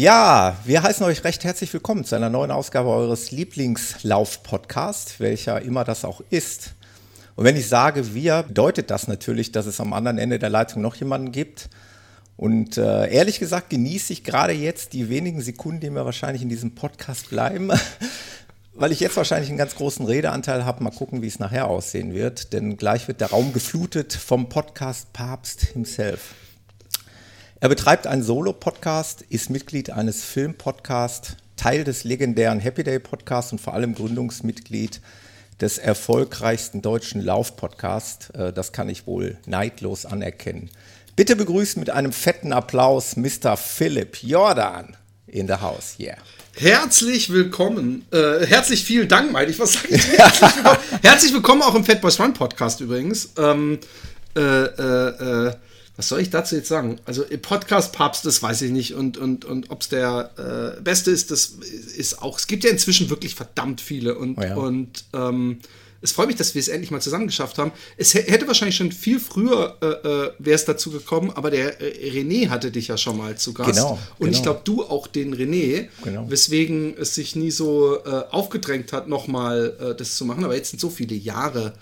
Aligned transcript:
Ja, 0.00 0.56
wir 0.64 0.82
heißen 0.82 1.04
euch 1.04 1.24
recht 1.24 1.44
herzlich 1.44 1.70
willkommen 1.74 2.06
zu 2.06 2.16
einer 2.16 2.30
neuen 2.30 2.50
Ausgabe 2.50 2.88
eures 2.88 3.32
Lieblingslauf-Podcasts, 3.32 5.20
welcher 5.20 5.60
immer 5.60 5.84
das 5.84 6.06
auch 6.06 6.22
ist. 6.30 6.72
Und 7.36 7.44
wenn 7.44 7.54
ich 7.54 7.68
sage 7.68 8.14
wir, 8.14 8.44
bedeutet 8.44 8.90
das 8.90 9.08
natürlich, 9.08 9.52
dass 9.52 9.66
es 9.66 9.78
am 9.78 9.92
anderen 9.92 10.16
Ende 10.16 10.38
der 10.38 10.48
Leitung 10.48 10.80
noch 10.80 10.94
jemanden 10.94 11.32
gibt. 11.32 11.68
Und 12.38 12.78
äh, 12.78 13.12
ehrlich 13.12 13.40
gesagt 13.40 13.68
genieße 13.68 14.14
ich 14.14 14.24
gerade 14.24 14.54
jetzt 14.54 14.94
die 14.94 15.10
wenigen 15.10 15.42
Sekunden, 15.42 15.80
die 15.80 15.90
mir 15.90 16.06
wahrscheinlich 16.06 16.40
in 16.40 16.48
diesem 16.48 16.74
Podcast 16.74 17.28
bleiben, 17.28 17.70
weil 18.72 18.92
ich 18.92 19.00
jetzt 19.00 19.18
wahrscheinlich 19.18 19.50
einen 19.50 19.58
ganz 19.58 19.74
großen 19.74 20.06
Redeanteil 20.06 20.64
habe. 20.64 20.82
Mal 20.82 20.92
gucken, 20.92 21.20
wie 21.20 21.28
es 21.28 21.40
nachher 21.40 21.68
aussehen 21.68 22.14
wird. 22.14 22.54
Denn 22.54 22.78
gleich 22.78 23.06
wird 23.06 23.20
der 23.20 23.28
Raum 23.28 23.52
geflutet 23.52 24.14
vom 24.14 24.48
Podcast 24.48 25.12
Papst 25.12 25.60
himself. 25.60 26.32
Er 27.62 27.68
betreibt 27.68 28.06
einen 28.06 28.22
Solo-Podcast, 28.22 29.20
ist 29.28 29.50
Mitglied 29.50 29.90
eines 29.90 30.24
Film-Podcasts, 30.24 31.36
Teil 31.56 31.84
des 31.84 32.04
legendären 32.04 32.58
Happy 32.58 32.82
Day 32.82 32.98
Podcasts 32.98 33.52
und 33.52 33.60
vor 33.60 33.74
allem 33.74 33.94
Gründungsmitglied 33.94 35.02
des 35.60 35.76
erfolgreichsten 35.76 36.80
deutschen 36.80 37.20
Lauf-Podcasts. 37.20 38.30
Äh, 38.30 38.54
das 38.54 38.72
kann 38.72 38.88
ich 38.88 39.06
wohl 39.06 39.36
neidlos 39.44 40.06
anerkennen. 40.06 40.70
Bitte 41.16 41.36
begrüßen 41.36 41.78
mit 41.78 41.90
einem 41.90 42.12
fetten 42.12 42.54
Applaus 42.54 43.16
Mr. 43.16 43.58
Philipp 43.58 44.22
Jordan 44.22 44.96
in 45.26 45.46
the 45.46 45.56
house. 45.56 45.96
Yeah. 46.00 46.16
Herzlich 46.56 47.28
willkommen. 47.28 48.06
Äh, 48.10 48.46
herzlich 48.46 48.84
vielen 48.84 49.08
Dank, 49.08 49.32
meine 49.32 49.50
ich. 49.50 49.58
Was 49.58 49.74
sage 49.74 49.88
ich? 49.90 50.08
Herzlich 50.16 50.56
willkommen. 50.56 50.78
herzlich 51.02 51.32
willkommen 51.34 51.60
auch 51.60 51.74
im 51.74 51.84
Fat 51.84 52.00
Boys 52.00 52.18
Run 52.18 52.32
Podcast 52.32 52.80
übrigens. 52.80 53.34
Ähm, 53.36 53.78
äh, 54.34 54.40
äh, 54.40 55.48
äh 55.48 55.52
was 56.00 56.08
soll 56.08 56.20
ich 56.20 56.30
dazu 56.30 56.56
jetzt 56.56 56.68
sagen? 56.68 56.98
Also 57.04 57.24
Podcast 57.42 57.92
Papst, 57.92 58.24
das 58.24 58.42
weiß 58.42 58.62
ich 58.62 58.70
nicht. 58.70 58.94
Und, 58.94 59.18
und, 59.18 59.44
und 59.44 59.70
ob 59.70 59.82
es 59.82 59.90
der 59.90 60.76
äh, 60.78 60.80
beste 60.80 61.10
ist, 61.10 61.30
das 61.30 61.56
ist 61.94 62.22
auch. 62.22 62.38
Es 62.38 62.46
gibt 62.46 62.64
ja 62.64 62.70
inzwischen 62.70 63.10
wirklich 63.10 63.34
verdammt 63.34 63.82
viele. 63.82 64.16
Und, 64.16 64.38
oh 64.38 64.42
ja. 64.42 64.54
und 64.56 65.04
ähm, 65.12 65.58
es 66.00 66.12
freut 66.12 66.28
mich, 66.28 66.36
dass 66.36 66.54
wir 66.54 66.60
es 66.60 66.68
endlich 66.68 66.90
mal 66.90 67.02
zusammen 67.02 67.26
geschafft 67.26 67.58
haben. 67.58 67.70
Es 67.98 68.14
hätte 68.14 68.46
wahrscheinlich 68.46 68.76
schon 68.76 68.92
viel 68.92 69.20
früher 69.20 69.76
äh, 69.82 69.86
äh 69.88 70.30
wäre 70.38 70.54
es 70.54 70.64
dazu 70.64 70.90
gekommen, 70.90 71.32
aber 71.34 71.50
der 71.50 71.82
äh, 71.82 72.10
René 72.12 72.48
hatte 72.48 72.70
dich 72.70 72.88
ja 72.88 72.96
schon 72.96 73.18
mal 73.18 73.36
zu 73.36 73.52
Gast. 73.52 73.74
Genau. 73.74 73.98
Und 74.18 74.28
genau. 74.28 74.32
ich 74.38 74.42
glaube, 74.42 74.62
du 74.64 74.82
auch 74.82 75.06
den 75.06 75.34
René, 75.34 75.88
genau. 76.02 76.30
weswegen 76.30 76.96
es 76.96 77.14
sich 77.14 77.36
nie 77.36 77.50
so 77.50 77.98
äh, 78.06 78.22
aufgedrängt 78.30 78.94
hat, 78.94 79.06
nochmal 79.06 79.76
äh, 79.78 79.94
das 79.94 80.16
zu 80.16 80.24
machen. 80.24 80.44
Aber 80.44 80.56
jetzt 80.56 80.70
sind 80.70 80.80
so 80.80 80.88
viele 80.88 81.14
Jahre 81.14 81.74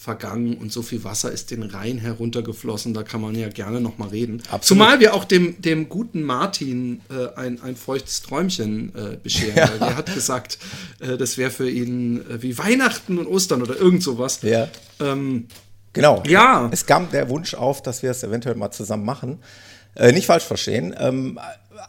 vergangen 0.00 0.56
und 0.56 0.72
so 0.72 0.80
viel 0.80 1.04
Wasser 1.04 1.30
ist 1.30 1.50
den 1.50 1.62
Rhein 1.62 1.98
heruntergeflossen, 1.98 2.94
da 2.94 3.02
kann 3.02 3.20
man 3.20 3.34
ja 3.34 3.50
gerne 3.50 3.82
noch 3.82 3.98
mal 3.98 4.08
reden. 4.08 4.38
Absolut. 4.44 4.64
Zumal 4.64 4.98
wir 4.98 5.12
auch 5.12 5.24
dem, 5.24 5.60
dem 5.60 5.90
guten 5.90 6.22
Martin 6.22 7.02
äh, 7.10 7.38
ein, 7.38 7.60
ein 7.60 7.76
feuchtes 7.76 8.22
Träumchen 8.22 8.94
äh, 8.94 9.18
bescheren. 9.22 9.56
Ja. 9.56 9.66
Der 9.66 9.96
hat 9.98 10.14
gesagt, 10.14 10.56
äh, 11.00 11.18
das 11.18 11.36
wäre 11.36 11.50
für 11.50 11.68
ihn 11.68 12.24
äh, 12.30 12.40
wie 12.40 12.56
Weihnachten 12.56 13.18
und 13.18 13.26
Ostern 13.26 13.60
oder 13.60 13.76
irgend 13.76 14.02
sowas. 14.02 14.40
Ja. 14.40 14.68
Ähm, 15.00 15.48
genau. 15.92 16.22
Ja. 16.26 16.70
Es 16.72 16.86
kam 16.86 17.10
der 17.10 17.28
Wunsch 17.28 17.52
auf, 17.52 17.82
dass 17.82 18.02
wir 18.02 18.12
es 18.12 18.22
eventuell 18.22 18.54
mal 18.54 18.70
zusammen 18.70 19.04
machen. 19.04 19.40
Äh, 19.96 20.12
nicht 20.12 20.24
falsch 20.24 20.44
verstehen. 20.44 20.94
Ähm, 20.98 21.38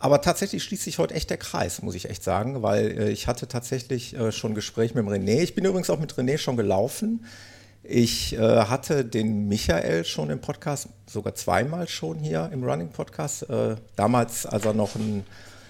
aber 0.01 0.19
tatsächlich 0.19 0.63
schließt 0.63 0.83
sich 0.83 0.97
heute 0.97 1.13
echt 1.13 1.29
der 1.29 1.37
Kreis, 1.37 1.81
muss 1.81 1.95
ich 1.95 2.09
echt 2.09 2.25
sagen, 2.25 2.61
weil 2.61 2.87
äh, 2.87 3.09
ich 3.09 3.27
hatte 3.27 3.47
tatsächlich 3.47 4.17
schon 4.31 4.53
Gespräch 4.53 4.95
mit 4.95 5.05
dem 5.05 5.09
René. 5.09 5.41
Ich 5.41 5.55
bin 5.55 5.63
übrigens 5.63 5.89
auch 5.89 5.99
mit 5.99 6.13
René 6.15 6.37
schon 6.37 6.57
gelaufen. 6.57 7.23
Ich 7.93 8.33
äh, 8.37 8.39
hatte 8.39 9.03
den 9.03 9.49
Michael 9.49 10.05
schon 10.05 10.29
im 10.29 10.39
Podcast, 10.39 10.87
sogar 11.07 11.35
zweimal 11.35 11.89
schon 11.89 12.19
hier 12.19 12.49
im 12.53 12.63
Running 12.63 12.87
Podcast. 12.87 13.49
Äh, 13.49 13.75
damals, 13.97 14.45
als 14.45 14.63
er 14.63 14.73
noch 14.73 14.95
ein, 14.95 15.25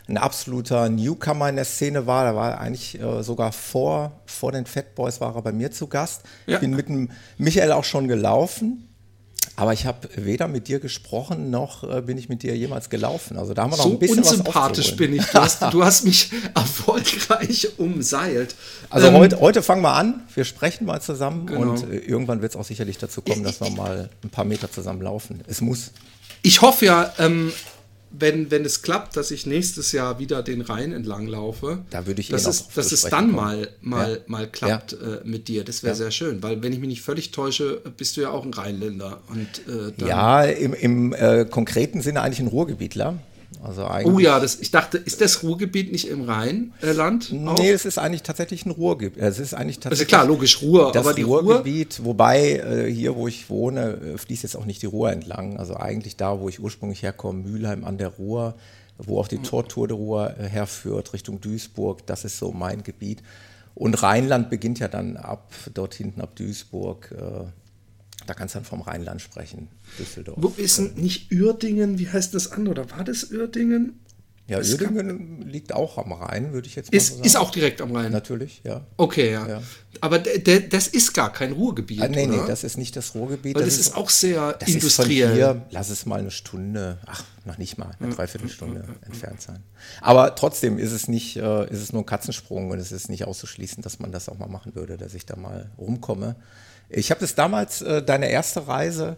ein, 0.07 0.17
absoluter 0.17 0.87
Newcomer 0.89 1.49
in 1.49 1.55
der 1.55 1.65
Szene 1.65 2.05
war, 2.05 2.25
da 2.25 2.35
war 2.35 2.51
er 2.51 2.59
eigentlich 2.59 3.01
äh, 3.01 3.23
sogar 3.23 3.51
vor, 3.51 4.11
vor 4.27 4.51
den 4.51 4.67
Fat 4.67 4.93
Boys 4.93 5.19
war 5.19 5.35
er 5.35 5.41
bei 5.41 5.51
mir 5.51 5.71
zu 5.71 5.87
Gast. 5.87 6.21
Ja. 6.45 6.55
Ich 6.55 6.61
bin 6.61 6.75
mit 6.75 6.89
dem 6.89 7.09
Michael 7.39 7.71
auch 7.71 7.85
schon 7.85 8.07
gelaufen. 8.07 8.90
Aber 9.55 9.73
ich 9.73 9.85
habe 9.85 10.09
weder 10.15 10.47
mit 10.47 10.67
dir 10.67 10.79
gesprochen, 10.79 11.49
noch 11.49 11.83
äh, 11.83 12.01
bin 12.01 12.17
ich 12.17 12.29
mit 12.29 12.43
dir 12.43 12.55
jemals 12.55 12.89
gelaufen. 12.89 13.37
Also 13.37 13.53
da 13.53 13.63
haben 13.63 13.71
wir 13.71 13.77
noch 13.77 13.83
so 13.83 13.91
ein 13.91 13.99
bisschen 13.99 14.19
unsympathisch 14.19 14.95
bin 14.95 15.13
ich. 15.13 15.25
Du 15.25 15.39
hast, 15.39 15.61
du 15.71 15.83
hast, 15.83 16.05
mich 16.05 16.31
erfolgreich 16.55 17.67
umseilt. 17.77 18.55
Also 18.89 19.07
ähm, 19.07 19.15
heute, 19.15 19.39
heute 19.39 19.61
fangen 19.61 19.81
wir 19.81 19.93
an. 19.93 20.23
Wir 20.33 20.45
sprechen 20.45 20.85
mal 20.85 21.01
zusammen 21.01 21.47
genau. 21.47 21.71
und 21.71 21.83
äh, 21.83 21.97
irgendwann 21.97 22.41
wird 22.41 22.53
es 22.53 22.55
auch 22.55 22.65
sicherlich 22.65 22.97
dazu 22.97 23.21
kommen, 23.21 23.43
dass 23.43 23.59
wir 23.59 23.69
mal 23.71 24.09
ein 24.23 24.29
paar 24.29 24.45
Meter 24.45 24.71
zusammen 24.71 25.01
laufen. 25.01 25.41
Es 25.47 25.61
muss. 25.61 25.91
Ich 26.41 26.61
hoffe 26.61 26.85
ja, 26.85 27.13
ähm, 27.19 27.51
wenn, 28.11 28.51
wenn 28.51 28.65
es 28.65 28.81
klappt, 28.81 29.15
dass 29.17 29.31
ich 29.31 29.45
nächstes 29.45 29.91
Jahr 29.91 30.19
wieder 30.19 30.43
den 30.43 30.61
Rhein 30.61 30.91
entlang 30.91 31.27
laufe, 31.27 31.79
da 31.89 32.05
würde 32.05 32.21
ich 32.21 32.29
dass, 32.29 32.45
eh 32.45 32.49
es, 32.49 32.67
dass 32.69 32.91
es 32.91 33.01
dann 33.03 33.31
mal, 33.31 33.69
mal, 33.81 34.13
ja. 34.13 34.17
mal 34.27 34.47
klappt 34.49 34.93
ja. 34.93 35.15
äh, 35.15 35.21
mit 35.23 35.47
dir. 35.47 35.63
Das 35.63 35.83
wäre 35.83 35.93
ja. 35.93 35.95
sehr 35.95 36.11
schön, 36.11 36.43
weil 36.43 36.61
wenn 36.61 36.73
ich 36.73 36.79
mich 36.79 36.89
nicht 36.89 37.01
völlig 37.01 37.31
täusche, 37.31 37.81
bist 37.97 38.17
du 38.17 38.21
ja 38.21 38.31
auch 38.31 38.45
ein 38.45 38.53
Rheinländer. 38.53 39.21
Und, 39.29 39.61
äh, 39.67 40.05
ja, 40.05 40.43
im, 40.43 40.73
im 40.73 41.13
äh, 41.13 41.45
konkreten 41.45 42.01
Sinne 42.01 42.21
eigentlich 42.21 42.39
ein 42.39 42.47
Ruhrgebietler. 42.47 43.17
Also 43.63 43.87
oh 44.05 44.17
ja, 44.17 44.39
das, 44.39 44.59
ich 44.59 44.71
dachte, 44.71 44.97
ist 44.97 45.21
das 45.21 45.43
Ruhrgebiet 45.43 45.91
nicht 45.91 46.07
im 46.07 46.23
Rheinland? 46.23 47.31
nee, 47.31 47.69
es 47.69 47.85
ist 47.85 47.99
eigentlich 47.99 48.23
tatsächlich 48.23 48.65
ein 48.65 48.71
Ruhrgebiet. 48.71 49.21
Es 49.21 49.39
ist 49.39 49.53
eigentlich 49.53 49.79
tatsächlich. 49.79 50.13
Also 50.13 50.23
klar, 50.23 50.25
logisch, 50.25 50.61
Ruhr, 50.61 50.91
das 50.91 51.05
aber 51.05 51.13
die 51.13 51.23
Ruhrgebiet, 51.23 51.99
Ruhr 51.99 52.05
wobei 52.05 52.53
äh, 52.55 52.91
hier, 52.91 53.15
wo 53.15 53.27
ich 53.27 53.49
wohne, 53.49 53.97
äh, 54.13 54.17
fließt 54.17 54.43
jetzt 54.43 54.55
auch 54.55 54.65
nicht 54.65 54.81
die 54.81 54.87
Ruhr 54.87 55.11
entlang. 55.11 55.57
Also 55.57 55.75
eigentlich 55.75 56.15
da, 56.15 56.39
wo 56.39 56.49
ich 56.49 56.59
ursprünglich 56.59 57.03
herkomme, 57.03 57.39
Mülheim 57.39 57.83
an 57.83 57.97
der 57.97 58.07
Ruhr, 58.07 58.55
wo 58.97 59.19
auch 59.19 59.27
die 59.27 59.37
mhm. 59.37 59.43
Tortur 59.43 59.87
der 59.87 59.97
Ruhr 59.97 60.33
äh, 60.39 60.47
herführt, 60.47 61.13
Richtung 61.13 61.41
Duisburg, 61.41 62.05
das 62.07 62.25
ist 62.25 62.37
so 62.37 62.51
mein 62.51 62.83
Gebiet. 62.83 63.21
Und 63.75 64.01
Rheinland 64.01 64.49
beginnt 64.49 64.79
ja 64.79 64.87
dann 64.87 65.17
ab 65.17 65.53
dort 65.73 65.93
hinten 65.93 66.21
ab 66.21 66.35
Duisburg. 66.35 67.13
Äh, 67.17 67.45
da 68.31 68.35
kannst 68.35 68.55
du 68.55 68.59
dann 68.59 68.65
vom 68.65 68.79
Rheinland 68.79 69.21
sprechen, 69.21 69.67
Düsseldorf. 69.99 70.37
Wo 70.39 70.53
ist 70.55 70.77
denn 70.77 70.93
nicht 70.95 71.33
Uerdingen? 71.33 71.99
Wie 71.99 72.07
heißt 72.07 72.33
das 72.33 72.53
an? 72.53 72.69
Oder 72.69 72.89
war 72.89 73.03
das 73.03 73.29
Uerdingen? 73.29 73.99
Ja, 74.47 74.59
es 74.59 74.71
Uerdingen 74.71 75.41
liegt 75.41 75.73
auch 75.73 75.97
am 75.97 76.13
Rhein, 76.13 76.53
würde 76.53 76.65
ich 76.65 76.75
jetzt 76.75 76.93
mal 76.93 76.97
ist, 76.97 77.07
so 77.07 77.13
sagen. 77.15 77.25
Ist 77.25 77.35
auch 77.35 77.51
direkt 77.51 77.81
am 77.81 77.93
Rhein? 77.93 78.13
Natürlich, 78.13 78.61
ja. 78.63 78.85
Okay, 78.95 79.33
ja. 79.33 79.47
ja. 79.49 79.61
Aber 79.99 80.19
das 80.19 80.87
ist 80.87 81.13
gar 81.13 81.33
kein 81.33 81.51
Ruhrgebiet, 81.51 82.01
ah, 82.01 82.07
Nee, 82.07 82.25
oder? 82.25 82.37
nee, 82.37 82.47
das 82.47 82.63
ist 82.63 82.77
nicht 82.77 82.95
das 82.95 83.15
Ruhrgebiet. 83.15 83.53
Weil 83.53 83.65
das, 83.65 83.75
das 83.75 83.87
ist, 83.87 83.95
auch 83.97 84.09
sehr 84.09 84.53
das 84.53 84.69
industriell. 84.69 85.31
Ist 85.31 85.37
von 85.37 85.55
hier, 85.55 85.67
lass 85.71 85.89
es 85.89 86.05
mal 86.05 86.21
eine 86.21 86.31
Stunde, 86.31 86.99
ach, 87.05 87.25
noch 87.43 87.57
nicht 87.57 87.77
mal, 87.77 87.91
eine. 87.99 88.15
Dreiviertelstunde 88.15 88.85
entfernt 89.01 89.41
sein. 89.41 89.61
Aber 89.99 90.35
trotzdem 90.35 90.79
ist 90.79 90.93
es 90.93 91.09
nicht, 91.09 91.35
äh, 91.35 91.69
ist 91.69 91.81
es 91.81 91.91
nur 91.91 92.03
ein 92.03 92.05
Katzensprung 92.05 92.71
und 92.71 92.79
es 92.79 92.93
ist 92.93 93.09
nicht 93.09 93.25
auszuschließen, 93.25 93.83
dass 93.83 93.99
man 93.99 94.13
das 94.13 94.29
auch 94.29 94.37
mal 94.37 94.47
machen 94.47 94.73
würde, 94.73 94.95
dass 94.95 95.13
ich 95.15 95.25
da 95.25 95.35
mal 95.35 95.69
rumkomme. 95.77 96.37
Ich 96.93 97.09
habe 97.09 97.21
das 97.21 97.35
damals, 97.35 97.81
äh, 97.81 98.03
deine 98.03 98.29
erste 98.29 98.67
Reise, 98.67 99.17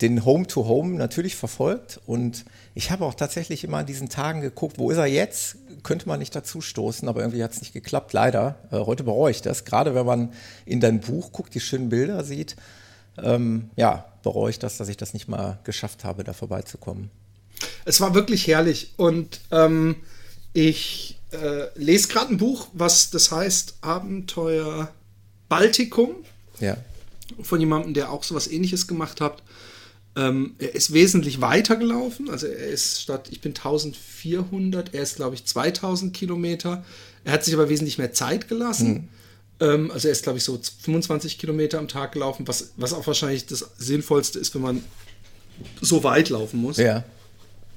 den 0.00 0.24
Home 0.24 0.46
to 0.46 0.66
Home 0.66 0.96
natürlich 0.96 1.36
verfolgt 1.36 2.00
und 2.04 2.44
ich 2.74 2.90
habe 2.90 3.04
auch 3.04 3.14
tatsächlich 3.14 3.64
immer 3.64 3.78
an 3.78 3.86
diesen 3.86 4.08
Tagen 4.08 4.40
geguckt, 4.40 4.78
wo 4.78 4.90
ist 4.90 4.98
er 4.98 5.06
jetzt? 5.06 5.56
Könnte 5.84 6.08
man 6.08 6.18
nicht 6.18 6.34
dazu 6.34 6.60
stoßen, 6.60 7.08
aber 7.08 7.20
irgendwie 7.20 7.44
hat 7.44 7.52
es 7.52 7.60
nicht 7.60 7.72
geklappt, 7.72 8.12
leider. 8.12 8.56
Äh, 8.70 8.78
heute 8.78 9.04
bereue 9.04 9.30
ich 9.30 9.40
das, 9.40 9.64
gerade 9.64 9.94
wenn 9.94 10.04
man 10.04 10.32
in 10.66 10.80
dein 10.80 11.00
Buch 11.00 11.32
guckt, 11.32 11.54
die 11.54 11.60
schönen 11.60 11.88
Bilder 11.88 12.24
sieht. 12.24 12.56
Ähm, 13.16 13.70
ja, 13.76 14.04
bereue 14.22 14.50
ich 14.50 14.58
das, 14.58 14.76
dass 14.76 14.88
ich 14.88 14.96
das 14.96 15.14
nicht 15.14 15.28
mal 15.28 15.58
geschafft 15.64 16.04
habe, 16.04 16.24
da 16.24 16.32
vorbeizukommen. 16.32 17.10
Es 17.84 18.00
war 18.00 18.14
wirklich 18.14 18.46
herrlich 18.46 18.94
und 18.96 19.40
ähm, 19.50 19.96
ich 20.52 21.18
äh, 21.30 21.68
lese 21.76 22.08
gerade 22.08 22.32
ein 22.32 22.38
Buch, 22.38 22.68
was 22.72 23.10
das 23.10 23.30
heißt 23.30 23.76
Abenteuer 23.82 24.90
Baltikum. 25.48 26.16
Ja 26.58 26.76
von 27.42 27.60
jemandem, 27.60 27.94
der 27.94 28.10
auch 28.10 28.22
sowas 28.22 28.48
ähnliches 28.48 28.86
gemacht 28.86 29.20
hat. 29.20 29.42
Ähm, 30.16 30.54
er 30.58 30.74
ist 30.74 30.92
wesentlich 30.92 31.40
weiter 31.40 31.76
gelaufen. 31.76 32.30
Also 32.30 32.46
er 32.46 32.68
ist 32.68 33.02
statt, 33.02 33.28
ich 33.30 33.40
bin 33.40 33.52
1400, 33.52 34.94
er 34.94 35.02
ist 35.02 35.16
glaube 35.16 35.34
ich 35.34 35.44
2000 35.44 36.14
Kilometer. 36.14 36.84
Er 37.24 37.32
hat 37.32 37.44
sich 37.44 37.54
aber 37.54 37.68
wesentlich 37.68 37.98
mehr 37.98 38.12
Zeit 38.12 38.48
gelassen. 38.48 38.92
Mhm. 38.92 39.08
Ähm, 39.60 39.90
also 39.90 40.08
er 40.08 40.12
ist 40.12 40.22
glaube 40.22 40.38
ich 40.38 40.44
so 40.44 40.58
25 40.82 41.38
Kilometer 41.38 41.78
am 41.78 41.88
Tag 41.88 42.12
gelaufen, 42.12 42.46
was, 42.46 42.72
was 42.76 42.92
auch 42.92 43.06
wahrscheinlich 43.06 43.46
das 43.46 43.70
Sinnvollste 43.78 44.38
ist, 44.38 44.54
wenn 44.54 44.62
man 44.62 44.84
so 45.80 46.04
weit 46.04 46.28
laufen 46.28 46.60
muss. 46.60 46.76
Ja. 46.76 47.04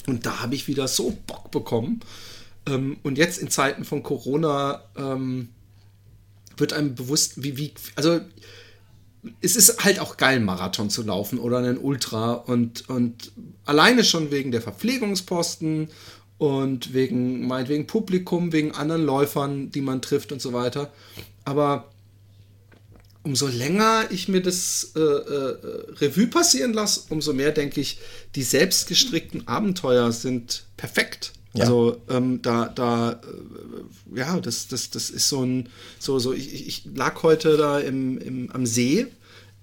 Und 0.06 0.26
da 0.26 0.42
habe 0.42 0.56
ich 0.56 0.68
wieder 0.68 0.88
so 0.88 1.18
Bock 1.26 1.52
bekommen. 1.52 2.02
Ähm, 2.68 2.98
und 3.04 3.18
jetzt 3.18 3.40
in 3.40 3.50
Zeiten 3.50 3.84
von 3.84 4.04
Corona 4.04 4.84
ähm, 4.96 5.50
wird 6.56 6.74
einem 6.74 6.96
bewusst, 6.96 7.44
wie, 7.44 7.58
wie, 7.58 7.74
also 7.96 8.20
es 9.42 9.56
ist 9.56 9.84
halt 9.84 10.00
auch 10.00 10.18
geil, 10.18 10.40
Marathon 10.40 10.90
zu 10.90 11.04
laufen 11.04 11.40
oder 11.40 11.58
einen 11.58 11.78
Ultra 11.78 12.34
und, 12.34 12.90
und 12.90 13.32
alleine 13.66 14.04
schon 14.04 14.32
wegen 14.32 14.52
der 14.52 14.62
Verpflegungsposten 14.62 15.90
und 16.38 16.94
wegen, 16.94 17.48
meinetwegen 17.48 17.88
Publikum, 17.88 18.52
wegen 18.52 18.72
anderen 18.72 19.04
Läufern, 19.04 19.72
die 19.72 19.82
man 19.82 20.02
trifft 20.02 20.32
und 20.32 20.42
so 20.42 20.54
weiter. 20.54 20.92
Aber 21.46 21.90
umso 23.24 23.48
länger 23.48 24.06
ich 24.10 24.28
mir 24.28 24.42
das 24.42 24.94
äh, 24.96 25.00
äh, 25.00 25.58
Revue 26.00 26.28
passieren 26.28 26.74
lasse, 26.74 27.02
umso 27.10 27.34
mehr 27.34 27.52
denke 27.52 27.82
ich, 27.82 28.00
die 28.36 28.44
selbstgestrickten 28.44 29.48
Abenteuer 29.48 30.12
sind 30.12 30.66
perfekt. 30.78 31.34
Ja. 31.54 31.64
Also 31.64 32.02
ähm, 32.10 32.42
da, 32.42 32.68
da, 32.68 33.12
äh, 33.14 34.18
ja, 34.18 34.40
das, 34.40 34.68
das, 34.68 34.90
das 34.90 35.10
ist 35.10 35.28
so 35.30 35.44
ein, 35.44 35.70
so, 36.00 36.20
so, 36.20 36.34
ich, 36.34 36.68
ich 36.68 36.86
lag 36.94 37.24
heute 37.24 37.58
da 37.58 37.80
im, 37.80 38.18
im, 38.18 38.52
am 38.52 38.66
See 38.66 39.08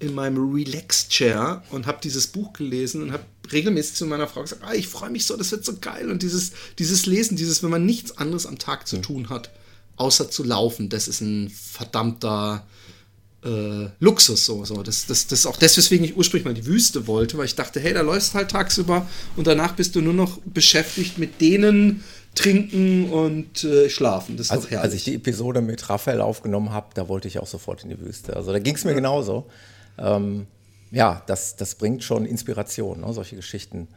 in 0.01 0.15
meinem 0.15 0.53
Relax-Chair 0.53 1.63
und 1.71 1.87
habe 1.87 1.99
dieses 2.03 2.27
Buch 2.27 2.53
gelesen 2.53 3.03
und 3.03 3.13
habe 3.13 3.25
regelmäßig 3.53 3.95
zu 3.95 4.07
meiner 4.07 4.27
Frau 4.27 4.43
gesagt, 4.43 4.63
ah, 4.65 4.75
ich 4.75 4.89
freue 4.89 5.11
mich 5.11 5.27
so, 5.27 5.37
das 5.37 5.53
wird 5.53 5.65
so 5.65 5.77
geil. 5.81 6.11
Und 6.11 6.23
dieses, 6.23 6.53
dieses 6.79 7.07
Lesen, 7.07 7.37
dieses, 7.37 7.63
wenn 7.63 7.71
man 7.71 7.87
nichts 7.87 8.19
anderes 8.19 8.47
am 8.47 8.59
Tag 8.59 8.89
zu 8.89 8.99
tun 8.99 9.29
hat, 9.29 9.51
außer 9.97 10.31
zu 10.31 10.43
laufen, 10.43 10.89
das 10.89 11.07
ist 11.09 11.21
ein 11.21 11.49
verdammter 11.51 12.67
äh, 13.45 13.89
Luxus. 14.01 14.45
So, 14.45 14.65
so. 14.65 14.83
Das, 14.83 15.07
das, 15.07 15.27
das 15.27 15.41
ist 15.41 15.47
auch 15.47 15.57
das, 15.57 15.77
weswegen 15.77 16.05
ich 16.05 16.17
ursprünglich 16.17 16.45
mal 16.45 16.55
die 16.55 16.67
Wüste 16.67 17.07
wollte, 17.07 17.39
weil 17.39 17.47
ich 17.47 17.55
dachte, 17.55 17.81
hey, 17.81 17.95
da 17.95 18.01
läufst 18.01 18.35
halt 18.35 18.51
tagsüber 18.51 19.07
und 19.37 19.47
danach 19.47 19.75
bist 19.75 19.95
du 19.97 20.01
nur 20.01 20.15
noch 20.15 20.39
beschäftigt 20.45 21.19
mit 21.19 21.41
denen, 21.41 22.05
trinken 22.35 23.11
und 23.11 23.65
äh, 23.65 23.89
schlafen. 23.89 24.37
Das 24.37 24.47
ist 24.47 24.53
also, 24.53 24.69
als 24.77 24.95
ich 24.95 25.05
die 25.05 25.15
Episode 25.15 25.61
mit 25.61 25.89
Raphael 25.89 26.21
aufgenommen 26.21 26.71
habe, 26.71 26.89
da 26.95 27.09
wollte 27.09 27.29
ich 27.29 27.39
auch 27.39 27.47
sofort 27.47 27.85
in 27.85 27.91
die 27.91 28.01
Wüste. 28.01 28.35
Also 28.35 28.53
da 28.53 28.59
ging 28.59 28.75
es 28.75 28.85
mir 28.85 28.95
genauso. 28.95 29.47
Ähm, 29.99 30.47
ja, 30.91 31.23
das, 31.27 31.57
das 31.57 31.77
bringt 31.77 32.03
schon 32.03 32.27
Inspiration, 32.27 33.01
ne, 33.01 33.13
solche 33.13 33.37
Geschichten. 33.37 33.89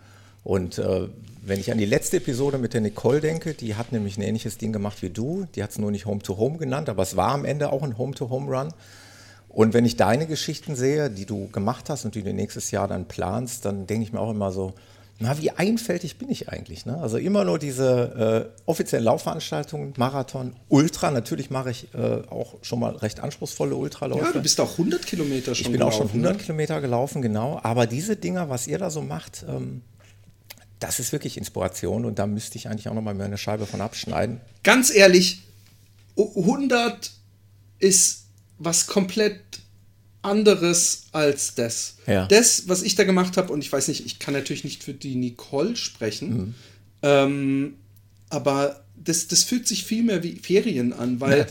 Und 0.43 0.77
äh, 0.77 1.07
wenn 1.41 1.59
ich 1.59 1.71
an 1.71 1.77
die 1.77 1.85
letzte 1.85 2.17
Episode 2.17 2.57
mit 2.57 2.73
der 2.73 2.81
Nicole 2.81 3.21
denke, 3.21 3.53
die 3.53 3.75
hat 3.75 3.91
nämlich 3.91 4.17
ein 4.17 4.21
ähnliches 4.21 4.57
Ding 4.57 4.71
gemacht 4.71 5.01
wie 5.01 5.09
du. 5.09 5.45
Die 5.55 5.63
hat 5.63 5.71
es 5.71 5.77
nur 5.77 5.91
nicht 5.91 6.05
Home 6.05 6.21
to 6.21 6.37
Home 6.37 6.57
genannt, 6.57 6.89
aber 6.89 7.03
es 7.03 7.15
war 7.15 7.31
am 7.31 7.45
Ende 7.45 7.71
auch 7.71 7.83
ein 7.83 7.97
Home 7.97 8.13
to 8.13 8.29
Home 8.29 8.49
Run. 8.49 8.73
Und 9.57 9.73
wenn 9.73 9.85
ich 9.85 9.95
deine 9.95 10.27
Geschichten 10.27 10.75
sehe, 10.75 11.09
die 11.09 11.25
du 11.25 11.47
gemacht 11.47 11.89
hast 11.89 12.05
und 12.05 12.13
die 12.13 12.21
du 12.21 12.31
nächstes 12.31 12.69
Jahr 12.69 12.87
dann 12.87 13.07
planst, 13.07 13.65
dann 13.65 13.87
denke 13.87 14.03
ich 14.03 14.13
mir 14.13 14.19
auch 14.19 14.29
immer 14.29 14.51
so, 14.51 14.75
na, 15.17 15.41
wie 15.41 15.49
einfältig 15.49 16.19
bin 16.19 16.29
ich 16.29 16.47
eigentlich? 16.47 16.85
Ne? 16.85 16.95
Also 17.01 17.17
immer 17.17 17.43
nur 17.43 17.57
diese 17.57 18.51
äh, 18.55 18.61
offiziellen 18.67 19.03
Laufveranstaltungen, 19.03 19.95
Marathon, 19.97 20.55
Ultra. 20.69 21.09
Natürlich 21.09 21.49
mache 21.49 21.71
ich 21.71 21.91
äh, 21.95 22.21
auch 22.29 22.53
schon 22.61 22.79
mal 22.79 22.97
recht 22.97 23.19
anspruchsvolle 23.19 23.75
Ultraläufe. 23.75 24.25
Ja, 24.25 24.31
du 24.31 24.43
bist 24.43 24.61
auch 24.61 24.73
100 24.73 25.03
Kilometer 25.03 25.55
schon 25.55 25.65
Ich 25.65 25.71
bin 25.71 25.79
gelaufen, 25.79 25.91
auch 25.91 25.97
schon 26.01 26.09
100 26.09 26.33
ne? 26.33 26.37
Kilometer 26.37 26.79
gelaufen, 26.79 27.23
genau. 27.23 27.59
Aber 27.63 27.87
diese 27.87 28.15
Dinger, 28.15 28.51
was 28.51 28.67
ihr 28.67 28.77
da 28.77 28.91
so 28.91 29.01
macht, 29.01 29.43
ähm, 29.49 29.81
das 30.77 30.99
ist 30.99 31.11
wirklich 31.11 31.35
Inspiration 31.35 32.05
und 32.05 32.19
da 32.19 32.27
müsste 32.27 32.59
ich 32.59 32.69
eigentlich 32.69 32.89
auch 32.89 32.93
noch 32.93 33.01
mal 33.01 33.19
eine 33.19 33.39
Scheibe 33.39 33.65
von 33.65 33.81
abschneiden. 33.81 34.39
Ganz 34.61 34.93
ehrlich, 34.93 35.41
100 36.15 37.11
ist 37.79 38.26
was 38.59 38.87
komplett 38.87 39.41
anderes 40.21 41.03
als 41.11 41.55
das. 41.55 41.97
Ja. 42.05 42.25
Das, 42.27 42.67
was 42.67 42.83
ich 42.83 42.95
da 42.95 43.03
gemacht 43.03 43.37
habe, 43.37 43.53
und 43.53 43.63
ich 43.63 43.71
weiß 43.71 43.87
nicht, 43.87 44.05
ich 44.05 44.19
kann 44.19 44.33
natürlich 44.33 44.63
nicht 44.63 44.83
für 44.83 44.93
die 44.93 45.15
Nicole 45.15 45.75
sprechen, 45.75 46.37
mhm. 46.37 46.55
ähm, 47.01 47.73
aber 48.29 48.83
das, 48.95 49.27
das 49.27 49.43
fühlt 49.43 49.67
sich 49.67 49.85
viel 49.85 50.03
mehr 50.03 50.23
wie 50.23 50.35
Ferien 50.35 50.91
an, 50.93 51.21
weil 51.21 51.47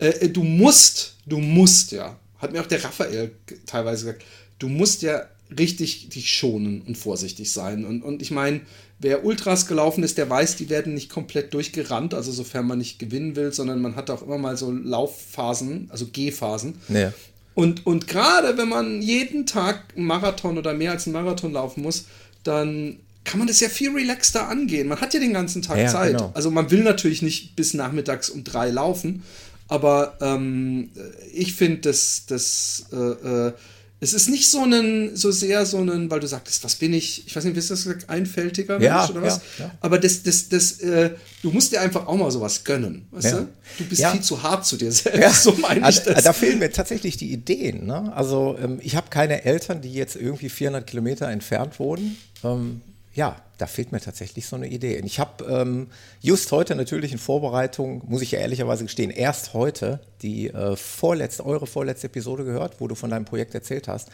ja. 0.00 0.06
äh, 0.06 0.28
du 0.28 0.44
musst, 0.44 1.16
du 1.26 1.38
musst 1.38 1.92
ja, 1.92 2.18
hat 2.38 2.52
mir 2.52 2.60
auch 2.60 2.66
der 2.66 2.84
Raphael 2.84 3.32
teilweise 3.66 4.04
gesagt, 4.04 4.24
du 4.58 4.68
musst 4.68 5.02
ja 5.02 5.26
richtig 5.58 6.10
dich 6.10 6.32
schonen 6.32 6.82
und 6.82 6.96
vorsichtig 6.96 7.50
sein. 7.50 7.84
Und, 7.84 8.02
und 8.02 8.22
ich 8.22 8.30
meine, 8.30 8.60
wer 9.00 9.24
Ultras 9.24 9.66
gelaufen 9.66 10.04
ist, 10.04 10.18
der 10.18 10.28
weiß, 10.28 10.56
die 10.56 10.68
werden 10.68 10.94
nicht 10.94 11.10
komplett 11.10 11.52
durchgerannt, 11.54 12.14
also 12.14 12.30
sofern 12.30 12.66
man 12.66 12.78
nicht 12.78 12.98
gewinnen 12.98 13.34
will, 13.34 13.52
sondern 13.52 13.80
man 13.80 13.96
hat 13.96 14.10
auch 14.10 14.22
immer 14.22 14.38
mal 14.38 14.56
so 14.56 14.70
Laufphasen, 14.70 15.88
also 15.90 16.06
Gehphasen. 16.12 16.74
Ja. 16.88 17.12
Und, 17.54 17.86
und 17.86 18.06
gerade 18.06 18.56
wenn 18.56 18.68
man 18.68 19.02
jeden 19.02 19.46
Tag 19.46 19.84
einen 19.96 20.06
Marathon 20.06 20.56
oder 20.56 20.74
mehr 20.74 20.92
als 20.92 21.06
einen 21.06 21.14
Marathon 21.14 21.52
laufen 21.52 21.82
muss, 21.82 22.04
dann 22.44 22.98
kann 23.24 23.38
man 23.38 23.48
das 23.48 23.60
ja 23.60 23.68
viel 23.68 23.90
relaxter 23.90 24.48
angehen. 24.48 24.88
Man 24.88 25.00
hat 25.00 25.12
ja 25.14 25.20
den 25.20 25.32
ganzen 25.32 25.62
Tag 25.62 25.78
ja, 25.78 25.88
Zeit. 25.88 26.12
Genau. 26.12 26.30
Also 26.34 26.50
man 26.50 26.70
will 26.70 26.82
natürlich 26.82 27.22
nicht 27.22 27.56
bis 27.56 27.74
nachmittags 27.74 28.30
um 28.30 28.44
drei 28.44 28.70
laufen, 28.70 29.22
aber 29.68 30.16
ähm, 30.20 30.90
ich 31.32 31.54
finde, 31.54 31.80
das, 31.82 32.24
das 32.26 32.86
äh, 32.92 32.96
äh, 32.96 33.52
es 34.02 34.14
ist 34.14 34.30
nicht 34.30 34.48
so 34.48 34.64
ein, 34.64 35.14
so 35.14 35.30
sehr 35.30 35.66
so 35.66 35.78
ein, 35.78 36.10
weil 36.10 36.20
du 36.20 36.26
sagtest, 36.26 36.64
was 36.64 36.76
bin 36.76 36.94
ich, 36.94 37.26
ich 37.26 37.36
weiß 37.36 37.44
nicht, 37.44 37.54
wie 37.54 37.58
ist 37.58 37.70
das 37.70 37.84
gesagt, 37.84 38.08
einfältiger 38.08 38.78
Mensch 38.78 38.86
ja, 38.86 39.10
oder 39.10 39.22
was? 39.22 39.40
Ja, 39.58 39.66
ja. 39.66 39.70
Aber 39.80 39.98
das, 39.98 40.22
das, 40.22 40.48
das, 40.48 40.80
äh, 40.80 41.10
du 41.42 41.50
musst 41.50 41.72
dir 41.72 41.82
einfach 41.82 42.06
auch 42.06 42.16
mal 42.16 42.30
sowas 42.30 42.64
gönnen, 42.64 43.06
weißt 43.10 43.32
du? 43.32 43.48
Du 43.78 43.84
bist 43.84 44.04
viel 44.04 44.22
zu 44.22 44.42
hart 44.42 44.64
zu 44.64 44.78
dir 44.78 44.90
selbst, 44.90 45.42
so 45.42 45.52
meine 45.52 45.80
ich 45.80 45.84
also, 45.84 46.12
das. 46.12 46.24
Da 46.24 46.32
fehlen 46.32 46.58
mir 46.58 46.72
tatsächlich 46.72 47.18
die 47.18 47.30
Ideen, 47.30 47.86
ne? 47.86 48.10
Also 48.14 48.56
ähm, 48.62 48.78
ich 48.82 48.96
habe 48.96 49.10
keine 49.10 49.44
Eltern, 49.44 49.82
die 49.82 49.92
jetzt 49.92 50.16
irgendwie 50.16 50.48
400 50.48 50.86
Kilometer 50.86 51.28
entfernt 51.28 51.78
wohnen. 51.78 52.16
Ähm, 52.42 52.80
ja, 53.12 53.36
da 53.58 53.66
fehlt 53.66 53.92
mir 53.92 54.00
tatsächlich 54.00 54.46
so 54.46 54.56
eine 54.56 54.68
Idee. 54.68 55.00
Und 55.00 55.06
ich 55.06 55.18
habe 55.18 55.44
ähm, 55.44 55.88
just 56.20 56.52
heute 56.52 56.74
natürlich 56.76 57.12
in 57.12 57.18
Vorbereitung, 57.18 58.02
muss 58.06 58.22
ich 58.22 58.30
ja 58.32 58.38
ehrlicherweise 58.38 58.84
gestehen, 58.84 59.10
erst 59.10 59.52
heute 59.52 60.00
die 60.22 60.48
äh, 60.48 60.76
vorletzte, 60.76 61.44
eure 61.44 61.66
vorletzte 61.66 62.06
Episode 62.06 62.44
gehört, 62.44 62.80
wo 62.80 62.88
du 62.88 62.94
von 62.94 63.10
deinem 63.10 63.24
Projekt 63.24 63.54
erzählt 63.54 63.88
hast 63.88 64.10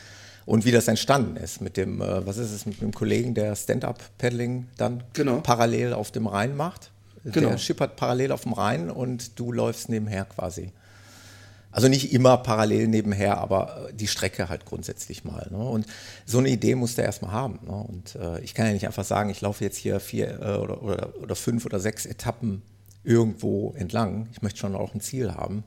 und 0.46 0.64
wie 0.64 0.70
das 0.70 0.88
entstanden 0.88 1.36
ist 1.36 1.60
mit 1.60 1.76
dem, 1.76 2.00
äh, 2.00 2.26
was 2.26 2.38
ist 2.38 2.52
es, 2.52 2.64
mit 2.64 2.80
einem 2.80 2.92
Kollegen, 2.92 3.34
der 3.34 3.54
Stand-Up-Paddling 3.54 4.68
dann 4.76 5.02
genau. 5.12 5.40
parallel 5.40 5.92
auf 5.92 6.10
dem 6.10 6.26
Rhein 6.26 6.56
macht. 6.56 6.90
Genau. 7.24 7.50
Der 7.50 7.58
schippert 7.58 7.96
parallel 7.96 8.32
auf 8.32 8.42
dem 8.42 8.52
Rhein 8.52 8.90
und 8.90 9.38
du 9.38 9.52
läufst 9.52 9.88
nebenher 9.88 10.24
quasi. 10.24 10.70
Also 11.76 11.88
nicht 11.88 12.14
immer 12.14 12.38
parallel 12.38 12.88
nebenher, 12.88 13.36
aber 13.36 13.88
äh, 13.90 13.92
die 13.92 14.06
Strecke 14.06 14.48
halt 14.48 14.64
grundsätzlich 14.64 15.24
mal. 15.24 15.46
Ne? 15.50 15.58
Und 15.58 15.84
so 16.24 16.38
eine 16.38 16.48
Idee 16.48 16.74
muss 16.74 16.94
der 16.94 17.04
erstmal 17.04 17.32
haben. 17.32 17.58
Ne? 17.66 17.72
Und 17.72 18.14
äh, 18.14 18.40
ich 18.40 18.54
kann 18.54 18.64
ja 18.64 18.72
nicht 18.72 18.86
einfach 18.86 19.04
sagen, 19.04 19.28
ich 19.28 19.42
laufe 19.42 19.62
jetzt 19.62 19.76
hier 19.76 20.00
vier 20.00 20.40
äh, 20.40 20.56
oder, 20.56 20.82
oder, 20.82 21.12
oder 21.20 21.36
fünf 21.36 21.66
oder 21.66 21.78
sechs 21.78 22.06
Etappen 22.06 22.62
irgendwo 23.04 23.74
entlang. 23.76 24.26
Ich 24.32 24.40
möchte 24.40 24.58
schon 24.60 24.74
auch 24.74 24.94
ein 24.94 25.02
Ziel 25.02 25.34
haben. 25.34 25.64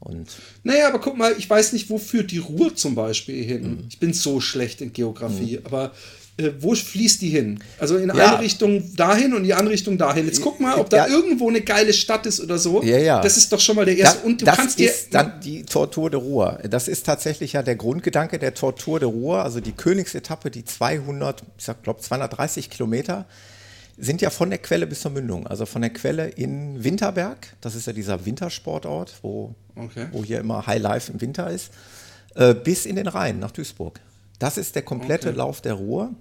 Und 0.00 0.28
naja, 0.64 0.88
aber 0.88 0.98
guck 0.98 1.16
mal, 1.16 1.32
ich 1.38 1.48
weiß 1.48 1.72
nicht, 1.72 1.88
wo 1.88 1.98
führt 1.98 2.32
die 2.32 2.38
Ruhr 2.38 2.74
zum 2.74 2.96
Beispiel 2.96 3.44
hin. 3.44 3.76
Mhm. 3.76 3.84
Ich 3.88 4.00
bin 4.00 4.14
so 4.14 4.40
schlecht 4.40 4.80
in 4.80 4.92
Geografie, 4.92 5.58
mhm. 5.58 5.66
aber 5.66 5.92
äh, 6.38 6.52
wo 6.60 6.74
fließt 6.74 7.20
die 7.20 7.30
hin? 7.30 7.58
Also 7.78 7.96
in 7.96 8.08
ja. 8.08 8.14
eine 8.14 8.40
Richtung 8.40 8.94
dahin 8.94 9.32
und 9.32 9.38
in 9.38 9.44
die 9.44 9.54
andere 9.54 9.74
Richtung 9.74 9.98
dahin. 9.98 10.26
Jetzt 10.26 10.40
guck 10.40 10.60
mal, 10.60 10.76
ob 10.76 10.88
da 10.88 11.08
ja. 11.08 11.08
irgendwo 11.08 11.48
eine 11.48 11.60
geile 11.60 11.92
Stadt 11.92 12.26
ist 12.26 12.40
oder 12.40 12.58
so. 12.58 12.82
Ja, 12.82 12.98
ja. 12.98 13.20
Das 13.20 13.36
ist 13.36 13.52
doch 13.52 13.60
schon 13.60 13.76
mal 13.76 13.84
der 13.84 13.96
erste. 13.96 14.20
Da, 14.20 14.26
und 14.26 14.40
du 14.40 14.44
das 14.44 14.56
kannst 14.56 14.80
ist 14.80 15.06
dir 15.06 15.10
dann 15.10 15.40
die 15.40 15.64
Tortur 15.64 16.10
de 16.10 16.20
Ruhr. 16.20 16.60
Das 16.70 16.86
ist 16.86 17.04
tatsächlich 17.04 17.54
ja 17.54 17.62
der 17.62 17.76
Grundgedanke 17.76 18.38
der 18.38 18.54
Tortur 18.54 19.00
de 19.00 19.08
Ruhr, 19.08 19.42
also 19.42 19.60
die 19.60 19.72
Königsetappe, 19.72 20.50
die 20.50 20.64
200, 20.64 21.42
ich 21.58 21.66
glaube 21.82 22.00
230 22.00 22.70
Kilometer 22.70 23.26
sind 23.96 24.22
ja 24.22 24.30
von 24.30 24.48
der 24.48 24.60
Quelle 24.60 24.86
bis 24.86 25.00
zur 25.00 25.10
Mündung. 25.10 25.46
Also 25.48 25.66
von 25.66 25.82
der 25.82 25.92
Quelle 25.92 26.28
in 26.28 26.84
Winterberg, 26.84 27.48
das 27.60 27.74
ist 27.74 27.88
ja 27.88 27.92
dieser 27.92 28.24
Wintersportort, 28.24 29.12
wo, 29.22 29.56
okay. 29.74 30.06
wo 30.12 30.24
hier 30.24 30.38
immer 30.38 30.66
High 30.66 30.80
Life 30.80 31.12
im 31.12 31.20
Winter 31.20 31.50
ist, 31.50 31.72
äh, 32.36 32.54
bis 32.54 32.86
in 32.86 32.94
den 32.94 33.08
Rhein 33.08 33.40
nach 33.40 33.50
Duisburg. 33.50 34.00
Das 34.38 34.56
ist 34.56 34.76
der 34.76 34.82
komplette 34.82 35.30
okay. 35.30 35.38
Lauf 35.38 35.60
der 35.60 35.74
Ruhr. 35.74 36.14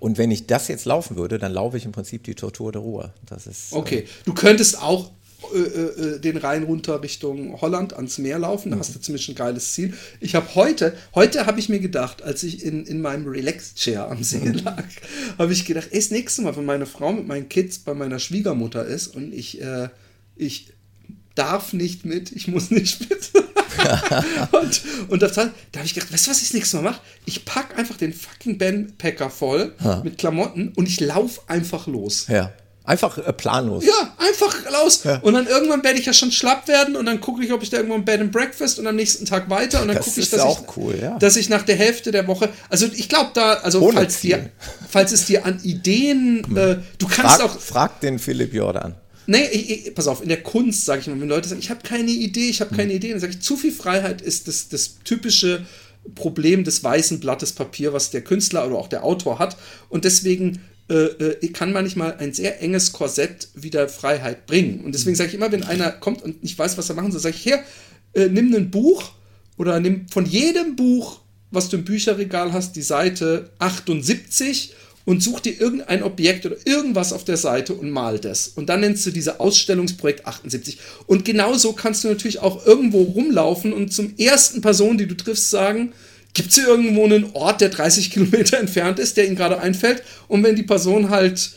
Und 0.00 0.18
wenn 0.18 0.30
ich 0.30 0.46
das 0.46 0.68
jetzt 0.68 0.84
laufen 0.84 1.16
würde, 1.16 1.38
dann 1.38 1.52
laufe 1.52 1.76
ich 1.76 1.84
im 1.84 1.92
Prinzip 1.92 2.24
die 2.24 2.34
Tortur 2.34 2.72
der 2.72 2.80
Ruhr. 2.80 3.12
Das 3.26 3.46
ist, 3.46 3.72
okay, 3.72 4.00
äh, 4.00 4.06
du 4.24 4.34
könntest 4.34 4.80
auch 4.80 5.10
äh, 5.52 5.58
äh, 5.58 6.20
den 6.20 6.36
Rhein 6.36 6.62
runter 6.62 7.02
Richtung 7.02 7.60
Holland 7.60 7.94
ans 7.94 8.18
Meer 8.18 8.38
laufen. 8.38 8.70
Da 8.70 8.76
mhm. 8.76 8.80
hast 8.80 8.94
du 8.94 9.00
ziemlich 9.00 9.28
ein 9.28 9.34
geiles 9.34 9.72
Ziel. 9.72 9.94
Ich 10.20 10.34
habe 10.34 10.54
heute, 10.54 10.96
heute 11.14 11.46
habe 11.46 11.60
ich 11.60 11.68
mir 11.68 11.80
gedacht, 11.80 12.22
als 12.22 12.42
ich 12.42 12.64
in, 12.64 12.86
in 12.86 13.00
meinem 13.00 13.26
Relax-Chair 13.26 14.10
am 14.10 14.22
See 14.22 14.38
mhm. 14.38 14.54
lag, 14.64 14.84
habe 15.38 15.52
ich 15.52 15.64
gedacht, 15.64 15.88
ey, 15.90 15.98
das 15.98 16.10
nächste 16.10 16.42
Mal, 16.42 16.56
wenn 16.56 16.64
meine 16.64 16.86
Frau 16.86 17.12
mit 17.12 17.26
meinen 17.26 17.48
Kids 17.48 17.78
bei 17.78 17.94
meiner 17.94 18.18
Schwiegermutter 18.18 18.84
ist 18.84 19.08
und 19.08 19.34
ich, 19.34 19.60
äh, 19.60 19.88
ich 20.36 20.72
darf 21.34 21.72
nicht 21.72 22.04
mit, 22.04 22.32
ich 22.32 22.48
muss 22.48 22.70
nicht 22.70 23.00
mit. 23.10 23.32
und 24.52 24.82
und 25.08 25.22
da, 25.22 25.28
da 25.28 25.42
habe 25.42 25.52
ich 25.84 25.94
gedacht, 25.94 26.12
weißt 26.12 26.26
du, 26.26 26.30
was 26.30 26.38
ich 26.38 26.48
das 26.48 26.54
nächste 26.54 26.76
Mal 26.76 26.82
mache? 26.90 27.00
Ich 27.24 27.44
packe 27.44 27.76
einfach 27.76 27.96
den 27.96 28.12
fucking 28.12 28.58
Bandpacker 28.58 29.30
voll 29.30 29.74
ha. 29.82 30.00
mit 30.04 30.18
Klamotten 30.18 30.72
und 30.76 30.88
ich 30.88 31.00
laufe 31.00 31.40
einfach 31.48 31.86
los. 31.86 32.26
Ja. 32.28 32.52
Einfach 32.86 33.16
äh, 33.16 33.32
planlos. 33.32 33.82
Ja, 33.86 34.14
einfach 34.18 34.54
los. 34.70 35.04
Ja. 35.04 35.16
Und 35.20 35.32
dann 35.32 35.46
irgendwann 35.46 35.82
werde 35.82 35.98
ich 35.98 36.04
ja 36.04 36.12
schon 36.12 36.30
schlapp 36.30 36.68
werden 36.68 36.96
und 36.96 37.06
dann 37.06 37.18
gucke 37.18 37.42
ich, 37.42 37.50
ob 37.50 37.62
ich 37.62 37.70
da 37.70 37.78
irgendwann 37.78 38.04
Bed 38.04 38.20
and 38.20 38.30
Breakfast 38.30 38.78
und 38.78 38.86
am 38.86 38.96
nächsten 38.96 39.24
Tag 39.24 39.48
weiter 39.48 39.80
und 39.80 39.88
dann 39.88 39.98
gucke 39.98 40.20
ich, 40.20 40.28
dass 40.28 40.40
auch 40.40 40.60
ich, 40.60 40.76
cool, 40.76 40.98
ja. 41.00 41.18
dass 41.18 41.36
ich 41.36 41.48
nach 41.48 41.62
der 41.62 41.76
Hälfte 41.76 42.10
der 42.10 42.26
Woche, 42.26 42.50
also 42.68 42.86
ich 42.94 43.08
glaube 43.08 43.30
da, 43.32 43.54
also 43.54 43.90
falls 43.90 44.20
dir, 44.20 44.50
falls 44.86 45.12
es 45.12 45.24
dir 45.24 45.46
an 45.46 45.60
Ideen, 45.62 46.44
hm. 46.46 46.56
äh, 46.58 46.76
du 46.98 47.08
kannst 47.08 47.36
frag, 47.36 47.40
auch. 47.40 47.58
Frag 47.58 48.00
den 48.00 48.18
Philipp 48.18 48.52
Jordan. 48.52 48.94
Nee, 49.26 49.46
ich, 49.52 49.86
ich, 49.86 49.94
pass 49.94 50.06
auf, 50.06 50.22
in 50.22 50.28
der 50.28 50.42
Kunst 50.42 50.84
sage 50.84 51.00
ich 51.00 51.06
mal, 51.06 51.20
wenn 51.20 51.28
Leute 51.28 51.48
sagen, 51.48 51.60
ich 51.60 51.70
habe 51.70 51.82
keine 51.82 52.10
Idee, 52.10 52.50
ich 52.50 52.60
habe 52.60 52.74
keine 52.74 52.90
mhm. 52.90 52.96
Idee, 52.96 53.10
dann 53.10 53.20
sage 53.20 53.32
ich, 53.32 53.40
zu 53.40 53.56
viel 53.56 53.72
Freiheit 53.72 54.20
ist 54.20 54.48
das, 54.48 54.68
das 54.68 54.98
typische 55.04 55.64
Problem 56.14 56.64
des 56.64 56.84
weißen 56.84 57.20
Blattes 57.20 57.52
Papier, 57.52 57.92
was 57.92 58.10
der 58.10 58.22
Künstler 58.22 58.66
oder 58.66 58.76
auch 58.76 58.88
der 58.88 59.04
Autor 59.04 59.38
hat. 59.38 59.56
Und 59.88 60.04
deswegen 60.04 60.60
äh, 60.90 60.94
äh, 60.94 61.48
kann 61.48 61.72
manchmal 61.72 62.16
ein 62.18 62.34
sehr 62.34 62.60
enges 62.60 62.92
Korsett 62.92 63.48
wieder 63.54 63.88
Freiheit 63.88 64.46
bringen. 64.46 64.84
Und 64.84 64.92
deswegen 64.94 65.12
mhm. 65.12 65.16
sage 65.16 65.28
ich 65.28 65.34
immer, 65.34 65.50
wenn 65.50 65.62
einer 65.62 65.90
kommt 65.90 66.22
und 66.22 66.42
nicht 66.42 66.58
weiß, 66.58 66.76
was 66.76 66.90
er 66.90 66.94
machen 66.94 67.10
soll, 67.10 67.20
sage 67.20 67.36
ich, 67.36 67.46
her, 67.46 67.64
äh, 68.12 68.28
nimm 68.28 68.54
ein 68.54 68.70
Buch 68.70 69.12
oder 69.56 69.80
nimm 69.80 70.06
von 70.08 70.26
jedem 70.26 70.76
Buch, 70.76 71.20
was 71.50 71.68
du 71.68 71.76
im 71.78 71.84
Bücherregal 71.84 72.52
hast, 72.52 72.76
die 72.76 72.82
Seite 72.82 73.50
78 73.58 74.74
und 75.04 75.22
such 75.22 75.40
dir 75.40 75.60
irgendein 75.60 76.02
Objekt 76.02 76.46
oder 76.46 76.56
irgendwas 76.64 77.12
auf 77.12 77.24
der 77.24 77.36
Seite 77.36 77.74
und 77.74 77.90
mal 77.90 78.18
das. 78.18 78.48
Und 78.48 78.68
dann 78.68 78.80
nennst 78.80 79.04
du 79.06 79.10
diese 79.10 79.40
Ausstellungsprojekt 79.40 80.26
78. 80.26 80.78
Und 81.06 81.24
genauso 81.24 81.72
kannst 81.72 82.04
du 82.04 82.08
natürlich 82.08 82.40
auch 82.40 82.64
irgendwo 82.66 83.02
rumlaufen 83.02 83.72
und 83.72 83.92
zum 83.92 84.16
ersten 84.16 84.60
Person, 84.60 84.98
die 84.98 85.06
du 85.06 85.16
triffst, 85.16 85.50
sagen, 85.50 85.92
gibt 86.32 86.50
es 86.50 86.54
hier 86.56 86.66
irgendwo 86.66 87.04
einen 87.04 87.32
Ort, 87.34 87.60
der 87.60 87.68
30 87.68 88.10
Kilometer 88.10 88.58
entfernt 88.60 88.98
ist, 88.98 89.16
der 89.16 89.26
ihnen 89.26 89.36
gerade 89.36 89.60
einfällt? 89.60 90.02
Und 90.28 90.42
wenn 90.42 90.56
die 90.56 90.62
Person 90.62 91.10
halt 91.10 91.52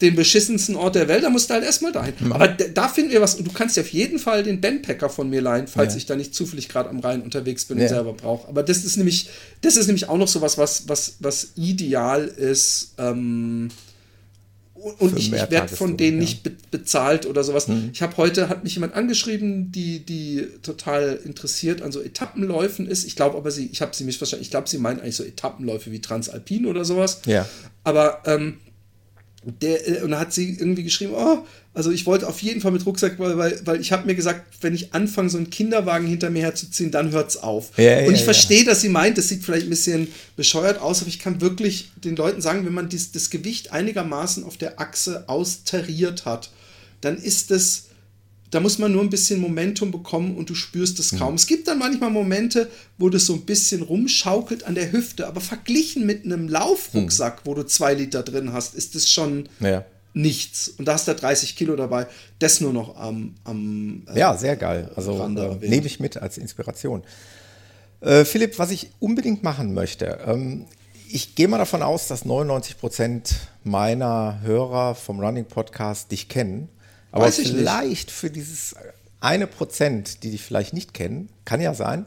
den 0.00 0.16
beschissensten 0.16 0.76
Ort 0.76 0.94
der 0.94 1.08
Welt, 1.08 1.24
da 1.24 1.30
musst 1.30 1.50
du 1.50 1.54
halt 1.54 1.64
erstmal 1.64 1.92
dahin. 1.92 2.14
Mhm. 2.18 2.32
Aber 2.32 2.48
da 2.48 2.88
finden 2.88 3.12
wir 3.12 3.20
was. 3.20 3.34
Und 3.34 3.46
du 3.46 3.52
kannst 3.52 3.76
dir 3.76 3.82
auf 3.82 3.92
jeden 3.92 4.18
Fall 4.18 4.42
den 4.42 4.60
Bandpacker 4.60 5.10
von 5.10 5.28
mir 5.28 5.42
leihen, 5.42 5.66
falls 5.66 5.94
ja. 5.94 5.98
ich 5.98 6.06
da 6.06 6.16
nicht 6.16 6.34
zufällig 6.34 6.68
gerade 6.68 6.88
am 6.88 7.00
Rhein 7.00 7.22
unterwegs 7.22 7.66
bin 7.66 7.78
ja. 7.78 7.84
und 7.84 7.88
selber 7.90 8.12
brauche. 8.14 8.48
Aber 8.48 8.62
das 8.62 8.84
ist 8.84 8.96
nämlich, 8.96 9.28
das 9.60 9.76
ist 9.76 9.86
nämlich 9.86 10.08
auch 10.08 10.16
noch 10.16 10.28
so 10.28 10.40
was, 10.40 10.56
was, 10.58 10.88
was, 10.88 11.52
ideal 11.56 12.24
ist. 12.24 12.94
Ähm, 12.98 13.68
und 14.74 15.18
ich, 15.18 15.30
ich 15.30 15.50
werde 15.50 15.76
von 15.76 15.98
denen 15.98 16.16
ja. 16.16 16.20
nicht 16.22 16.42
be 16.42 16.52
bezahlt 16.70 17.26
oder 17.26 17.44
sowas. 17.44 17.68
Mhm. 17.68 17.90
Ich 17.92 18.00
habe 18.00 18.16
heute, 18.16 18.48
hat 18.48 18.64
mich 18.64 18.74
jemand 18.74 18.94
angeschrieben, 18.94 19.70
die, 19.72 19.98
die 20.00 20.46
total 20.62 21.20
interessiert 21.24 21.82
an 21.82 21.92
so 21.92 22.00
Etappenläufen 22.00 22.86
ist. 22.86 23.04
Ich 23.04 23.16
glaube 23.16 23.36
aber 23.36 23.50
sie, 23.50 23.68
ich 23.70 23.82
habe 23.82 23.94
sie 23.94 24.04
missverstanden, 24.04 24.42
ich 24.42 24.50
glaube, 24.50 24.68
sie 24.68 24.78
meint 24.78 25.02
eigentlich 25.02 25.16
so 25.16 25.24
Etappenläufe 25.24 25.92
wie 25.92 26.00
Transalpin 26.00 26.64
oder 26.64 26.86
sowas. 26.86 27.20
Ja. 27.26 27.46
Aber 27.84 28.22
ähm, 28.24 28.58
der, 29.42 29.88
äh, 29.88 30.02
und 30.02 30.10
da 30.10 30.20
hat 30.20 30.32
sie 30.32 30.50
irgendwie 30.58 30.82
geschrieben, 30.82 31.12
oh, 31.14 31.38
also 31.72 31.90
ich 31.90 32.04
wollte 32.04 32.26
auf 32.28 32.42
jeden 32.42 32.60
Fall 32.60 32.72
mit 32.72 32.84
Rucksack, 32.84 33.18
weil, 33.18 33.60
weil 33.64 33.80
ich 33.80 33.92
habe 33.92 34.06
mir 34.06 34.14
gesagt, 34.14 34.44
wenn 34.60 34.74
ich 34.74 34.92
anfange, 34.92 35.30
so 35.30 35.38
einen 35.38 35.50
Kinderwagen 35.50 36.06
hinter 36.06 36.28
mir 36.28 36.42
herzuziehen, 36.42 36.90
dann 36.90 37.12
hört 37.12 37.30
es 37.30 37.36
auf. 37.36 37.70
Ja, 37.78 38.00
und 38.00 38.12
ich 38.12 38.20
ja, 38.20 38.24
verstehe, 38.24 38.60
ja. 38.60 38.64
dass 38.66 38.80
sie 38.80 38.88
meint, 38.88 39.16
das 39.18 39.28
sieht 39.28 39.44
vielleicht 39.44 39.66
ein 39.66 39.70
bisschen 39.70 40.08
bescheuert 40.36 40.80
aus, 40.80 41.00
aber 41.00 41.08
ich 41.08 41.20
kann 41.20 41.40
wirklich 41.40 41.90
den 42.04 42.16
Leuten 42.16 42.40
sagen, 42.42 42.66
wenn 42.66 42.74
man 42.74 42.88
dies, 42.88 43.12
das 43.12 43.30
Gewicht 43.30 43.72
einigermaßen 43.72 44.44
auf 44.44 44.56
der 44.56 44.80
Achse 44.80 45.28
austariert 45.28 46.24
hat, 46.24 46.50
dann 47.00 47.16
ist 47.16 47.50
es 47.50 47.84
da 48.50 48.60
muss 48.60 48.78
man 48.78 48.92
nur 48.92 49.02
ein 49.02 49.10
bisschen 49.10 49.40
Momentum 49.40 49.90
bekommen 49.90 50.36
und 50.36 50.50
du 50.50 50.54
spürst 50.54 50.98
es 50.98 51.16
kaum. 51.16 51.30
Mhm. 51.30 51.36
Es 51.36 51.46
gibt 51.46 51.68
dann 51.68 51.78
manchmal 51.78 52.10
Momente, 52.10 52.68
wo 52.98 53.08
das 53.08 53.26
so 53.26 53.34
ein 53.34 53.42
bisschen 53.42 53.82
rumschaukelt 53.82 54.64
an 54.64 54.74
der 54.74 54.90
Hüfte, 54.92 55.26
aber 55.26 55.40
verglichen 55.40 56.04
mit 56.04 56.24
einem 56.24 56.48
Laufrucksack, 56.48 57.44
mhm. 57.44 57.50
wo 57.50 57.54
du 57.54 57.64
zwei 57.64 57.94
Liter 57.94 58.22
drin 58.22 58.52
hast, 58.52 58.74
ist 58.74 58.96
es 58.96 59.08
schon 59.08 59.48
ja. 59.60 59.84
nichts. 60.14 60.68
Und 60.68 60.86
da 60.86 60.94
hast 60.94 61.06
du 61.06 61.14
30 61.14 61.54
Kilo 61.54 61.76
dabei. 61.76 62.08
Das 62.40 62.60
nur 62.60 62.72
noch 62.72 62.96
am. 62.96 63.34
am 63.44 64.02
äh, 64.12 64.18
ja, 64.18 64.36
sehr 64.36 64.56
geil. 64.56 64.90
Also 64.96 65.22
äh, 65.22 65.68
nehme 65.68 65.86
ich 65.86 66.00
mit 66.00 66.16
als 66.16 66.36
Inspiration. 66.36 67.02
Äh, 68.00 68.24
Philipp, 68.24 68.58
was 68.58 68.72
ich 68.72 68.90
unbedingt 68.98 69.44
machen 69.44 69.74
möchte, 69.74 70.18
ähm, 70.26 70.66
ich 71.12 71.34
gehe 71.34 71.48
mal 71.48 71.58
davon 71.58 71.82
aus, 71.82 72.08
dass 72.08 72.24
99 72.24 72.78
Prozent 72.78 73.34
meiner 73.64 74.40
Hörer 74.42 74.94
vom 74.94 75.20
Running 75.20 75.44
Podcast 75.44 76.10
dich 76.12 76.28
kennen. 76.28 76.68
Aber 77.12 77.26
Weiß 77.26 77.36
vielleicht 77.36 78.10
für 78.10 78.30
dieses 78.30 78.74
eine 79.20 79.46
Prozent, 79.46 80.22
die 80.22 80.30
dich 80.30 80.42
vielleicht 80.42 80.72
nicht 80.72 80.94
kennen, 80.94 81.28
kann 81.44 81.60
ja 81.60 81.74
sein. 81.74 82.06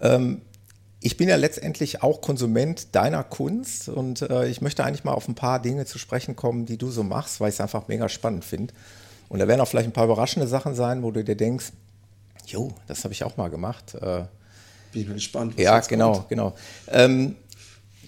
Ähm, 0.00 0.42
ich 1.00 1.16
bin 1.16 1.28
ja 1.28 1.36
letztendlich 1.36 2.02
auch 2.02 2.20
Konsument 2.20 2.94
deiner 2.94 3.24
Kunst 3.24 3.88
und 3.88 4.22
äh, 4.22 4.48
ich 4.48 4.60
möchte 4.60 4.84
eigentlich 4.84 5.04
mal 5.04 5.12
auf 5.14 5.28
ein 5.28 5.34
paar 5.34 5.60
Dinge 5.60 5.86
zu 5.86 5.98
sprechen 5.98 6.36
kommen, 6.36 6.66
die 6.66 6.76
du 6.76 6.90
so 6.90 7.02
machst, 7.02 7.40
weil 7.40 7.48
ich 7.48 7.54
es 7.54 7.60
einfach 7.60 7.88
mega 7.88 8.08
spannend 8.08 8.44
finde. 8.44 8.74
Und 9.28 9.38
da 9.38 9.48
werden 9.48 9.60
auch 9.60 9.68
vielleicht 9.68 9.88
ein 9.88 9.92
paar 9.92 10.04
überraschende 10.04 10.46
Sachen 10.46 10.74
sein, 10.74 11.02
wo 11.02 11.10
du 11.10 11.24
dir 11.24 11.36
denkst, 11.36 11.72
jo, 12.46 12.72
das 12.86 13.04
habe 13.04 13.14
ich 13.14 13.24
auch 13.24 13.36
mal 13.36 13.48
gemacht. 13.48 13.94
Äh, 13.94 14.24
bin 14.92 15.14
gespannt. 15.14 15.54
Was 15.56 15.62
ja, 15.62 15.78
genau, 15.80 16.12
kommt. 16.12 16.28
genau. 16.28 16.54
Ähm, 16.88 17.36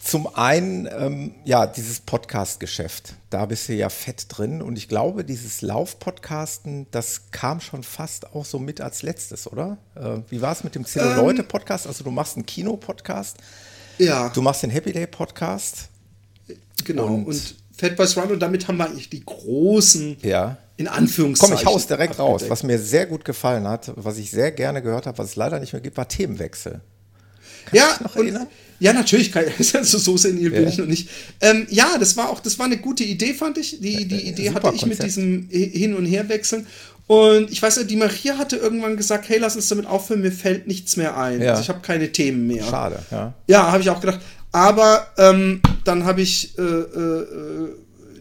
zum 0.03 0.35
einen, 0.35 0.89
ähm, 0.93 1.35
ja, 1.45 1.65
dieses 1.67 2.01
Podcast-Geschäft. 2.01 3.15
Da 3.31 3.47
bist 3.47 3.69
du 3.69 3.75
ja 3.75 3.89
fett 3.89 4.27
drin. 4.29 4.61
Und 4.61 4.77
ich 4.77 4.89
glaube, 4.89 5.25
dieses 5.25 5.63
Lauf-Podcasten, 5.63 6.89
das 6.91 7.31
kam 7.31 7.61
schon 7.61 7.85
fast 7.85 8.35
auch 8.35 8.45
so 8.45 8.59
mit 8.59 8.81
als 8.81 9.03
letztes, 9.03 9.51
oder? 9.51 9.79
Äh, 9.95 10.19
wie 10.29 10.43
war 10.43 10.53
es 10.53 10.65
mit 10.65 10.75
dem 10.75 10.85
Zero-Leute-Podcast? 10.85 11.87
Also, 11.87 12.03
du 12.03 12.11
machst 12.11 12.37
einen 12.37 12.47
Kino-Podcast. 12.47 13.37
Ja. 13.99 14.29
Du 14.31 14.43
machst 14.43 14.65
den 14.65 14.71
Happy 14.71 14.93
Day-Podcast. 14.93 15.89
Genau. 16.85 17.07
Und, 17.07 17.27
und 17.27 17.55
Fat 17.79 17.95
Boys 17.97 18.17
Run. 18.17 18.33
Und 18.33 18.41
damit 18.41 18.67
haben 18.67 18.79
wir 18.79 18.87
eigentlich 18.87 19.09
die 19.09 19.25
großen. 19.25 20.17
Ja. 20.23 20.57
In 20.79 20.89
Anführungszeichen. 20.89 21.55
Komm, 21.55 21.63
ich 21.63 21.67
hau's 21.67 21.87
direkt 21.87 22.19
raus. 22.19 22.43
Was 22.49 22.65
mir 22.65 22.81
sehr 22.81 23.07
gut 23.07 23.25
gefallen 23.25 23.69
hat, 23.69 23.93
was 23.95 24.19
ich 24.19 24.33
sehr 24.33 24.51
gerne 24.51 24.83
gehört 24.83 25.07
habe, 25.07 25.17
was 25.19 25.29
es 25.29 25.37
leider 25.37 25.61
nicht 25.61 25.73
mehr 25.73 25.83
gibt, 25.83 25.97
war 25.97 26.09
Themenwechsel. 26.09 26.81
Kannst 27.67 27.75
ja, 27.75 27.97
noch 28.03 28.17
erinnern? 28.17 28.49
Ja, 28.83 28.93
natürlich, 28.93 29.31
kann, 29.31 29.45
so 29.61 30.17
senil 30.17 30.51
bin 30.51 30.65
ja. 30.65 30.69
ich 30.69 30.77
noch 30.77 30.87
nicht. 30.87 31.09
Ähm, 31.41 31.69
ja, 31.71 31.99
das 32.01 32.17
war 32.17 32.31
auch, 32.31 32.41
das 32.41 32.59
war 32.59 32.67
eine 32.67 32.79
gute 32.79 33.05
Idee, 33.05 33.33
fand 33.33 33.57
ich. 33.57 33.79
Die, 33.79 34.09
die 34.09 34.27
Idee 34.27 34.49
Super 34.49 34.55
hatte 34.65 34.75
ich 34.75 34.81
Konzept. 34.83 35.03
mit 35.03 35.07
diesem 35.07 35.49
Hin- 35.51 35.95
und 35.95 36.05
Herwechseln. 36.05 36.67
Und 37.07 37.53
ich 37.53 37.63
weiß 37.63 37.77
ja, 37.77 37.85
die 37.85 37.95
Maria 37.95 38.39
hatte 38.39 38.57
irgendwann 38.57 38.97
gesagt, 38.97 39.29
hey, 39.29 39.39
lass 39.39 39.55
uns 39.55 39.69
damit 39.69 39.87
aufhören, 39.87 40.21
mir 40.21 40.33
fällt 40.33 40.67
nichts 40.67 40.97
mehr 40.97 41.17
ein. 41.17 41.41
Ja. 41.41 41.51
Also 41.51 41.63
ich 41.63 41.69
habe 41.69 41.79
keine 41.81 42.11
Themen 42.11 42.49
mehr. 42.49 42.65
Schade, 42.65 42.99
ja. 43.13 43.35
Ja, 43.47 43.71
habe 43.71 43.83
ich 43.83 43.91
auch 43.91 44.01
gedacht. 44.01 44.19
Aber 44.51 45.07
ähm, 45.17 45.61
dann 45.85 46.05
habe 46.05 46.23
ich 46.23 46.59
äh, 46.59 46.63
äh, 46.63 47.27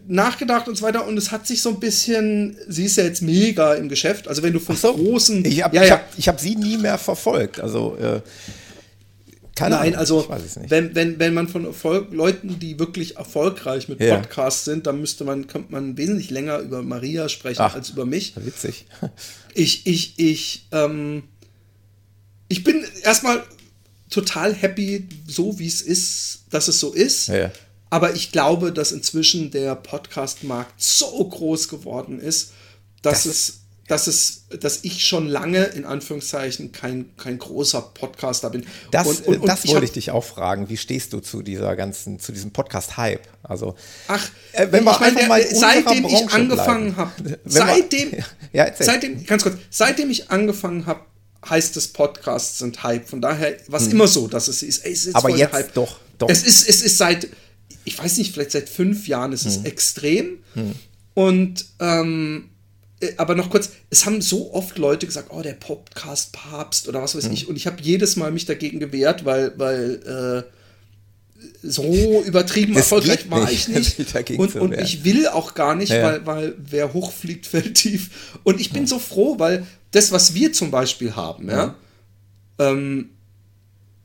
nachgedacht 0.06 0.68
und 0.68 0.76
so 0.76 0.84
weiter 0.84 1.08
und 1.08 1.18
es 1.18 1.32
hat 1.32 1.44
sich 1.44 1.60
so 1.60 1.70
ein 1.70 1.80
bisschen, 1.80 2.56
sie 2.68 2.84
ist 2.84 2.96
ja 2.98 3.02
jetzt 3.04 3.22
mega 3.22 3.74
im 3.74 3.88
Geschäft, 3.88 4.28
also 4.28 4.44
wenn 4.44 4.52
du 4.52 4.60
von 4.60 4.76
so, 4.76 4.94
großen... 4.94 5.44
Ich 5.44 5.64
habe 5.64 5.74
ja, 5.74 5.82
ja. 5.82 5.90
hab, 5.94 6.16
hab 6.16 6.40
sie 6.40 6.54
nie 6.54 6.76
mehr 6.76 6.98
verfolgt, 6.98 7.58
also... 7.58 7.96
Äh, 7.96 8.20
keine 9.54 9.76
Nein, 9.76 9.94
Ahnung, 9.94 9.98
also 9.98 10.28
wenn, 10.68 10.94
wenn, 10.94 11.18
wenn 11.18 11.34
man 11.34 11.46
von 11.46 11.66
Erfolg, 11.66 12.12
Leuten, 12.12 12.58
die 12.58 12.78
wirklich 12.78 13.16
erfolgreich 13.16 13.88
mit 13.88 14.00
ja. 14.00 14.16
Podcasts 14.16 14.64
sind, 14.64 14.86
dann 14.86 15.00
müsste 15.00 15.24
man, 15.24 15.46
könnte 15.46 15.72
man 15.72 15.98
wesentlich 15.98 16.30
länger 16.30 16.58
über 16.58 16.82
Maria 16.82 17.28
sprechen 17.28 17.60
Ach, 17.60 17.74
als 17.74 17.90
über 17.90 18.06
mich. 18.06 18.34
Witzig. 18.36 18.86
Ich, 19.54 19.86
ich, 19.86 20.18
ich, 20.18 20.66
ähm, 20.72 21.24
ich 22.48 22.64
bin 22.64 22.82
erstmal 23.02 23.44
total 24.08 24.54
happy, 24.54 25.06
so 25.26 25.58
wie 25.58 25.66
es 25.66 25.82
ist, 25.82 26.44
dass 26.48 26.68
es 26.68 26.80
so 26.80 26.94
ist. 26.94 27.28
Ja. 27.28 27.50
Aber 27.90 28.14
ich 28.14 28.32
glaube, 28.32 28.72
dass 28.72 28.92
inzwischen 28.92 29.50
der 29.50 29.74
Podcast-Markt 29.74 30.80
so 30.80 31.28
groß 31.28 31.68
geworden 31.68 32.18
ist, 32.18 32.52
dass 33.02 33.24
das 33.24 33.26
es 33.26 33.61
dass 33.88 34.06
es, 34.06 34.44
dass 34.60 34.80
ich 34.82 35.04
schon 35.04 35.26
lange 35.26 35.64
in 35.64 35.84
Anführungszeichen 35.84 36.72
kein, 36.72 37.16
kein 37.16 37.38
großer 37.38 37.82
Podcaster 37.82 38.50
bin. 38.50 38.64
Das, 38.90 39.06
und, 39.06 39.26
und, 39.26 39.40
und 39.40 39.48
das 39.48 39.66
wollte 39.66 39.84
ich 39.84 39.92
dich 39.92 40.10
auch 40.10 40.24
fragen. 40.24 40.68
Wie 40.68 40.76
stehst 40.76 41.12
du 41.12 41.20
zu 41.20 41.42
dieser 41.42 41.74
ganzen, 41.74 42.20
zu 42.20 42.32
diesem 42.32 42.52
Podcast-Hype? 42.52 43.26
Also, 43.42 43.74
ach, 44.08 44.30
äh, 44.52 44.68
wenn 44.70 44.84
wir 44.84 45.00
einfach 45.00 45.28
mal 45.28 45.44
seitdem 45.52 46.06
ich 46.06 46.32
angefangen 46.32 46.96
habe, 46.96 47.38
seitdem, 47.44 48.12
ja, 48.52 48.70
seitdem, 48.78 49.26
ganz 49.26 49.42
kurz, 49.42 49.56
seitdem 49.70 50.10
ich 50.10 50.30
angefangen 50.30 50.86
habe, 50.86 51.00
heißt 51.48 51.76
es 51.76 51.88
Podcasts 51.88 52.58
sind 52.58 52.82
Hype. 52.84 53.08
Von 53.08 53.20
daher 53.20 53.56
war 53.66 53.80
es 53.80 53.86
hm. 53.86 53.92
immer 53.92 54.06
so, 54.06 54.28
dass 54.28 54.48
es 54.48 54.62
ist. 54.62 54.86
Es 54.86 55.06
ist 55.06 55.16
Aber 55.16 55.30
jetzt 55.30 55.52
Hype. 55.52 55.74
doch, 55.74 55.98
doch. 56.18 56.28
Es 56.28 56.44
ist, 56.44 56.68
es 56.68 56.82
ist 56.82 56.98
seit, 56.98 57.28
ich 57.84 57.98
weiß 57.98 58.18
nicht, 58.18 58.32
vielleicht 58.32 58.52
seit 58.52 58.68
fünf 58.68 59.08
Jahren 59.08 59.32
ist 59.32 59.44
es 59.44 59.56
hm. 59.56 59.64
extrem. 59.66 60.38
Hm. 60.54 60.74
Und 61.14 61.66
ähm, 61.80 62.48
äh, 62.48 62.51
aber 63.16 63.34
noch 63.34 63.50
kurz, 63.50 63.70
es 63.90 64.06
haben 64.06 64.20
so 64.20 64.52
oft 64.54 64.78
Leute 64.78 65.06
gesagt, 65.06 65.28
oh, 65.30 65.42
der 65.42 65.54
Podcast-Papst 65.54 66.88
oder 66.88 67.02
was 67.02 67.16
weiß 67.16 67.26
mhm. 67.26 67.32
ich. 67.32 67.48
Und 67.48 67.56
ich 67.56 67.66
habe 67.66 67.82
jedes 67.82 68.16
Mal 68.16 68.30
mich 68.30 68.44
dagegen 68.44 68.80
gewehrt, 68.80 69.24
weil, 69.24 69.52
weil 69.56 70.44
äh, 70.46 70.52
so 71.62 72.22
übertrieben 72.24 72.74
das 72.74 72.84
erfolgreich 72.84 73.30
war 73.30 73.50
ich 73.50 73.68
nicht. 73.68 73.98
und, 74.38 74.54
und 74.56 74.74
ich 74.74 75.04
will 75.04 75.28
auch 75.28 75.54
gar 75.54 75.74
nicht, 75.74 75.90
ja. 75.90 76.02
weil, 76.02 76.26
weil 76.26 76.54
wer 76.58 76.92
hochfliegt, 76.92 77.46
fällt 77.48 77.74
tief. 77.74 78.10
Und 78.44 78.60
ich 78.60 78.72
bin 78.72 78.82
ja. 78.82 78.88
so 78.88 78.98
froh, 78.98 79.38
weil 79.38 79.66
das, 79.90 80.12
was 80.12 80.34
wir 80.34 80.52
zum 80.52 80.70
Beispiel 80.70 81.16
haben, 81.16 81.48
ja, 81.48 81.76
ja 82.58 82.70
ähm, 82.70 83.10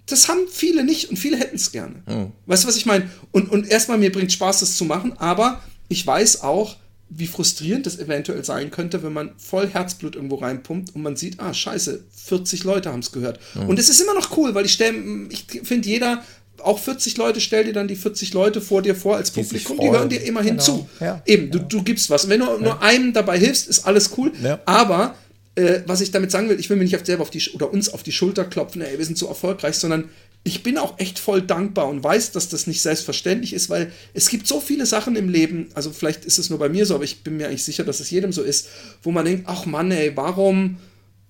das 0.06 0.30
haben 0.30 0.48
viele 0.50 0.86
nicht 0.86 1.10
und 1.10 1.18
viele 1.18 1.38
hätten 1.38 1.58
es 1.58 1.74
gerne. 1.74 2.32
Weißt 2.46 2.64
du, 2.64 2.70
was 2.70 2.78
ich 2.78 2.86
meine? 2.86 3.10
Und, 3.32 3.52
und 3.52 3.68
erstmal, 3.68 3.98
mir 3.98 4.10
bringt 4.10 4.32
Spaß, 4.32 4.62
das 4.62 4.78
zu 4.78 4.86
machen, 4.86 5.14
aber 5.18 5.62
ich 5.90 6.08
weiß 6.08 6.44
auch, 6.44 6.78
wie 7.10 7.28
frustrierend 7.28 7.86
das 7.86 8.00
eventuell 8.00 8.44
sein 8.44 8.70
könnte, 8.70 9.02
wenn 9.04 9.14
man 9.14 9.32
voll 9.38 9.68
Herzblut 9.68 10.16
irgendwo 10.16 10.36
reinpumpt 10.36 10.94
und 10.94 11.02
man 11.02 11.16
sieht, 11.16 11.40
ah, 11.40 11.54
scheiße, 11.54 12.04
40 12.14 12.64
Leute 12.64 12.92
haben 12.92 13.00
es 13.00 13.12
gehört. 13.12 13.40
Mhm. 13.56 13.70
Und 13.70 13.80
es 13.80 13.90
ist 13.90 14.02
immer 14.02 14.14
noch 14.14 14.36
cool, 14.38 14.54
weil 14.56 14.66
ich 14.66 14.74
stelle, 14.74 14.98
ich 15.30 15.46
finde, 15.64 15.88
jeder, 15.88 16.24
auch 16.62 16.80
40 16.80 17.18
Leute, 17.18 17.40
stell 17.40 17.66
dir 17.66 17.74
dann 17.74 17.88
die 17.88 17.96
40 17.96 18.34
Leute 18.34 18.62
vor 18.62 18.82
dir 18.82 18.96
vor 18.96 19.16
als 19.16 19.32
Publikum, 19.32 19.80
die 19.80 19.90
hören 19.90 20.10
dir 20.10 20.22
immerhin 20.24 20.58
genau. 20.58 20.64
zu. 20.64 20.90
Ja. 21.00 21.22
Eben, 21.26 21.52
du, 21.52 21.60
du 21.60 21.84
gibst 21.84 22.10
was. 22.10 22.26
Und 22.26 22.32
wenn 22.32 22.40
du 22.40 22.48
ja. 22.48 22.58
nur 22.58 22.82
einem 22.82 23.14
dabei 23.14 23.38
hilfst, 23.40 23.68
ist 23.68 23.86
alles 23.86 24.12
cool. 24.18 24.32
Ja. 24.42 24.60
Aber 24.66 25.16
äh, 25.56 25.82
was 25.86 26.02
ich 26.02 26.12
damit 26.12 26.32
sagen 26.32 26.50
will, 26.50 26.60
ich 26.60 26.70
will 26.70 26.78
mir 26.78 26.84
nicht 26.84 27.06
selber 27.06 27.24
auf 27.24 27.30
die 27.30 27.42
oder 27.54 27.72
uns 27.72 27.90
auf 27.90 28.04
die 28.04 28.12
Schulter 28.12 28.46
klopfen, 28.46 28.82
ey, 28.82 28.98
wir 28.98 29.06
sind 29.06 29.18
so 29.18 29.28
erfolgreich, 29.28 29.76
sondern 29.76 30.10
ich 30.48 30.64
bin 30.64 30.78
auch 30.78 30.98
echt 30.98 31.20
voll 31.20 31.42
dankbar 31.42 31.88
und 31.88 32.04
weiß, 32.04 32.32
dass 32.32 32.48
das 32.50 32.68
nicht 32.68 32.82
selbstverständlich 32.82 33.54
ist, 33.54 33.70
weil 33.70 33.92
es 34.14 34.30
gibt 34.30 34.48
so 34.48 34.60
viele 34.62 34.86
Sachen 34.86 35.16
im 35.16 35.30
Leben, 35.30 35.68
also 35.76 35.92
vielleicht 35.92 36.26
ist 36.26 36.40
es 36.40 36.50
nur 36.50 36.58
bei 36.58 36.70
mir 36.70 36.86
so, 36.86 36.96
aber 36.96 37.04
ich 37.04 37.24
bin 37.24 37.38
mir 37.38 37.48
eigentlich 37.48 37.66
sicher, 37.66 37.84
dass 37.84 38.00
es 38.00 38.10
jedem 38.10 38.32
so 38.32 38.42
ist, 38.42 38.70
wo 39.04 39.12
man 39.12 39.26
denkt, 39.26 39.44
ach 39.48 39.66
Mann, 39.66 39.92
ey, 39.92 40.16
warum 40.16 40.78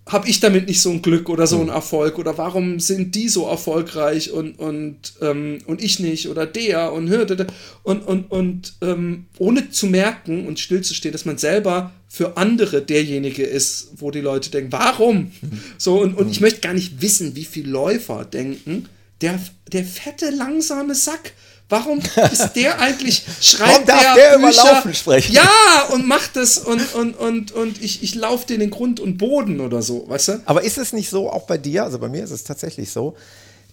habe 0.10 0.30
ich 0.30 0.40
damit 0.40 0.68
nicht 0.68 0.82
so 0.82 0.90
ein 0.90 1.02
Glück 1.02 1.30
oder 1.30 1.48
so 1.48 1.60
ein 1.60 1.70
Erfolg? 1.70 2.18
Oder 2.18 2.38
warum 2.38 2.80
sind 2.80 3.16
die 3.16 3.28
so 3.28 3.46
erfolgreich 3.48 4.32
und, 4.32 4.58
und, 4.58 5.14
ähm, 5.22 5.60
und 5.66 5.84
ich 5.84 6.00
nicht? 6.00 6.30
Oder 6.30 6.46
der 6.46 6.94
und 6.94 7.10
hörte 7.10 7.48
und, 7.84 8.08
und, 8.08 8.32
und 8.32 8.74
ähm, 8.82 9.26
ohne 9.38 9.70
zu 9.70 9.88
merken 9.88 10.48
und 10.48 10.60
stillzustehen, 10.60 11.12
dass 11.12 11.26
man 11.26 11.38
selber 11.38 11.92
für 12.08 12.38
andere 12.38 12.82
derjenige 12.82 13.44
ist, 13.44 13.90
wo 13.98 14.12
die 14.12 14.22
Leute 14.22 14.50
denken, 14.50 14.72
warum? 14.72 15.32
So, 15.78 16.02
und, 16.02 16.16
und 16.16 16.30
ich 16.30 16.40
möchte 16.40 16.62
gar 16.62 16.74
nicht 16.74 17.02
wissen, 17.02 17.36
wie 17.36 17.46
viele 17.46 17.70
Läufer 17.70 18.26
denken, 18.26 18.88
der, 19.22 19.40
der 19.72 19.84
fette, 19.84 20.30
langsame 20.30 20.96
Sack, 20.96 21.34
Warum 21.70 22.00
ist 22.32 22.54
der 22.54 22.80
eigentlich, 22.80 23.26
schreibt 23.42 23.72
Warum 23.72 23.86
darf 23.86 24.02
der, 24.02 24.16
der 24.16 24.38
Bücher? 24.38 24.62
über 24.62 24.72
Laufen 24.72 24.94
sprechen? 24.94 25.34
Ja, 25.34 25.88
und 25.92 26.08
macht 26.08 26.36
das 26.36 26.58
und, 26.58 26.94
und, 26.96 27.16
und, 27.16 27.52
und 27.52 27.82
ich, 27.82 28.04
ich 28.04 28.16
laufe 28.16 28.48
den 28.48 28.62
in 28.62 28.72
Grund 28.72 29.00
und 29.00 29.18
Boden 29.18 29.60
oder 29.60 29.82
so, 29.82 30.08
weißt 30.08 30.28
du? 30.30 30.42
Aber 30.46 30.64
ist 30.64 30.78
es 30.78 30.94
nicht 30.94 31.10
so, 31.10 31.30
auch 31.30 31.46
bei 31.46 31.58
dir, 31.58 31.84
also 31.84 32.00
bei 32.00 32.08
mir 32.08 32.24
ist 32.24 32.32
es 32.32 32.46
tatsächlich 32.46 32.92
so, 32.92 33.18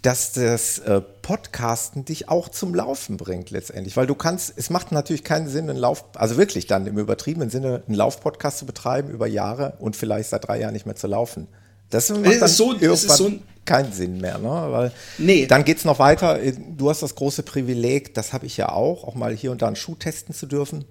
dass 0.02 0.32
das 0.32 0.80
äh, 0.80 1.00
Podcasten 1.22 2.04
dich 2.04 2.28
auch 2.28 2.48
zum 2.48 2.74
Laufen 2.74 3.16
bringt 3.16 3.50
letztendlich, 3.50 3.96
weil 3.96 4.06
du 4.06 4.14
kannst, 4.14 4.52
es 4.56 4.70
macht 4.70 4.92
natürlich 4.92 5.24
keinen 5.24 5.48
Sinn, 5.48 5.70
einen 5.70 5.78
Lauf, 5.78 6.04
also 6.14 6.36
wirklich 6.36 6.66
dann 6.66 6.86
im 6.86 6.98
übertriebenen 6.98 7.48
Sinne 7.48 7.84
einen 7.86 7.96
Laufpodcast 7.96 8.58
zu 8.58 8.66
betreiben 8.66 9.08
über 9.08 9.26
Jahre 9.26 9.74
und 9.78 9.94
vielleicht 9.96 10.30
seit 10.30 10.46
drei 10.48 10.58
Jahren 10.60 10.74
nicht 10.74 10.84
mehr 10.84 10.96
zu 10.96 11.06
laufen. 11.06 11.46
Das 11.94 12.08
macht 12.10 12.26
Es 12.26 12.38
dann 12.40 12.48
ist 12.48 12.56
so- 12.56 12.72
es 12.74 13.04
ist 13.04 13.16
so 13.16 13.26
ein- 13.28 13.42
keinen 13.64 13.92
Sinn 13.92 14.20
mehr, 14.20 14.36
ne? 14.38 14.48
Weil 14.48 14.92
Nee. 15.18 15.46
dann 15.46 15.64
geht 15.64 15.78
es 15.78 15.84
noch 15.84 15.98
weiter. 15.98 16.38
Du 16.76 16.90
hast 16.90 17.02
das 17.02 17.14
große 17.14 17.42
Privileg, 17.44 18.12
das 18.14 18.32
habe 18.32 18.44
ich 18.46 18.56
ja 18.56 18.68
auch, 18.70 19.04
auch 19.04 19.14
mal 19.14 19.34
hier 19.34 19.52
und 19.52 19.62
da 19.62 19.66
einen 19.68 19.76
Schuh 19.76 19.94
testen 19.94 20.34
zu 20.34 20.46
dürfen. 20.46 20.84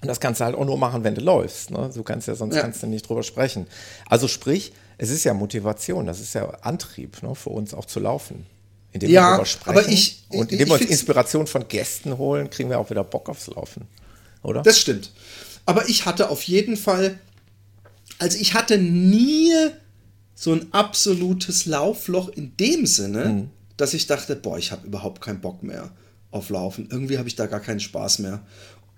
Und 0.00 0.08
das 0.08 0.20
kannst 0.20 0.40
du 0.40 0.44
halt 0.44 0.54
auch 0.54 0.64
nur 0.64 0.78
machen, 0.78 1.04
wenn 1.04 1.14
du 1.14 1.20
läufst. 1.22 1.70
Ne? 1.70 1.90
Du 1.94 2.02
kannst 2.02 2.28
ja 2.28 2.34
sonst 2.34 2.54
Ja. 2.56 2.62
kannst 2.62 2.82
du 2.82 2.86
nicht 2.86 3.08
drüber 3.08 3.22
sprechen. 3.22 3.66
Also 4.08 4.28
sprich, 4.28 4.72
es 4.96 5.10
ist 5.10 5.24
ja 5.24 5.34
Motivation, 5.34 6.06
das 6.06 6.20
ist 6.20 6.34
ja 6.34 6.48
Antrieb 6.62 7.22
ne, 7.22 7.34
für 7.34 7.50
uns 7.50 7.74
auch 7.74 7.84
zu 7.86 8.00
laufen. 8.00 8.46
Indem 8.92 9.10
Ja, 9.10 9.22
wir 9.22 9.28
darüber 9.30 9.46
sprechen 9.46 9.92
ich- 9.92 10.24
und 10.28 10.46
ich- 10.46 10.52
indem 10.60 10.66
ich 10.68 10.72
wir 10.72 10.80
uns 10.80 10.90
Inspiration 10.90 11.46
von 11.46 11.66
Gästen 11.68 12.16
holen, 12.16 12.48
kriegen 12.48 12.70
wir 12.70 12.78
auch 12.78 12.88
wieder 12.90 13.02
Bock 13.04 13.28
aufs 13.28 13.48
Laufen. 13.48 13.88
Oder? 14.42 14.62
Das 14.62 14.78
stimmt. 14.78 15.10
Aber 15.66 15.88
ich 15.88 16.06
hatte 16.06 16.28
auf 16.30 16.42
jeden 16.44 16.76
Fall, 16.76 17.18
also 18.18 18.38
ich 18.38 18.54
hatte 18.54 18.78
nie 18.78 19.52
so 20.44 20.52
ein 20.52 20.66
absolutes 20.72 21.64
Laufloch 21.64 22.28
in 22.28 22.54
dem 22.58 22.84
Sinne, 22.84 23.24
Mhm. 23.24 23.50
dass 23.78 23.94
ich 23.94 24.06
dachte, 24.06 24.36
boah, 24.36 24.58
ich 24.58 24.72
habe 24.72 24.86
überhaupt 24.86 25.22
keinen 25.22 25.40
Bock 25.40 25.62
mehr 25.62 25.90
auf 26.30 26.50
Laufen. 26.50 26.86
Irgendwie 26.90 27.16
habe 27.16 27.28
ich 27.28 27.34
da 27.34 27.46
gar 27.46 27.60
keinen 27.60 27.80
Spaß 27.80 28.18
mehr. 28.18 28.40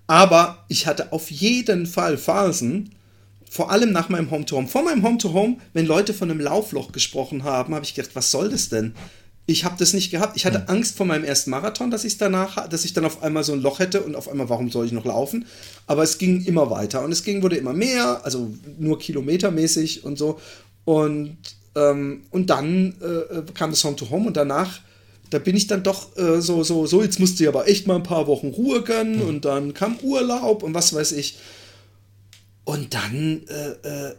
Aber 0.07 0.65
ich 0.67 0.87
hatte 0.87 1.13
auf 1.13 1.31
jeden 1.31 1.85
Fall 1.85 2.17
Phasen, 2.17 2.89
vor 3.49 3.71
allem 3.71 3.93
nach 3.93 4.09
meinem 4.09 4.29
Home-to-Home. 4.29 4.67
Vor 4.67 4.83
meinem 4.83 5.03
Home-to-Home, 5.03 5.55
wenn 5.73 5.85
Leute 5.85 6.13
von 6.13 6.29
einem 6.29 6.41
Laufloch 6.41 6.91
gesprochen 6.91 7.45
haben, 7.45 7.73
habe 7.73 7.85
ich 7.85 7.93
gedacht, 7.95 8.13
was 8.13 8.29
soll 8.29 8.49
das 8.49 8.67
denn? 8.67 8.93
Ich 9.49 9.63
habe 9.63 9.75
das 9.79 9.93
nicht 9.93 10.11
gehabt. 10.11 10.35
Ich 10.35 10.45
hatte 10.45 10.67
Angst 10.67 10.97
vor 10.97 11.05
meinem 11.05 11.23
ersten 11.23 11.51
Marathon, 11.51 11.89
dass 11.89 12.03
ich 12.03 12.17
danach, 12.17 12.67
dass 12.67 12.83
ich 12.83 12.91
dann 12.91 13.05
auf 13.05 13.23
einmal 13.23 13.45
so 13.45 13.53
ein 13.53 13.61
Loch 13.61 13.79
hätte 13.79 14.01
und 14.01 14.17
auf 14.17 14.27
einmal, 14.27 14.49
warum 14.49 14.69
soll 14.69 14.85
ich 14.85 14.91
noch 14.91 15.05
laufen? 15.05 15.45
Aber 15.85 16.03
es 16.03 16.17
ging 16.17 16.43
immer 16.43 16.69
weiter 16.69 17.01
und 17.05 17.13
es 17.13 17.23
ging, 17.23 17.41
wurde 17.41 17.55
immer 17.55 17.71
mehr, 17.71 18.25
also 18.25 18.51
nur 18.77 18.99
kilometermäßig 18.99 20.03
und 20.03 20.17
so. 20.17 20.41
Und, 20.87 21.37
ähm, 21.75 22.21
und 22.31 22.49
dann 22.49 22.95
äh, 23.01 23.51
kam 23.53 23.71
das 23.71 23.83
Home-to-Home 23.83 24.27
und 24.27 24.37
danach 24.37 24.79
da 25.29 25.39
bin 25.39 25.57
ich 25.57 25.67
dann 25.67 25.83
doch 25.83 26.15
äh, 26.15 26.39
so, 26.39 26.63
so, 26.63 26.85
so, 26.85 27.03
jetzt 27.03 27.19
musste 27.19 27.43
ich 27.43 27.49
aber 27.49 27.67
echt 27.67 27.85
mal 27.85 27.97
ein 27.97 28.03
paar 28.03 28.27
Wochen 28.27 28.47
Ruhe 28.47 28.81
gönnen 28.81 29.21
und 29.21 29.43
dann 29.43 29.73
kam 29.73 29.97
Urlaub 30.01 30.63
und 30.63 30.73
was 30.73 30.93
weiß 30.93 31.11
ich. 31.11 31.37
Und 32.63 32.93
dann 32.93 33.41
äh, 33.47 33.71
äh, 33.87 34.15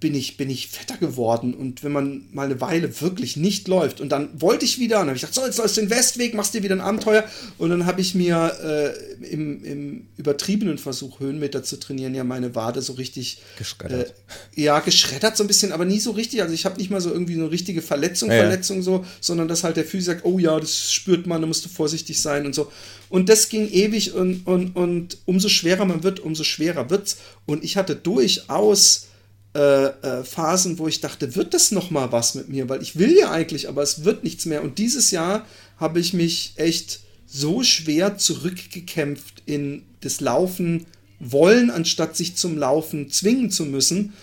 bin, 0.00 0.14
ich, 0.14 0.36
bin 0.36 0.50
ich 0.50 0.68
fetter 0.68 0.96
geworden. 0.96 1.54
Und 1.54 1.84
wenn 1.84 1.92
man 1.92 2.28
mal 2.32 2.46
eine 2.46 2.60
Weile 2.60 3.00
wirklich 3.00 3.36
nicht 3.36 3.68
läuft, 3.68 4.00
und 4.00 4.10
dann 4.10 4.28
wollte 4.40 4.64
ich 4.64 4.78
wieder, 4.78 4.96
und 4.96 5.02
dann 5.02 5.08
habe 5.08 5.16
ich 5.16 5.22
gedacht, 5.22 5.34
so, 5.34 5.46
jetzt 5.46 5.58
läufst 5.58 5.76
du 5.76 5.82
den 5.82 5.90
Westweg, 5.90 6.34
machst 6.34 6.54
dir 6.54 6.62
wieder 6.62 6.74
ein 6.74 6.80
Abenteuer. 6.80 7.24
Und 7.58 7.70
dann 7.70 7.86
habe 7.86 8.00
ich 8.00 8.14
mir 8.14 8.52
äh, 8.62 9.24
im, 9.26 9.64
im 9.64 10.06
übertriebenen 10.16 10.78
Versuch, 10.78 11.20
Höhenmeter 11.20 11.62
zu 11.62 11.78
trainieren, 11.78 12.14
ja 12.14 12.24
meine 12.24 12.54
Wade 12.54 12.82
so 12.82 12.94
richtig 12.94 13.42
Geschreddert. 13.58 14.14
Äh, 14.56 14.62
ja, 14.62 14.80
geschreddert 14.80 15.36
so 15.36 15.44
ein 15.44 15.46
bisschen, 15.46 15.72
aber 15.72 15.84
nie 15.84 16.00
so 16.00 16.10
richtig. 16.10 16.42
Also 16.42 16.54
ich 16.54 16.64
habe 16.64 16.78
nicht 16.78 16.90
mal 16.90 17.00
so 17.00 17.12
irgendwie 17.12 17.34
eine 17.34 17.50
richtige 17.50 17.82
Verletzung, 17.82 18.30
ja. 18.30 18.38
Verletzung 18.38 18.82
so, 18.82 19.04
sondern 19.20 19.48
dass 19.48 19.64
halt 19.64 19.76
der 19.76 19.84
Physik 19.84 20.06
sagt, 20.06 20.24
oh 20.24 20.38
ja, 20.38 20.58
das 20.58 20.92
spürt 20.92 21.26
man, 21.26 21.40
da 21.40 21.46
musst 21.46 21.64
du 21.64 21.68
vorsichtig 21.68 22.20
sein 22.20 22.46
und 22.46 22.54
so. 22.54 22.70
Und 23.08 23.28
das 23.28 23.48
ging 23.48 23.68
ewig 23.70 24.14
und, 24.14 24.46
und, 24.46 24.74
und 24.74 25.18
umso 25.26 25.48
schwerer 25.48 25.84
man 25.84 26.02
wird, 26.02 26.20
umso 26.20 26.44
schwerer 26.44 26.90
wird's. 26.90 27.18
Und 27.46 27.62
ich 27.62 27.76
hatte 27.76 27.94
durchaus 27.94 29.08
äh, 29.54 29.86
äh, 29.86 30.24
Phasen, 30.24 30.78
wo 30.78 30.88
ich 30.88 31.00
dachte, 31.00 31.36
wird 31.36 31.52
das 31.52 31.72
noch 31.72 31.90
mal 31.90 32.10
was 32.10 32.34
mit 32.34 32.48
mir? 32.48 32.68
Weil 32.68 32.80
ich 32.80 32.98
will 32.98 33.16
ja 33.18 33.30
eigentlich, 33.30 33.68
aber 33.68 33.82
es 33.82 34.04
wird 34.04 34.24
nichts 34.24 34.46
mehr. 34.46 34.62
Und 34.62 34.78
dieses 34.78 35.10
Jahr 35.10 35.44
habe 35.78 36.00
ich 36.00 36.14
mich 36.14 36.54
echt 36.56 37.00
so 37.26 37.62
schwer 37.62 38.16
zurückgekämpft 38.18 39.42
in 39.46 39.82
das 40.00 40.20
Laufen 40.20 40.86
wollen, 41.18 41.70
anstatt 41.70 42.16
sich 42.16 42.34
zum 42.36 42.58
Laufen 42.58 43.10
zwingen 43.10 43.50
zu 43.50 43.64
müssen. 43.64 44.14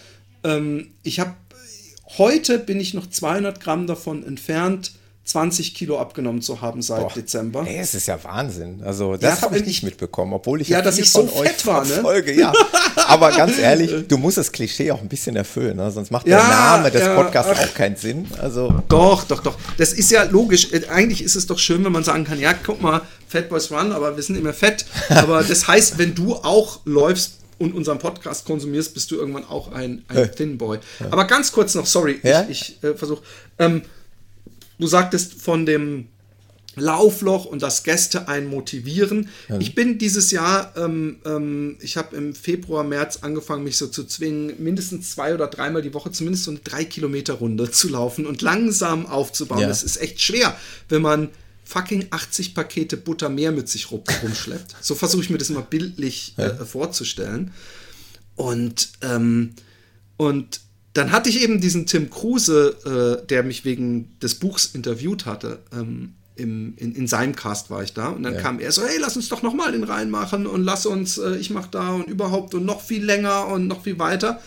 Ähm, 0.44 0.88
ich 1.04 1.20
habe 1.20 1.36
heute 2.18 2.60
bin 2.60 2.80
ich 2.80 2.94
noch 2.94 3.08
200 3.08 3.60
Gramm 3.60 3.88
davon 3.88 4.26
entfernt, 4.26 4.94
20 5.30 5.76
Kilo 5.76 6.00
abgenommen 6.00 6.42
zu 6.42 6.60
haben 6.62 6.82
seit 6.82 7.02
Boah. 7.02 7.12
Dezember. 7.14 7.64
Ey, 7.68 7.78
es 7.80 7.94
ist 7.94 8.08
ja 8.08 8.18
Wahnsinn. 8.24 8.82
Also 8.84 9.16
das 9.16 9.40
Ja, 9.40 9.42
habe 9.44 9.58
ich 9.58 9.66
nicht 9.66 9.78
ich- 9.78 9.84
mitbekommen, 9.84 10.34
obwohl 10.34 10.62
ich 10.62 10.70
Ja, 10.70 10.82
dass 10.82 10.96
viel 10.96 11.04
ich 11.04 11.12
so 11.12 11.26
von 11.28 11.40
euch 11.42 11.50
fett 11.50 11.66
war, 11.68 11.82
ne? 11.86 11.94
verfolge. 11.94 12.34
Ja, 12.34 12.52
aber 13.08 13.32
ganz 13.32 13.58
ehrlich, 13.60 14.08
du 14.08 14.18
musst 14.18 14.38
das 14.38 14.52
Klischee 14.52 14.92
auch 14.92 15.02
ein 15.02 15.08
bisschen 15.08 15.36
erfüllen, 15.36 15.78
ne? 15.78 15.92
sonst 15.92 16.10
macht 16.12 16.26
der 16.26 16.40
Ja, 16.40 16.48
Name 16.78 16.90
des 16.92 17.02
ja, 17.02 17.16
Podcasts 17.16 17.52
auch 17.52 17.74
keinen 17.76 17.96
Sinn. 17.96 18.28
Also 18.42 18.74
Doch, 18.88 19.24
doch, 19.26 19.42
doch. 19.44 19.56
Das 19.78 19.94
ist 19.94 20.10
ja 20.12 20.24
logisch. 20.24 20.74
Äh, 20.74 20.88
Eigentlich 20.90 21.24
ist 21.24 21.36
es 21.36 21.46
doch 21.46 21.60
schön, 21.60 21.86
wenn 21.86 21.92
man 21.92 22.04
sagen 22.04 22.24
kann, 22.24 22.40
ja, 22.40 22.54
guck 22.54 22.82
mal, 22.82 23.02
Fat 23.28 23.50
Boys 23.50 23.72
Run, 23.72 23.92
aber 23.92 24.16
wir 24.16 24.24
sind 24.24 24.36
immer 24.38 24.54
fett. 24.54 24.86
Aber 25.10 25.44
das 25.44 25.68
heißt, 25.68 26.00
wenn 26.00 26.16
du 26.16 26.34
auch 26.36 26.80
läufst 26.86 27.34
und 27.60 27.76
unseren 27.76 28.00
Podcast 28.00 28.46
konsumierst, 28.46 28.94
bist 28.96 29.12
du 29.12 29.16
irgendwann 29.18 29.46
auch 29.46 29.72
ein, 29.72 30.04
ein 30.08 30.32
Thin 30.36 30.58
Boy. 30.58 30.80
Aber 31.12 31.26
ganz 31.26 31.52
kurz 31.52 31.76
noch, 31.76 31.86
sorry, 31.86 32.20
Ja? 32.24 32.48
ich, 32.50 32.80
ich 32.82 32.84
äh, 32.84 32.96
versuche. 32.96 33.22
Ähm, 33.60 33.84
du 34.80 34.88
sagtest 34.88 35.34
von 35.42 35.66
dem 35.66 36.08
Laufloch 36.76 37.46
und 37.46 37.62
dass 37.62 37.84
Gäste 37.84 38.28
einen 38.28 38.48
motivieren. 38.48 39.28
Ich 39.60 39.76
bin 39.76 39.98
dieses 39.98 40.32
Jahr, 40.32 40.74
ähm, 40.78 41.18
ähm, 41.26 41.78
ich 41.82 41.98
habe 41.98 42.16
im 42.16 42.34
Februar, 42.34 42.84
März 42.84 43.18
angefangen, 43.22 43.64
mich 43.64 43.76
so 43.78 43.88
zu 43.88 44.06
zwingen, 44.06 44.54
mindestens 44.64 45.12
zwei 45.12 45.34
oder 45.34 45.48
dreimal 45.48 45.82
die 45.82 45.94
Woche 45.94 46.12
zumindest 46.12 46.46
so 46.46 46.52
eine 46.52 46.60
drei 46.62 46.86
Kilometer 46.86 47.34
Runde 47.34 47.70
zu 47.72 47.90
laufen 47.90 48.26
und 48.26 48.42
langsam 48.42 49.08
aufzubauen. 49.08 49.62
Ja. 49.62 49.68
Das 49.68 49.84
ist 49.84 49.98
echt 49.98 50.22
schwer, 50.22 50.56
wenn 50.88 51.02
man 51.02 51.30
fucking 51.66 52.08
80 52.12 52.56
Pakete 52.56 52.98
Butter 52.98 53.30
mehr 53.30 53.52
mit 53.52 53.68
sich 53.68 53.92
rum- 53.92 54.04
rumschleppt. 54.24 54.76
so 54.82 54.96
versuche 54.96 55.24
ich 55.24 55.30
mir 55.30 55.38
das 55.38 55.50
immer 55.50 55.62
bildlich 55.64 56.34
äh, 56.38 56.52
vorzustellen. 56.66 57.52
Und, 58.36 58.90
ähm, 59.02 59.52
und 60.18 60.62
dann 61.00 61.14
hatte 61.14 61.30
ich 61.30 61.42
eben 61.42 61.62
diesen 61.62 61.86
Tim 61.86 62.10
Kruse, 62.10 63.22
äh, 63.24 63.26
der 63.28 63.44
mich 63.44 63.64
wegen 63.64 64.10
des 64.20 64.36
Buchs 64.36 64.66
interviewt 64.74 65.26
hatte. 65.26 65.60
Ähm, 65.72 66.16
im, 66.36 66.74
in, 66.76 66.94
in 66.94 67.08
seinem 67.08 67.38
Cast 67.38 67.70
war 67.70 67.84
ich 67.84 67.94
da. 67.94 68.10
Und 68.10 68.24
dann 68.24 68.36
kam 68.36 68.60
er 68.60 68.70
so, 68.74 68.84
hey, 68.84 68.98
lass 69.00 69.16
uns 69.16 69.30
doch 69.30 69.42
nochmal 69.42 69.72
den 69.72 69.86
reinmachen 69.86 70.46
und 70.46 70.62
lass 70.64 70.86
uns, 70.86 71.18
äh, 71.18 71.38
ich 71.38 71.52
mach 71.52 71.68
da 71.68 71.94
und 71.94 72.08
überhaupt 72.10 72.54
und 72.54 72.66
noch 72.66 72.82
viel 72.82 73.04
länger 73.04 73.48
und 73.48 73.68
noch 73.68 73.84
viel 73.84 73.98
weiter. 73.98 74.42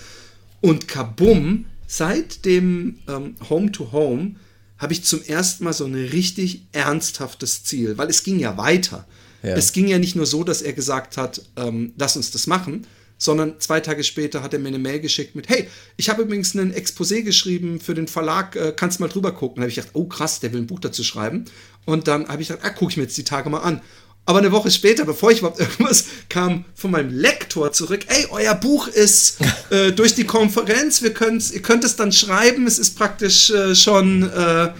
Und 0.60 0.88
kabum, 0.88 1.64
seit 1.86 2.44
dem 2.44 2.98
ähm, 3.08 3.34
Home 3.48 3.72
to 3.72 3.90
Home 3.92 4.36
habe 4.76 4.92
ich 4.92 5.04
zum 5.04 5.22
ersten 5.22 5.64
Mal 5.64 5.72
so 5.72 5.86
ein 5.86 5.94
richtig 5.94 6.66
ernsthaftes 6.72 7.64
Ziel, 7.64 7.96
weil 7.96 8.10
es 8.10 8.24
ging 8.24 8.38
ja 8.38 8.58
weiter. 8.58 9.06
Ja. 9.42 9.56
Es 9.56 9.72
ging 9.72 9.88
ja 9.88 9.98
nicht 9.98 10.16
nur 10.16 10.26
so, 10.26 10.44
dass 10.44 10.60
er 10.60 10.74
gesagt 10.74 11.16
hat, 11.16 11.40
ähm, 11.56 11.94
lass 11.96 12.14
uns 12.16 12.30
das 12.30 12.46
machen, 12.46 12.86
sondern 13.22 13.60
zwei 13.60 13.78
Tage 13.78 14.02
später 14.02 14.42
hat 14.42 14.52
er 14.52 14.58
mir 14.58 14.68
eine 14.68 14.80
Mail 14.80 14.98
geschickt 14.98 15.36
mit, 15.36 15.48
hey, 15.48 15.68
ich 15.96 16.10
habe 16.10 16.22
übrigens 16.22 16.54
ein 16.54 16.74
Exposé 16.74 17.22
geschrieben 17.22 17.78
für 17.78 17.94
den 17.94 18.08
Verlag, 18.08 18.56
äh, 18.56 18.72
kannst 18.74 18.98
mal 18.98 19.08
drüber 19.08 19.30
gucken. 19.30 19.56
Da 19.56 19.62
habe 19.62 19.70
ich 19.70 19.76
gedacht, 19.76 19.92
oh 19.94 20.06
krass, 20.06 20.40
der 20.40 20.52
will 20.52 20.60
ein 20.60 20.66
Buch 20.66 20.80
dazu 20.80 21.04
schreiben. 21.04 21.44
Und 21.84 22.08
dann 22.08 22.26
habe 22.26 22.42
ich 22.42 22.48
gedacht, 22.48 22.66
ah, 22.66 22.70
gucke 22.70 22.90
ich 22.90 22.96
mir 22.96 23.04
jetzt 23.04 23.16
die 23.16 23.22
Tage 23.22 23.48
mal 23.48 23.60
an. 23.60 23.80
Aber 24.24 24.40
eine 24.40 24.50
Woche 24.50 24.72
später, 24.72 25.04
bevor 25.04 25.30
ich 25.30 25.38
überhaupt 25.38 25.60
irgendwas 25.60 26.06
kam 26.28 26.64
von 26.74 26.90
meinem 26.90 27.16
Lektor 27.16 27.72
zurück, 27.72 28.06
ey, 28.08 28.26
euer 28.30 28.56
Buch 28.56 28.88
ist 28.88 29.38
äh, 29.70 29.92
durch 29.92 30.16
die 30.16 30.24
Konferenz, 30.24 31.02
wir 31.02 31.10
ihr 31.10 31.62
könnt 31.62 31.84
es 31.84 31.94
dann 31.94 32.10
schreiben, 32.10 32.66
es 32.66 32.80
ist 32.80 32.96
praktisch 32.96 33.50
äh, 33.50 33.76
schon 33.76 34.28
äh, 34.28 34.72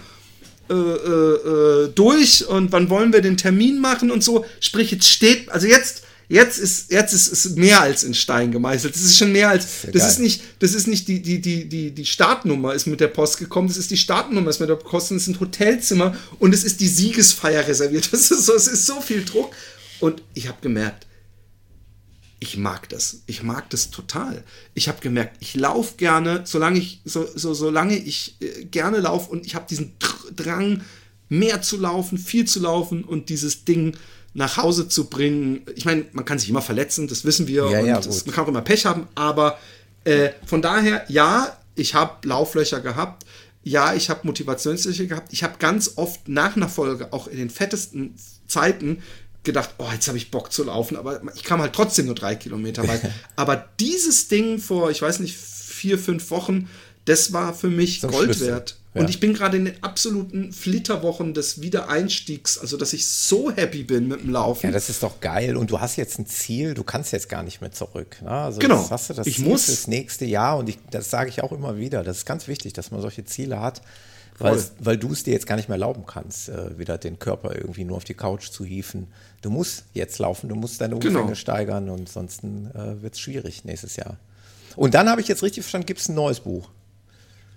äh, 0.68 0.74
äh, 0.74 1.88
durch 1.94 2.46
und 2.46 2.72
wann 2.72 2.90
wollen 2.90 3.12
wir 3.12 3.20
den 3.20 3.37
Termin 3.37 3.78
machen 3.78 4.11
und 4.11 4.24
so. 4.24 4.44
Sprich, 4.59 4.90
jetzt 4.90 5.09
steht, 5.09 5.48
also 5.48 5.68
jetzt, 5.68 6.02
jetzt 6.28 6.58
ist, 6.58 6.90
jetzt 6.90 7.12
ist 7.12 7.32
es 7.32 7.56
mehr 7.56 7.80
als 7.80 8.04
in 8.04 8.14
Stein 8.14 8.52
gemeißelt. 8.52 8.94
Das 8.94 9.02
ist 9.02 9.16
schon 9.16 9.32
mehr 9.32 9.50
als, 9.50 9.85
ja 9.85 9.90
das 9.90 10.08
ist 10.08 10.18
nicht, 10.18 10.42
das 10.58 10.74
ist 10.74 10.87
nicht 10.87 11.08
die, 11.08 11.20
die, 11.22 11.40
die, 11.40 11.68
die, 11.68 11.90
die 11.90 12.06
Startnummer 12.06 12.74
ist 12.74 12.87
mit 12.87 13.00
der 13.00 13.08
Post 13.08 13.38
gekommen, 13.38 13.68
das 13.68 13.76
ist 13.76 13.90
die 13.90 13.96
Startnummer 13.96 14.50
ist 14.50 14.61
mit 14.61 14.68
der 14.68 14.76
Post, 14.76 15.11
es 15.12 15.24
sind 15.26 15.40
Hotelzimmer 15.40 16.16
und 16.38 16.54
es 16.54 16.64
ist 16.64 16.80
die 16.80 16.88
Siegesfeier 16.88 17.66
reserviert. 17.66 18.11
Das 18.12 18.30
ist 18.30 18.46
so, 18.46 18.54
es 18.54 18.66
ist 18.66 18.87
so 18.87 19.00
viel 19.00 19.24
Druck. 19.24 19.54
Und 20.00 20.22
ich 20.35 20.48
habe 20.48 20.58
gemerkt, 20.61 21.06
ich 22.40 22.56
mag 22.56 22.88
das. 22.88 23.22
Ich 23.26 23.42
mag 23.42 23.70
das 23.70 23.90
total. 23.90 24.42
Ich 24.74 24.88
habe 24.88 25.00
gemerkt, 25.00 25.37
ich 25.40 25.54
laufe 25.54 25.96
gerne, 25.96 26.42
solange 26.44 26.78
ich, 26.78 27.00
so, 27.04 27.26
so, 27.35 27.54
solange 27.54 27.96
ich 27.96 28.37
äh, 28.40 28.64
gerne 28.64 28.98
laufe 28.98 29.30
und 29.30 29.46
ich 29.46 29.54
habe 29.54 29.66
diesen 29.68 29.92
Drang, 30.35 30.82
mehr 31.28 31.62
zu 31.62 31.78
laufen, 31.78 32.18
viel 32.18 32.44
zu 32.44 32.61
laufen 32.61 33.04
und 33.04 33.30
dieses 33.30 33.64
Ding 33.64 33.96
nach 34.35 34.57
Hause 34.57 34.88
zu 34.88 35.07
bringen. 35.09 35.62
Ich 35.75 35.85
meine, 35.85 36.07
man 36.12 36.25
kann 36.25 36.38
sich 36.38 36.49
immer 36.49 36.62
verletzen, 36.62 37.09
das 37.09 37.25
wissen 37.25 37.47
wir. 37.47 37.71
Ja, 37.71 37.81
und 37.81 37.87
ja, 37.87 38.01
das, 38.01 38.27
man 38.27 38.35
kann 38.35 38.45
auch 38.45 38.49
immer 38.49 38.62
Pech 38.62 38.87
haben, 38.87 39.09
aber 39.14 39.59
äh, 40.05 40.31
von 40.47 40.62
daher, 40.62 41.05
ja, 41.09 41.57
ich 41.75 41.95
habe 41.95 42.27
Lauflöcher 42.27 42.81
gehabt. 42.81 43.25
Ja, 43.64 43.95
ich 43.95 44.11
habe 44.11 44.21
Motivationslöcher 44.25 45.07
gehabt. 45.07 45.33
Ich 45.33 45.45
habe 45.45 45.55
ganz 45.59 45.92
oft 45.97 46.29
nach 46.29 46.57
einer 46.57 46.68
Folge, 46.68 47.12
auch 47.12 47.29
in 47.29 47.37
den 47.38 47.51
fettesten 47.51 48.14
Zeiten, 48.49 49.03
gedacht, 49.45 49.71
oh, 49.79 49.88
jetzt 49.92 50.09
habe 50.09 50.18
ich 50.18 50.31
Bock 50.31 50.53
zu 50.53 50.64
laufen, 50.64 50.97
aber 50.97 51.21
ich 51.35 51.45
kam 51.45 51.61
halt 51.61 51.73
trotzdem 51.73 52.07
nur 52.07 52.14
drei 52.14 52.35
Kilometer 52.35 52.87
weit. 52.87 53.03
aber 53.37 53.68
dieses 53.81 54.29
Ding 54.29 54.59
vor, 54.59 54.90
ich 54.90 55.03
weiß 55.03 55.21
nicht, 55.21 55.37
vier, 55.37 55.99
fünf 55.99 56.31
Wochen, 56.31 56.68
das 57.05 57.33
war 57.33 57.55
für 57.55 57.68
mich 57.68 58.01
So 58.01 58.09
Gold 58.09 58.27
Schlüssel. 58.27 58.49
wert. 58.49 58.77
Ja. 58.94 59.00
Und 59.00 59.09
ich 59.11 59.20
bin 59.20 59.33
gerade 59.33 59.57
in 59.57 59.64
den 59.64 59.83
absoluten 59.83 60.52
Flitterwochen 60.52 61.33
des 61.33 61.62
Wiedereinstiegs, 61.62 62.59
also 62.59 62.76
dass 62.76 62.92
ich 62.92 63.09
so 63.09 63.50
happy 63.50 63.85
bin 63.85 64.09
mit 64.09 64.20
dem 64.22 64.31
Laufen. 64.31 64.66
Ja, 64.66 64.72
das 64.72 64.90
ist 64.90 65.02
doch 65.02 65.20
geil. 65.20 65.57
Und 65.57 65.70
du 65.70 65.81
hast 65.81 65.96
jetzt 65.96 66.18
ein 66.18 66.26
Ziel, 66.26 66.74
du 66.74 66.85
kannst 66.85 67.12
jetzt 67.12 67.28
gar 67.31 67.42
nicht 67.42 67.61
mehr 67.62 67.72
zurück. 67.72 68.20
Ne? 68.22 68.31
Also 68.31 68.59
Genau. 68.59 68.88
Hast 68.90 69.09
du 69.11 69.14
das 69.14 69.26
Ich 69.26 69.37
Ziel 69.37 69.46
muss. 69.48 69.64
fürs 69.64 69.87
nächste 69.87 70.24
Jahr 70.26 70.59
und 70.59 70.68
ich, 70.68 70.78
das 70.90 71.09
sage 71.11 71.31
ich 71.31 71.42
auch 71.42 71.52
immer 71.52 71.78
wieder. 71.78 72.05
Das 72.05 72.18
ist 72.18 72.26
ganz 72.26 72.48
wichtig, 72.48 72.74
dass 72.74 72.90
man 72.90 73.00
solche 73.00 73.24
Ziele 73.24 73.61
hat, 73.61 73.81
weil, 74.38 74.62
weil 74.81 74.96
du 74.98 75.11
es 75.12 75.22
dir 75.24 75.33
jetzt 75.33 75.46
gar 75.46 75.57
nicht 75.57 75.68
mehr 75.68 75.76
erlauben 75.76 76.05
kannst, 76.07 76.50
äh, 76.50 76.78
wieder 76.78 76.98
den 76.98 77.18
Körper 77.18 77.55
irgendwie 77.57 77.85
nur 77.85 77.96
auf 77.96 78.05
die 78.05 78.14
Couch 78.14 78.50
zu 78.50 78.64
hieven. 78.64 79.07
Du 79.40 79.48
musst 79.50 79.85
jetzt 79.94 80.18
laufen, 80.18 80.48
du 80.50 80.55
musst 80.55 80.81
deine 80.81 80.98
Genau. 80.98 81.20
Umfänge 81.20 81.37
steigern 81.37 81.88
und 81.88 82.09
sonst 82.11 82.44
äh, 82.44 83.02
wird 83.02 83.14
es 83.14 83.20
schwierig 83.20 83.64
nächstes 83.64 83.96
Jahr. 83.96 84.18
Und 84.76 84.94
dann 84.94 85.09
habe 85.09 85.20
ich 85.22 85.28
jetzt 85.28 85.42
richtig 85.42 85.62
verstanden, 85.64 85.87
gibt 85.87 86.00
es 86.00 86.09
ein 86.09 86.14
neues 86.14 86.40
Buch. 86.40 86.68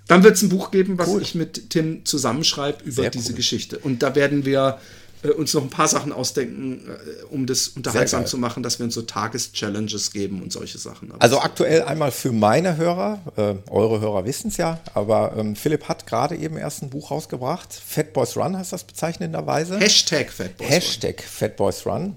Dann 0.08 0.24
wird 0.24 0.36
es 0.36 0.42
ein 0.44 0.50
Buch 0.50 0.72
geben, 0.72 0.98
was 0.98 1.08
Cool. 1.10 1.22
ich 1.22 1.36
mit 1.36 1.70
Tim 1.72 2.06
zusammenschreibe 2.06 2.84
über 2.84 3.02
Sehr 3.04 3.10
diese 3.10 3.30
cool. 3.32 3.36
Geschichte. 3.38 3.80
Und 3.80 4.04
da 4.04 4.14
werden 4.16 4.46
wir 4.46 4.78
äh, 5.24 5.30
uns 5.30 5.54
noch 5.56 5.64
ein 5.64 5.70
paar 5.72 5.88
Sachen 5.88 6.12
ausdenken, 6.12 6.82
äh, 6.88 7.24
um 7.34 7.48
das 7.48 7.70
unterhaltsam 7.70 8.26
zu 8.28 8.38
machen, 8.38 8.62
dass 8.62 8.78
wir 8.80 8.84
uns 8.84 8.94
so 8.94 9.02
Tages-Challenges 9.02 10.12
geben 10.12 10.44
und 10.44 10.52
solche 10.54 10.78
Sachen. 10.78 11.12
Aber 11.12 11.22
Also 11.22 11.40
aktuell 11.40 11.82
einmal 11.84 12.12
für 12.12 12.32
meine 12.32 12.78
Hörer, 12.78 13.20
äh, 13.36 13.56
eure 13.72 14.00
Hörer 14.00 14.26
wissen 14.26 14.50
es 14.50 14.58
ja, 14.58 14.80
aber 14.94 15.34
ähm, 15.38 15.56
Philipp 15.56 15.86
hat 15.90 16.06
gerade 16.06 16.36
eben 16.36 16.58
erst 16.58 16.84
ein 16.84 16.90
Buch 16.92 17.10
rausgebracht. 17.10 17.74
Fat 17.74 18.14
Boys 18.14 18.38
Run 18.38 18.56
heißt 18.58 18.74
das 18.74 18.84
bezeichnenderweise. 18.84 19.80
Hashtag 19.80 20.32
Fatboys. 20.32 20.70
Hashtag 20.70 21.24
Fat 21.24 21.56
Boys 21.56 21.86
Run. 21.86 22.16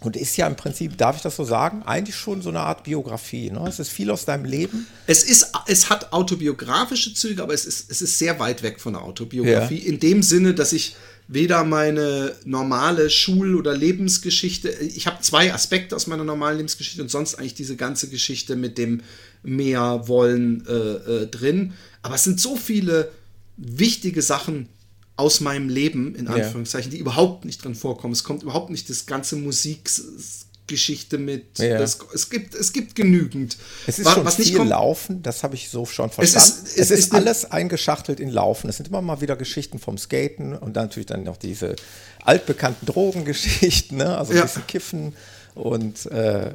Und 0.00 0.16
ist 0.16 0.36
ja 0.36 0.46
im 0.46 0.56
Prinzip, 0.56 0.98
darf 0.98 1.16
ich 1.16 1.22
das 1.22 1.36
so 1.36 1.44
sagen, 1.44 1.82
eigentlich 1.84 2.14
schon 2.16 2.42
so 2.42 2.50
eine 2.50 2.60
Art 2.60 2.84
Biografie. 2.84 3.50
Ne? 3.50 3.64
Es 3.66 3.78
ist 3.78 3.88
viel 3.88 4.10
aus 4.10 4.26
deinem 4.26 4.44
Leben. 4.44 4.86
Es, 5.06 5.22
ist, 5.22 5.52
es 5.66 5.88
hat 5.88 6.12
autobiografische 6.12 7.14
Züge, 7.14 7.42
aber 7.42 7.54
es 7.54 7.64
ist, 7.64 7.90
es 7.90 8.02
ist 8.02 8.18
sehr 8.18 8.38
weit 8.38 8.62
weg 8.62 8.80
von 8.80 8.92
der 8.92 9.02
Autobiografie. 9.02 9.78
In 9.78 10.00
dem 10.00 10.22
Sinne, 10.22 10.52
dass 10.52 10.74
ich 10.74 10.94
weder 11.26 11.64
meine 11.64 12.36
normale 12.44 13.08
Schul- 13.08 13.54
oder 13.54 13.74
Lebensgeschichte, 13.74 14.68
ich 14.68 15.06
habe 15.06 15.22
zwei 15.22 15.52
Aspekte 15.54 15.96
aus 15.96 16.06
meiner 16.06 16.24
normalen 16.24 16.58
Lebensgeschichte 16.58 17.00
und 17.00 17.10
sonst 17.10 17.36
eigentlich 17.36 17.54
diese 17.54 17.76
ganze 17.76 18.08
Geschichte 18.08 18.56
mit 18.56 18.76
dem 18.76 19.00
mehr 19.42 20.06
wollen 20.06 20.66
äh, 20.66 20.72
äh, 20.72 21.26
drin. 21.28 21.72
Aber 22.02 22.16
es 22.16 22.24
sind 22.24 22.40
so 22.40 22.56
viele 22.56 23.10
wichtige 23.56 24.20
Sachen 24.20 24.68
aus 25.16 25.40
meinem 25.40 25.68
Leben, 25.68 26.14
in 26.14 26.26
Ja. 26.26 26.32
Anführungszeichen, 26.32 26.90
die 26.90 26.98
überhaupt 26.98 27.44
nicht 27.44 27.62
drin 27.64 27.74
vorkommen. 27.74 28.12
Es 28.12 28.24
kommt 28.24 28.42
überhaupt 28.42 28.70
nicht 28.70 28.90
das 28.90 29.06
ganze 29.06 29.36
Musikgeschichte 29.36 31.18
mit. 31.18 31.58
Ja. 31.58 31.78
Das, 31.78 31.98
es, 32.14 32.30
gibt, 32.30 32.54
es 32.54 32.72
gibt 32.72 32.94
genügend. 32.94 33.56
Es 33.86 33.98
ist 33.98 34.06
Wa- 34.06 34.12
schon 34.14 34.24
was 34.24 34.38
nicht 34.38 34.48
viel 34.48 34.58
kommt, 34.58 34.70
Laufen, 34.70 35.22
das 35.22 35.42
habe 35.44 35.54
ich 35.54 35.68
so 35.70 35.86
schon 35.86 36.08
ist- 36.08 36.14
verstanden. 36.16 36.60
es 36.64 36.76
Es 36.76 36.90
ist, 36.90 36.98
ist 36.98 37.12
eine- 37.12 37.22
alles 37.22 37.44
eingeschachtelt 37.50 38.18
in 38.20 38.28
Laufen. 38.30 38.68
Es 38.68 38.76
sind 38.78 38.88
immer 38.88 39.02
mal 39.02 39.20
wieder 39.20 39.36
Geschichten 39.36 39.78
vom 39.78 39.98
Skaten 39.98 40.56
und 40.56 40.74
dann 40.74 40.86
natürlich 40.86 41.06
dann 41.06 41.22
noch 41.22 41.36
diese 41.36 41.76
altbekannten 42.24 42.86
Drogengeschichten, 42.86 43.98
ne? 43.98 44.16
also 44.18 44.32
ein 44.32 44.38
Ja. 44.38 44.42
bisschen 44.44 44.66
Kiffen 44.66 45.14
und 45.54 46.06
äh, 46.06 46.54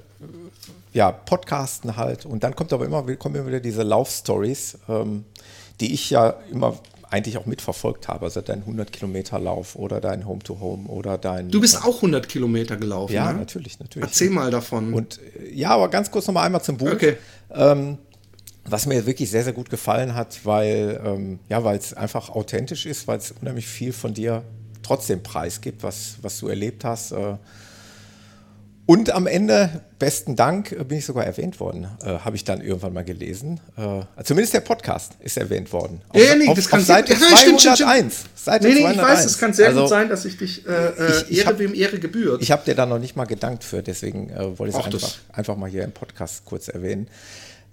ja, 0.91 1.11
Podcasten 1.11 1.95
halt. 1.95 2.25
Und 2.25 2.43
dann 2.43 2.55
kommt 2.55 2.73
aber 2.73 2.83
immer, 2.85 3.03
kommen 3.15 3.35
immer 3.35 3.47
wieder 3.47 3.59
diese 3.61 3.83
Laufstories, 3.83 4.77
ähm, 4.89 5.23
die 5.79 5.93
ich 5.93 6.09
ja 6.09 6.31
immer 6.51 6.77
eigentlich 7.09 7.37
auch 7.37 7.45
mitverfolgt 7.45 8.07
habe. 8.07 8.25
Also 8.25 8.41
dein 8.41 8.63
100-Kilometer-Lauf 8.63 9.75
oder 9.75 9.99
dein 9.99 10.27
Home-to-Home 10.27 10.87
oder 10.87 11.17
dein... 11.17 11.49
Du 11.49 11.59
bist 11.59 11.83
auch 11.83 11.97
100 11.97 12.29
Kilometer 12.29 12.77
gelaufen, 12.77 13.13
Ja, 13.13 13.31
ne? 13.31 13.39
natürlich, 13.39 13.79
natürlich. 13.79 14.07
Erzähl 14.07 14.29
mal 14.29 14.51
davon. 14.51 14.93
Und 14.93 15.19
äh, 15.19 15.53
ja, 15.53 15.69
aber 15.71 15.89
ganz 15.89 16.11
kurz 16.11 16.27
noch 16.27 16.33
mal 16.33 16.43
einmal 16.43 16.61
zum 16.61 16.77
Buch. 16.77 16.91
Okay. 16.91 17.17
Ähm, 17.51 17.97
was 18.65 18.85
mir 18.85 19.05
wirklich 19.05 19.31
sehr, 19.31 19.43
sehr 19.43 19.53
gut 19.53 19.69
gefallen 19.69 20.13
hat, 20.13 20.45
weil 20.45 21.01
ähm, 21.03 21.39
ja, 21.49 21.73
es 21.73 21.93
einfach 21.93 22.29
authentisch 22.29 22.85
ist, 22.85 23.07
weil 23.07 23.17
es 23.17 23.31
unheimlich 23.31 23.67
viel 23.67 23.93
von 23.93 24.13
dir 24.13 24.43
trotzdem 24.83 25.23
preisgibt, 25.23 25.81
was, 25.81 26.17
was 26.21 26.39
du 26.39 26.47
erlebt 26.47 26.83
hast. 26.83 27.11
Äh. 27.11 27.35
Und 28.89 29.11
am 29.11 29.27
Ende, 29.27 29.81
besten 29.99 30.35
Dank, 30.35 30.71
äh, 30.71 30.83
bin 30.83 30.97
ich 30.97 31.05
sogar 31.05 31.23
erwähnt 31.23 31.59
worden, 31.59 31.87
äh, 32.03 32.07
habe 32.07 32.35
ich 32.35 32.43
dann 32.43 32.59
irgendwann 32.59 32.91
mal 32.91 33.03
gelesen. 33.03 33.59
Äh, 33.77 34.23
zumindest 34.23 34.55
der 34.55 34.61
Podcast 34.61 35.11
ist 35.19 35.37
erwähnt 35.37 35.71
worden. 35.71 36.01
Auf, 36.09 36.19
Ja, 36.19 36.33
nee, 36.33 36.47
auf, 36.47 36.55
das 36.55 36.67
kann 36.67 36.79
auf 36.79 36.87
Seite 36.87 37.13
ja, 37.13 37.19
stimmt, 37.37 37.61
stimmt, 37.61 37.77
201. 37.77 38.23
Seite 38.33 38.67
nee, 38.67 38.73
nee, 38.73 38.79
ich 38.79 38.85
201. 38.95 39.07
weiß, 39.19 39.25
es 39.25 39.37
kann 39.37 39.53
sehr 39.53 39.67
Also, 39.67 39.81
gut 39.81 39.89
sein, 39.89 40.09
dass 40.09 40.25
ich 40.25 40.37
dich 40.37 40.65
äh, 40.67 40.71
äh, 40.71 41.07
ich- 41.21 41.29
ich 41.29 41.37
Ehre 41.37 41.49
hab- 41.49 41.59
wem 41.59 41.75
Ehre 41.75 41.99
gebührt. 41.99 42.41
Ich 42.41 42.49
habe 42.49 42.65
dir 42.65 42.73
da 42.73 42.87
noch 42.87 42.97
nicht 42.97 43.15
mal 43.15 43.25
gedankt 43.25 43.63
für, 43.63 43.83
deswegen 43.83 44.31
äh, 44.31 44.57
wollte 44.57 44.75
ich 44.75 44.83
es 44.83 44.83
einfach, 44.93 45.17
einfach 45.33 45.55
mal 45.55 45.69
hier 45.69 45.83
im 45.83 45.91
Podcast 45.91 46.45
kurz 46.45 46.67
erwähnen. 46.67 47.09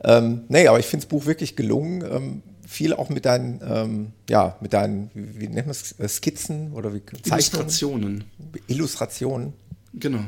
Ähm, 0.04 0.42
nee, 0.48 0.68
aber 0.68 0.78
ich 0.80 0.84
finde 0.86 1.06
das 1.06 1.08
Buch 1.08 1.24
wirklich 1.24 1.56
gelungen. 1.56 2.02
Ähm, 2.02 2.42
viel 2.68 2.92
auch 2.92 3.08
mit 3.08 3.24
deinen, 3.24 3.62
ähm, 3.66 4.12
ja, 4.28 4.58
mit 4.60 4.74
deinen, 4.74 5.10
wie, 5.14 5.40
wie 5.40 5.46
nennt 5.48 5.66
man 5.66 5.70
es, 5.70 5.98
äh, 5.98 6.08
Skizzen 6.08 6.72
oder 6.74 6.92
wie 6.92 7.00
Zeichnungen, 7.22 7.30
Illustrationen. 7.38 8.24
Illustrationen, 8.66 9.52
Genau. 9.94 10.18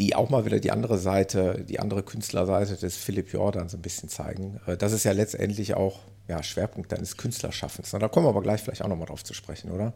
Die 0.00 0.16
auch 0.16 0.30
mal 0.30 0.46
wieder 0.46 0.58
die 0.58 0.70
andere 0.70 0.98
Seite, 0.98 1.64
die 1.68 1.78
andere 1.78 2.02
Künstlerseite 2.02 2.74
des 2.74 2.96
Philipp 2.96 3.32
Jordan 3.32 3.68
so 3.68 3.76
ein 3.76 3.82
bisschen 3.82 4.08
zeigen. 4.08 4.58
Äh, 4.66 4.78
das 4.78 4.92
ist 4.92 5.04
ja 5.04 5.12
letztendlich 5.12 5.74
auch 5.74 6.00
ja, 6.26 6.42
Schwerpunkt 6.42 6.90
deines 6.90 7.18
Künstlerschaffens. 7.18 7.92
Na, 7.92 7.98
da 7.98 8.08
kommen 8.08 8.24
wir 8.24 8.30
aber 8.30 8.40
gleich 8.40 8.62
vielleicht 8.62 8.82
auch 8.82 8.88
nochmal 8.88 9.06
drauf 9.06 9.22
zu 9.22 9.34
sprechen, 9.34 9.70
oder? 9.70 9.92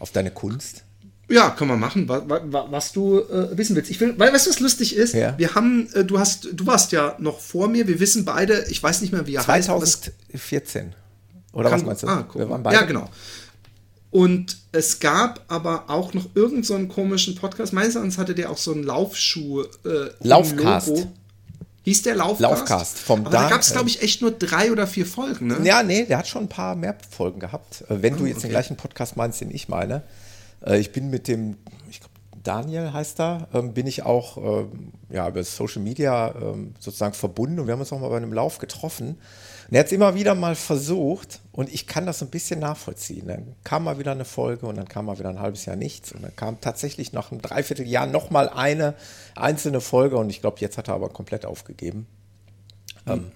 Auf 0.00 0.10
deine 0.10 0.32
Kunst. 0.32 0.82
Ja, 1.30 1.50
kann 1.50 1.68
man 1.68 1.78
machen, 1.78 2.08
wa, 2.08 2.22
wa, 2.28 2.40
wa, 2.44 2.66
was 2.70 2.92
du 2.92 3.20
äh, 3.20 3.56
wissen 3.56 3.76
willst. 3.76 3.90
Ich 3.90 4.00
will, 4.00 4.18
weil, 4.18 4.32
weißt 4.32 4.46
du, 4.46 4.50
was 4.50 4.60
lustig 4.60 4.96
ist? 4.96 5.14
Ja. 5.14 5.38
Wir 5.38 5.54
haben, 5.54 5.88
äh, 5.94 6.04
du 6.04 6.18
hast, 6.18 6.48
du 6.52 6.66
warst 6.66 6.90
ja 6.92 7.14
noch 7.18 7.38
vor 7.38 7.68
mir. 7.68 7.86
Wir 7.86 8.00
wissen 8.00 8.24
beide, 8.24 8.66
ich 8.68 8.82
weiß 8.82 9.00
nicht 9.00 9.12
mehr, 9.12 9.26
wie 9.26 9.36
er 9.36 9.46
heißt. 9.46 9.70
aber 9.70 9.82
es 9.84 10.00
2014. 10.00 10.94
Oder 11.52 11.70
was 11.70 11.84
meinst 11.84 12.02
du? 12.02 12.08
Ah, 12.08 12.24
guck 12.28 12.40
Wir 12.40 12.50
waren 12.50 12.64
beide. 12.64 12.76
ja, 12.76 12.82
genau. 12.82 13.08
Und 14.14 14.58
es 14.70 15.00
gab 15.00 15.40
aber 15.48 15.90
auch 15.90 16.14
noch 16.14 16.26
irgendeinen 16.36 16.62
so 16.62 16.74
einen 16.76 16.88
komischen 16.88 17.34
Podcast. 17.34 17.72
Meines 17.72 17.96
Erachtens 17.96 18.16
hatte 18.16 18.36
der 18.36 18.48
auch 18.48 18.56
so 18.58 18.72
einen 18.72 18.84
Laufschuh. 18.84 19.62
Äh, 19.84 20.10
Laufcast. 20.20 20.86
Logo. 20.86 21.12
Hieß 21.82 22.02
der 22.02 22.14
Laufcast? 22.14 22.40
Laufcast 22.40 22.98
vom 23.00 23.22
aber 23.22 23.30
da 23.30 23.40
Dan- 23.40 23.50
gab 23.50 23.60
es, 23.62 23.72
glaube 23.72 23.88
ich, 23.88 24.02
echt 24.02 24.22
nur 24.22 24.30
drei 24.30 24.70
oder 24.70 24.86
vier 24.86 25.04
Folgen, 25.04 25.48
ne? 25.48 25.58
Ja, 25.64 25.82
nee, 25.82 26.04
der 26.04 26.18
hat 26.18 26.28
schon 26.28 26.42
ein 26.44 26.48
paar 26.48 26.76
mehr 26.76 26.96
Folgen 27.10 27.40
gehabt. 27.40 27.82
Äh, 27.88 28.02
Wenn 28.02 28.16
du 28.16 28.24
jetzt 28.26 28.44
den 28.44 28.50
gleichen 28.50 28.76
Podcast 28.76 29.16
meinst, 29.16 29.40
den 29.40 29.50
ich 29.50 29.68
meine. 29.68 30.02
Äh, 30.64 30.78
Ich 30.78 30.92
bin 30.92 31.10
mit 31.10 31.26
dem, 31.26 31.56
ich 31.90 31.98
glaube, 31.98 32.13
Daniel 32.44 32.92
heißt 32.92 33.18
da, 33.18 33.48
ähm, 33.52 33.74
bin 33.74 33.86
ich 33.86 34.02
auch 34.02 34.36
ähm, 34.36 34.92
ja, 35.10 35.28
über 35.28 35.42
Social 35.42 35.82
Media 35.82 36.34
ähm, 36.40 36.74
sozusagen 36.78 37.14
verbunden 37.14 37.58
und 37.58 37.66
wir 37.66 37.72
haben 37.72 37.80
uns 37.80 37.92
auch 37.92 38.00
mal 38.00 38.10
bei 38.10 38.18
einem 38.18 38.32
Lauf 38.32 38.58
getroffen. 38.58 39.18
Und 39.68 39.74
er 39.74 39.80
hat 39.80 39.86
es 39.86 39.92
immer 39.92 40.14
wieder 40.14 40.34
mal 40.34 40.54
versucht 40.54 41.40
und 41.52 41.72
ich 41.72 41.86
kann 41.86 42.04
das 42.04 42.18
so 42.18 42.26
ein 42.26 42.30
bisschen 42.30 42.60
nachvollziehen. 42.60 43.26
Dann 43.26 43.56
kam 43.64 43.84
mal 43.84 43.98
wieder 43.98 44.12
eine 44.12 44.26
Folge 44.26 44.66
und 44.66 44.76
dann 44.76 44.86
kam 44.86 45.06
mal 45.06 45.18
wieder 45.18 45.30
ein 45.30 45.40
halbes 45.40 45.64
Jahr 45.64 45.76
nichts 45.76 46.12
und 46.12 46.22
dann 46.22 46.36
kam 46.36 46.60
tatsächlich 46.60 47.14
nach 47.14 47.32
einem 47.32 47.40
Dreivierteljahr 47.40 48.06
noch 48.06 48.28
mal 48.28 48.50
eine 48.50 48.94
einzelne 49.34 49.80
Folge 49.80 50.18
und 50.18 50.28
ich 50.28 50.42
glaube, 50.42 50.60
jetzt 50.60 50.76
hat 50.76 50.88
er 50.88 50.94
aber 50.94 51.08
komplett 51.08 51.46
aufgegeben. 51.46 52.06
Ähm, 53.06 53.32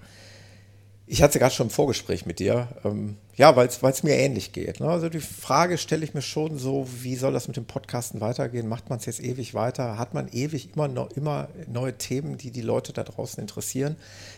ich 1.07 1.23
hatte 1.23 1.39
gerade 1.39 1.53
schon 1.53 1.67
im 1.67 1.71
Vorgespräch 1.71 2.27
mit 2.27 2.37
dir, 2.37 2.67
ähm, 2.85 3.17
ja, 3.39 3.55
weil 3.55 3.67
es 3.67 4.03
mir 4.03 4.17
ähnlich 4.17 4.51
geht. 4.51 4.81
Ne? 4.81 4.89
Also 4.89 5.07
die 5.07 5.21
Frage 5.21 5.77
stelle 5.77 6.03
ich 6.03 6.13
mir 6.13 6.21
schon 6.21 6.57
so, 6.57 6.85
wie 7.01 7.15
soll 7.15 7.31
das 7.31 7.47
mit 7.47 7.55
dem 7.55 7.63
Podcasten 7.63 8.19
weitergehen? 8.19 8.67
Macht 8.67 8.89
man 8.89 8.99
es 8.99 9.05
jetzt 9.05 9.23
ewig 9.23 9.53
weiter? 9.53 9.97
Hat 9.97 10.13
man 10.13 10.27
ewig 10.27 10.73
immer, 10.73 10.89
noch, 10.89 11.09
immer 11.11 11.47
neue 11.65 11.97
Themen, 11.97 12.37
die 12.37 12.51
die 12.51 12.59
Leute 12.59 12.91
da 12.91 13.05
draußen 13.05 13.39
interessieren? 13.39 13.95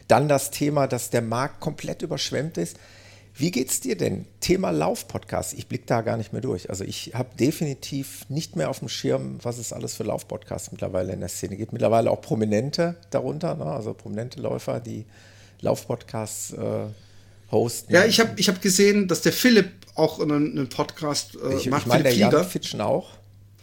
Dann 0.08 0.28
das 0.28 0.52
Thema, 0.52 0.86
dass 0.86 1.10
der 1.10 1.24
Markt 1.24 1.62
komplett 1.62 2.04
überschwemmt 2.04 2.60
ist. 2.60 2.78
Wie 3.34 3.50
geht's 3.50 3.80
dir 3.80 3.98
denn? 3.98 4.28
Thema 4.40 4.70
Lauf-Podcast. 4.70 5.56
Ich 5.56 5.68
blicke 5.68 5.88
da 5.88 6.02
gar 6.02 6.18
nicht 6.18 6.32
mehr 6.32 6.44
durch. 6.44 6.70
Also 6.70 6.84
ich 6.84 7.14
habe 7.16 7.36
definitiv 7.40 8.30
nicht 8.30 8.56
mehr 8.56 8.70
auf 8.70 8.80
dem 8.80 8.88
Schirm, 8.88 9.40
was 9.42 9.58
es 9.58 9.74
alles 9.74 9.96
für 9.96 10.04
Lauf-Podcasts 10.04 10.72
mittlerweile 10.72 11.14
in 11.14 11.22
der 11.22 11.30
Szene 11.30 11.58
gibt. 11.58 11.74
Mittlerweile 11.74 12.12
auch 12.12 12.22
Prominente 12.22 12.98
darunter, 13.10 13.56
ne? 13.56 13.66
also 13.66 13.96
prominente 13.96 14.40
Läufer, 14.40 14.80
die 14.80 15.06
Laufpodcasts 15.62 16.54
äh, 16.54 16.86
hosten. 17.52 17.94
Ja, 17.94 18.06
ich 18.06 18.20
habe 18.20 18.32
ich 18.38 18.50
hab 18.50 18.62
gesehen, 18.62 19.08
dass 19.08 19.22
der 19.22 19.34
Philipp 19.34 19.70
auch 19.96 20.20
einen, 20.20 20.52
einen 20.52 20.70
Podcast 20.70 21.36
äh, 21.36 21.56
ich, 21.56 21.70
macht. 21.70 21.84
ich 21.84 21.88
meine, 21.88 22.04
der 22.04 22.12
Philipp 22.12 22.28
Flieger. 22.28 22.42
Jan 22.42 22.50
Fitschen 22.50 22.82
auch. 22.82 23.10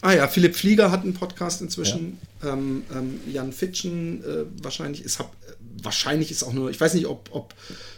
Ah 0.01 0.13
ja, 0.13 0.27
Philipp 0.27 0.55
Flieger 0.55 0.91
hat 0.91 1.03
einen 1.03 1.13
Podcast 1.13 1.61
inzwischen. 1.61 2.19
Ja. 2.41 2.53
Ähm, 2.53 2.83
ähm, 2.93 3.19
Jan 3.27 3.51
Fitschen 3.51 4.23
äh, 4.23 4.45
wahrscheinlich 4.63 5.03
ist 5.03 5.19
hab, 5.19 5.33
äh, 5.47 5.53
wahrscheinlich 5.83 6.31
ist 6.31 6.43
auch 6.43 6.53
nur, 6.53 6.69
ich 6.69 6.79
weiß 6.79 6.93
nicht, 6.93 7.07
ob, 7.07 7.29
ob 7.33 7.53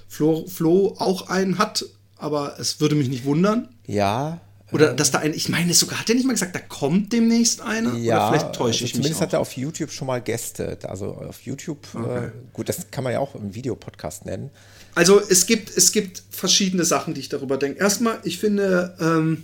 Flo, 0.08 0.48
Flo 0.48 0.96
auch 0.98 1.30
einen 1.30 1.58
hat, 1.58 1.86
aber 2.18 2.60
es 2.60 2.80
würde 2.80 2.96
mich 2.96 3.08
nicht 3.08 3.26
wundern. 3.26 3.70
Ja. 3.86 4.42
Oder 4.72 4.94
dass 4.94 5.12
da 5.12 5.20
ein, 5.20 5.34
ich 5.34 5.50
meine 5.50 5.74
sogar, 5.74 6.00
hat 6.00 6.10
er 6.10 6.16
nicht 6.16 6.26
mal 6.26 6.34
gesagt, 6.34 6.56
da 6.56 6.60
kommt 6.60 7.12
demnächst 7.12 7.62
einer? 7.62 7.96
Ja, 7.98 8.30
Oder 8.30 8.40
vielleicht 8.40 8.56
täusche 8.56 8.86
ich 8.86 8.94
zumindest 8.94 8.96
mich. 8.96 9.04
Zumindest 9.04 9.22
hat 9.22 9.34
er 9.34 9.40
auf 9.42 9.58
YouTube 9.58 9.92
schon 9.92 10.08
mal 10.08 10.22
Gäste. 10.22 10.78
Also 10.84 11.14
auf 11.14 11.42
YouTube, 11.42 11.86
äh, 11.94 11.98
okay. 11.98 12.26
äh, 12.28 12.32
gut, 12.54 12.70
das 12.70 12.90
kann 12.90 13.04
man 13.04 13.14
ja 13.14 13.20
auch 13.20 13.36
im 13.36 13.54
Videopodcast 13.54 14.26
nennen. 14.26 14.50
Also 14.96 15.22
es 15.30 15.46
gibt, 15.46 15.76
es 15.76 15.92
gibt 15.92 16.24
verschiedene 16.30 16.86
Sachen, 16.86 17.14
die 17.14 17.22
ich 17.22 17.30
darüber 17.30 17.58
denke. 17.58 17.80
Erstmal, 17.80 18.20
ich 18.24 18.40
finde, 18.40 18.96
ähm, 19.00 19.44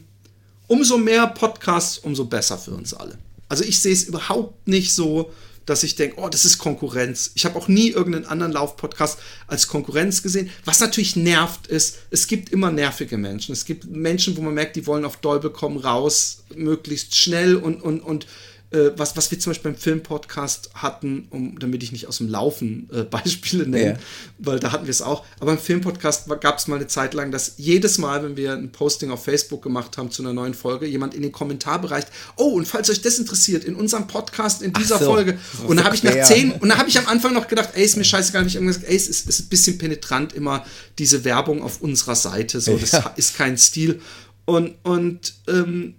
umso 0.68 0.98
mehr 0.98 1.28
Podcasts, 1.28 1.98
umso 2.00 2.26
besser 2.26 2.58
für 2.58 2.72
uns 2.72 2.94
alle. 2.94 3.18
Also 3.50 3.64
ich 3.64 3.80
sehe 3.80 3.94
es 3.94 4.04
überhaupt 4.04 4.68
nicht 4.68 4.94
so, 4.94 5.32
dass 5.68 5.84
ich 5.84 5.96
denke, 5.96 6.16
oh, 6.20 6.30
das 6.30 6.46
ist 6.46 6.58
Konkurrenz. 6.60 7.32
Ich 7.36 7.46
habe 7.46 7.58
auch 7.58 7.68
nie 7.68 7.90
irgendeinen 7.90 8.26
anderen 8.26 8.54
Lauf-Podcast 8.54 9.20
als 9.48 9.68
Konkurrenz 9.68 10.24
gesehen. 10.24 10.50
Was 10.64 10.80
natürlich 10.80 11.18
nervt 11.18 11.68
ist, 11.68 11.98
es 12.10 12.28
gibt 12.28 12.50
immer 12.50 12.72
nervige 12.72 13.18
Menschen. 13.18 13.52
Es 13.52 13.66
gibt 13.66 13.86
Menschen, 13.86 14.38
wo 14.38 14.42
man 14.42 14.54
merkt, 14.54 14.78
die 14.78 14.88
wollen 14.88 15.04
auf 15.04 15.18
Dolbe 15.18 15.50
kommen 15.50 15.78
raus, 15.78 16.44
möglichst 16.56 17.16
schnell 17.16 17.58
und, 17.58 17.82
und, 17.82 18.00
und 18.00 18.28
äh, 18.72 18.92
was, 18.98 19.16
was 19.16 19.32
wir 19.32 19.40
zum 19.40 19.52
Beispiel 19.52 19.72
beim 19.72 19.80
Filmpodcast 19.80 20.72
hatten, 20.74 21.28
um, 21.30 21.58
damit 21.58 21.84
ich 21.84 21.94
nicht 21.94 22.08
aus 22.08 22.18
dem 22.18 22.28
Laufen 22.28 22.90
äh, 22.92 23.04
Beispiele 23.10 23.66
nenne, 23.66 23.92
ja. 23.92 23.98
weil 24.40 24.60
da 24.60 24.74
hatten 24.74 24.86
wir 24.86 24.92
es 24.92 25.02
auch. 25.02 25.26
Aber 25.40 25.54
im 25.54 25.58
Filmpodcast 25.58 26.28
gab 26.42 26.58
es 26.58 26.68
mal 26.68 26.76
eine 26.76 26.88
Zeit 26.88 27.14
lang, 27.14 27.32
dass 27.32 27.54
jedes 27.58 27.98
Mal, 27.98 28.24
wenn 28.24 28.36
wir 28.36 28.54
ein 28.54 28.72
Posting 28.72 29.10
auf 29.10 29.24
Facebook 29.24 29.62
gemacht 29.62 29.98
haben 29.98 30.12
zu 30.12 30.22
einer 30.22 30.34
neuen 30.34 30.54
Folge, 30.54 30.86
jemand 30.86 31.14
in 31.14 31.22
den 31.22 31.32
Kommentarbereich, 31.32 32.04
oh, 32.36 32.56
und 32.56 32.68
falls 32.68 32.90
euch 32.90 33.02
das 33.02 33.20
interessiert, 33.20 33.64
in 33.64 33.76
unserem 33.76 34.08
Podcast, 34.08 34.62
in 34.62 34.74
dieser 34.74 35.00
so, 35.00 35.06
Folge, 35.06 35.38
und 35.66 35.78
da 35.78 35.86
habe 35.86 35.96
ich 35.96 36.04
nach 36.04 36.24
zehn, 36.24 36.52
und 36.52 36.68
da 36.68 36.78
habe 36.78 36.90
ich 36.90 36.98
am 36.98 37.08
Anfang 37.08 37.34
noch 37.34 37.48
gedacht, 37.48 37.70
ey, 37.74 37.86
ist 37.86 37.96
mir 37.96 38.04
scheißegal, 38.04 38.42
habe 38.42 38.50
ich 38.50 38.56
irgendwas 38.56 38.78
gesagt, 38.78 38.92
ey, 38.92 38.98
es 38.98 39.08
ist, 39.08 39.30
ist 39.30 39.40
ein 39.42 39.50
bisschen 39.50 39.78
penetrant 39.78 40.34
immer 40.34 40.66
diese 41.00 41.24
Werbung 41.24 41.64
auf 41.64 41.82
unserer 41.82 42.16
Seite, 42.16 42.60
so, 42.60 42.78
das 42.78 42.92
ja. 42.92 43.14
ist 43.16 43.38
kein 43.38 43.58
Stil. 43.58 44.02
Und, 44.46 44.76
und 44.84 45.36
ähm, 45.48 45.96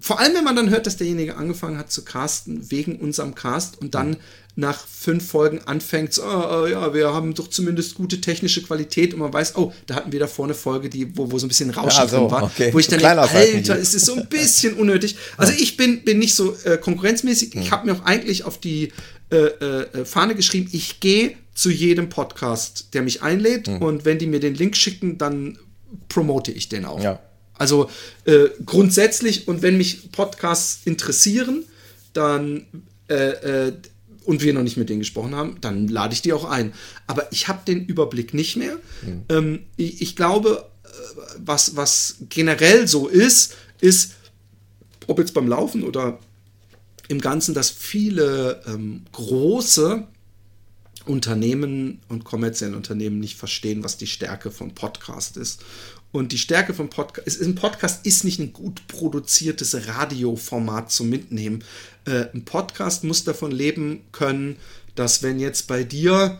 vor 0.00 0.20
allem, 0.20 0.34
wenn 0.34 0.44
man 0.44 0.56
dann 0.56 0.70
hört, 0.70 0.86
dass 0.86 0.96
derjenige 0.96 1.36
angefangen 1.36 1.78
hat 1.78 1.90
zu 1.90 2.04
casten 2.04 2.70
wegen 2.70 2.96
unserem 2.96 3.34
Cast 3.34 3.80
und 3.80 3.94
dann 3.94 4.16
nach 4.54 4.86
fünf 4.86 5.28
Folgen 5.28 5.60
anfängt, 5.66 6.14
so, 6.14 6.22
oh, 6.24 6.66
ja, 6.66 6.92
wir 6.92 7.14
haben 7.14 7.32
doch 7.34 7.48
zumindest 7.48 7.94
gute 7.94 8.20
technische 8.20 8.62
Qualität 8.62 9.14
und 9.14 9.20
man 9.20 9.32
weiß, 9.32 9.56
oh, 9.56 9.72
da 9.86 9.94
hatten 9.94 10.10
wir 10.10 10.18
da 10.18 10.26
vorne 10.26 10.52
eine 10.52 10.58
Folge, 10.58 10.88
die, 10.88 11.16
wo, 11.16 11.30
wo 11.30 11.38
so 11.38 11.46
ein 11.46 11.48
bisschen 11.48 11.70
Rauschen 11.70 12.02
ja, 12.02 12.08
so, 12.08 12.16
drin 12.18 12.30
war, 12.30 12.42
okay. 12.44 12.72
wo 12.72 12.78
ich 12.80 12.88
dann 12.88 12.98
denke, 12.98 13.20
Alter, 13.20 13.76
ist 13.76 13.94
es 13.94 14.02
so 14.04 14.14
ein 14.14 14.28
bisschen 14.28 14.74
unnötig. 14.74 15.16
Also 15.36 15.52
ich 15.52 15.76
bin, 15.76 16.02
bin 16.02 16.18
nicht 16.18 16.34
so 16.34 16.56
äh, 16.64 16.76
konkurrenzmäßig, 16.76 17.54
ich 17.54 17.70
habe 17.70 17.86
mir 17.86 17.92
auch 17.94 18.04
eigentlich 18.04 18.44
auf 18.44 18.58
die 18.58 18.92
äh, 19.30 19.36
äh, 19.36 20.04
Fahne 20.04 20.34
geschrieben, 20.34 20.68
ich 20.72 21.00
gehe 21.00 21.36
zu 21.54 21.70
jedem 21.70 22.08
Podcast, 22.08 22.88
der 22.94 23.02
mich 23.02 23.22
einlädt 23.22 23.68
mhm. 23.68 23.78
und 23.78 24.04
wenn 24.04 24.18
die 24.18 24.26
mir 24.26 24.40
den 24.40 24.54
Link 24.54 24.76
schicken, 24.76 25.18
dann 25.18 25.58
promote 26.08 26.50
ich 26.50 26.68
den 26.68 26.84
auch. 26.84 27.02
Ja. 27.02 27.20
Also 27.58 27.90
äh, 28.24 28.46
grundsätzlich, 28.64 29.48
und 29.48 29.62
wenn 29.62 29.76
mich 29.76 30.10
Podcasts 30.12 30.80
interessieren, 30.84 31.64
dann 32.12 32.66
äh, 33.08 33.68
äh, 33.68 33.72
und 34.24 34.42
wir 34.42 34.52
noch 34.52 34.62
nicht 34.62 34.76
mit 34.76 34.90
denen 34.90 34.98
gesprochen 34.98 35.34
haben, 35.34 35.56
dann 35.62 35.88
lade 35.88 36.12
ich 36.12 36.20
die 36.20 36.34
auch 36.34 36.44
ein. 36.44 36.74
Aber 37.06 37.32
ich 37.32 37.48
habe 37.48 37.60
den 37.66 37.86
Überblick 37.86 38.34
nicht 38.34 38.56
mehr. 38.56 38.76
Mhm. 39.00 39.22
Ähm, 39.30 39.60
ich, 39.76 40.02
ich, 40.02 40.16
glaube, 40.16 40.66
äh, 40.84 40.88
was, 41.38 41.76
was 41.76 42.16
generell 42.28 42.86
so 42.86 43.08
ist, 43.08 43.54
ist, 43.80 44.12
ob 45.06 45.18
jetzt 45.18 45.32
beim 45.32 45.48
Laufen 45.48 45.82
oder 45.82 46.18
im 47.08 47.22
Ganzen, 47.22 47.54
dass 47.54 47.70
viele 47.70 48.62
ähm, 48.66 49.04
große 49.12 50.06
Unternehmen 51.08 52.00
und 52.08 52.24
kommerzielle 52.24 52.76
Unternehmen 52.76 53.18
nicht 53.18 53.36
verstehen, 53.36 53.82
was 53.82 53.96
die 53.96 54.06
Stärke 54.06 54.50
von 54.50 54.74
Podcast 54.74 55.36
ist 55.36 55.62
und 56.10 56.32
die 56.32 56.38
Stärke 56.38 56.72
vom 56.72 56.88
Podcast, 56.88 57.40
ein 57.42 57.54
Podcast 57.54 58.06
ist 58.06 58.24
nicht 58.24 58.38
ein 58.38 58.52
gut 58.52 58.86
produziertes 58.88 59.88
Radioformat 59.88 60.90
zum 60.90 61.10
Mitnehmen. 61.10 61.64
Äh, 62.06 62.26
ein 62.34 62.44
Podcast 62.44 63.04
muss 63.04 63.24
davon 63.24 63.50
leben 63.50 64.00
können, 64.12 64.56
dass 64.94 65.22
wenn 65.22 65.38
jetzt 65.38 65.66
bei 65.66 65.84
dir 65.84 66.38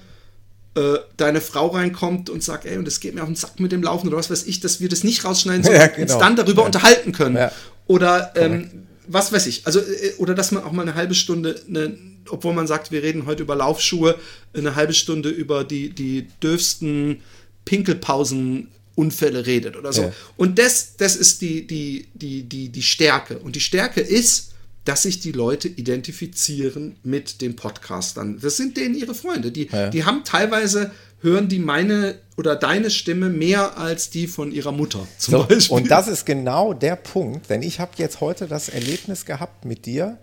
äh, 0.74 0.94
deine 1.18 1.42
Frau 1.42 1.68
reinkommt 1.68 2.30
und 2.30 2.42
sagt, 2.42 2.64
ey, 2.64 2.78
und 2.78 2.88
es 2.88 3.00
geht 3.00 3.14
mir 3.14 3.22
auf 3.22 3.28
den 3.28 3.36
Sack 3.36 3.60
mit 3.60 3.72
dem 3.72 3.82
Laufen 3.82 4.08
oder 4.08 4.16
was 4.16 4.30
weiß 4.30 4.46
ich, 4.46 4.60
dass 4.60 4.80
wir 4.80 4.88
das 4.88 5.04
nicht 5.04 5.24
rausschneiden, 5.24 5.62
sondern 5.64 5.82
ja, 5.82 5.88
genau. 5.88 6.14
uns 6.14 6.18
dann 6.18 6.36
darüber 6.36 6.62
ja. 6.62 6.66
unterhalten 6.66 7.12
können. 7.12 7.36
Ja. 7.36 7.52
Oder 7.86 8.32
ähm, 8.36 8.87
was 9.08 9.32
weiß 9.32 9.46
ich, 9.46 9.66
also 9.66 9.80
äh, 9.80 10.14
oder 10.18 10.34
dass 10.34 10.52
man 10.52 10.62
auch 10.62 10.72
mal 10.72 10.82
eine 10.82 10.94
halbe 10.94 11.14
Stunde, 11.14 11.60
eine, 11.68 11.96
obwohl 12.28 12.52
man 12.52 12.66
sagt, 12.66 12.90
wir 12.92 13.02
reden 13.02 13.26
heute 13.26 13.42
über 13.42 13.56
Laufschuhe, 13.56 14.18
eine 14.52 14.76
halbe 14.76 14.94
Stunde 14.94 15.30
über 15.30 15.64
die, 15.64 15.90
die 15.90 16.28
dürfsten 16.42 17.22
Pinkelpausen 17.64 18.68
Unfälle 18.94 19.46
redet 19.46 19.76
oder 19.76 19.92
so. 19.92 20.02
Ja. 20.02 20.12
Und 20.36 20.58
das, 20.58 20.96
das 20.96 21.14
ist 21.14 21.40
die, 21.40 21.66
die, 21.66 22.08
die, 22.14 22.42
die, 22.42 22.68
die 22.68 22.82
Stärke. 22.82 23.38
Und 23.38 23.54
die 23.54 23.60
Stärke 23.60 24.00
ist, 24.00 24.50
dass 24.84 25.02
sich 25.02 25.20
die 25.20 25.30
Leute 25.30 25.68
identifizieren 25.68 26.96
mit 27.04 27.40
den 27.40 27.54
Podcastern. 27.54 28.40
Das 28.40 28.56
sind 28.56 28.76
denen 28.76 28.96
ihre 28.96 29.14
Freunde. 29.14 29.52
Die, 29.52 29.68
ja. 29.70 29.90
die 29.90 30.04
haben 30.04 30.24
teilweise, 30.24 30.90
hören 31.20 31.48
die 31.48 31.58
meine 31.58 32.16
oder 32.36 32.54
deine 32.54 32.90
Stimme 32.90 33.28
mehr 33.28 33.78
als 33.78 34.10
die 34.10 34.26
von 34.26 34.52
ihrer 34.52 34.72
Mutter 34.72 35.06
zum 35.18 35.32
so, 35.32 35.44
Beispiel. 35.44 35.76
Und 35.76 35.90
das 35.90 36.06
ist 36.06 36.24
genau 36.24 36.72
der 36.72 36.96
Punkt, 36.96 37.50
denn 37.50 37.62
ich 37.62 37.80
habe 37.80 37.92
jetzt 37.96 38.20
heute 38.20 38.46
das 38.46 38.68
Erlebnis 38.68 39.26
gehabt 39.26 39.64
mit 39.64 39.86
dir, 39.86 40.18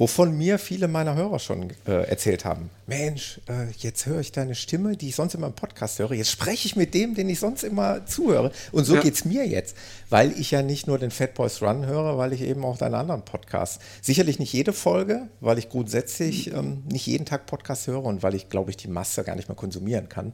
wovon 0.00 0.34
mir 0.34 0.58
viele 0.58 0.88
meiner 0.88 1.14
Hörer 1.14 1.38
schon 1.38 1.68
äh, 1.86 2.08
erzählt 2.08 2.46
haben. 2.46 2.70
Mensch, 2.86 3.38
äh, 3.50 3.70
jetzt 3.76 4.06
höre 4.06 4.20
ich 4.20 4.32
deine 4.32 4.54
Stimme, 4.54 4.96
die 4.96 5.10
ich 5.10 5.14
sonst 5.14 5.34
immer 5.34 5.48
im 5.48 5.52
Podcast 5.52 5.98
höre. 5.98 6.14
Jetzt 6.14 6.30
spreche 6.30 6.66
ich 6.66 6.74
mit 6.74 6.94
dem, 6.94 7.14
den 7.14 7.28
ich 7.28 7.38
sonst 7.38 7.64
immer 7.64 8.06
zuhöre. 8.06 8.50
Und 8.72 8.84
so 8.84 8.94
ja. 8.94 9.02
geht 9.02 9.12
es 9.12 9.26
mir 9.26 9.46
jetzt, 9.46 9.76
weil 10.08 10.32
ich 10.40 10.52
ja 10.52 10.62
nicht 10.62 10.86
nur 10.86 10.98
den 10.98 11.10
Fat 11.10 11.34
Boys 11.34 11.60
Run 11.60 11.84
höre, 11.84 12.16
weil 12.16 12.32
ich 12.32 12.40
eben 12.40 12.64
auch 12.64 12.78
deine 12.78 12.96
anderen 12.96 13.26
Podcasts. 13.26 13.78
Sicherlich 14.00 14.38
nicht 14.38 14.54
jede 14.54 14.72
Folge, 14.72 15.28
weil 15.40 15.58
ich 15.58 15.68
grundsätzlich 15.68 16.50
ähm, 16.50 16.82
nicht 16.90 17.06
jeden 17.06 17.26
Tag 17.26 17.44
Podcast 17.44 17.86
höre 17.86 18.04
und 18.04 18.22
weil 18.22 18.34
ich, 18.34 18.48
glaube 18.48 18.70
ich, 18.70 18.78
die 18.78 18.88
Masse 18.88 19.22
gar 19.22 19.36
nicht 19.36 19.48
mehr 19.48 19.56
konsumieren 19.56 20.08
kann. 20.08 20.32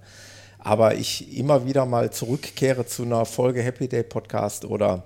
Aber 0.60 0.94
ich 0.94 1.36
immer 1.36 1.66
wieder 1.66 1.86
mal 1.86 2.12
zurückkehre 2.12 2.86
zu 2.86 3.02
einer 3.02 3.24
Folge 3.24 3.62
Happy 3.62 3.88
Day 3.88 4.04
Podcast 4.04 4.64
oder 4.64 5.02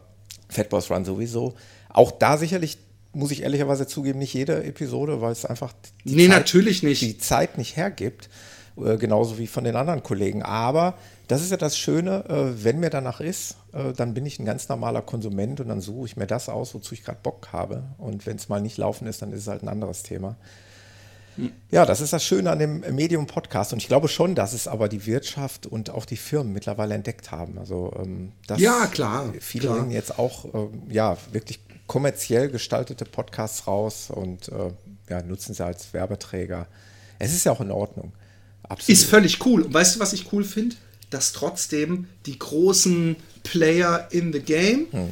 Fat 0.50 0.68
Boys 0.68 0.90
Run 0.90 1.06
sowieso. 1.06 1.54
Auch 1.88 2.10
da 2.10 2.36
sicherlich 2.36 2.76
muss 3.12 3.30
ich 3.30 3.42
ehrlicherweise 3.42 3.86
zugeben, 3.86 4.18
nicht 4.18 4.34
jede 4.34 4.62
Episode, 4.64 5.20
weil 5.20 5.32
es 5.32 5.44
einfach 5.44 5.72
die, 6.04 6.14
nee, 6.14 6.28
Zeit, 6.28 6.38
natürlich 6.38 6.82
nicht. 6.82 7.02
die 7.02 7.18
Zeit 7.18 7.58
nicht 7.58 7.76
hergibt. 7.76 8.28
Äh, 8.76 8.96
genauso 8.96 9.38
wie 9.38 9.46
von 9.46 9.64
den 9.64 9.76
anderen 9.76 10.02
Kollegen. 10.02 10.42
Aber 10.42 10.94
das 11.28 11.42
ist 11.42 11.50
ja 11.50 11.56
das 11.56 11.76
Schöne, 11.76 12.24
äh, 12.28 12.64
wenn 12.64 12.80
mir 12.80 12.90
danach 12.90 13.20
ist, 13.20 13.56
äh, 13.72 13.92
dann 13.92 14.14
bin 14.14 14.26
ich 14.26 14.38
ein 14.38 14.44
ganz 14.44 14.68
normaler 14.68 15.02
Konsument 15.02 15.60
und 15.60 15.68
dann 15.68 15.80
suche 15.80 16.06
ich 16.06 16.16
mir 16.16 16.26
das 16.26 16.48
aus, 16.48 16.74
wozu 16.74 16.94
ich 16.94 17.04
gerade 17.04 17.18
Bock 17.22 17.48
habe. 17.52 17.84
Und 17.98 18.26
wenn 18.26 18.36
es 18.36 18.48
mal 18.48 18.60
nicht 18.60 18.78
laufen 18.78 19.06
ist, 19.06 19.22
dann 19.22 19.32
ist 19.32 19.42
es 19.42 19.48
halt 19.48 19.62
ein 19.62 19.68
anderes 19.68 20.02
Thema. 20.02 20.36
Hm. 21.36 21.52
Ja, 21.70 21.86
das 21.86 22.00
ist 22.00 22.12
das 22.12 22.24
Schöne 22.24 22.50
an 22.50 22.58
dem 22.58 22.80
Medium 22.94 23.26
Podcast. 23.26 23.72
Und 23.72 23.80
ich 23.80 23.88
glaube 23.88 24.08
schon, 24.08 24.34
dass 24.34 24.52
es 24.52 24.66
aber 24.66 24.88
die 24.88 25.06
Wirtschaft 25.06 25.66
und 25.66 25.90
auch 25.90 26.04
die 26.04 26.16
Firmen 26.16 26.52
mittlerweile 26.52 26.94
entdeckt 26.94 27.30
haben. 27.30 27.58
Also, 27.58 27.92
ähm, 28.00 28.32
dass 28.46 28.60
ja, 28.60 28.86
klar. 28.86 29.32
Viele 29.40 29.66
klar. 29.66 29.90
jetzt 29.90 30.18
auch 30.18 30.46
ähm, 30.54 30.82
ja, 30.88 31.16
wirklich 31.32 31.60
kommerziell 31.90 32.48
gestaltete 32.48 33.04
Podcasts 33.04 33.66
raus 33.66 34.10
und 34.10 34.46
äh, 34.46 34.70
ja, 35.08 35.22
nutzen 35.22 35.54
sie 35.54 35.64
als 35.64 35.92
Werbeträger. 35.92 36.68
Es 37.18 37.34
ist 37.34 37.42
ja 37.42 37.50
auch 37.50 37.60
in 37.60 37.72
Ordnung. 37.72 38.12
Absolut. 38.62 38.96
Ist 38.96 39.10
völlig 39.10 39.44
cool. 39.44 39.62
Und 39.62 39.74
weißt 39.74 39.96
du, 39.96 40.00
was 40.00 40.12
ich 40.12 40.32
cool 40.32 40.44
finde? 40.44 40.76
Dass 41.10 41.32
trotzdem 41.32 42.06
die 42.26 42.38
großen 42.38 43.16
Player 43.42 44.06
in 44.12 44.32
the 44.32 44.38
Game, 44.38 44.86
hm. 44.92 45.08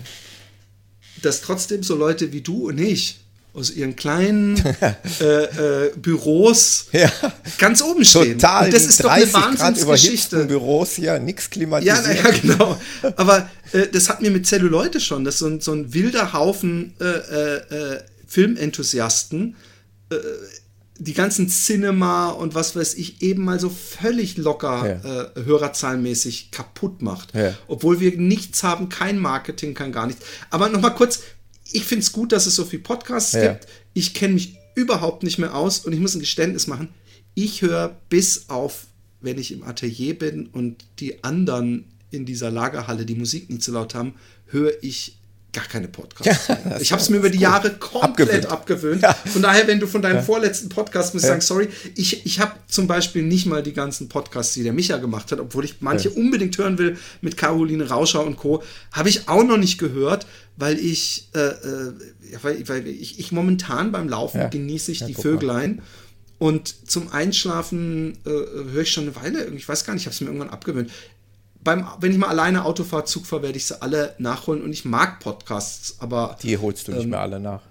dass 1.20 1.40
trotzdem 1.40 1.82
so 1.82 1.96
Leute 1.96 2.32
wie 2.32 2.42
du 2.42 2.68
und 2.68 2.78
ich 2.78 3.18
aus 3.58 3.70
ihren 3.70 3.96
kleinen 3.96 4.56
äh, 5.20 5.24
äh, 5.24 5.92
Büros 5.96 6.86
ja. 6.92 7.10
ganz 7.58 7.82
oben 7.82 8.04
stehen. 8.04 8.38
Total. 8.38 8.66
Und 8.66 8.74
das 8.74 8.84
ist 8.84 9.02
doch 9.02 9.10
eine 9.10 9.32
Wahnsinnsgeschichte. 9.32 10.44
Büros 10.44 10.92
hier, 10.92 11.18
nichts 11.18 11.50
klimatisiert. 11.50 11.96
Ja, 11.96 12.02
naja, 12.02 12.30
genau. 12.40 12.80
Aber 13.16 13.50
äh, 13.72 13.88
das 13.88 14.08
hat 14.08 14.22
mir 14.22 14.30
mit 14.30 14.46
Zelluleute 14.46 15.00
schon, 15.00 15.24
das 15.24 15.34
ist 15.34 15.40
so 15.40 15.46
ein, 15.46 15.60
so 15.60 15.72
ein 15.72 15.92
wilder 15.92 16.32
Haufen 16.32 16.94
äh, 17.00 17.04
äh, 17.04 17.56
äh, 17.74 18.00
Filmenthusiasten, 18.26 19.56
die 20.98 21.12
ganzen 21.14 21.48
Cinema 21.48 22.28
und 22.28 22.54
was 22.54 22.76
weiß 22.76 22.94
ich, 22.94 23.22
eben 23.22 23.44
mal 23.44 23.60
so 23.60 23.68
völlig 23.70 24.36
locker 24.36 25.00
ja. 25.02 25.42
hörerzahlenmäßig 25.42 26.50
kaputt 26.50 27.02
macht. 27.02 27.34
Ja. 27.34 27.54
Obwohl 27.68 28.00
wir 28.00 28.16
nichts 28.18 28.62
haben, 28.62 28.88
kein 28.88 29.18
Marketing, 29.18 29.74
kein 29.74 29.92
gar 29.92 30.06
nichts. 30.06 30.24
Aber 30.50 30.68
nochmal 30.68 30.94
kurz, 30.94 31.20
ich 31.72 31.84
finde 31.84 32.02
es 32.02 32.12
gut, 32.12 32.32
dass 32.32 32.46
es 32.46 32.54
so 32.54 32.64
viele 32.64 32.82
Podcasts 32.82 33.32
ja. 33.32 33.52
gibt. 33.52 33.66
Ich 33.94 34.14
kenne 34.14 34.34
mich 34.34 34.56
überhaupt 34.74 35.22
nicht 35.22 35.38
mehr 35.38 35.54
aus 35.54 35.80
und 35.80 35.92
ich 35.92 36.00
muss 36.00 36.14
ein 36.14 36.20
Geständnis 36.20 36.66
machen. 36.66 36.88
Ich 37.34 37.62
höre 37.62 37.96
bis 38.08 38.48
auf, 38.48 38.86
wenn 39.20 39.38
ich 39.38 39.52
im 39.52 39.64
Atelier 39.64 40.18
bin 40.18 40.46
und 40.46 40.84
die 41.00 41.22
anderen 41.24 41.84
in 42.10 42.24
dieser 42.24 42.50
Lagerhalle 42.50 43.04
die 43.04 43.14
Musik 43.14 43.50
nicht 43.50 43.62
so 43.62 43.72
laut 43.72 43.94
haben, 43.94 44.14
höre 44.46 44.72
ich 44.82 45.17
gar 45.58 45.66
keine 45.68 45.88
Podcasts 45.88 46.48
mehr. 46.48 46.78
ich 46.80 46.92
habe 46.92 47.02
es 47.02 47.08
mir 47.08 47.16
über 47.16 47.30
die 47.30 47.38
Jahre 47.38 47.70
komplett 47.74 48.46
abgewöhnt. 48.46 48.46
abgewöhnt. 48.46 49.02
Ja. 49.02 49.14
Von 49.14 49.42
daher, 49.42 49.66
wenn 49.66 49.80
du 49.80 49.86
von 49.86 50.02
deinem 50.02 50.16
ja. 50.16 50.22
vorletzten 50.22 50.68
Podcast 50.68 51.14
musst 51.14 51.24
ja. 51.24 51.30
sagen, 51.30 51.40
sorry, 51.40 51.68
ich, 51.94 52.24
ich 52.24 52.40
habe 52.40 52.52
zum 52.68 52.86
Beispiel 52.86 53.22
nicht 53.22 53.46
mal 53.46 53.62
die 53.62 53.72
ganzen 53.72 54.08
Podcasts, 54.08 54.54
die 54.54 54.62
der 54.62 54.72
Micha 54.72 54.98
gemacht 54.98 55.32
hat, 55.32 55.40
obwohl 55.40 55.64
ich 55.64 55.76
manche 55.80 56.10
unbedingt 56.10 56.56
hören 56.58 56.78
will 56.78 56.96
mit 57.20 57.36
Caroline 57.36 57.88
Rauscher 57.88 58.24
und 58.24 58.36
Co., 58.36 58.62
habe 58.92 59.08
ich 59.08 59.28
auch 59.28 59.44
noch 59.44 59.58
nicht 59.58 59.78
gehört, 59.78 60.26
weil 60.56 60.78
ich, 60.78 61.28
äh, 61.34 61.40
äh, 61.40 61.92
weil, 62.42 62.68
weil 62.68 62.86
ich, 62.86 63.18
ich, 63.18 63.32
momentan 63.32 63.92
beim 63.92 64.08
Laufen 64.08 64.50
genieße 64.50 64.92
ich 64.92 65.04
die 65.04 65.14
Vöglein. 65.14 65.82
Und 66.38 66.88
zum 66.88 67.10
Einschlafen 67.10 68.16
äh, 68.24 68.30
höre 68.30 68.82
ich 68.82 68.92
schon 68.92 69.04
eine 69.04 69.16
Weile, 69.16 69.46
ich 69.56 69.68
weiß 69.68 69.84
gar 69.84 69.94
nicht, 69.94 70.02
ich 70.02 70.06
habe 70.06 70.14
es 70.14 70.20
mir 70.20 70.28
irgendwann 70.28 70.50
abgewöhnt 70.50 70.92
beim, 71.62 71.86
wenn 72.00 72.12
ich 72.12 72.18
mal 72.18 72.28
alleine 72.28 72.64
Auto 72.64 72.84
fahre, 72.84 73.04
Zug 73.04 73.26
fahre, 73.26 73.42
werde 73.42 73.58
ich 73.58 73.66
sie 73.66 73.80
alle 73.80 74.14
nachholen 74.18 74.62
und 74.62 74.72
ich 74.72 74.84
mag 74.84 75.20
Podcasts, 75.20 75.96
aber. 75.98 76.36
Die 76.42 76.56
holst 76.56 76.88
du 76.88 76.92
nicht 76.92 77.04
ähm, 77.04 77.10
mehr 77.10 77.20
alle 77.20 77.40
nach. 77.40 77.62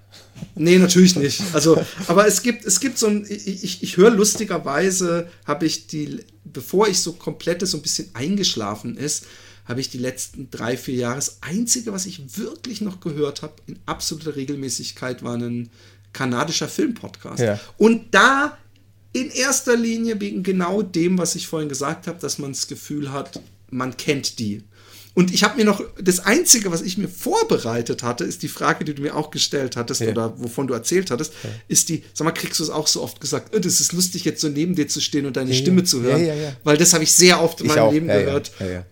Nee, 0.55 0.77
natürlich 0.77 1.15
nicht. 1.15 1.41
Also, 1.53 1.83
aber 2.07 2.27
es 2.27 2.41
gibt, 2.41 2.65
es 2.65 2.79
gibt 2.79 2.97
so 2.97 3.07
ein, 3.07 3.25
ich, 3.27 3.63
ich, 3.63 3.83
ich 3.83 3.97
höre 3.97 4.11
lustigerweise, 4.11 5.29
habe 5.45 5.65
ich 5.65 5.87
die, 5.87 6.23
bevor 6.43 6.87
ich 6.87 7.01
so 7.01 7.13
komplett 7.13 7.65
so 7.67 7.77
ein 7.77 7.81
bisschen 7.81 8.09
eingeschlafen 8.13 8.97
ist, 8.97 9.25
habe 9.65 9.81
ich 9.81 9.89
die 9.89 9.97
letzten 9.97 10.49
drei, 10.49 10.77
vier 10.77 10.95
Jahre, 10.95 11.15
das 11.15 11.39
Einzige, 11.41 11.91
was 11.91 12.05
ich 12.05 12.37
wirklich 12.37 12.81
noch 12.81 12.99
gehört 12.99 13.41
habe, 13.41 13.53
in 13.67 13.79
absoluter 13.85 14.35
Regelmäßigkeit, 14.35 15.23
war 15.23 15.35
ein 15.35 15.69
kanadischer 16.13 16.67
Filmpodcast. 16.67 17.39
Ja. 17.39 17.59
Und 17.77 18.13
da 18.13 18.57
in 19.13 19.29
erster 19.29 19.75
Linie 19.75 20.19
wegen 20.21 20.43
genau 20.43 20.81
dem, 20.81 21.17
was 21.17 21.35
ich 21.35 21.47
vorhin 21.47 21.69
gesagt 21.69 22.07
habe, 22.07 22.19
dass 22.19 22.37
man 22.37 22.51
das 22.51 22.67
Gefühl 22.67 23.11
hat, 23.11 23.39
man 23.69 23.97
kennt 23.97 24.39
die. 24.39 24.63
Und 25.17 25.33
ich 25.33 25.43
habe 25.43 25.57
mir 25.57 25.65
noch, 25.65 25.81
das 25.99 26.19
Einzige, 26.19 26.71
was 26.71 26.83
ich 26.83 26.99
mir 26.99 27.07
vorbereitet 27.07 28.03
hatte, 28.03 28.23
ist 28.23 28.43
die 28.43 28.47
Frage, 28.47 28.85
die 28.85 28.93
du 28.93 29.01
mir 29.01 29.15
auch 29.15 29.31
gestellt 29.31 29.75
hattest 29.75 30.01
ja. 30.01 30.09
oder 30.09 30.35
wovon 30.37 30.67
du 30.67 30.75
erzählt 30.75 31.09
hattest, 31.09 31.33
ja. 31.43 31.49
ist 31.67 31.89
die, 31.89 32.03
sag 32.13 32.25
mal, 32.25 32.33
kriegst 32.33 32.59
du 32.59 32.63
es 32.63 32.69
auch 32.69 32.85
so 32.85 33.01
oft 33.01 33.19
gesagt, 33.19 33.55
oh, 33.55 33.57
das 33.57 33.81
ist 33.81 33.93
lustig, 33.93 34.25
jetzt 34.25 34.41
so 34.41 34.47
neben 34.47 34.75
dir 34.75 34.87
zu 34.87 35.01
stehen 35.01 35.25
und 35.25 35.35
deine 35.35 35.53
ja, 35.53 35.57
Stimme 35.57 35.83
zu 35.83 36.03
hören. 36.03 36.53
Weil 36.63 36.77
das 36.77 36.93
habe 36.93 37.03
ich 37.03 37.11
sehr 37.13 37.41
oft 37.41 37.61
in 37.61 37.67
meinem 37.67 37.79
auch. 37.79 37.91
Leben 37.91 38.05
gehört. 38.05 38.51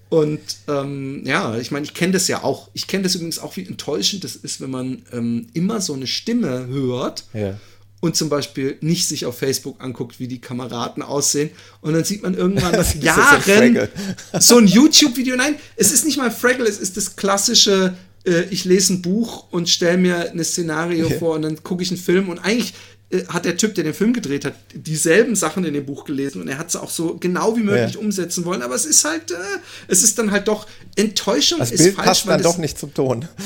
Und 0.10 0.40
ähm, 0.68 1.22
ja, 1.28 1.58
ich 1.60 1.70
meine, 1.70 1.86
ich 1.86 1.94
kenne 1.94 2.14
das 2.14 2.28
ja 2.28 2.44
auch. 2.44 2.72
Ich 2.74 2.88
kenne 2.88 3.04
das 3.04 3.14
übrigens 3.14 3.38
auch, 3.38 3.56
wie 3.56 3.68
enttäuschend 3.68 4.24
das 4.24 4.36
ist, 4.36 4.62
wenn 4.62 4.72
man 4.72 5.04
ähm, 5.12 5.46
immer 5.54 5.80
so 5.80 5.94
eine 5.94 6.08
Stimme 6.08 6.66
hört. 6.66 7.26
Ja 7.36 7.60
und 8.06 8.16
zum 8.16 8.30
Beispiel 8.30 8.78
nicht 8.82 9.08
sich 9.08 9.26
auf 9.26 9.40
Facebook 9.40 9.84
anguckt, 9.84 10.20
wie 10.20 10.28
die 10.28 10.40
Kameraden 10.40 11.02
aussehen. 11.02 11.50
Und 11.82 11.94
dann 11.94 12.04
sieht 12.04 12.22
man 12.22 12.36
irgendwann 12.36 12.74
nach 12.74 12.96
Jahren 13.02 13.90
so 14.40 14.58
ein 14.58 14.68
YouTube-Video. 14.68 15.36
Nein, 15.36 15.56
es 15.76 15.92
ist 15.92 16.06
nicht 16.06 16.18
mal 16.18 16.30
Fraggle, 16.30 16.68
es 16.68 16.78
ist 16.78 16.98
das 16.98 17.16
klassische, 17.16 17.96
äh, 18.26 18.44
ich 18.52 18.64
lese 18.64 18.94
ein 18.94 19.02
Buch 19.02 19.48
und 19.50 19.70
stelle 19.70 19.98
mir 19.98 20.32
ein 20.32 20.44
Szenario 20.44 21.08
okay. 21.08 21.18
vor 21.18 21.36
und 21.36 21.42
dann 21.42 21.64
gucke 21.64 21.82
ich 21.82 21.90
einen 21.90 22.00
Film 22.00 22.30
und 22.30 22.38
eigentlich 22.38 22.76
hat 23.28 23.46
der 23.46 23.56
Typ, 23.56 23.76
der 23.76 23.84
den 23.84 23.94
Film 23.94 24.14
gedreht 24.14 24.46
hat, 24.46 24.56
dieselben 24.74 25.36
Sachen 25.36 25.64
in 25.64 25.74
dem 25.74 25.86
Buch 25.86 26.06
gelesen 26.06 26.42
und 26.42 26.48
er 26.48 26.58
hat 26.58 26.72
sie 26.72 26.82
auch 26.82 26.90
so 26.90 27.16
genau 27.18 27.56
wie 27.56 27.62
möglich 27.62 27.94
ja. 27.94 28.00
umsetzen 28.00 28.46
wollen. 28.46 28.64
Aber 28.64 28.74
es 28.74 28.86
ist 28.86 29.06
halt, 29.06 29.32
äh, 29.32 29.36
es 29.88 30.04
ist 30.04 30.18
dann 30.18 30.32
halt 30.32 30.48
doch 30.48 30.66
Enttäuschung 30.96 31.60
das 31.60 31.72
ist 31.72 31.78
Bild 31.78 31.96
falsch. 31.96 32.08
passt 32.08 32.28
dann 32.28 32.42
doch 32.42 32.58
nicht 32.58 32.78
zum 32.78 32.94
Ton. 32.94 33.28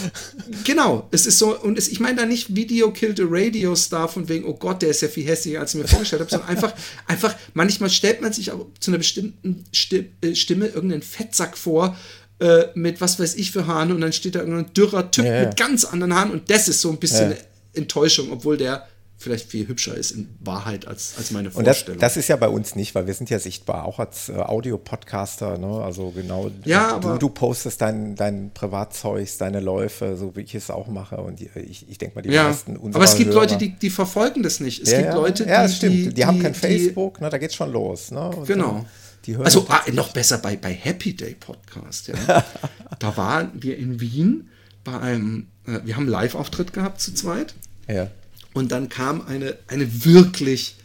Genau, 0.63 1.07
es 1.11 1.25
ist 1.25 1.39
so 1.39 1.57
und 1.57 1.77
es, 1.77 1.87
ich 1.87 1.99
meine 1.99 2.17
da 2.17 2.25
nicht 2.25 2.55
Video 2.55 2.91
killed 2.91 3.19
a 3.19 3.23
Radio 3.27 3.75
Star 3.75 4.07
von 4.07 4.29
wegen, 4.29 4.45
oh 4.45 4.53
Gott, 4.53 4.81
der 4.81 4.89
ist 4.89 5.01
ja 5.01 5.07
viel 5.07 5.25
hässlicher, 5.25 5.59
als 5.59 5.73
ich 5.73 5.81
mir 5.81 5.87
vorgestellt 5.87 6.21
habe, 6.21 6.31
sondern 6.31 6.49
einfach, 6.49 6.73
einfach 7.07 7.35
manchmal 7.53 7.89
stellt 7.89 8.21
man 8.21 8.33
sich 8.33 8.51
auch 8.51 8.65
zu 8.79 8.91
einer 8.91 8.97
bestimmten 8.97 9.63
äh, 10.21 10.35
Stimme 10.35 10.67
irgendeinen 10.67 11.01
Fettsack 11.01 11.57
vor 11.57 11.97
äh, 12.39 12.65
mit 12.73 13.01
was 13.01 13.19
weiß 13.19 13.35
ich 13.35 13.51
für 13.51 13.67
Haaren 13.67 13.91
und 13.91 14.01
dann 14.01 14.13
steht 14.13 14.35
da 14.35 14.39
irgendein 14.39 14.73
dürrer 14.73 15.11
Typ 15.11 15.25
ja, 15.25 15.33
ja. 15.33 15.45
mit 15.47 15.57
ganz 15.57 15.85
anderen 15.85 16.15
Haaren 16.15 16.31
und 16.31 16.49
das 16.49 16.67
ist 16.67 16.81
so 16.81 16.89
ein 16.89 16.97
bisschen 16.97 17.35
Enttäuschung, 17.73 18.31
obwohl 18.31 18.57
der 18.57 18.87
vielleicht 19.19 19.51
viel 19.51 19.67
hübscher 19.67 19.95
ist 19.95 20.11
in 20.11 20.29
Wahrheit 20.39 20.87
als, 20.87 21.15
als 21.17 21.31
meine 21.31 21.51
Vorstellung. 21.51 21.95
Und 21.95 22.01
das, 22.01 22.13
das 22.13 22.17
ist 22.17 22.29
ja 22.29 22.37
bei 22.37 22.47
uns 22.47 22.75
nicht, 22.75 22.95
weil 22.95 23.05
wir 23.05 23.13
sind 23.13 23.29
ja 23.29 23.37
sichtbar, 23.37 23.83
auch 23.83 23.99
als 23.99 24.29
äh, 24.29 24.33
Audio-Podcaster, 24.33 25.57
ne? 25.57 25.83
also 25.83 26.11
genau, 26.11 26.49
ja, 26.63 26.97
du, 26.99 27.17
du, 27.17 27.29
postest 27.29 27.81
dein, 27.81 28.15
dein 28.15 28.51
Privatzeugs, 28.53 29.37
deine 29.37 29.59
Läufe, 29.59 30.15
so 30.15 30.37
wie 30.37 30.41
ich 30.41 30.55
es 30.55 30.71
auch 30.71 30.87
mache 30.87 31.17
und 31.17 31.41
die, 31.41 31.49
ich, 31.55 31.89
ich 31.89 31.97
denke 31.97 32.15
mal, 32.15 32.21
die 32.21 32.29
ja, 32.29 32.45
meisten 32.45 32.77
unserer 32.77 33.01
Aber 33.01 33.11
es 33.11 33.17
gibt 33.17 33.31
Hörer, 33.31 33.41
Leute, 33.41 33.57
die, 33.57 33.77
die 33.77 33.89
verfolgen 33.89 34.41
das 34.41 34.61
nicht. 34.61 34.83
Es 34.83 34.91
ja, 34.91 35.01
gibt 35.01 35.13
Leute, 35.13 35.45
ja, 35.45 35.67
die, 35.67 35.73
stimmt. 35.73 35.95
Die, 35.95 36.13
die, 36.13 36.25
haben 36.25 36.41
kein 36.41 36.55
Facebook, 36.55 37.19
ne? 37.19 37.29
da 37.29 37.37
es 37.37 37.53
schon 37.53 37.73
los. 37.73 38.11
Ne? 38.11 38.21
Und 38.21 38.47
genau. 38.47 38.85
also 39.43 39.65
ah, 39.67 39.83
noch 39.91 40.13
besser 40.13 40.37
bei, 40.37 40.55
bei 40.55 40.73
Happy 40.73 41.13
Day 41.13 41.35
Podcast, 41.37 42.07
ja. 42.07 42.45
da 42.99 43.17
waren 43.17 43.51
wir 43.55 43.77
in 43.77 43.99
Wien 43.99 44.49
bei 44.85 44.97
einem, 44.97 45.47
äh, 45.67 45.79
wir 45.83 45.95
haben 45.95 46.03
einen 46.03 46.11
Live-Auftritt 46.11 46.71
gehabt 46.71 47.01
zu 47.01 47.13
zweit. 47.13 47.53
Ja. 47.89 48.09
Und 48.53 48.71
dann 48.71 48.89
kam 48.89 49.21
eine, 49.21 49.57
eine 49.67 50.05
wirklich 50.05 50.75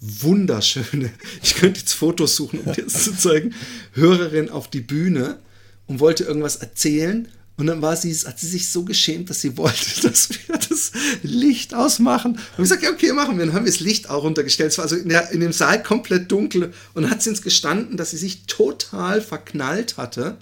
wunderschöne, 0.00 1.10
ich 1.42 1.54
könnte 1.54 1.80
jetzt 1.80 1.92
Fotos 1.92 2.36
suchen, 2.36 2.60
um 2.60 2.72
dir 2.72 2.84
das 2.84 3.04
zu 3.04 3.16
zeigen, 3.16 3.54
Hörerin 3.92 4.50
auf 4.50 4.68
die 4.68 4.80
Bühne 4.80 5.38
und 5.86 6.00
wollte 6.00 6.24
irgendwas 6.24 6.56
erzählen. 6.56 7.28
Und 7.56 7.66
dann 7.66 7.82
war 7.82 7.96
sie, 7.96 8.14
hat 8.14 8.38
sie 8.38 8.46
sich 8.46 8.68
so 8.68 8.84
geschämt, 8.84 9.30
dass 9.30 9.40
sie 9.40 9.56
wollte, 9.56 10.00
dass 10.02 10.30
wir 10.30 10.56
das 10.56 10.92
Licht 11.22 11.74
ausmachen. 11.74 12.32
Und 12.32 12.40
ich 12.52 12.56
gesagt, 12.58 12.84
ja, 12.84 12.90
okay, 12.90 13.12
machen 13.12 13.36
wir. 13.36 13.44
Dann 13.44 13.54
haben 13.54 13.64
wir 13.64 13.72
das 13.72 13.80
Licht 13.80 14.08
auch 14.08 14.22
runtergestellt. 14.22 14.70
Es 14.70 14.78
war 14.78 14.84
also 14.84 14.94
in, 14.94 15.08
der, 15.08 15.32
in 15.32 15.40
dem 15.40 15.52
Saal 15.52 15.82
komplett 15.82 16.30
dunkel. 16.30 16.72
Und 16.94 17.02
dann 17.02 17.10
hat 17.10 17.20
sie 17.20 17.30
uns 17.30 17.42
gestanden, 17.42 17.96
dass 17.96 18.12
sie 18.12 18.16
sich 18.16 18.44
total 18.46 19.20
verknallt 19.20 19.96
hatte 19.96 20.36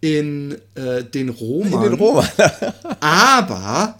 in 0.00 0.56
äh, 0.76 1.02
den 1.02 1.30
Roman. 1.30 1.72
In 1.72 1.90
den 1.90 1.94
Roman. 1.94 2.28
aber 3.00 3.98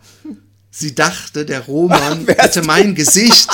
Sie 0.77 0.93
dachte, 0.93 1.45
der 1.47 1.61
Roman 1.61 2.27
hätte 2.27 2.63
mein 2.63 2.97
Gesicht. 2.97 3.49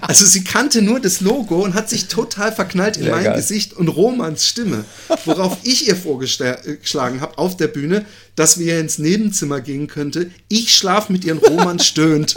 Also 0.00 0.26
sie 0.26 0.42
kannte 0.42 0.82
nur 0.82 0.98
das 0.98 1.20
Logo 1.20 1.62
und 1.62 1.74
hat 1.74 1.88
sich 1.88 2.08
total 2.08 2.50
verknallt 2.50 2.96
in 2.96 3.04
Sehr 3.04 3.14
mein 3.14 3.24
geil. 3.24 3.36
Gesicht 3.36 3.72
und 3.72 3.86
Romans 3.86 4.48
Stimme. 4.48 4.84
Worauf 5.26 5.58
ich 5.62 5.86
ihr 5.86 5.94
vorgeschlagen 5.94 7.20
habe 7.20 7.38
auf 7.38 7.56
der 7.56 7.68
Bühne, 7.68 8.04
dass 8.34 8.58
wir 8.58 8.80
ins 8.80 8.98
Nebenzimmer 8.98 9.60
gehen 9.60 9.86
könnte. 9.86 10.28
Ich 10.48 10.74
schlaf 10.74 11.08
mit 11.08 11.24
ihren 11.24 11.38
Roman 11.38 11.78
stöhnt. 11.78 12.34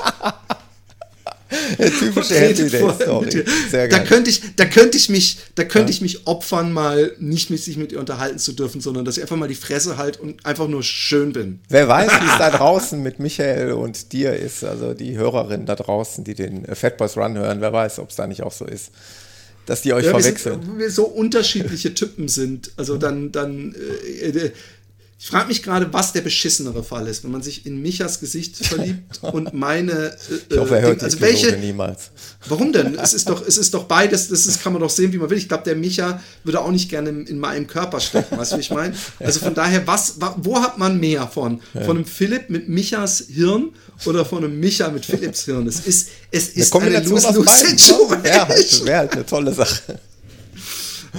Typische 1.99 2.39
Happy 2.39 2.69
Day 2.69 2.93
Story. 2.93 3.43
Sehr 3.69 3.87
geil. 3.87 3.99
Da 3.99 4.05
könnte 4.05 4.29
ich, 4.29 4.55
da 4.55 4.65
könnte 4.65 4.97
ich 4.97 5.09
mich, 5.09 5.39
da 5.55 5.63
könnte 5.63 5.91
ja. 5.91 5.95
ich 5.95 6.01
mich 6.01 6.27
opfern, 6.27 6.71
mal 6.71 7.13
nicht 7.19 7.49
mit 7.49 7.63
sich 7.63 7.77
mit 7.77 7.91
ihr 7.91 7.99
unterhalten 7.99 8.37
zu 8.37 8.53
dürfen, 8.53 8.81
sondern 8.81 9.05
dass 9.05 9.17
ich 9.17 9.23
einfach 9.23 9.35
mal 9.35 9.47
die 9.47 9.55
Fresse 9.55 9.97
halt 9.97 10.19
und 10.19 10.45
einfach 10.45 10.67
nur 10.67 10.83
schön 10.83 11.33
bin. 11.33 11.59
Wer 11.69 11.87
weiß, 11.87 12.11
wie 12.11 12.27
es 12.27 12.37
da 12.37 12.49
draußen 12.57 13.01
mit 13.01 13.19
Michael 13.19 13.71
und 13.71 14.11
dir 14.13 14.33
ist, 14.33 14.63
also 14.63 14.93
die 14.93 15.17
Hörerinnen 15.17 15.65
da 15.65 15.75
draußen, 15.75 16.23
die 16.23 16.35
den 16.35 16.65
Fat 16.75 16.97
Boys 16.97 17.17
Run 17.17 17.37
hören, 17.37 17.61
wer 17.61 17.73
weiß, 17.73 17.99
ob 17.99 18.09
es 18.09 18.15
da 18.15 18.27
nicht 18.27 18.43
auch 18.43 18.53
so 18.53 18.65
ist 18.65 18.91
dass 19.65 19.83
die 19.83 19.93
euch 19.93 20.05
ja, 20.05 20.11
verwechseln. 20.11 20.61
Wir, 20.61 20.65
sind, 20.65 20.79
wir 20.79 20.89
so 20.89 21.05
unterschiedliche 21.05 21.93
Typen 21.93 22.27
sind. 22.27 22.71
Also 22.75 22.97
dann, 22.97 23.31
dann 23.31 23.75
äh, 23.75 24.29
äh 24.29 24.51
ich 25.21 25.27
frage 25.27 25.49
mich 25.49 25.63
gerade, 25.63 25.91
was 25.91 26.13
der 26.13 26.21
beschissenere 26.21 26.81
Fall 26.81 27.05
ist, 27.07 27.25
wenn 27.25 27.31
man 27.31 27.43
sich 27.43 27.65
in 27.65 27.81
Michas 27.81 28.21
Gesicht 28.21 28.55
verliebt 28.55 29.19
und 29.21 29.53
meine. 29.53 29.91
Äh, 29.91 30.11
ich 30.49 30.57
hoffe, 30.57 30.77
er 30.77 30.81
hört 30.83 31.03
also 31.03 31.19
welche, 31.19 31.57
niemals. 31.57 32.11
Warum 32.47 32.71
denn? 32.71 32.97
es 32.97 33.13
ist 33.13 33.27
doch, 33.27 33.45
es 33.45 33.57
ist 33.57 33.73
doch 33.73 33.83
beides, 33.83 34.29
das 34.29 34.45
ist, 34.45 34.63
kann 34.63 34.71
man 34.71 34.81
doch 34.81 34.89
sehen, 34.89 35.11
wie 35.11 35.17
man 35.17 35.29
will. 35.29 35.37
Ich 35.37 35.49
glaube, 35.49 35.65
der 35.65 35.75
Micha 35.75 36.21
würde 36.45 36.61
auch 36.61 36.71
nicht 36.71 36.89
gerne 36.89 37.09
in 37.09 37.37
meinem 37.37 37.67
Körper 37.67 37.99
stecken, 37.99 38.37
weißt 38.37 38.53
du, 38.53 38.55
wie 38.55 38.61
ich 38.61 38.71
meine? 38.71 38.95
Also 39.19 39.41
von 39.41 39.53
daher, 39.53 39.85
was, 39.85 40.15
wo 40.37 40.61
hat 40.61 40.77
man 40.77 40.97
mehr 41.01 41.27
von? 41.27 41.59
Von 41.73 41.97
einem 41.97 42.05
Philipp 42.05 42.49
mit 42.49 42.69
Michas 42.69 43.25
Hirn 43.27 43.73
oder 44.05 44.23
von 44.23 44.45
einem 44.45 44.57
Micha 44.57 44.87
mit 44.87 45.05
Philipps 45.05 45.43
Hirn? 45.43 45.67
Es 45.67 45.81
ist, 45.81 46.11
es 46.31 46.47
ist 46.47 46.73
eine, 46.73 46.97
Lose-Lose-Situation. 47.01 48.23
Ja, 48.23 48.45
das 48.45 48.85
wäre 48.85 48.99
halt 48.99 49.11
eine 49.11 49.25
tolle 49.25 49.53
Sache. 49.53 49.99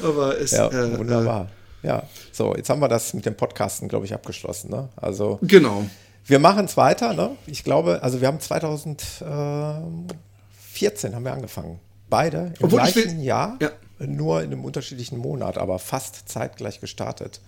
Aber 0.03 0.41
es, 0.41 0.53
ja, 0.53 0.69
äh, 0.69 0.99
wunderbar. 0.99 1.51
Ja. 1.83 2.09
So, 2.41 2.57
jetzt 2.57 2.71
haben 2.71 2.81
wir 2.81 2.89
das 2.89 3.13
mit 3.13 3.27
dem 3.27 3.37
Podcasten, 3.37 3.87
glaube 3.87 4.07
ich, 4.07 4.15
abgeschlossen. 4.15 4.71
Ne? 4.71 4.89
Also, 4.97 5.39
genau. 5.43 5.85
Wir 6.25 6.39
machen 6.39 6.65
es 6.65 6.79
weiter. 6.79 7.13
Ne? 7.13 7.37
Ich 7.47 7.65
glaube, 7.65 8.03
also 8.03 8.23
wir 8.23 8.29
haben 8.29 8.41
2014 8.41 11.15
haben 11.15 11.23
wir 11.23 11.35
angefangen. 11.35 11.81
Beide 12.09 12.55
im 12.59 12.65
Obwohl 12.65 12.81
gleichen 12.81 13.19
will, 13.19 13.23
Jahr, 13.23 13.59
ja. 13.61 13.69
nur 13.99 14.41
in 14.41 14.53
einem 14.53 14.65
unterschiedlichen 14.65 15.19
Monat, 15.19 15.59
aber 15.59 15.79
fast 15.79 16.31
zeitgleich 16.31 16.81
gestartet. 16.81 17.43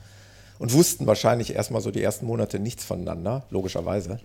Und 0.59 0.75
wussten 0.75 1.07
wahrscheinlich 1.07 1.55
erstmal 1.55 1.81
so 1.81 1.91
die 1.91 2.03
ersten 2.03 2.27
Monate 2.27 2.59
nichts 2.59 2.85
voneinander, 2.85 3.47
logischerweise. 3.49 4.21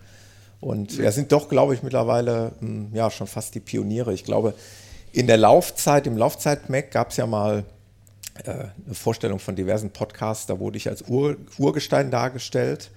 Und 0.60 0.98
wir 0.98 1.12
sind 1.12 1.32
doch, 1.32 1.48
glaube 1.48 1.72
ich, 1.72 1.82
mittlerweile 1.82 2.52
hm, 2.60 2.90
ja 2.92 3.10
schon 3.10 3.26
fast 3.26 3.54
die 3.54 3.60
Pioniere. 3.60 4.12
Ich 4.12 4.24
glaube, 4.24 4.52
in 5.12 5.28
der 5.28 5.38
Laufzeit, 5.38 6.06
im 6.06 6.18
Laufzeit-Mac 6.18 6.90
gab 6.90 7.12
es 7.12 7.16
ja 7.16 7.26
mal 7.26 7.64
eine 8.46 8.72
Vorstellung 8.92 9.38
von 9.38 9.56
diversen 9.56 9.90
Podcasts, 9.90 10.46
da 10.46 10.58
wurde 10.58 10.76
ich 10.76 10.88
als 10.88 11.08
Ur 11.08 11.36
Urgestein 11.58 12.10
dargestellt. 12.10 12.90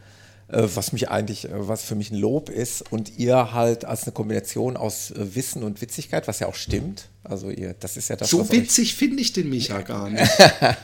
äh, 0.51 0.67
was 0.75 0.91
mich 0.91 1.09
eigentlich, 1.09 1.45
äh, 1.45 1.49
was 1.53 1.83
für 1.83 1.95
mich 1.95 2.11
ein 2.11 2.17
Lob 2.17 2.49
ist 2.49 2.91
und 2.91 3.17
ihr 3.17 3.53
halt 3.53 3.85
als 3.85 4.03
eine 4.03 4.11
Kombination 4.11 4.77
aus 4.77 5.11
äh, 5.11 5.35
Wissen 5.35 5.63
und 5.63 5.81
Witzigkeit, 5.81 6.27
was 6.27 6.39
ja 6.39 6.47
auch 6.47 6.55
stimmt. 6.55 7.07
Also 7.23 7.49
ihr, 7.49 7.75
das 7.79 7.97
ist 7.97 8.09
ja 8.09 8.15
das. 8.15 8.29
So 8.29 8.51
witzig 8.51 8.95
finde 8.95 9.21
ich 9.21 9.31
den 9.31 9.49
Micha 9.49 9.81
gar 9.81 10.09
nicht. 10.09 10.29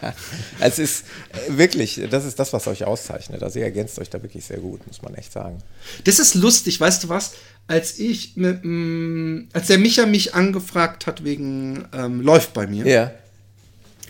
es 0.60 0.80
ist 0.80 1.04
wirklich, 1.50 2.02
das 2.10 2.26
ist 2.26 2.40
das, 2.40 2.54
was 2.54 2.68
euch 2.68 2.86
auszeichnet. 2.86 3.44
Also 3.44 3.60
ihr 3.60 3.66
ergänzt 3.66 4.00
euch 4.00 4.10
da 4.10 4.22
wirklich 4.22 4.46
sehr 4.46 4.60
gut, 4.60 4.86
muss 4.88 5.02
man 5.02 5.16
echt 5.16 5.34
sagen. 5.34 5.58
Das 6.04 6.20
ist 6.20 6.36
lustig, 6.36 6.80
weißt 6.80 7.04
du 7.04 7.10
was? 7.10 7.34
Als 7.68 8.00
ich 8.00 8.38
mit, 8.38 8.64
mm, 8.64 9.50
als 9.52 9.68
der 9.68 9.80
Micha 9.80 10.06
mich 10.06 10.34
angefragt 10.36 11.08
hat 11.08 11.24
wegen 11.24 11.86
ähm, 11.94 12.22
läuft 12.22 12.54
bei 12.54 12.68
mir. 12.68 12.88
Ja. 12.88 13.12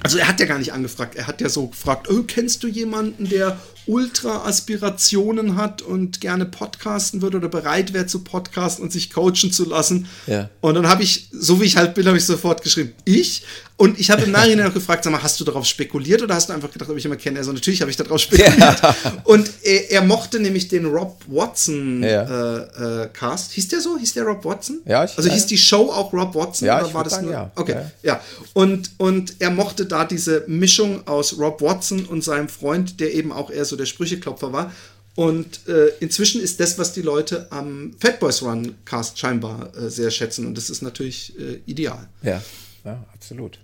Also 0.03 0.17
er 0.17 0.27
hat 0.27 0.39
ja 0.39 0.45
gar 0.45 0.59
nicht 0.59 0.73
angefragt, 0.73 1.15
er 1.15 1.27
hat 1.27 1.41
ja 1.41 1.49
so 1.49 1.67
gefragt, 1.67 2.09
oh, 2.09 2.23
kennst 2.23 2.63
du 2.63 2.67
jemanden, 2.67 3.27
der 3.29 3.59
Ultra-Aspirationen 3.87 5.55
hat 5.55 5.81
und 5.81 6.21
gerne 6.21 6.45
podcasten 6.45 7.21
würde 7.21 7.37
oder 7.37 7.49
bereit 7.49 7.93
wäre 7.93 8.05
zu 8.05 8.19
podcasten 8.19 8.83
und 8.83 8.91
sich 8.91 9.11
coachen 9.11 9.51
zu 9.51 9.67
lassen. 9.67 10.07
Ja. 10.27 10.49
Und 10.61 10.75
dann 10.75 10.87
habe 10.87 11.03
ich, 11.03 11.29
so 11.31 11.61
wie 11.61 11.65
ich 11.65 11.77
halt 11.77 11.93
bin, 11.93 12.05
habe 12.05 12.17
ich 12.17 12.25
sofort 12.25 12.61
geschrieben, 12.61 12.93
ich. 13.05 13.43
Und 13.79 13.99
ich 13.99 14.09
habe 14.09 14.23
im 14.23 14.31
Nachhinein 14.31 14.67
auch 14.67 14.73
gefragt, 14.73 15.03
sag 15.03 15.11
mal, 15.11 15.21
hast 15.21 15.39
du 15.39 15.43
darauf 15.43 15.63
spekuliert 15.63 16.23
oder 16.23 16.33
hast 16.33 16.49
du 16.49 16.53
einfach 16.53 16.71
gedacht, 16.71 16.89
ob 16.89 16.97
ich 16.97 17.05
immer 17.05 17.15
kenne? 17.15 17.37
Also 17.37 17.53
natürlich 17.53 17.79
habe 17.81 17.91
ich 17.91 17.97
darauf 17.97 18.19
spekuliert. 18.19 18.57
Ja. 18.57 18.95
Und 19.23 19.47
er, 19.61 19.91
er, 19.91 20.01
mochte 20.01 20.39
nämlich 20.39 20.67
den 20.67 20.87
Rob 20.87 21.21
Watson 21.27 22.01
ja. 22.01 22.23
äh, 22.23 23.03
äh, 23.03 23.09
Cast. 23.13 23.51
Hieß 23.51 23.67
der 23.67 23.81
so? 23.81 23.95
Hieß 23.99 24.13
der 24.13 24.23
Rob 24.23 24.43
Watson? 24.43 24.81
Ja. 24.85 25.05
Ich, 25.05 25.15
also 25.15 25.29
hieß 25.29 25.45
die 25.45 25.59
Show 25.59 25.91
auch 25.91 26.11
Rob 26.11 26.33
Watson? 26.33 26.67
Ja, 26.67 26.83
oder 26.83 26.91
war 26.91 27.03
das 27.03 27.13
sagen, 27.13 27.27
nur? 27.27 27.35
Ja. 27.35 27.51
Okay, 27.53 27.75
ja. 28.01 28.19
Und, 28.53 28.89
und 28.97 29.35
er 29.39 29.51
mochte 29.51 29.85
da 29.85 30.05
diese 30.05 30.43
Mischung 30.47 31.05
aus 31.07 31.37
Rob 31.37 31.61
Watson 31.61 32.05
und 32.05 32.23
seinem 32.23 32.49
Freund, 32.49 32.99
der 32.99 33.13
eben 33.13 33.31
auch 33.31 33.51
eher 33.51 33.65
so 33.65 33.76
der 33.77 33.85
Sprücheklopfer 33.85 34.51
war. 34.51 34.71
Und 35.17 35.67
äh, 35.67 35.87
inzwischen 35.99 36.41
ist 36.41 36.59
das, 36.59 36.77
was 36.77 36.93
die 36.93 37.01
Leute 37.01 37.51
am 37.51 37.93
Fatboys 37.99 38.43
Run 38.43 38.75
Cast 38.85 39.17
scheinbar 39.17 39.75
äh, 39.75 39.89
sehr 39.89 40.11
schätzen. 40.11 40.45
Und 40.45 40.55
das 40.55 40.69
ist 40.69 40.83
natürlich 40.83 41.33
äh, 41.39 41.59
ideal. 41.65 42.07
Ja, 42.21 42.43
ja, 42.85 43.03
absolut. 43.13 43.57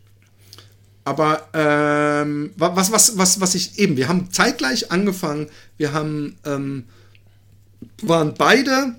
Aber 1.05 1.49
ähm, 1.53 2.51
was, 2.55 2.91
was, 2.91 3.17
was, 3.19 3.39
was 3.39 3.53
ich 3.53 3.77
eben, 3.77 3.97
wir 3.97 4.07
haben 4.07 4.31
zeitgleich 4.31 4.91
angefangen, 4.91 5.49
wir 5.77 5.93
haben, 5.93 6.37
ähm, 6.43 6.85
waren 8.01 8.33
beide 8.33 8.95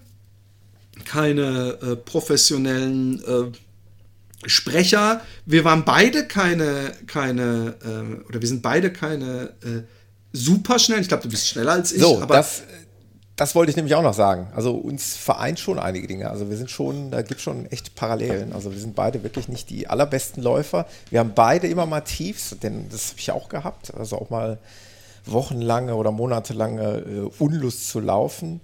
keine 1.04 1.78
äh, 1.82 1.96
professionellen 1.96 3.20
äh, 3.24 4.48
Sprecher, 4.48 5.22
wir 5.44 5.64
waren 5.64 5.84
beide 5.84 6.28
keine, 6.28 6.92
keine, 7.08 7.74
äh, 7.82 8.28
oder 8.28 8.40
wir 8.40 8.48
sind 8.48 8.62
beide 8.62 8.92
keine 8.92 9.54
super 10.34 10.78
schnell. 10.78 11.00
Ich 11.00 11.08
glaube, 11.08 11.22
du 11.22 11.30
bist 11.30 11.48
schneller 11.48 11.72
als 11.72 11.92
ich. 11.92 12.00
So, 12.00 12.20
aber 12.20 12.36
das, 12.36 12.62
das 13.36 13.54
wollte 13.54 13.70
ich 13.70 13.76
nämlich 13.76 13.94
auch 13.94 14.02
noch 14.02 14.14
sagen. 14.14 14.48
Also 14.54 14.74
uns 14.74 15.16
vereint 15.16 15.58
schon 15.58 15.78
einige 15.78 16.06
Dinge. 16.06 16.30
Also 16.30 16.50
wir 16.50 16.56
sind 16.56 16.70
schon, 16.70 17.10
da 17.10 17.22
gibt 17.22 17.38
es 17.38 17.42
schon 17.42 17.66
echt 17.66 17.94
Parallelen. 17.94 18.52
Also 18.52 18.72
wir 18.72 18.78
sind 18.78 18.94
beide 18.94 19.22
wirklich 19.22 19.48
nicht 19.48 19.70
die 19.70 19.88
allerbesten 19.88 20.42
Läufer. 20.42 20.86
Wir 21.10 21.20
haben 21.20 21.32
beide 21.34 21.66
immer 21.66 21.86
mal 21.86 22.02
Tiefs, 22.02 22.56
denn 22.62 22.88
das 22.90 23.10
habe 23.10 23.20
ich 23.20 23.30
auch 23.30 23.48
gehabt. 23.48 23.94
Also 23.94 24.18
auch 24.18 24.30
mal 24.30 24.58
wochenlange 25.24 25.94
oder 25.94 26.10
monatelange 26.10 26.98
äh, 26.98 27.30
Unlust 27.38 27.88
zu 27.88 28.00
laufen. 28.00 28.60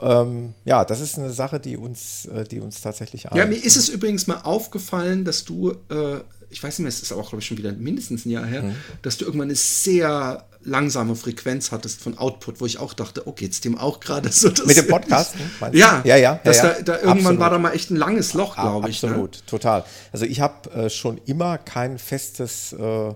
Ähm, 0.00 0.54
ja, 0.64 0.84
das 0.84 1.00
ist 1.00 1.18
eine 1.18 1.30
Sache, 1.30 1.58
die 1.58 1.76
uns, 1.76 2.26
äh, 2.26 2.44
die 2.44 2.60
uns 2.60 2.80
tatsächlich 2.80 3.26
eint. 3.26 3.36
Ja, 3.36 3.46
mir 3.46 3.56
ist 3.56 3.76
es 3.76 3.88
übrigens 3.88 4.26
mal 4.26 4.42
aufgefallen, 4.42 5.24
dass 5.24 5.44
du, 5.44 5.70
äh, 5.70 6.20
ich 6.50 6.62
weiß 6.62 6.78
nicht 6.78 6.84
mehr, 6.84 6.88
es 6.88 7.02
ist 7.02 7.12
auch, 7.12 7.28
glaube 7.28 7.40
ich, 7.40 7.46
schon 7.46 7.58
wieder 7.58 7.72
mindestens 7.72 8.24
ein 8.24 8.30
Jahr 8.30 8.46
her, 8.46 8.62
mhm. 8.62 8.74
dass 9.02 9.18
du 9.18 9.24
irgendwann 9.24 9.48
eine 9.48 9.56
sehr 9.56 10.48
langsame 10.62 11.14
Frequenz 11.14 11.72
hattest 11.72 12.00
von 12.00 12.18
Output, 12.18 12.60
wo 12.60 12.66
ich 12.66 12.78
auch 12.78 12.94
dachte, 12.94 13.26
okay, 13.26 13.46
jetzt 13.46 13.64
dem 13.64 13.78
auch 13.78 14.00
gerade 14.00 14.30
so. 14.30 14.48
Mit 14.64 14.76
dem 14.76 14.88
Podcast? 14.88 15.34
Ja, 15.72 16.02
ja, 16.04 16.16
ja. 16.16 16.40
Dass 16.42 16.58
ja, 16.58 16.74
Da, 16.74 16.82
da, 16.82 16.92
irgendwann 16.94 17.18
absolut. 17.18 17.40
war 17.40 17.50
da 17.50 17.58
mal 17.58 17.72
echt 17.72 17.90
ein 17.90 17.96
langes 17.96 18.34
Loch, 18.34 18.56
glaube 18.56 18.88
ich. 18.88 19.02
Ne? 19.02 19.10
Absolut, 19.10 19.36
ne? 19.36 19.42
total. 19.46 19.84
Also 20.12 20.24
ich 20.24 20.40
habe 20.40 20.70
äh, 20.70 20.90
schon 20.90 21.18
immer 21.26 21.58
kein 21.58 21.98
festes, 21.98 22.72
äh, 22.72 23.14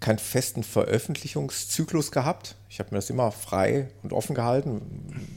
keinen 0.00 0.18
festen 0.18 0.62
Veröffentlichungszyklus 0.62 2.10
gehabt. 2.10 2.56
Ich 2.68 2.78
habe 2.78 2.90
mir 2.92 2.98
das 2.98 3.10
immer 3.10 3.32
frei 3.32 3.90
und 4.02 4.12
offen 4.12 4.34
gehalten. 4.34 4.80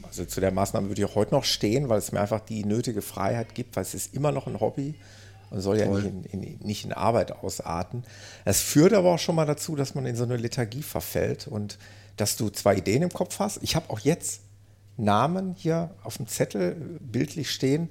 Also 0.06 0.24
zu 0.24 0.40
der 0.40 0.52
Maßnahme 0.52 0.88
würde 0.88 1.02
ich 1.02 1.08
auch 1.08 1.16
heute 1.16 1.34
noch 1.34 1.44
stehen, 1.44 1.88
weil 1.88 1.98
es 1.98 2.12
mir 2.12 2.20
einfach 2.20 2.40
die 2.40 2.64
nötige 2.64 3.02
Freiheit 3.02 3.54
gibt, 3.54 3.76
weil 3.76 3.82
es 3.82 3.94
ist 3.94 4.14
immer 4.14 4.32
noch 4.32 4.46
ein 4.46 4.60
Hobby 4.60 4.94
und 5.54 5.60
soll 5.60 5.78
ja 5.78 5.86
nicht 5.86 6.04
in, 6.04 6.24
in, 6.24 6.58
nicht 6.58 6.84
in, 6.84 6.92
Arbeit 6.92 7.32
ausarten. 7.32 8.04
Es 8.44 8.60
führt 8.60 8.92
aber 8.92 9.12
auch 9.14 9.18
schon 9.18 9.36
mal 9.36 9.46
dazu, 9.46 9.76
dass 9.76 9.94
man 9.94 10.04
in 10.04 10.16
so 10.16 10.24
eine 10.24 10.36
Lethargie 10.36 10.82
verfällt 10.82 11.46
und 11.46 11.78
dass 12.16 12.36
du 12.36 12.50
zwei 12.50 12.76
Ideen 12.76 13.02
im 13.02 13.12
Kopf 13.12 13.38
hast. 13.38 13.60
Ich 13.62 13.76
habe 13.76 13.90
auch 13.90 14.00
jetzt 14.00 14.40
Namen 14.96 15.54
hier 15.56 15.90
auf 16.02 16.16
dem 16.16 16.26
Zettel 16.26 16.76
bildlich 17.00 17.50
stehen, 17.50 17.88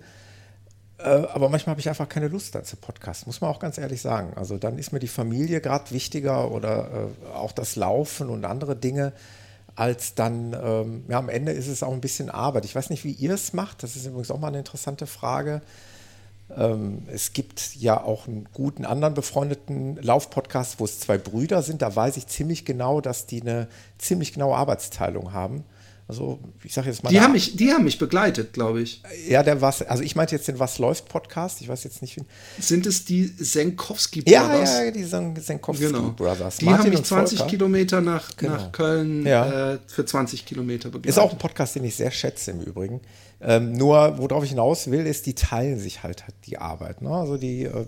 äh, 0.98 1.04
aber 1.04 1.50
manchmal 1.50 1.72
habe 1.72 1.82
ich 1.82 1.90
einfach 1.90 2.10
keine 2.10 2.28
Lust 2.28 2.54
dazu 2.56 2.76
Podcast, 2.76 3.28
muss 3.28 3.42
man 3.42 3.50
auch 3.50 3.60
ganz 3.60 3.78
ehrlich 3.78 4.02
sagen. 4.02 4.34
Also 4.36 4.58
dann 4.58 4.78
ist 4.78 4.92
mir 4.92 5.00
die 5.00 5.08
Familie 5.08 5.62
gerade 5.62 5.92
wichtiger 5.92 6.52
oder 6.52 7.10
äh, 7.24 7.28
auch 7.34 7.54
das 7.54 7.76
Laufen 7.76 8.30
und 8.30 8.46
andere 8.46 8.76
Dinge 8.76 9.14
als 9.76 10.14
dann, 10.14 10.54
ähm, 10.54 11.04
ja, 11.08 11.18
am 11.18 11.30
Ende 11.30 11.52
ist 11.52 11.68
es 11.68 11.82
auch 11.82 11.94
ein 11.94 12.02
bisschen 12.02 12.30
Arbeit. 12.30 12.66
Ich 12.66 12.76
weiß 12.76 12.90
nicht, 12.90 13.04
wie 13.04 13.12
ihr 13.12 13.34
es 13.34 13.54
macht. 13.54 13.82
Das 13.82 13.96
ist 13.96 14.06
übrigens 14.06 14.30
auch 14.30 14.40
mal 14.40 14.50
eine 14.50 14.60
interessante 14.60 15.08
Frage. 15.08 15.62
Ähm, 16.56 17.04
es 17.08 17.34
gibt 17.34 17.76
ja 17.76 18.04
auch 18.04 18.28
einen 18.28 18.48
guten 18.54 18.86
anderen 18.86 19.14
befreundeten 19.14 19.98
Laufpodcast, 20.02 20.80
wo 20.80 20.86
es 20.86 21.00
zwei 21.00 21.18
Brüder 21.18 21.62
sind. 21.62 21.82
Da 21.82 21.96
weiß 21.96 22.18
ich 22.18 22.28
ziemlich 22.28 22.66
genau, 22.66 23.02
dass 23.02 23.26
die 23.26 23.42
eine 23.42 23.68
ziemlich 23.98 24.34
genaue 24.34 24.56
Arbeitsteilung 24.56 25.34
haben. 25.34 25.64
Also, 26.06 26.38
ich 26.64 26.74
sage 26.74 26.90
jetzt 26.90 27.02
mal. 27.02 27.12
Die 27.12 27.22
haben, 27.22 27.32
mich, 27.32 27.56
die 27.56 27.72
haben 27.72 27.86
mich 27.86 27.98
begleitet, 27.98 28.52
glaube 28.52 28.82
ich. 28.82 29.02
Ja, 29.30 29.42
der 29.42 29.62
was, 29.62 29.82
also 29.82 30.04
ich 30.04 30.18
meinte 30.18 30.36
jetzt 30.36 30.48
den 30.50 30.60
Was 30.60 30.78
läuft 30.78 31.08
Podcast. 31.08 31.62
Ich 31.62 31.70
weiß 31.70 31.86
jetzt 31.86 32.02
nicht, 32.02 32.18
wie. 32.18 32.24
Sind 32.60 32.86
es 32.86 33.06
die 33.06 33.26
Senkowski 33.26 34.22
Brothers? 34.22 34.74
Ja, 34.74 34.84
ja, 34.84 34.92
die 34.92 35.04
Senkowski 35.06 35.86
genau. 35.86 36.12
Brothers. 36.12 36.58
Die 36.58 36.66
Martin 36.66 36.88
haben 36.88 36.90
mich 36.92 37.04
20 37.04 37.40
Volker. 37.40 37.50
Kilometer 37.50 38.02
nach, 38.02 38.36
genau. 38.36 38.54
nach 38.54 38.72
Köln 38.74 39.26
ja. 39.26 39.76
äh, 39.76 39.80
für 39.88 40.06
20 40.06 40.46
Kilometer 40.46 40.90
begleitet. 40.90 41.10
Ist 41.10 41.20
auch 41.20 41.32
ein 41.32 41.38
Podcast, 41.38 41.76
den 41.76 41.86
ich 41.86 41.96
sehr 41.96 42.12
schätze 42.12 42.52
im 42.52 42.60
Übrigen. 42.60 43.00
Ähm, 43.46 43.74
nur, 43.74 44.18
worauf 44.20 44.44
ich 44.44 44.52
hinaus 44.52 44.90
will, 44.90 45.06
ist, 45.06 45.26
die 45.26 45.36
teilen 45.36 45.78
sich 45.78 46.04
halt 46.04 46.24
die 46.46 46.58
Arbeit. 46.58 47.02
Ne? 47.02 47.10
Also 47.10 47.38
die, 47.38 47.64
äh, 47.64 47.86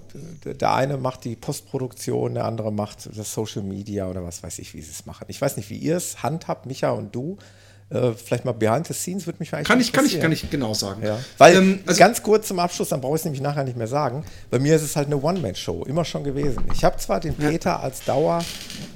der 0.53 0.73
eine 0.73 0.97
macht 0.97 1.23
die 1.23 1.37
Postproduktion, 1.37 2.33
der 2.33 2.45
andere 2.45 2.73
macht 2.73 3.09
das 3.15 3.33
Social 3.33 3.63
Media 3.63 4.07
oder 4.07 4.25
was 4.25 4.43
weiß 4.43 4.59
ich, 4.59 4.73
wie 4.73 4.81
sie 4.81 4.91
es 4.91 5.05
machen. 5.05 5.25
Ich 5.29 5.41
weiß 5.41 5.55
nicht, 5.55 5.69
wie 5.69 5.77
ihr 5.77 5.95
es 5.95 6.23
handhabt, 6.23 6.65
Micha 6.65 6.89
und 6.91 7.15
du. 7.15 7.37
Äh, 7.91 8.13
vielleicht 8.13 8.45
mal 8.45 8.51
behind 8.51 8.87
the 8.87 8.95
scenes 8.95 9.27
würde 9.27 9.37
mich 9.37 9.53
eigentlich 9.53 9.67
kann 9.67 9.79
ich 9.79 9.93
kann 9.93 10.05
ich 10.07 10.19
kann 10.19 10.31
ich 10.31 10.49
genau 10.49 10.73
sagen 10.73 11.03
ja. 11.05 11.19
weil 11.37 11.55
ähm, 11.55 11.79
also 11.85 11.99
ganz 11.99 12.23
kurz 12.23 12.47
zum 12.47 12.57
Abschluss 12.57 12.89
dann 12.89 12.99
brauche 12.99 13.13
ich 13.13 13.21
es 13.21 13.25
nämlich 13.25 13.43
nachher 13.43 13.63
nicht 13.63 13.77
mehr 13.77 13.85
sagen 13.85 14.25
bei 14.49 14.57
mir 14.57 14.75
ist 14.75 14.81
es 14.81 14.95
halt 14.95 15.05
eine 15.05 15.21
One 15.21 15.39
Man 15.39 15.53
Show 15.53 15.83
immer 15.83 16.03
schon 16.03 16.23
gewesen 16.23 16.63
ich 16.73 16.83
habe 16.83 16.97
zwar 16.97 17.19
den 17.19 17.35
Peter 17.35 17.81
als 17.81 18.03
Dauer 18.03 18.43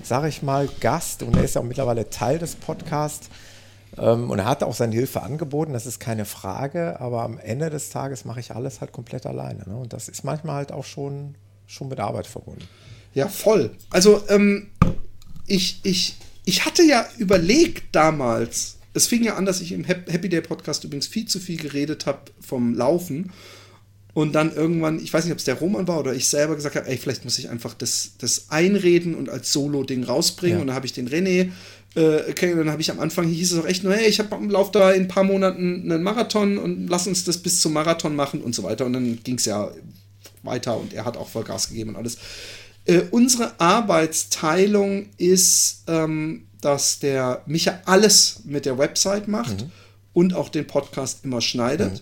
sage 0.01 0.27
ich 0.29 0.41
mal 0.41 0.67
Gast 0.79 1.21
und 1.21 1.37
er 1.37 1.43
ist 1.43 1.53
ja 1.53 1.61
auch 1.61 1.65
mittlerweile 1.65 2.09
Teil 2.09 2.39
des 2.39 2.55
Podcasts 2.55 3.29
ähm, 3.99 4.29
und 4.29 4.39
er 4.39 4.45
hat 4.45 4.63
auch 4.63 4.73
seine 4.73 4.95
Hilfe 4.95 5.21
angeboten, 5.21 5.73
das 5.73 5.85
ist 5.85 5.99
keine 5.99 6.25
Frage, 6.25 6.99
aber 6.99 7.23
am 7.23 7.37
Ende 7.37 7.69
des 7.69 7.89
Tages 7.89 8.25
mache 8.25 8.39
ich 8.39 8.51
alles 8.51 8.81
halt 8.81 8.91
komplett 8.91 9.25
alleine. 9.25 9.67
Ne? 9.67 9.75
Und 9.75 9.93
das 9.93 10.09
ist 10.09 10.23
manchmal 10.23 10.55
halt 10.55 10.71
auch 10.71 10.85
schon, 10.85 11.35
schon 11.67 11.89
mit 11.89 11.99
Arbeit 11.99 12.27
verbunden. 12.27 12.67
Ja, 13.13 13.27
voll. 13.27 13.71
Also, 13.89 14.23
ähm, 14.29 14.67
ich, 15.47 15.79
ich, 15.83 16.15
ich 16.45 16.65
hatte 16.65 16.83
ja 16.83 17.05
überlegt 17.17 17.95
damals, 17.95 18.77
es 18.93 19.07
fing 19.07 19.23
ja 19.23 19.35
an, 19.35 19.45
dass 19.45 19.61
ich 19.61 19.71
im 19.71 19.83
Happy 19.83 20.29
Day 20.29 20.41
Podcast 20.41 20.83
übrigens 20.83 21.07
viel 21.07 21.27
zu 21.27 21.39
viel 21.39 21.57
geredet 21.57 22.05
habe 22.05 22.19
vom 22.39 22.73
Laufen. 22.73 23.31
Und 24.13 24.33
dann 24.33 24.53
irgendwann, 24.53 24.99
ich 24.99 25.13
weiß 25.13 25.23
nicht, 25.23 25.31
ob 25.31 25.37
es 25.37 25.45
der 25.45 25.59
Roman 25.59 25.87
war 25.87 25.99
oder 25.99 26.13
ich 26.13 26.27
selber 26.27 26.55
gesagt 26.55 26.75
habe, 26.75 26.87
ey, 26.87 26.97
vielleicht 26.97 27.23
muss 27.23 27.37
ich 27.37 27.49
einfach 27.49 27.75
das, 27.75 28.13
das 28.17 28.49
einreden 28.49 29.15
und 29.15 29.29
als 29.29 29.51
Solo-Ding 29.53 30.03
rausbringen. 30.03 30.57
Ja. 30.57 30.61
Und 30.61 30.67
dann 30.67 30.75
habe 30.75 30.87
ich 30.87 30.93
den 30.93 31.07
René 31.07 31.51
äh, 31.99 32.29
okay, 32.29 32.55
dann 32.55 32.71
habe 32.71 32.81
ich 32.81 32.89
am 32.91 32.99
Anfang 33.01 33.27
hieß 33.27 33.51
es 33.51 33.59
auch 33.59 33.65
echt 33.65 33.83
nur, 33.83 33.93
hey, 33.93 34.07
ich 34.07 34.19
habe 34.19 34.33
am 34.33 34.49
Lauf 34.49 34.71
da 34.71 34.91
in 34.91 35.03
ein 35.03 35.07
paar 35.09 35.25
Monaten 35.25 35.91
einen 35.91 36.01
Marathon 36.01 36.57
und 36.57 36.87
lass 36.87 37.07
uns 37.07 37.25
das 37.25 37.39
bis 37.39 37.59
zum 37.59 37.73
Marathon 37.73 38.15
machen 38.15 38.41
und 38.41 38.55
so 38.55 38.63
weiter. 38.63 38.85
Und 38.85 38.93
dann 38.93 39.19
ging 39.21 39.35
es 39.35 39.45
ja 39.45 39.69
weiter 40.41 40.77
und 40.77 40.93
er 40.93 41.03
hat 41.03 41.17
auch 41.17 41.27
voll 41.27 41.43
Gas 41.43 41.67
gegeben 41.67 41.91
und 41.91 41.95
alles. 41.97 42.17
Äh, 42.85 43.01
unsere 43.11 43.59
Arbeitsteilung 43.59 45.07
ist, 45.17 45.83
ähm, 45.87 46.47
dass 46.61 46.99
der 46.99 47.41
Micha 47.45 47.81
alles 47.83 48.43
mit 48.45 48.65
der 48.65 48.77
Website 48.77 49.27
macht 49.27 49.61
mhm. 49.61 49.71
und 50.13 50.33
auch 50.33 50.47
den 50.47 50.67
Podcast 50.67 51.25
immer 51.25 51.41
schneidet. 51.41 52.01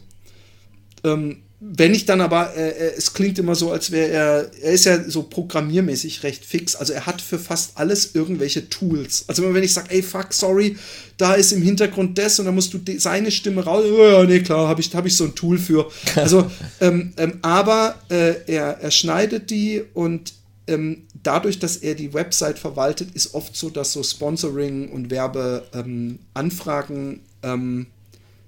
Mhm. 1.03 1.09
Ähm, 1.09 1.37
wenn 1.59 1.95
ich 1.95 2.05
dann 2.05 2.21
aber, 2.21 2.55
äh, 2.55 2.69
äh, 2.69 2.93
es 2.95 3.13
klingt 3.13 3.39
immer 3.39 3.55
so, 3.55 3.71
als 3.71 3.89
wäre 3.89 4.09
er, 4.09 4.51
er 4.61 4.73
ist 4.73 4.85
ja 4.85 5.09
so 5.09 5.23
programmiermäßig 5.23 6.21
recht 6.21 6.45
fix. 6.45 6.75
Also 6.75 6.93
er 6.93 7.07
hat 7.07 7.19
für 7.19 7.39
fast 7.39 7.71
alles 7.75 8.13
irgendwelche 8.13 8.69
Tools. 8.69 9.25
Also 9.27 9.43
immer 9.43 9.55
wenn 9.55 9.63
ich 9.63 9.73
sage, 9.73 9.89
ey, 9.89 10.03
fuck, 10.03 10.33
sorry, 10.33 10.77
da 11.17 11.33
ist 11.33 11.51
im 11.51 11.63
Hintergrund 11.63 12.15
das 12.19 12.37
und 12.37 12.45
dann 12.45 12.53
musst 12.53 12.75
du 12.75 12.79
seine 12.99 13.31
Stimme 13.31 13.63
raus. 13.63 13.85
Oh, 13.87 14.03
ja, 14.03 14.23
nee, 14.25 14.41
klar, 14.41 14.67
habe 14.67 14.81
ich, 14.81 14.93
hab 14.93 15.07
ich 15.07 15.17
so 15.17 15.23
ein 15.23 15.33
Tool 15.33 15.57
für. 15.57 15.89
Also, 16.15 16.51
ähm, 16.81 17.13
ähm, 17.17 17.39
aber 17.41 17.95
äh, 18.09 18.35
er, 18.47 18.79
er 18.81 18.91
schneidet 18.91 19.49
die 19.49 19.81
und 19.93 20.33
ähm, 20.67 21.07
dadurch, 21.23 21.59
dass 21.59 21.77
er 21.77 21.95
die 21.95 22.13
Website 22.13 22.59
verwaltet, 22.59 23.11
ist 23.13 23.33
oft 23.33 23.55
so, 23.55 23.69
dass 23.69 23.93
so 23.93 24.03
Sponsoring 24.03 24.89
und 24.89 25.09
Werbeanfragen 25.09 27.21
ähm, 27.43 27.87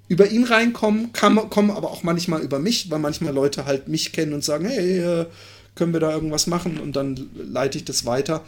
über 0.10 0.30
ihn 0.30 0.44
reinkommen, 0.44 1.14
kam, 1.14 1.50
kommen 1.50 1.72
aber 1.72 1.92
auch 1.92 2.04
manchmal 2.04 2.42
über 2.42 2.60
mich, 2.60 2.92
weil 2.92 3.00
manchmal 3.00 3.34
Leute 3.34 3.66
halt 3.66 3.88
mich 3.88 4.12
kennen 4.12 4.34
und 4.34 4.44
sagen, 4.44 4.66
hey, 4.66 5.00
äh, 5.00 5.26
können 5.76 5.94
wir 5.94 6.00
da 6.02 6.12
irgendwas 6.14 6.48
machen? 6.48 6.78
Und 6.80 6.96
dann 6.98 7.30
leite 7.36 7.78
ich 7.78 7.86
das 7.86 8.06
weiter. 8.06 8.44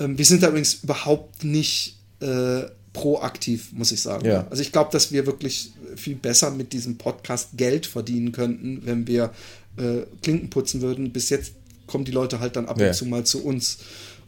Ähm, 0.00 0.18
wir 0.18 0.24
sind 0.24 0.42
da 0.42 0.48
übrigens 0.48 0.74
überhaupt 0.82 1.44
nicht 1.44 1.98
äh, 2.20 2.62
proaktiv, 2.92 3.72
muss 3.72 3.92
ich 3.92 4.00
sagen. 4.00 4.26
Ja. 4.26 4.46
Also 4.50 4.62
ich 4.62 4.72
glaube, 4.72 4.90
dass 4.90 5.12
wir 5.12 5.26
wirklich 5.26 5.72
viel 5.96 6.14
besser 6.16 6.50
mit 6.50 6.72
diesem 6.72 6.96
Podcast 6.98 7.50
Geld 7.56 7.86
verdienen 7.86 8.32
könnten, 8.32 8.80
wenn 8.84 9.06
wir 9.06 9.30
äh, 9.76 10.02
Klinken 10.22 10.50
putzen 10.50 10.80
würden. 10.80 11.12
Bis 11.12 11.28
jetzt 11.30 11.52
kommen 11.86 12.04
die 12.04 12.10
Leute 12.12 12.40
halt 12.40 12.56
dann 12.56 12.66
ab 12.66 12.80
Ja. 12.80 12.88
und 12.88 12.94
zu 12.94 13.06
mal 13.06 13.24
zu 13.24 13.44
uns. 13.44 13.78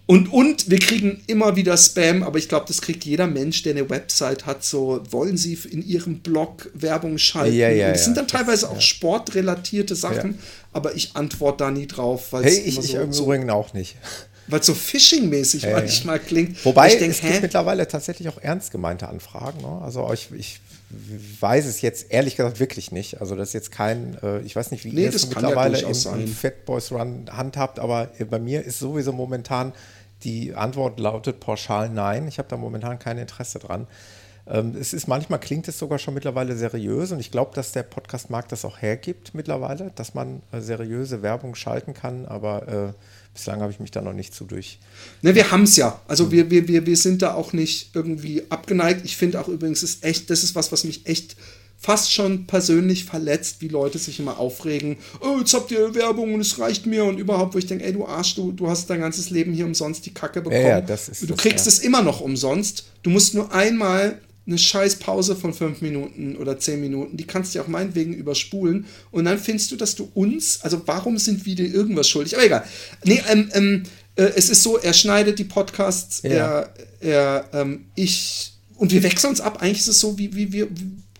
Und, 0.06 0.30
und 0.32 0.68
wir 0.70 0.78
kriegen 0.80 1.22
immer 1.28 1.56
wieder 1.56 1.76
Spam, 1.78 2.22
aber 2.22 2.36
ich 2.38 2.48
glaube, 2.50 2.66
das 2.68 2.82
kriegt 2.82 3.04
jeder 3.06 3.26
Mensch, 3.26 3.62
der 3.62 3.72
eine 3.72 3.88
Website 3.88 4.44
hat. 4.44 4.62
So, 4.62 5.02
wollen 5.10 5.38
sie 5.38 5.58
in 5.70 5.82
ihrem 5.82 6.18
Blog 6.20 6.70
Werbung 6.74 7.16
schalten? 7.16 7.56
Ja, 7.56 7.70
ja, 7.70 7.88
und 7.88 7.94
es 7.94 8.04
sind 8.04 8.14
ja. 8.16 8.22
dann 8.22 8.28
teilweise 8.28 8.68
auch 8.68 8.80
sportrelatierte 8.82 9.94
Sachen, 9.94 10.32
Ja. 10.32 10.38
aber 10.74 10.94
ich 10.94 11.12
antworte 11.14 11.64
da 11.64 11.70
nie 11.70 11.86
drauf, 11.86 12.32
weil 12.32 12.44
Hey, 12.44 12.52
es 12.52 12.58
ich, 12.66 12.74
immer 12.76 12.84
ich 12.84 12.90
so, 12.90 13.00
im 13.00 13.12
so, 13.14 13.24
Übrigen 13.24 13.48
auch 13.48 13.72
nicht. 13.72 13.96
weil's 14.48 14.66
so 14.66 14.74
phishing-mäßig 14.74 15.62
Ja, 15.62 15.70
ja. 15.70 15.76
manchmal 15.78 16.18
klingt. 16.18 16.62
Wobei 16.66 16.88
ich 16.92 16.98
denk, 16.98 17.12
es 17.12 17.22
gibt 17.22 17.32
hä? 17.32 17.38
mittlerweile 17.40 17.88
tatsächlich 17.88 18.28
auch 18.28 18.38
ernst 18.42 18.72
gemeinte 18.72 19.08
Anfragen. 19.08 19.62
Ne? 19.62 19.80
Also 19.82 20.10
ich, 20.12 20.28
ich 20.36 20.60
weiß 21.40 21.64
es 21.64 21.80
jetzt 21.80 22.10
ehrlich 22.10 22.36
gesagt 22.36 22.60
wirklich 22.60 22.92
nicht. 22.92 23.20
Also 23.22 23.36
das 23.36 23.48
ist 23.48 23.54
jetzt 23.54 23.72
kein, 23.72 24.18
äh, 24.22 24.40
ich 24.42 24.54
weiß 24.54 24.70
nicht, 24.70 24.84
wie 24.84 24.92
Nee, 24.92 25.04
ihr 25.04 25.10
das 25.10 25.22
es 25.24 25.30
kann 25.30 25.42
ja 25.44 25.48
mittlerweile 25.48 25.78
im, 25.80 26.20
im 26.20 26.28
Fat 26.28 26.66
Boys 26.66 26.92
Run 26.92 27.24
handhabt, 27.32 27.78
aber 27.78 28.10
bei 28.30 28.38
mir 28.38 28.62
ist 28.62 28.78
sowieso 28.78 29.12
momentan 29.12 29.72
die 30.24 30.54
Antwort 30.54 30.98
lautet 30.98 31.40
pauschal 31.40 31.88
nein. 31.88 32.26
Ich 32.28 32.38
habe 32.38 32.48
da 32.48 32.56
momentan 32.56 32.98
kein 32.98 33.18
Interesse 33.18 33.58
dran. 33.58 33.86
Ähm, 34.46 34.74
es 34.78 34.92
ist 34.92 35.08
manchmal 35.08 35.40
klingt 35.40 35.68
es 35.68 35.78
sogar 35.78 35.98
schon 35.98 36.12
mittlerweile 36.12 36.54
seriös 36.56 37.12
und 37.12 37.20
ich 37.20 37.30
glaube, 37.30 37.52
dass 37.54 37.72
der 37.72 37.82
Podcast-Markt 37.82 38.52
das 38.52 38.64
auch 38.64 38.82
hergibt 38.82 39.34
mittlerweile, 39.34 39.90
dass 39.94 40.14
man 40.14 40.42
äh, 40.52 40.60
seriöse 40.60 41.22
Werbung 41.22 41.54
schalten 41.54 41.94
kann, 41.94 42.26
aber 42.26 42.68
äh, 42.68 42.92
bislang 43.32 43.62
habe 43.62 43.72
ich 43.72 43.80
mich 43.80 43.90
da 43.90 44.02
noch 44.02 44.12
nicht 44.12 44.34
zu 44.34 44.44
durch. 44.44 44.80
Ne, 45.22 45.34
wir 45.34 45.50
haben 45.50 45.62
es 45.62 45.76
ja. 45.76 45.98
Also 46.08 46.30
wir, 46.30 46.50
wir, 46.50 46.68
wir, 46.68 46.84
wir 46.84 46.96
sind 46.96 47.22
da 47.22 47.34
auch 47.34 47.54
nicht 47.54 47.96
irgendwie 47.96 48.42
abgeneigt. 48.50 49.04
Ich 49.04 49.16
finde 49.16 49.40
auch 49.40 49.48
übrigens, 49.48 49.82
ist 49.82 50.04
echt, 50.04 50.28
das 50.28 50.44
ist 50.44 50.54
was, 50.54 50.70
was 50.72 50.84
mich 50.84 51.06
echt 51.06 51.36
fast 51.84 52.14
schon 52.14 52.46
persönlich 52.46 53.04
verletzt, 53.04 53.56
wie 53.60 53.68
Leute 53.68 53.98
sich 53.98 54.18
immer 54.18 54.38
aufregen. 54.38 54.96
Oh, 55.20 55.36
jetzt 55.40 55.52
habt 55.52 55.70
ihr 55.70 55.94
Werbung 55.94 56.32
und 56.32 56.40
es 56.40 56.58
reicht 56.58 56.86
mir 56.86 57.04
und 57.04 57.18
überhaupt, 57.18 57.54
wo 57.54 57.58
ich 57.58 57.66
denke, 57.66 57.84
ey, 57.84 57.92
du 57.92 58.06
Arsch, 58.06 58.36
du, 58.36 58.52
du 58.52 58.68
hast 58.70 58.88
dein 58.88 59.00
ganzes 59.00 59.28
Leben 59.28 59.52
hier 59.52 59.66
umsonst 59.66 60.06
die 60.06 60.14
Kacke 60.14 60.40
bekommen. 60.40 60.62
ja, 60.62 60.80
das 60.80 61.10
ist 61.10 61.20
du 61.20 61.26
das, 61.26 61.36
kriegst 61.36 61.66
ja. 61.66 61.72
es 61.72 61.80
immer 61.80 62.00
noch 62.00 62.22
umsonst. 62.22 62.86
Du 63.02 63.10
musst 63.10 63.34
nur 63.34 63.52
einmal 63.52 64.18
eine 64.46 64.56
scheiß 64.56 64.96
Pause 64.96 65.36
von 65.36 65.52
fünf 65.52 65.82
Minuten 65.82 66.36
oder 66.36 66.58
zehn 66.58 66.80
Minuten, 66.80 67.18
die 67.18 67.26
kannst 67.26 67.54
du 67.54 67.58
ja 67.58 67.64
auch 67.64 67.68
meinetwegen 67.68 68.14
überspulen 68.14 68.86
und 69.10 69.26
dann 69.26 69.38
findest 69.38 69.70
du, 69.70 69.76
dass 69.76 69.94
du 69.94 70.10
uns, 70.14 70.60
also 70.62 70.80
warum 70.86 71.18
sind 71.18 71.44
wir 71.44 71.54
dir 71.54 71.66
irgendwas 71.66 72.08
schuldig? 72.08 72.34
Aber 72.34 72.46
egal. 72.46 72.64
Nee, 73.04 73.22
ähm, 73.30 73.50
ähm, 73.52 73.82
äh, 74.16 74.22
es 74.36 74.48
ist 74.48 74.62
so, 74.62 74.78
er 74.78 74.94
schneidet 74.94 75.38
die 75.38 75.44
Podcasts, 75.44 76.22
Ja. 76.22 76.30
er, 76.30 76.74
er, 77.00 77.48
ähm, 77.52 77.86
ich, 77.94 78.52
und 78.76 78.90
wir 78.90 79.02
wechseln 79.02 79.30
uns 79.30 79.40
ab. 79.42 79.60
Eigentlich 79.60 79.80
ist 79.80 79.88
es 79.88 80.00
so, 80.00 80.16
wie, 80.18 80.34
wie 80.34 80.52
wir, 80.52 80.68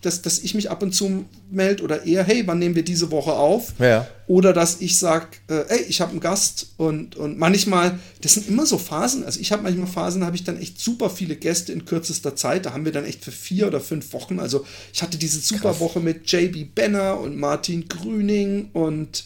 dass, 0.05 0.21
dass 0.21 0.39
ich 0.39 0.53
mich 0.53 0.69
ab 0.69 0.83
und 0.83 0.93
zu 0.93 1.25
melde 1.49 1.83
oder 1.83 2.05
eher, 2.05 2.23
hey, 2.23 2.43
wann 2.45 2.59
nehmen 2.59 2.75
wir 2.75 2.83
diese 2.83 3.11
Woche 3.11 3.33
auf? 3.33 3.73
Ja. 3.79 4.07
Oder 4.27 4.53
dass 4.53 4.81
ich 4.81 4.97
sage, 4.97 5.27
äh, 5.49 5.65
ey, 5.67 5.81
ich 5.87 6.01
habe 6.01 6.11
einen 6.11 6.19
Gast 6.19 6.67
und, 6.77 7.15
und 7.15 7.37
manchmal, 7.37 7.99
das 8.21 8.33
sind 8.33 8.47
immer 8.47 8.65
so 8.65 8.77
Phasen, 8.77 9.23
also 9.23 9.39
ich 9.39 9.51
habe 9.51 9.63
manchmal 9.63 9.87
Phasen, 9.87 10.21
da 10.21 10.27
habe 10.27 10.35
ich 10.35 10.43
dann 10.43 10.59
echt 10.59 10.79
super 10.79 11.09
viele 11.09 11.35
Gäste 11.35 11.73
in 11.73 11.85
kürzester 11.85 12.35
Zeit, 12.35 12.65
da 12.65 12.73
haben 12.73 12.85
wir 12.85 12.91
dann 12.91 13.05
echt 13.05 13.23
für 13.23 13.31
vier 13.31 13.67
oder 13.67 13.81
fünf 13.81 14.13
Wochen, 14.13 14.39
also 14.39 14.65
ich 14.93 15.01
hatte 15.01 15.17
diese 15.17 15.39
super 15.39 15.79
Woche 15.79 15.99
mit 15.99 16.31
JB 16.31 16.73
Benner 16.73 17.19
und 17.19 17.37
Martin 17.37 17.87
Grüning 17.87 18.69
und 18.73 19.25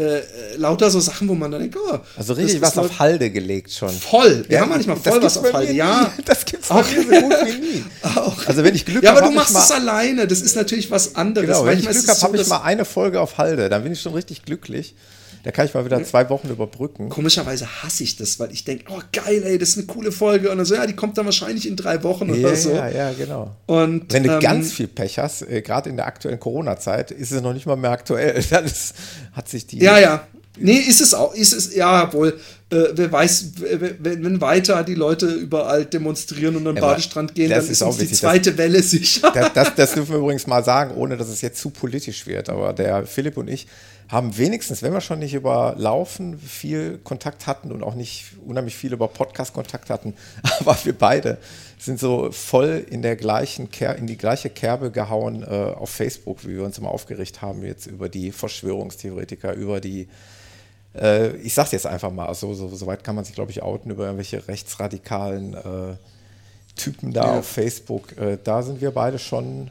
äh, 0.00 0.18
äh, 0.18 0.22
lauter 0.56 0.90
so 0.90 0.98
Sachen, 1.00 1.28
wo 1.28 1.34
man 1.34 1.50
dann 1.50 1.60
denkt, 1.60 1.76
oh, 1.76 1.98
Also 2.16 2.32
richtig 2.32 2.60
was 2.62 2.76
auf 2.78 2.98
Halde 2.98 3.30
gelegt 3.30 3.70
schon. 3.72 3.90
Voll, 3.90 4.44
wir 4.48 4.56
Ja, 4.56 4.62
haben 4.62 4.70
manchmal 4.70 4.96
voll 4.96 5.22
was 5.22 5.36
auf 5.38 5.52
Halde, 5.52 5.72
ja. 5.72 6.12
Das 6.24 6.44
gibt's 6.44 6.68
bei 6.68 6.74
Auch. 6.76 6.90
mir 6.90 7.02
so 7.02 7.08
gut 7.20 7.32
wie 7.46 7.58
nie. 7.60 7.84
Auch. 8.16 8.46
Also 8.46 8.64
wenn 8.64 8.74
ich 8.74 8.84
Glück 8.86 9.02
Ja, 9.02 9.10
habe, 9.10 9.22
aber 9.22 9.32
du 9.32 9.38
hab 9.38 9.46
ich 9.48 9.52
machst 9.54 9.70
es 9.70 9.76
alleine, 9.76 10.26
das 10.26 10.40
ist 10.40 10.56
natürlich 10.56 10.90
was 10.90 11.14
anderes. 11.16 11.46
genau, 11.48 11.64
wenn 11.66 11.78
ich 11.78 11.86
Glück 11.88 12.08
habe, 12.08 12.36
so, 12.36 12.42
ich 12.42 12.48
mal 12.48 12.62
eine 12.62 12.84
Folge 12.84 13.20
auf 13.20 13.38
Halde. 13.38 13.68
Dann 13.68 13.82
bin 13.82 13.92
ich 13.92 14.00
schon 14.00 14.14
richtig 14.14 14.44
glücklich. 14.44 14.94
Da 15.42 15.50
kann 15.50 15.66
ich 15.66 15.74
mal 15.74 15.84
wieder 15.84 16.02
zwei 16.04 16.28
Wochen 16.28 16.48
überbrücken. 16.48 17.08
Komischerweise 17.08 17.66
hasse 17.82 18.02
ich 18.02 18.16
das, 18.16 18.38
weil 18.38 18.52
ich 18.52 18.64
denke, 18.64 18.84
oh 18.90 19.00
geil, 19.12 19.42
ey, 19.44 19.58
das 19.58 19.70
ist 19.70 19.78
eine 19.78 19.86
coole 19.86 20.12
Folge. 20.12 20.50
Und 20.50 20.58
dann 20.58 20.66
so, 20.66 20.74
ja, 20.74 20.86
die 20.86 20.94
kommt 20.94 21.16
dann 21.16 21.24
wahrscheinlich 21.24 21.66
in 21.66 21.76
drei 21.76 22.02
Wochen 22.02 22.32
Ja, 22.34 22.48
oder 22.48 22.56
so. 22.56 22.72
ja, 22.72 22.88
ja, 22.88 23.12
genau. 23.12 23.56
Und 23.66 24.12
Wenn 24.12 24.24
du 24.24 24.34
ähm, 24.34 24.40
ganz 24.40 24.72
viel 24.72 24.88
Pech 24.88 25.18
hast, 25.18 25.42
äh, 25.42 25.62
gerade 25.62 25.88
in 25.88 25.96
der 25.96 26.06
aktuellen 26.06 26.40
Corona-Zeit, 26.40 27.10
ist 27.10 27.32
es 27.32 27.40
noch 27.40 27.54
nicht 27.54 27.66
mal 27.66 27.76
mehr 27.76 27.90
aktuell. 27.90 28.42
Dann 28.50 28.64
ist, 28.64 28.94
hat 29.32 29.48
sich 29.48 29.66
die. 29.66 29.78
Ja, 29.78 29.98
ja. 29.98 30.26
Nee, 30.58 30.76
ist 30.76 31.00
es 31.00 31.14
auch. 31.14 31.34
Ist 31.34 31.52
es, 31.52 31.74
ja, 31.74 32.12
wohl. 32.12 32.38
Äh, 32.70 32.84
wer 32.92 33.10
weiß, 33.10 33.52
wenn, 33.98 34.22
wenn 34.24 34.40
weiter 34.40 34.84
die 34.84 34.94
Leute 34.94 35.26
überall 35.26 35.86
demonstrieren 35.86 36.56
und 36.56 36.66
an 36.66 36.74
den 36.74 36.80
Badestrand 36.80 37.34
gehen, 37.34 37.50
das 37.50 37.64
dann 37.64 37.64
ist 37.66 37.70
ist 37.70 37.82
auch 37.82 37.88
uns 37.88 37.96
die 37.96 38.02
wichtig, 38.02 38.18
zweite 38.18 38.58
Welle 38.58 38.82
sicher. 38.82 39.32
Das, 39.32 39.52
das, 39.54 39.74
das 39.74 39.94
dürfen 39.94 40.10
wir 40.10 40.18
übrigens 40.18 40.46
mal 40.46 40.62
sagen, 40.62 40.94
ohne 40.96 41.16
dass 41.16 41.28
es 41.28 41.40
jetzt 41.40 41.60
zu 41.60 41.70
politisch 41.70 42.26
wird. 42.26 42.48
Aber 42.48 42.72
der 42.72 43.06
Philipp 43.06 43.36
und 43.38 43.48
ich 43.48 43.66
haben 44.10 44.36
wenigstens, 44.36 44.82
wenn 44.82 44.92
wir 44.92 45.00
schon 45.00 45.20
nicht 45.20 45.34
über 45.34 45.74
Laufen 45.78 46.38
viel 46.38 46.98
Kontakt 46.98 47.46
hatten 47.46 47.70
und 47.70 47.82
auch 47.84 47.94
nicht 47.94 48.26
unheimlich 48.44 48.74
viel 48.76 48.92
über 48.92 49.06
Podcast 49.08 49.54
Kontakt 49.54 49.88
hatten, 49.90 50.14
aber 50.60 50.76
wir 50.84 50.92
beide 50.98 51.38
sind 51.78 52.00
so 52.00 52.30
voll 52.32 52.84
in 52.90 53.02
der 53.02 53.16
gleichen 53.16 53.70
Ker 53.70 53.94
in 53.96 54.06
die 54.06 54.16
gleiche 54.18 54.50
Kerbe 54.50 54.90
gehauen 54.90 55.42
äh, 55.42 55.46
auf 55.46 55.90
Facebook, 55.90 56.44
wie 56.46 56.56
wir 56.56 56.64
uns 56.64 56.76
immer 56.78 56.90
aufgeregt 56.90 57.40
haben 57.40 57.62
jetzt 57.64 57.86
über 57.86 58.08
die 58.08 58.32
Verschwörungstheoretiker, 58.32 59.54
über 59.54 59.80
die 59.80 60.08
äh, 60.94 61.36
ich 61.36 61.54
sag's 61.54 61.70
jetzt 61.70 61.86
einfach 61.86 62.10
mal, 62.10 62.34
so, 62.34 62.52
so, 62.54 62.68
so 62.68 62.86
weit 62.86 63.04
kann 63.04 63.14
man 63.14 63.24
sich, 63.24 63.34
glaube 63.34 63.52
ich, 63.52 63.62
outen 63.62 63.90
über 63.92 64.04
irgendwelche 64.06 64.48
rechtsradikalen 64.48 65.54
äh, 65.54 65.96
Typen 66.74 67.12
da 67.12 67.26
Ja. 67.34 67.38
auf 67.38 67.46
Facebook. 67.46 68.16
Äh, 68.18 68.38
da 68.42 68.62
sind 68.62 68.80
wir 68.80 68.90
beide 68.90 69.18
schon. 69.20 69.70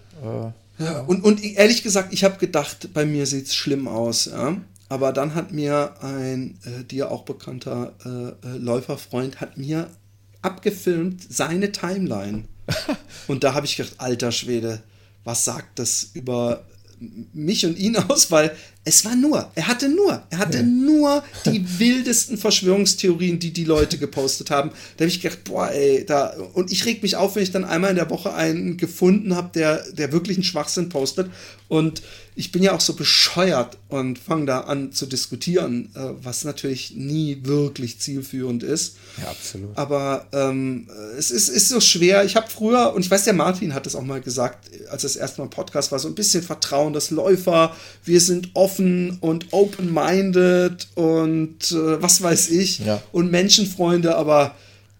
Ja, 0.79 1.01
und, 1.01 1.23
und 1.23 1.43
ehrlich 1.43 1.83
gesagt, 1.83 2.13
ich 2.13 2.23
habe 2.23 2.37
gedacht, 2.37 2.93
bei 2.93 3.05
mir 3.05 3.25
sieht 3.25 3.47
es 3.47 3.55
schlimm 3.55 3.87
aus. 3.87 4.25
Ja? 4.25 4.57
Aber 4.87 5.11
dann 5.13 5.35
hat 5.35 5.51
mir 5.51 5.93
ein 6.01 6.57
äh, 6.65 6.83
dir 6.83 7.11
auch 7.11 7.23
bekannter 7.23 7.93
äh, 8.05 8.47
äh, 8.47 8.57
Läuferfreund 8.57 9.41
hat 9.41 9.57
mir 9.57 9.89
abgefilmt 10.41 11.21
seine 11.29 11.71
Timeline. 11.71 12.45
und 13.27 13.43
da 13.43 13.53
habe 13.53 13.65
ich 13.65 13.75
gedacht, 13.75 13.95
alter 13.97 14.31
Schwede, 14.31 14.81
was 15.23 15.43
sagt 15.45 15.79
das 15.79 16.11
über 16.13 16.65
mich 17.33 17.65
und 17.65 17.77
ihn 17.77 17.97
aus? 17.97 18.31
Weil 18.31 18.55
es 18.85 19.05
war 19.05 19.15
nur, 19.15 19.51
er 19.55 19.67
hatte 19.67 19.89
nur, 19.89 20.23
er 20.29 20.37
hatte 20.37 20.63
nur 20.63 21.23
die 21.45 21.63
wildesten 21.79 22.37
Verschwörungstheorien, 22.37 23.37
die 23.37 23.51
die 23.51 23.65
Leute 23.65 23.97
gepostet 23.97 24.51
haben. 24.51 24.71
Da 24.97 25.03
habe 25.03 25.09
ich 25.09 25.21
gedacht, 25.21 25.43
boah, 25.43 25.69
ey, 25.69 26.05
da, 26.05 26.33
und 26.53 26.71
ich 26.71 26.85
reg 26.85 27.03
mich 27.03 27.15
auf, 27.15 27.35
wenn 27.35 27.43
ich 27.43 27.51
dann 27.51 27.65
einmal 27.65 27.91
in 27.91 27.97
der 27.97 28.09
Woche 28.09 28.33
einen 28.33 28.77
gefunden 28.77 29.35
habe, 29.35 29.49
der, 29.53 29.83
der 29.91 30.11
wirklich 30.11 30.37
einen 30.37 30.43
Schwachsinn 30.43 30.89
postet. 30.89 31.29
Und 31.67 32.01
ich 32.35 32.51
bin 32.51 32.63
ja 32.63 32.73
auch 32.73 32.79
so 32.79 32.93
bescheuert 32.93 33.77
und 33.89 34.17
fange 34.17 34.45
da 34.45 34.61
an 34.61 34.91
zu 34.93 35.05
diskutieren, 35.05 35.91
äh, 35.93 35.99
was 36.23 36.45
natürlich 36.45 36.95
nie 36.95 37.39
wirklich 37.43 37.99
zielführend 37.99 38.63
ist. 38.63 38.95
ja, 39.21 39.29
absolut. 39.29 39.77
Aber 39.77 40.25
ähm, 40.31 40.87
es 41.17 41.31
ist, 41.31 41.49
ist 41.49 41.69
so 41.69 41.81
schwer. 41.81 42.23
Ich 42.23 42.35
habe 42.37 42.49
früher, 42.49 42.93
und 42.93 43.05
ich 43.05 43.11
weiß, 43.11 43.25
der 43.25 43.33
Martin 43.33 43.73
hat 43.73 43.85
es 43.85 43.95
auch 43.95 44.03
mal 44.03 44.21
gesagt, 44.21 44.69
als 44.89 45.03
es 45.03 45.15
erstmal 45.15 45.45
im 45.45 45.51
Podcast 45.51 45.91
war, 45.91 45.99
so 45.99 46.07
ein 46.07 46.15
bisschen 46.15 46.41
Vertrauen, 46.41 46.93
dass 46.93 47.11
Läufer, 47.11 47.75
wir 48.05 48.21
sind 48.21 48.51
offen 48.53 48.68
und 49.21 49.47
open-minded 49.51 50.87
und 50.95 51.71
äh, 51.71 52.01
was 52.01 52.21
weiß 52.21 52.49
ich 52.49 52.79
Ja. 52.79 53.01
und 53.11 53.31
Menschenfreunde, 53.31 54.15
aber 54.15 54.55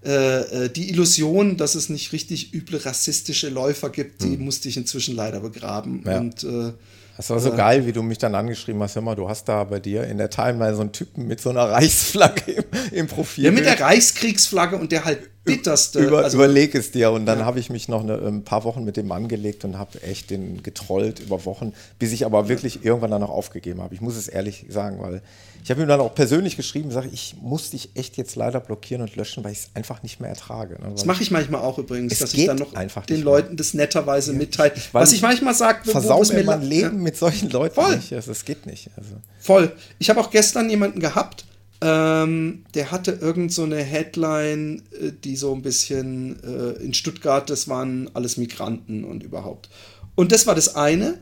äh, 0.06 0.66
äh, 0.66 0.70
die 0.70 0.90
Illusion, 0.90 1.58
dass 1.58 1.76
es 1.76 1.90
nicht 1.90 2.14
richtig 2.14 2.54
üble 2.54 2.78
rassistische 2.86 3.50
Läufer 3.50 3.90
gibt, 3.90 4.24
die 4.24 4.38
musste 4.38 4.70
ich 4.70 4.78
inzwischen 4.78 5.16
leider 5.16 5.42
begraben. 5.42 6.04
Ja. 6.06 6.20
Und 6.20 6.44
äh, 6.44 6.72
Das 7.20 7.30
war 7.32 7.40
so 7.42 7.52
geil, 7.52 7.86
wie 7.86 7.92
du 7.92 8.02
mich 8.02 8.18
dann 8.18 8.34
angeschrieben 8.34 8.82
hast. 8.82 8.96
Hör 8.96 9.02
mal, 9.02 9.14
du 9.14 9.28
hast 9.28 9.50
da 9.50 9.66
bei 9.66 9.82
dir 9.82 10.06
in 10.06 10.18
der 10.18 10.30
Timeline 10.30 10.74
so 10.74 10.80
einen 10.80 10.94
Typen 10.94 11.28
mit 11.28 11.42
so 11.42 11.50
einer 11.50 11.70
Reichsflagge 11.70 12.50
im, 12.50 12.64
im 12.94 13.08
Profil. 13.08 13.44
ja, 13.44 13.52
mit 13.52 13.66
der 13.66 13.78
Reichskriegsflagge 13.78 14.78
und 14.78 14.94
der 14.94 15.04
halt 15.04 15.30
bitterste. 15.44 16.00
Über, 16.00 16.24
also, 16.24 16.38
überleg 16.38 16.76
es 16.76 16.92
dir. 16.92 17.12
Und 17.12 17.26
dann 17.26 17.44
habe 17.44 17.60
ich 17.60 17.70
mich 17.70 17.90
noch 17.90 18.04
eine, 18.04 18.14
ein 18.26 18.46
paar 18.46 18.64
Wochen 18.64 18.86
mit 18.86 18.96
dem 18.96 19.12
angelegt 19.12 19.66
und 19.66 19.78
habe 19.78 20.02
echt 20.02 20.30
den 20.30 20.64
getrollt 20.64 21.20
über 21.20 21.44
Wochen, 21.44 21.74
bis 22.00 22.14
ich 22.14 22.26
aber 22.26 22.48
wirklich 22.48 22.86
irgendwann 22.86 23.12
dann 23.12 23.20
noch 23.20 23.32
aufgegeben 23.32 23.82
habe. 23.82 23.94
Ich 23.94 24.00
muss 24.00 24.16
es 24.16 24.30
ehrlich 24.30 24.68
sagen, 24.70 25.02
weil 25.02 25.22
ich 25.64 25.70
habe 25.72 25.82
ihm 25.82 25.88
dann 25.88 25.99
auch 25.99 26.16
persönlich 26.16 26.55
geschrieben, 26.55 26.91
sage 26.91 27.10
ich 27.12 27.36
muss 27.41 27.70
dich 27.72 27.89
echt 27.95 28.18
jetzt 28.18 28.36
leider 28.36 28.60
blockieren 28.60 29.01
und 29.01 29.16
löschen, 29.16 29.43
weil 29.43 29.51
ich 29.51 29.60
es 29.60 29.70
einfach 29.74 30.03
nicht 30.03 30.20
mehr 30.20 30.30
ertrage. 30.30 30.82
Ne? 30.82 30.91
Das 30.93 31.05
mache 31.05 31.22
ich 31.24 31.32
manchmal 31.32 31.62
auch 31.62 31.78
übrigens, 31.78 32.18
dass 32.20 32.34
ich 32.34 32.45
dann 32.45 32.57
noch 32.57 32.74
den. 33.07 33.22
Leuten 33.22 33.57
das 33.57 33.74
netterweise 33.74 34.34
mitteile. 34.34 34.74
weil 34.91 35.03
Was 35.03 35.12
ich 35.12 35.22
manchmal 35.22 35.53
sage, 35.53 35.89
Versau 35.89 36.24
mir 36.34 36.43
mein 36.43 36.62
Leben 36.62 36.97
Ja, 36.97 37.03
mit 37.03 37.18
solchen 37.18 37.49
Leuten 37.49 37.76
Voll. 37.76 37.95
nicht. 37.95 38.12
Das, 38.12 38.26
das 38.26 38.45
geht 38.45 38.66
nicht. 38.66 38.89
Also. 38.95 39.16
voll. 39.39 39.72
Ich 39.99 40.10
habe 40.10 40.20
auch 40.20 40.32
gestern 40.32 40.70
jemanden 40.70 40.99
gehabt, 40.99 41.45
Ähm, 41.82 42.66
der 42.74 42.91
hatte 42.91 43.12
irgend 43.12 43.53
so 43.53 43.64
eine 43.64 43.78
Headline, 43.82 44.84
äh, 44.91 45.12
die 45.24 45.38
so 45.38 45.53
ein 45.55 45.62
bisschen 45.62 46.38
äh, 46.43 46.72
in 46.84 46.93
Stuttgart, 46.93 47.49
das 47.49 47.70
waren 47.70 48.10
alles 48.14 48.36
Migranten 48.36 49.05
und 49.05 49.24
überhaupt. 49.24 49.70
Und 50.16 50.34
das 50.34 50.45
war 50.45 50.55
das 50.55 50.76
eine, 50.76 51.20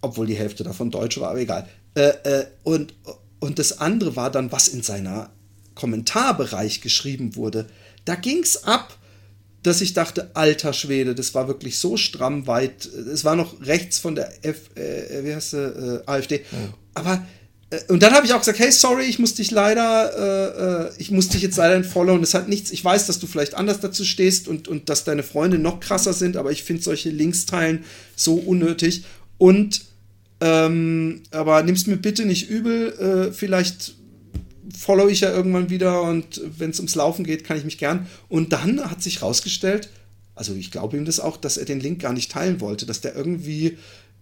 obwohl 0.00 0.26
die 0.26 0.34
Hälfte 0.34 0.64
davon 0.64 0.90
Deutsche 0.90 1.20
war, 1.20 1.30
aber 1.30 1.38
egal. 1.38 1.68
Äh, 1.94 2.08
äh, 2.24 2.46
und, 2.62 2.94
und 3.40 3.58
das 3.58 3.78
andere 3.78 4.16
war 4.16 4.30
dann, 4.30 4.52
was 4.52 4.68
in 4.68 4.82
seiner 4.82 5.30
Kommentarbereich 5.74 6.80
geschrieben 6.80 7.36
wurde. 7.36 7.66
Da 8.04 8.14
ging 8.14 8.42
es 8.42 8.64
ab, 8.64 8.96
dass 9.62 9.80
ich 9.80 9.94
dachte, 9.94 10.30
alter 10.34 10.72
Schwede, 10.72 11.14
das 11.14 11.34
war 11.34 11.48
wirklich 11.48 11.78
so 11.78 11.96
stramm 11.96 12.46
weit. 12.46 12.86
Es 12.86 13.24
war 13.24 13.36
noch 13.36 13.60
rechts 13.64 13.98
von 13.98 14.14
der 14.14 14.44
F, 14.44 14.70
äh, 14.74 15.24
wie 15.24 15.34
heißt 15.34 15.50
sie, 15.50 15.58
äh, 15.58 16.02
AfD. 16.06 16.44
Mhm. 16.50 16.74
Aber 16.94 17.24
äh, 17.70 17.80
und 17.88 18.02
dann 18.02 18.12
habe 18.12 18.26
ich 18.26 18.32
auch 18.32 18.40
gesagt, 18.40 18.58
hey, 18.58 18.72
sorry, 18.72 19.04
ich 19.04 19.18
muss 19.18 19.34
dich 19.34 19.50
leider, 19.50 20.90
äh 20.90 21.00
ich 21.00 21.10
muss 21.10 21.28
dich 21.28 21.42
jetzt 21.42 21.56
leider 21.56 21.74
entfollowen. 21.74 22.20
Das 22.20 22.34
hat 22.34 22.48
nichts. 22.48 22.70
Ich 22.70 22.84
weiß, 22.84 23.06
dass 23.06 23.18
du 23.18 23.26
vielleicht 23.26 23.54
anders 23.54 23.80
dazu 23.80 24.04
stehst 24.04 24.48
und, 24.48 24.66
und 24.66 24.88
dass 24.88 25.04
deine 25.04 25.22
Freunde 25.22 25.58
noch 25.58 25.80
krasser 25.80 26.12
sind, 26.12 26.36
aber 26.36 26.50
ich 26.50 26.64
finde 26.64 26.82
solche 26.82 27.10
Links 27.10 27.46
teilen 27.46 27.84
so 28.16 28.34
unnötig. 28.34 29.04
Und 29.38 29.82
ähm, 30.42 31.22
aber 31.30 31.62
nimm's 31.62 31.86
mir 31.86 31.96
bitte 31.96 32.24
nicht 32.24 32.50
übel. 32.50 33.28
Äh, 33.30 33.32
vielleicht 33.32 33.94
follow 34.76 35.06
ich 35.08 35.20
ja 35.20 35.30
irgendwann 35.30 35.70
wieder 35.70 36.02
und 36.02 36.40
wenn 36.58 36.70
es 36.70 36.80
ums 36.80 36.96
Laufen 36.96 37.24
geht, 37.24 37.44
kann 37.44 37.56
ich 37.56 37.64
mich 37.64 37.78
gern. 37.78 38.06
Und 38.28 38.52
dann 38.52 38.90
hat 38.90 39.02
sich 39.02 39.22
rausgestellt, 39.22 39.88
also 40.34 40.54
ich 40.54 40.72
glaube 40.72 40.96
ihm 40.96 41.04
das 41.04 41.20
auch, 41.20 41.36
dass 41.36 41.58
er 41.58 41.64
den 41.64 41.78
Link 41.78 42.00
gar 42.00 42.12
nicht 42.12 42.32
teilen 42.32 42.60
wollte, 42.60 42.86
dass 42.86 43.00
der 43.00 43.14
irgendwie 43.14 43.78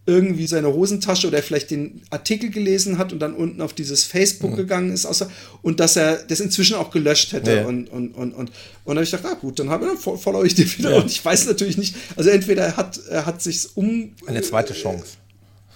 irgendwie 0.07 0.47
seine 0.47 0.73
Hosentasche 0.73 1.29
oder 1.29 1.43
vielleicht 1.43 1.71
den 1.71 2.03
Artikel 2.11 2.51
gelesen 2.51 2.99
hat 2.99 3.13
und 3.13 3.21
dann 3.21 3.35
unten 3.35 3.61
auf 3.63 3.73
dieses 3.73 4.05
Facebook 4.05 4.53
mhm. 4.53 4.57
gegangen 4.57 4.93
ist 4.93 5.07
außer, 5.07 5.31
und 5.63 5.79
dass 5.79 5.95
er 5.97 6.17
das 6.17 6.41
inzwischen 6.41 6.77
auch 6.77 6.91
gelöscht 6.91 7.33
hätte 7.33 7.55
ja. 7.55 7.67
und 7.67 7.89
und 7.89 8.15
und 8.15 8.33
und 8.33 8.49
und 8.49 8.51
dann 8.87 8.97
habe 8.97 9.05
ich 9.05 9.11
gedacht, 9.11 9.27
ah 9.27 9.39
gut, 9.39 9.59
dann 9.59 9.69
dann 9.69 9.97
follow 9.97 10.43
ich 10.43 10.55
dir 10.55 10.67
wieder 10.79 10.93
ja. 10.93 11.01
und 11.01 11.11
ich 11.11 11.25
weiß 11.25 11.47
natürlich 11.47 11.79
nicht, 11.79 11.95
also 12.17 12.29
entweder 12.31 12.65
er 12.65 12.77
hat 12.77 12.99
er 13.09 13.25
hat 13.27 13.41
sich 13.41 13.69
um 13.75 14.15
eine 14.27 14.43
zweite 14.43 14.75
Chance 14.75 15.19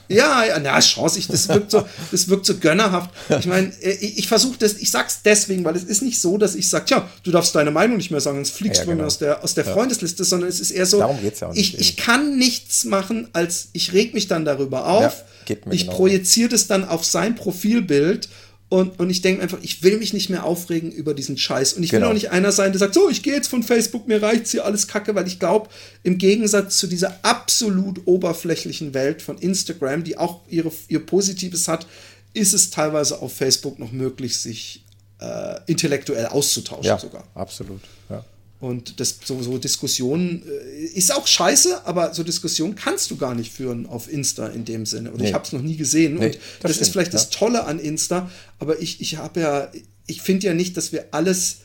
ja, 0.09 0.45
ja, 0.45 0.59
na, 0.59 0.79
Chance, 0.81 1.19
ich, 1.19 1.29
das 1.29 1.49
wirkt 1.49 1.71
so, 1.71 1.85
das 2.11 2.29
wirkt 2.29 2.47
so 2.47 2.57
gönnerhaft. 2.57 3.11
Ich 3.39 3.47
meine, 3.47 3.73
äh, 3.81 3.93
ich, 3.93 4.19
ich 4.19 4.29
versuche 4.29 4.57
das, 4.59 4.75
ich 4.75 4.91
sag's 4.91 5.21
deswegen, 5.25 5.65
weil 5.65 5.77
es 5.77 5.85
ist 5.85 6.03
nicht 6.03 6.21
so, 6.21 6.39
dass 6.39 6.55
ich 6.55 6.69
sage, 6.69 6.87
ja, 6.89 7.09
du 7.23 7.31
darfst 7.31 7.55
deine 7.55 7.71
Meinung 7.71 7.97
nicht 7.97 8.11
mehr 8.11 8.21
sagen, 8.21 8.37
sonst 8.37 8.51
fliegst 8.51 8.81
ja, 8.81 8.85
ja, 8.85 8.91
du 8.91 8.97
genau. 8.97 9.07
aus 9.07 9.19
der, 9.19 9.43
aus 9.43 9.55
der 9.55 9.65
Freundesliste, 9.65 10.25
sondern 10.25 10.49
es 10.49 10.61
ist 10.61 10.71
eher 10.71 10.87
so, 10.87 10.99
Darum 10.99 11.21
geht's 11.21 11.41
ja 11.41 11.49
auch 11.49 11.55
nicht 11.55 11.75
ich, 11.75 11.81
ich 11.81 11.97
kann 11.97 12.37
nichts 12.39 12.85
machen, 12.85 13.29
als 13.33 13.69
ich 13.73 13.93
reg 13.93 14.15
mich 14.15 14.29
dann 14.29 14.45
darüber 14.45 14.87
auf, 14.87 15.25
ich 15.71 15.83
genau 15.83 15.97
projiziere 15.97 16.49
das 16.51 16.67
dann 16.67 16.87
auf 16.89 17.05
sein 17.05 17.35
Profilbild 17.35 18.29
und, 18.75 18.99
und 18.99 19.09
ich 19.09 19.23
denke 19.23 19.41
einfach, 19.41 19.59
ich 19.63 19.85
will 19.85 19.99
mich 19.99 20.13
nicht 20.13 20.31
mehr 20.31 20.43
aufregen 20.43 20.91
über 20.91 21.15
diesen 21.15 21.39
Scheiß. 21.39 21.75
Und 21.75 21.85
ich 21.85 21.91
genau. 21.91 22.07
will 22.07 22.11
auch 22.11 22.15
nicht 22.15 22.33
einer 22.33 22.51
sein, 22.51 22.73
der 22.73 22.81
sagt, 22.81 22.95
so, 22.95 23.09
ich 23.09 23.23
gehe 23.23 23.33
jetzt 23.33 23.47
von 23.47 23.63
Facebook, 23.63 24.09
mir 24.09 24.21
reicht's 24.21 24.51
hier 24.51 24.65
alles 24.65 24.89
Kacke, 24.89 25.15
weil 25.15 25.29
ich 25.29 25.39
glaube, 25.39 25.69
im 26.03 26.19
Gegensatz 26.19 26.77
zu 26.79 26.89
dieser 26.89 27.21
absolut 27.23 28.05
oberflächlichen 28.05 28.93
Welt 28.93 29.23
von 29.23 29.39
Instagram, 29.39 30.03
die 30.03 30.19
auch 30.19 30.41
ihre, 30.49 30.73
ihr 30.89 31.07
Positives 31.07 31.69
hat, 31.69 31.87
ist 32.33 32.53
es 32.53 32.71
teilweise 32.71 33.23
auf 33.23 33.33
Facebook 33.33 33.79
noch 33.79 33.93
möglich, 33.93 34.39
sich 34.39 34.85
äh, 35.21 35.61
intellektuell 35.69 36.27
auszutauschen 36.27 36.87
ja, 36.87 36.99
sogar. 36.99 37.23
Absolut. 37.37 37.81
Ja. 38.11 38.25
Und 38.65 38.99
das, 38.99 39.19
so, 39.23 39.43
so 39.43 39.59
Diskussionen 39.59 40.43
äh, 40.49 40.85
ist 40.85 41.15
auch 41.15 41.27
scheiße, 41.27 41.87
aber 41.87 42.15
so 42.15 42.23
Diskussionen 42.23 42.75
kannst 42.75 43.11
du 43.11 43.17
gar 43.17 43.35
nicht 43.35 43.53
führen 43.53 43.85
auf 43.85 44.11
Insta 44.11 44.47
in 44.47 44.65
dem 44.65 44.87
Sinne. 44.87 45.13
Oder 45.13 45.23
nee. 45.23 45.29
ich 45.29 45.35
habe 45.35 45.45
es 45.45 45.53
noch 45.53 45.61
nie 45.61 45.77
gesehen. 45.77 46.15
Nee, 46.15 46.27
und 46.27 46.39
das, 46.63 46.73
das 46.73 46.79
ist 46.79 46.93
vielleicht 46.93 47.13
ja. 47.13 47.19
das 47.19 47.29
Tolle 47.29 47.65
an 47.65 47.79
Insta, 47.79 48.31
aber 48.59 48.81
ich, 48.81 49.03
ich 49.03 49.19
habe 49.19 49.41
ja, 49.41 49.71
ich 50.07 50.23
finde 50.23 50.47
ja 50.47 50.55
nicht, 50.55 50.79
dass 50.79 50.93
wir 50.93 51.09
alles 51.11 51.59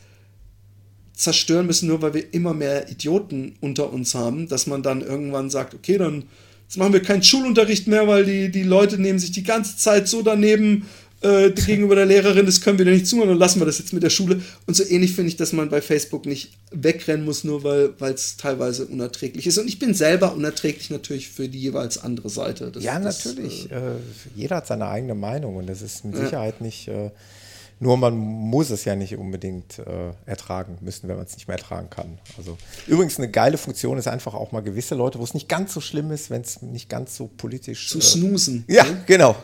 zerstören 1.14 1.64
müssen, 1.64 1.88
nur 1.88 2.02
weil 2.02 2.12
wir 2.12 2.34
immer 2.34 2.52
mehr 2.52 2.90
Idioten 2.90 3.56
unter 3.60 3.90
uns 3.90 4.14
haben, 4.14 4.46
dass 4.48 4.66
man 4.66 4.82
dann 4.82 5.00
irgendwann 5.00 5.48
sagt, 5.48 5.72
okay, 5.72 5.96
dann 5.96 6.24
jetzt 6.68 6.76
machen 6.76 6.92
wir 6.92 7.00
keinen 7.00 7.22
Schulunterricht 7.22 7.86
mehr, 7.86 8.08
weil 8.08 8.26
die, 8.26 8.50
die 8.50 8.62
Leute 8.62 8.98
nehmen 8.98 9.18
sich 9.18 9.32
die 9.32 9.42
ganze 9.42 9.78
Zeit 9.78 10.06
so 10.06 10.20
daneben 10.20 10.86
äh, 11.22 11.50
gegenüber 11.50 11.94
der 11.94 12.06
Lehrerin, 12.06 12.46
das 12.46 12.60
können 12.60 12.78
wir 12.78 12.84
dir 12.84 12.92
nicht 12.92 13.06
zuhören, 13.06 13.28
dann 13.28 13.38
lassen 13.38 13.60
wir 13.60 13.66
das 13.66 13.78
jetzt 13.78 13.92
mit 13.92 14.02
der 14.02 14.10
Schule. 14.10 14.40
Und 14.66 14.74
so 14.74 14.84
ähnlich 14.84 15.14
finde 15.14 15.28
ich, 15.28 15.36
dass 15.36 15.52
man 15.52 15.68
bei 15.68 15.82
Facebook 15.82 16.26
nicht 16.26 16.52
wegrennen 16.70 17.24
muss, 17.24 17.44
nur 17.44 17.62
weil 17.64 18.14
es 18.14 18.36
teilweise 18.36 18.86
unerträglich 18.86 19.46
ist. 19.46 19.58
Und 19.58 19.68
ich 19.68 19.78
bin 19.78 19.94
selber 19.94 20.34
unerträglich 20.34 20.90
natürlich 20.90 21.28
für 21.28 21.48
die 21.48 21.60
jeweils 21.60 21.98
andere 21.98 22.30
Seite. 22.30 22.70
Das, 22.70 22.82
ja, 22.82 22.98
das, 22.98 23.24
natürlich. 23.24 23.70
Äh, 23.70 23.76
äh, 23.76 23.80
jeder 24.34 24.56
hat 24.56 24.66
seine 24.66 24.88
eigene 24.88 25.14
Meinung 25.14 25.56
und 25.56 25.68
das 25.68 25.82
ist 25.82 26.04
mit 26.04 26.16
Sicherheit 26.16 26.56
ja. 26.60 26.66
nicht. 26.66 26.90
Äh, 27.80 27.84
nur 27.84 27.96
man 27.96 28.16
muss 28.16 28.70
es 28.70 28.84
ja 28.84 28.94
nicht 28.94 29.16
unbedingt 29.16 29.78
äh, 29.78 30.12
ertragen 30.26 30.78
müssen, 30.80 31.08
wenn 31.08 31.16
man 31.16 31.24
es 31.24 31.34
nicht 31.34 31.48
mehr 31.48 31.56
ertragen 31.56 31.88
kann. 31.90 32.18
Also 32.36 32.58
übrigens 32.86 33.18
eine 33.18 33.30
geile 33.30 33.58
Funktion 33.58 33.98
ist 33.98 34.06
einfach 34.06 34.34
auch 34.34 34.52
mal 34.52 34.60
gewisse 34.60 34.94
Leute, 34.94 35.18
wo 35.18 35.24
es 35.24 35.34
nicht 35.34 35.48
ganz 35.48 35.72
so 35.72 35.80
schlimm 35.80 36.10
ist, 36.10 36.30
wenn 36.30 36.42
es 36.42 36.62
nicht 36.62 36.88
ganz 36.88 37.16
so 37.16 37.28
politisch. 37.28 37.88
Zu 37.88 37.98
äh, 37.98 38.02
snoosen. 38.02 38.64
Ja, 38.70 38.84
genau. 39.06 39.34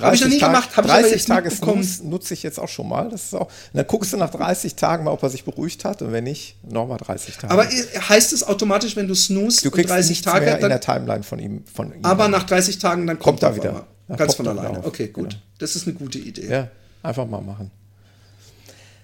Habe 0.00 0.14
ich 0.14 0.22
noch 0.22 0.28
nie 0.28 0.38
Tag, 0.38 0.52
gemacht. 0.52 0.76
Hab 0.76 0.86
30 0.86 1.24
Tage 1.24 1.50
Snooze 1.50 2.06
nutze 2.06 2.34
ich 2.34 2.42
jetzt 2.42 2.58
auch 2.58 2.68
schon 2.68 2.88
mal. 2.88 3.08
Das 3.10 3.24
ist 3.24 3.34
auch, 3.34 3.48
dann 3.72 3.86
guckst 3.86 4.12
du 4.12 4.16
nach 4.16 4.30
30 4.30 4.74
Tagen 4.74 5.04
mal, 5.04 5.12
ob 5.12 5.22
er 5.22 5.30
sich 5.30 5.44
beruhigt 5.44 5.84
hat 5.84 6.02
und 6.02 6.12
wenn 6.12 6.24
nicht, 6.24 6.56
nochmal 6.64 6.98
30 6.98 7.36
Tage. 7.36 7.52
Aber 7.52 7.64
heißt 7.64 8.32
es 8.32 8.42
automatisch, 8.42 8.96
wenn 8.96 9.06
du 9.06 9.14
snoost 9.14 9.64
du 9.64 9.70
kriegst 9.70 9.90
30 9.90 10.22
Tage 10.22 10.46
mehr 10.46 10.58
in 10.58 10.68
der 10.68 10.80
Timeline 10.80 11.22
von 11.22 11.38
ihm, 11.38 11.64
von 11.72 11.92
ihm. 11.92 12.04
Aber 12.04 12.28
nach 12.28 12.44
30 12.44 12.78
Tagen 12.78 13.06
dann 13.06 13.18
kommt, 13.18 13.40
kommt 13.40 13.42
er 13.42 13.56
wieder. 13.56 13.86
Ganz 14.16 14.34
von 14.34 14.48
alleine. 14.48 14.84
Okay, 14.84 15.08
gut. 15.08 15.30
Genau. 15.30 15.42
Das 15.58 15.76
ist 15.76 15.86
eine 15.86 15.94
gute 15.94 16.18
Idee. 16.18 16.48
Ja, 16.48 16.68
einfach 17.02 17.26
mal 17.26 17.40
machen. 17.40 17.70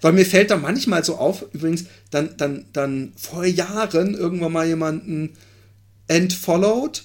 Weil 0.00 0.12
mir 0.12 0.24
fällt 0.24 0.50
da 0.50 0.56
manchmal 0.56 1.04
so 1.04 1.16
auf, 1.16 1.44
übrigens, 1.52 1.84
dann, 2.10 2.36
dann, 2.36 2.66
dann 2.72 3.12
vor 3.16 3.44
Jahren 3.44 4.14
irgendwann 4.14 4.52
mal 4.52 4.66
jemanden 4.66 5.36
entfollowed 6.06 7.04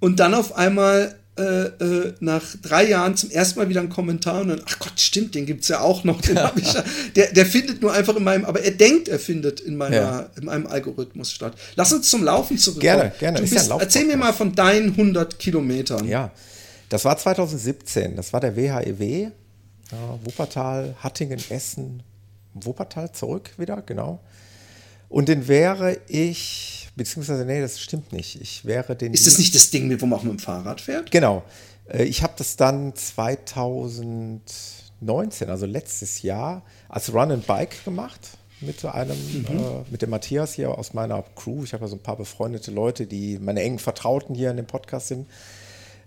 und 0.00 0.20
dann 0.20 0.34
auf 0.34 0.56
einmal 0.56 1.16
äh, 1.38 1.66
äh, 1.66 2.14
nach 2.20 2.42
drei 2.62 2.88
Jahren 2.88 3.14
zum 3.14 3.30
ersten 3.30 3.58
Mal 3.58 3.68
wieder 3.68 3.80
einen 3.80 3.90
Kommentar 3.90 4.40
und 4.40 4.48
dann, 4.48 4.62
ach 4.64 4.78
Gott, 4.78 4.98
stimmt, 4.98 5.34
den 5.34 5.44
gibt 5.44 5.64
es 5.64 5.68
ja 5.68 5.80
auch 5.80 6.02
noch. 6.02 6.22
Den 6.22 6.38
ich 6.56 6.74
der, 7.14 7.32
der 7.32 7.44
findet 7.44 7.82
nur 7.82 7.92
einfach 7.92 8.16
in 8.16 8.24
meinem, 8.24 8.46
aber 8.46 8.62
er 8.62 8.70
denkt, 8.70 9.08
er 9.08 9.18
findet 9.18 9.60
in, 9.60 9.76
meiner, 9.76 9.96
ja. 9.96 10.30
in 10.38 10.46
meinem 10.46 10.66
Algorithmus 10.66 11.30
statt. 11.30 11.52
Lass 11.74 11.92
uns 11.92 12.08
zum 12.08 12.24
Laufen 12.24 12.56
zurückkommen. 12.56 12.80
Gerne, 12.80 13.12
gerne. 13.18 13.40
Bist, 13.42 13.68
ja 13.68 13.78
erzähl 13.78 14.06
mir 14.06 14.16
mal 14.16 14.32
von 14.32 14.54
deinen 14.54 14.92
100 14.92 15.38
Kilometern. 15.38 16.08
Ja, 16.08 16.32
das 16.88 17.04
war 17.04 17.18
2017. 17.18 18.16
Das 18.16 18.32
war 18.32 18.40
der 18.40 18.56
WHEW 18.56 19.30
ja, 19.92 20.18
Wuppertal, 20.24 20.96
Hattingen, 21.00 21.40
Essen, 21.50 22.02
Wuppertal 22.54 23.12
zurück 23.12 23.50
wieder, 23.58 23.82
genau. 23.82 24.20
Und 25.08 25.28
den 25.28 25.46
wäre 25.46 26.00
ich, 26.08 26.88
beziehungsweise, 26.96 27.44
nee, 27.44 27.60
das 27.60 27.80
stimmt 27.80 28.12
nicht. 28.12 28.40
Ich 28.40 28.64
wäre 28.64 28.96
den. 28.96 29.14
Ist 29.14 29.26
das 29.26 29.38
nicht 29.38 29.54
das 29.54 29.70
Ding, 29.70 30.00
wo 30.00 30.06
man 30.06 30.18
auch 30.18 30.24
mit 30.24 30.32
dem 30.32 30.40
Fahrrad 30.40 30.80
fährt? 30.80 31.10
Genau. 31.10 31.44
Äh, 31.88 32.04
ich 32.04 32.22
habe 32.22 32.34
das 32.36 32.56
dann 32.56 32.94
2019, 32.94 35.48
also 35.48 35.66
letztes 35.66 36.22
Jahr, 36.22 36.62
als 36.88 37.12
Run 37.12 37.32
and 37.32 37.46
Bike 37.46 37.84
gemacht 37.84 38.38
mit 38.60 38.84
einem, 38.84 39.16
mhm. 39.16 39.46
äh, 39.46 39.84
mit 39.90 40.02
dem 40.02 40.10
Matthias 40.10 40.54
hier 40.54 40.76
aus 40.76 40.94
meiner 40.94 41.24
Crew. 41.36 41.64
Ich 41.64 41.72
habe 41.72 41.84
ja 41.84 41.88
so 41.88 41.96
ein 41.96 42.02
paar 42.02 42.16
befreundete 42.16 42.70
Leute, 42.70 43.06
die 43.06 43.38
meine 43.38 43.62
engen 43.62 43.78
Vertrauten 43.78 44.34
hier 44.34 44.50
in 44.50 44.56
dem 44.56 44.66
Podcast 44.66 45.08
sind. 45.08 45.26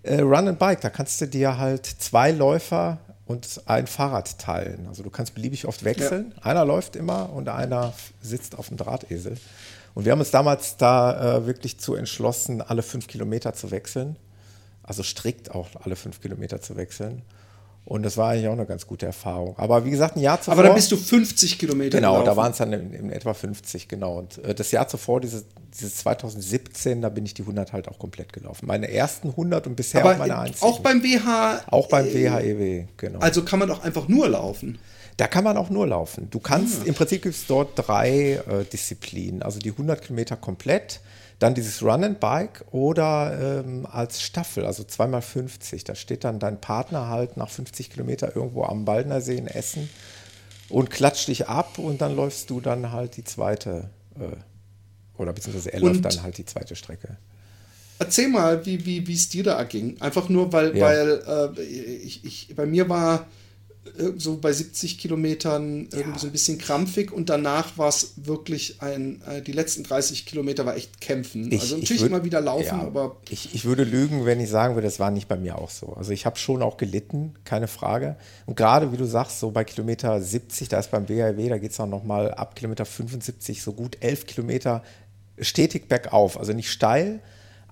Äh, 0.02 0.20
Run 0.20 0.48
and 0.48 0.58
Bike, 0.58 0.80
da 0.80 0.90
kannst 0.90 1.20
du 1.20 1.26
dir 1.26 1.58
halt 1.58 1.86
zwei 1.86 2.32
Läufer 2.32 2.98
und 3.30 3.62
ein 3.66 3.86
Fahrrad 3.86 4.40
teilen. 4.40 4.88
Also 4.88 5.04
du 5.04 5.10
kannst 5.10 5.36
beliebig 5.36 5.68
oft 5.68 5.84
wechseln. 5.84 6.32
Ja. 6.36 6.42
Einer 6.42 6.64
läuft 6.64 6.96
immer 6.96 7.32
und 7.32 7.48
einer 7.48 7.92
sitzt 8.20 8.58
auf 8.58 8.68
dem 8.68 8.76
Drahtesel. 8.76 9.36
Und 9.94 10.04
wir 10.04 10.10
haben 10.10 10.18
uns 10.18 10.32
damals 10.32 10.76
da 10.78 11.36
äh, 11.36 11.46
wirklich 11.46 11.78
zu 11.78 11.94
entschlossen, 11.94 12.60
alle 12.60 12.82
fünf 12.82 13.06
Kilometer 13.06 13.54
zu 13.54 13.70
wechseln. 13.70 14.16
Also 14.82 15.04
strikt 15.04 15.52
auch 15.52 15.68
alle 15.84 15.94
fünf 15.94 16.20
Kilometer 16.20 16.60
zu 16.60 16.76
wechseln. 16.76 17.22
Und 17.84 18.04
das 18.04 18.16
war 18.16 18.30
eigentlich 18.30 18.46
auch 18.46 18.52
eine 18.52 18.66
ganz 18.66 18.86
gute 18.86 19.06
Erfahrung. 19.06 19.58
Aber 19.58 19.84
wie 19.84 19.90
gesagt, 19.90 20.16
ein 20.16 20.20
Jahr 20.20 20.40
zuvor. 20.40 20.54
Aber 20.54 20.62
dann 20.62 20.74
bist 20.74 20.92
du 20.92 20.96
50 20.96 21.58
Kilometer 21.58 21.98
Genau, 21.98 22.12
gelaufen. 22.12 22.26
da 22.26 22.36
waren 22.36 22.52
es 22.52 22.58
dann 22.58 22.72
in, 22.72 22.92
in, 22.92 23.10
etwa 23.10 23.34
50, 23.34 23.88
genau. 23.88 24.18
Und 24.18 24.38
äh, 24.44 24.54
das 24.54 24.70
Jahr 24.70 24.86
zuvor, 24.86 25.20
dieses, 25.20 25.44
dieses 25.74 25.96
2017, 25.96 27.02
da 27.02 27.08
bin 27.08 27.24
ich 27.24 27.34
die 27.34 27.42
100 27.42 27.72
halt 27.72 27.88
auch 27.88 27.98
komplett 27.98 28.32
gelaufen. 28.32 28.66
Meine 28.66 28.92
ersten 28.92 29.30
100 29.30 29.66
und 29.66 29.74
bisher 29.76 30.02
Aber 30.02 30.12
auch 30.12 30.18
meine 30.18 30.38
einzigen. 30.38 30.64
Auch 30.64 30.78
beim 30.80 31.02
WH. 31.02 31.64
Auch 31.68 31.88
beim 31.88 32.06
WHEW, 32.06 32.62
e 32.62 32.86
genau. 32.96 33.18
Also 33.18 33.44
kann 33.44 33.58
man 33.58 33.70
auch 33.70 33.82
einfach 33.82 34.06
nur 34.06 34.28
laufen. 34.28 34.78
Da 35.16 35.26
kann 35.26 35.44
man 35.44 35.56
auch 35.56 35.68
nur 35.68 35.86
laufen. 35.86 36.28
Du 36.30 36.38
kannst, 36.38 36.82
ah. 36.82 36.86
im 36.86 36.94
Prinzip 36.94 37.22
gibt 37.22 37.34
es 37.34 37.46
dort 37.46 37.72
drei 37.74 38.40
äh, 38.48 38.64
Disziplinen. 38.72 39.42
Also 39.42 39.58
die 39.58 39.70
100 39.70 40.00
Kilometer 40.00 40.36
komplett 40.36 41.00
dann 41.40 41.54
dieses 41.54 41.82
Run 41.82 42.04
and 42.04 42.20
Bike 42.20 42.64
oder 42.70 43.62
ähm, 43.64 43.86
als 43.90 44.22
Staffel, 44.22 44.66
also 44.66 44.84
zweimal 44.84 45.22
50. 45.22 45.84
Da 45.84 45.94
steht 45.94 46.22
dann 46.22 46.38
dein 46.38 46.60
Partner 46.60 47.08
halt 47.08 47.36
nach 47.36 47.48
50 47.48 47.90
Kilometer 47.90 48.36
irgendwo 48.36 48.62
am 48.64 48.84
Baldner 48.84 49.22
See 49.22 49.36
in 49.36 49.46
Essen 49.46 49.88
und 50.68 50.90
klatscht 50.90 51.28
dich 51.28 51.48
ab 51.48 51.78
und 51.78 52.02
dann 52.02 52.14
läufst 52.14 52.50
du 52.50 52.60
dann 52.60 52.92
halt 52.92 53.16
die 53.16 53.24
zweite, 53.24 53.88
äh, 54.16 54.36
oder 55.20 55.32
beziehungsweise 55.32 55.72
er 55.72 55.82
und 55.82 55.88
läuft 55.88 56.04
dann 56.04 56.22
halt 56.22 56.36
die 56.36 56.44
zweite 56.44 56.76
Strecke. 56.76 57.16
Erzähl 57.98 58.28
mal, 58.28 58.64
wie 58.66 59.06
wie 59.06 59.14
es 59.14 59.30
dir 59.30 59.42
da 59.42 59.62
ging. 59.64 60.00
Einfach 60.00 60.28
nur, 60.28 60.52
weil, 60.52 60.76
ja. 60.76 60.84
weil 60.84 61.56
äh, 61.58 61.62
ich, 61.62 62.24
ich, 62.24 62.54
bei 62.54 62.66
mir 62.66 62.88
war 62.90 63.26
so 64.18 64.36
bei 64.36 64.52
70 64.52 64.98
Kilometern 64.98 65.88
irgendwie 65.92 66.18
so 66.18 66.26
ein 66.26 66.32
bisschen 66.32 66.58
krampfig 66.58 67.10
und 67.12 67.28
danach 67.30 67.76
war 67.78 67.88
es 67.88 68.12
wirklich 68.16 68.80
ein, 68.82 69.22
äh, 69.26 69.40
die 69.42 69.52
letzten 69.52 69.82
30 69.84 70.26
Kilometer 70.26 70.66
war 70.66 70.76
echt 70.76 71.00
kämpfen. 71.00 71.50
Ich- 71.50 71.60
also 71.60 71.76
ich 71.76 71.82
natürlich 71.82 72.02
würd- 72.02 72.06
immer 72.06 72.24
wieder 72.24 72.40
laufen, 72.40 72.64
ja, 72.66 72.80
aber 72.82 73.16
ich, 73.30 73.54
ich 73.54 73.64
würde 73.64 73.84
lügen, 73.84 74.26
wenn 74.26 74.38
ich 74.38 74.50
sagen 74.50 74.74
würde, 74.74 74.86
das 74.86 75.00
war 75.00 75.10
nicht 75.10 75.28
bei 75.28 75.36
mir 75.36 75.56
auch 75.58 75.70
so. 75.70 75.94
Also 75.94 76.12
ich 76.12 76.26
habe 76.26 76.36
schon 76.38 76.62
auch 76.62 76.76
gelitten, 76.76 77.34
keine 77.44 77.68
Frage. 77.68 78.16
Und 78.46 78.56
gerade 78.56 78.92
wie 78.92 78.96
du 78.98 79.06
sagst, 79.06 79.40
so 79.40 79.50
bei 79.50 79.64
Kilometer 79.64 80.20
70, 80.20 80.68
da 80.68 80.78
ist 80.78 80.90
beim 80.90 81.06
BHW, 81.06 81.48
da 81.48 81.58
geht 81.58 81.72
es 81.72 81.80
auch 81.80 81.86
nochmal 81.86 82.32
ab 82.32 82.54
Kilometer 82.56 82.84
75 82.84 83.62
so 83.62 83.72
gut 83.72 83.96
11 84.00 84.26
Kilometer 84.26 84.82
stetig 85.40 85.88
bergauf. 85.88 86.38
Also 86.38 86.52
nicht 86.52 86.70
steil, 86.70 87.20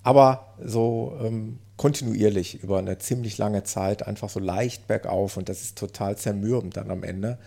aber 0.01 0.55
so 0.63 1.17
ähm, 1.23 1.59
kontinuierlich 1.79 2.61
über 2.61 2.77
eine 2.77 2.97
ziemlich 2.97 3.37
lange 3.37 3.63
Zeit 3.63 4.05
einfach 4.05 4.29
so 4.29 4.41
leicht 4.41 4.85
bergauf. 4.87 5.37
Und 5.37 5.47
das 5.47 5.61
ist 5.61 5.77
total 5.77 6.17
zermürbend 6.17 6.75
dann 6.75 6.91
am 6.91 7.03
Ende, 7.03 7.37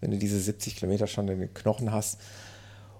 wenn 0.00 0.10
du 0.10 0.16
diese 0.16 0.40
70 0.40 0.76
Kilometer 0.76 1.06
schon 1.06 1.28
in 1.28 1.40
den 1.40 1.52
Knochen 1.52 1.92
hast. 1.92 2.18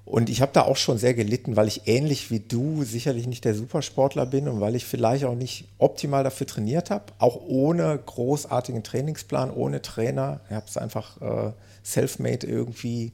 Und 0.05 0.28
ich 0.28 0.43
habe 0.43 0.53
da 0.53 0.62
auch 0.62 0.76
schon 0.76 0.99
sehr 0.99 1.14
gelitten, 1.14 1.57
weil 1.57 1.66
ich 1.66 1.88
ähnlich 1.88 2.30
wie 2.30 2.40
du 2.40 2.84
sicherlich 2.84 3.26
nicht 3.26 3.47
der 3.47 3.55
Supersportler 3.55 4.26
bin 4.26 4.49
und 4.49 4.61
weil 4.61 4.74
ich 4.74 4.84
vielleicht 4.84 5.24
auch 5.24 5.34
nicht 5.34 5.64
optimal 5.78 6.24
dafür 6.24 6.47
trainiert 6.47 6.90
habe, 6.90 7.07
auch 7.18 7.40
ohne 7.40 7.99
großartigen 8.05 8.82
Trainingsplan, 8.82 9.51
ohne 9.51 9.80
Trainer. 9.80 10.40
Ich 10.51 10.55
habe 10.55 10.66
es 10.68 10.76
einfach 10.76 11.22
äh, 11.22 11.53
self-made 11.82 12.47
irgendwie 12.47 13.12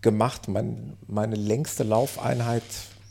gemacht. 0.00 0.48
Mein, 0.48 0.96
meine 1.06 1.36
längste 1.36 1.82
Laufeinheit, 1.82 2.62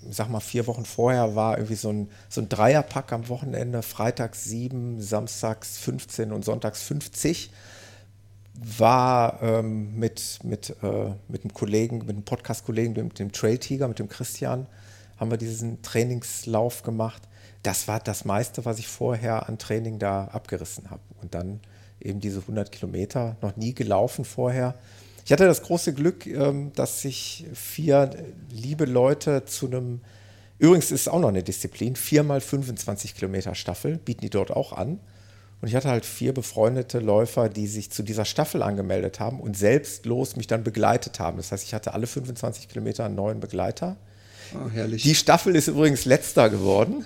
ich 0.10 0.16
sag 0.16 0.30
mal 0.30 0.40
vier 0.40 0.68
Wochen 0.68 0.86
vorher, 0.86 1.36
war 1.36 1.58
irgendwie 1.58 1.76
so 1.76 1.90
ein, 1.90 2.10
so 2.30 2.42
ein 2.42 2.50
Dreierpack 2.50 3.12
am 3.14 3.30
Wochenende, 3.30 3.82
freitags 3.82 4.44
sieben, 4.44 5.02
samstags 5.02 5.78
15 5.78 6.32
und 6.32 6.46
sonntags 6.46 6.82
50 6.84 7.52
war 8.60 9.42
ähm, 9.44 9.98
mit, 9.98 10.40
mit, 10.44 10.76
äh, 10.82 11.12
mit 11.28 11.44
einem 11.44 11.54
Kollegen, 11.54 12.00
mit 12.00 12.10
einem 12.10 12.24
Podcast-Kollegen, 12.24 12.94
mit 12.94 13.20
dem 13.20 13.32
Trail 13.32 13.58
Tiger, 13.58 13.88
mit 13.88 14.00
dem 14.00 14.10
Christian, 14.10 14.66
haben 15.18 15.30
wir 15.30 15.38
diesen 15.38 15.82
Trainingslauf 15.84 16.84
gemacht. 16.84 17.22
Das 17.64 17.88
war 17.88 18.00
das 18.00 18.26
meiste, 18.26 18.66
was 18.66 18.80
ich 18.80 18.88
vorher 18.88 19.48
an 19.48 19.60
Training 19.60 20.00
da 20.00 20.26
abgerissen 20.26 20.90
habe. 20.90 21.02
Und 21.22 21.36
dann 21.36 21.60
eben 22.00 22.20
diese 22.20 22.40
100 22.40 22.72
Kilometer, 22.72 23.36
noch 23.42 23.56
nie 23.58 23.74
gelaufen 23.74 24.26
vorher. 24.26 24.76
Ich 25.28 25.34
hatte 25.34 25.46
das 25.46 25.62
große 25.62 25.94
Glück, 25.94 26.26
ähm, 26.26 26.72
dass 26.74 27.02
sich 27.02 27.48
vier 27.54 28.12
liebe 28.50 28.86
Leute 28.86 29.44
zu 29.44 29.66
einem, 29.66 30.00
übrigens 30.58 30.86
ist 30.90 31.02
es 31.02 31.08
auch 31.10 31.20
noch 31.20 31.28
eine 31.28 31.44
Disziplin, 31.44 31.98
viermal 31.98 32.40
25 32.40 33.14
Kilometer 33.14 33.54
Staffel, 33.54 33.98
bieten 33.98 34.22
die 34.22 34.30
dort 34.30 34.52
auch 34.52 34.72
an. 34.72 35.02
Und 35.60 35.68
ich 35.68 35.76
hatte 35.76 35.90
halt 35.90 36.06
vier 36.06 36.34
befreundete 36.34 37.00
Läufer, 37.00 37.50
die 37.50 37.68
sich 37.68 37.92
zu 37.92 38.04
dieser 38.04 38.24
Staffel 38.24 38.64
angemeldet 38.64 39.20
haben 39.20 39.42
und 39.42 39.58
selbstlos 39.58 40.38
mich 40.38 40.48
dann 40.48 40.64
begleitet 40.64 41.20
haben. 41.20 41.36
Das 41.36 41.52
heißt, 41.52 41.66
ich 41.66 41.74
hatte 41.74 41.94
alle 41.94 42.08
25 42.08 42.70
Kilometer 42.70 43.04
einen 43.04 43.16
neuen 43.16 43.42
Begleiter. 43.42 43.98
ah, 44.54 44.70
herrlich. 44.72 45.04
Die 45.04 45.16
Staffel 45.16 45.58
ist 45.58 45.68
übrigens 45.68 46.06
letzter 46.06 46.50
geworden, 46.50 47.06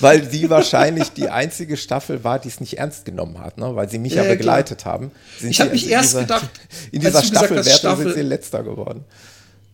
weil 0.00 0.28
sie 0.30 0.48
wahrscheinlich 0.50 1.10
die 1.10 1.28
einzige 1.28 1.76
Staffel 1.76 2.24
war, 2.24 2.38
die 2.38 2.48
es 2.48 2.60
nicht 2.60 2.78
ernst 2.78 3.04
genommen 3.04 3.38
hat, 3.40 3.58
ne? 3.58 3.74
weil 3.76 3.88
sie 3.88 3.98
mich 3.98 4.14
ja, 4.14 4.22
Ja, 4.22 4.28
ja, 4.30 4.34
begleitet 4.34 4.84
haben. 4.84 5.10
Sind 5.38 5.50
Ich 5.50 5.56
sie 5.56 5.62
hab 5.62 5.72
mich 5.72 5.84
in 5.86 5.90
erst 5.90 6.10
dieser- 6.10 6.20
gedacht, 6.22 6.50
in 6.92 7.00
dieser 7.00 7.20
gesagt 7.22 7.50
hast, 7.56 7.78
Staffel- 7.78 8.04
sind 8.04 8.14
sie 8.14 8.22
letzter 8.22 8.62
geworden. 8.62 9.04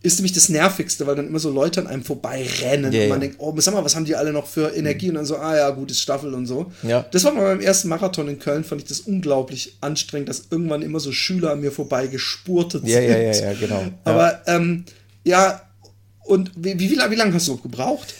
ist 0.03 0.17
nämlich 0.19 0.33
das 0.33 0.49
Nervigste, 0.49 1.07
weil 1.07 1.15
dann 1.15 1.27
immer 1.27 1.39
so 1.39 1.49
Leute 1.49 1.81
an 1.81 1.87
einem 1.87 2.03
vorbeirennen 2.03 2.91
Ja, 2.93 3.03
und 3.03 3.09
man 3.09 3.17
ja. 3.21 3.27
denkt, 3.27 3.37
oh, 3.39 3.51
sag 3.57 3.73
mal, 3.73 3.83
was 3.83 3.95
haben 3.95 4.05
die 4.05 4.15
alle 4.15 4.31
noch 4.33 4.45
für 4.45 4.75
Energie? 4.75 5.09
Und 5.09 5.15
dann 5.15 5.25
so, 5.25 5.37
ah 5.37 5.55
ja, 5.57 5.69
gutes 5.71 5.99
Staffel 5.99 6.31
und 6.35 6.45
so. 6.45 6.71
Ja. 6.83 7.05
Das 7.11 7.23
war 7.23 7.31
mal 7.33 7.41
beim 7.55 7.59
ersten 7.59 7.87
Marathon 7.87 8.27
in 8.27 8.37
Köln, 8.37 8.63
fand 8.63 8.81
ich 8.83 8.87
das 8.87 8.99
unglaublich 8.99 9.77
anstrengend, 9.81 10.29
dass 10.29 10.43
irgendwann 10.51 10.83
immer 10.83 10.99
so 10.99 11.11
Schüler 11.11 11.53
an 11.53 11.61
mir 11.61 11.71
vorbei 11.71 12.05
gespurtet 12.05 12.83
Ja, 12.85 12.99
sind. 12.99 13.09
ja, 13.09 13.17
ja, 13.17 13.31
ja, 13.33 13.53
genau. 13.59 13.81
Ja. 13.81 13.91
Aber 14.03 14.41
ähm, 14.45 14.85
ja, 15.23 15.61
und 16.25 16.51
wie, 16.55 16.77
wie, 16.79 16.91
wie 16.91 17.15
lange 17.15 17.33
hast 17.33 17.47
du 17.47 17.57
gebraucht? 17.57 18.13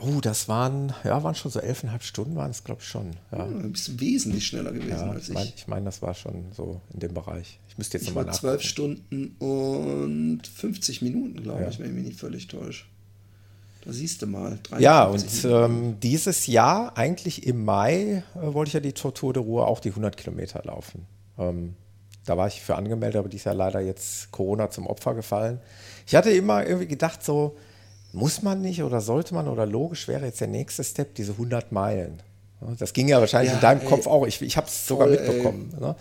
Oh, 0.00 0.20
das 0.20 0.48
waren, 0.48 0.92
ja, 1.04 1.22
waren 1.22 1.34
schon 1.34 1.50
so 1.50 1.60
elfeinhalb 1.60 2.02
Stunden, 2.02 2.36
waren 2.36 2.50
es, 2.50 2.62
glaube 2.64 2.80
ich, 2.82 2.88
schon. 2.88 3.10
Ja. 3.32 3.46
Du 3.46 3.68
bist 3.70 3.98
wesentlich 4.00 4.46
schneller 4.46 4.72
gewesen 4.72 4.90
Ja, 4.90 5.10
als 5.10 5.28
ich 5.28 5.34
meine, 5.34 5.46
ich. 5.48 5.54
ich 5.56 5.66
mein, 5.68 5.84
das 5.84 6.02
war 6.02 6.14
schon 6.14 6.46
so 6.56 6.80
in 6.94 7.00
dem 7.00 7.14
Bereich. 7.14 7.58
Ich 7.68 7.78
müsste 7.78 7.98
jetzt 7.98 8.06
nochmal 8.06 8.24
war 8.26 8.32
nach. 8.32 8.38
zwölf 8.38 8.62
Stunden 8.62 9.36
und 9.38 10.46
50 10.46 11.02
Minuten, 11.02 11.42
glaube 11.42 11.62
Ja. 11.62 11.68
ich, 11.68 11.78
wenn 11.78 11.86
ich 11.86 11.92
mich 11.92 12.04
nicht 12.06 12.20
völlig 12.20 12.46
täusche. 12.46 12.84
Da 13.84 13.92
siehst 13.92 14.22
du 14.22 14.26
mal. 14.26 14.58
Ja, 14.78 15.04
und 15.04 15.20
53 15.22 15.44
Minuten. 15.44 15.64
ähm, 15.94 16.00
dieses 16.00 16.46
Jahr, 16.46 16.96
eigentlich 16.98 17.46
im 17.46 17.64
Mai, 17.64 18.22
äh, 18.34 18.54
wollte 18.54 18.68
ich 18.68 18.74
ja 18.74 18.80
die 18.80 18.92
Tortur 18.92 19.32
de 19.32 19.42
Ruhr 19.42 19.66
auch 19.68 19.80
die 19.80 19.90
100 19.90 20.16
Kilometer 20.16 20.62
laufen. 20.64 21.06
Ähm, 21.38 21.74
da 22.26 22.36
war 22.36 22.46
ich 22.48 22.60
für 22.60 22.74
angemeldet, 22.76 23.18
aber 23.20 23.28
die 23.28 23.36
ist 23.36 23.44
ja 23.44 23.52
leider 23.52 23.80
jetzt 23.80 24.30
Corona 24.32 24.70
zum 24.70 24.86
Opfer 24.86 25.14
gefallen. 25.14 25.60
Ich 26.06 26.14
hatte 26.14 26.30
immer 26.30 26.66
irgendwie 26.66 26.86
gedacht, 26.88 27.24
so, 27.24 27.56
muss 28.12 28.42
man 28.42 28.60
nicht 28.60 28.82
oder 28.82 29.00
sollte 29.00 29.34
man 29.34 29.48
oder 29.48 29.66
logisch 29.66 30.08
wäre 30.08 30.26
jetzt 30.26 30.40
der 30.40 30.48
nächste 30.48 30.84
Step, 30.84 31.14
diese 31.14 31.32
100 31.32 31.72
Meilen. 31.72 32.22
Das 32.78 32.92
ging 32.92 33.08
ja 33.08 33.20
wahrscheinlich 33.20 33.50
Ja, 33.50 33.56
in 33.56 33.62
deinem 33.62 33.80
ey. 33.82 33.86
Kopf 33.86 34.06
auch. 34.06 34.26
Ich, 34.26 34.42
ich 34.42 34.56
habe 34.56 34.66
es 34.66 34.86
sogar 34.86 35.08
mitbekommen. 35.08 35.72
Ne? 35.78 35.94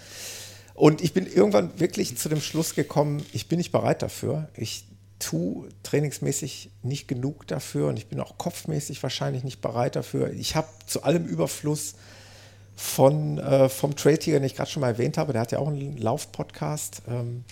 Und 0.73 1.01
ich 1.01 1.13
bin 1.13 1.27
irgendwann 1.27 1.79
wirklich 1.79 2.17
zu 2.17 2.29
dem 2.29 2.41
Schluss 2.41 2.75
gekommen, 2.75 3.25
ich 3.33 3.47
bin 3.47 3.57
nicht 3.57 3.71
bereit 3.71 4.01
dafür. 4.01 4.49
Ich 4.55 4.85
tue 5.19 5.69
trainingsmäßig 5.83 6.69
nicht 6.83 7.07
genug 7.07 7.47
dafür 7.47 7.87
und 7.87 7.97
ich 7.97 8.07
bin 8.07 8.19
auch 8.19 8.37
kopfmäßig 8.37 9.01
wahrscheinlich 9.01 9.43
nicht 9.43 9.61
bereit 9.61 9.95
dafür. 9.95 10.31
Ich 10.31 10.55
habe 10.55 10.67
zu 10.85 11.03
allem 11.03 11.25
Überfluss 11.25 11.95
von, 12.75 13.39
äh, 13.39 13.69
vom 13.69 13.95
Trade 13.95 14.19
Tiger, 14.19 14.39
den 14.39 14.45
ich 14.45 14.55
gerade 14.55 14.69
schon 14.69 14.81
mal 14.81 14.89
erwähnt 14.89 15.17
habe, 15.17 15.33
der 15.33 15.41
hat 15.41 15.51
ja 15.51 15.59
auch 15.59 15.67
einen 15.67 15.97
Lauf-Podcast. 15.97 17.01
Ähm, 17.07 17.43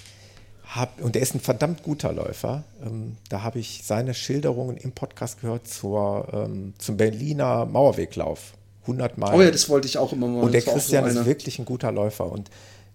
hab, 0.76 1.02
und 1.02 1.16
der 1.16 1.22
ist 1.22 1.36
ein 1.36 1.40
verdammt 1.40 1.84
guter 1.84 2.12
Läufer. 2.12 2.64
Ähm, 2.84 3.18
da 3.30 3.44
habe 3.44 3.60
ich 3.60 3.82
seine 3.84 4.14
Schilderungen 4.14 4.78
im 4.78 4.92
Podcast 4.92 5.42
gehört 5.42 5.68
zur, 5.68 6.28
ähm, 6.34 6.74
zum 6.78 6.98
Berliner 6.98 7.66
Mauerweglauf. 7.66 8.54
100 8.82 9.18
Mal. 9.18 9.34
Oh 9.34 9.42
ja, 9.42 9.50
das 9.50 9.68
wollte 9.70 9.88
ich 9.88 9.98
auch 9.98 10.14
immer 10.14 10.28
mal. 10.28 10.44
Und 10.44 10.54
der 10.54 10.62
Christian 10.62 11.10
so 11.10 11.20
ist 11.20 11.26
wirklich 11.26 11.58
ein 11.58 11.66
guter 11.66 11.92
Läufer. 11.92 12.32
Und 12.32 12.52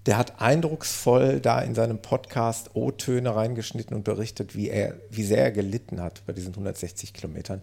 der 0.06 0.16
hat 0.16 0.40
eindrucksvoll 0.40 1.40
da 1.40 1.60
in 1.60 1.74
seinem 1.74 2.00
Podcast 2.00 2.70
O-Töne 2.74 3.34
reingeschnitten 3.34 3.96
und 3.96 4.04
berichtet, 4.04 4.56
wie, 4.56 4.70
er, 4.70 4.94
wie 5.10 5.24
sehr 5.24 5.42
er 5.44 5.50
gelitten 5.50 6.00
hat 6.00 6.22
bei 6.26 6.32
diesen 6.32 6.52
160 6.52 7.12
Kilometern. 7.12 7.60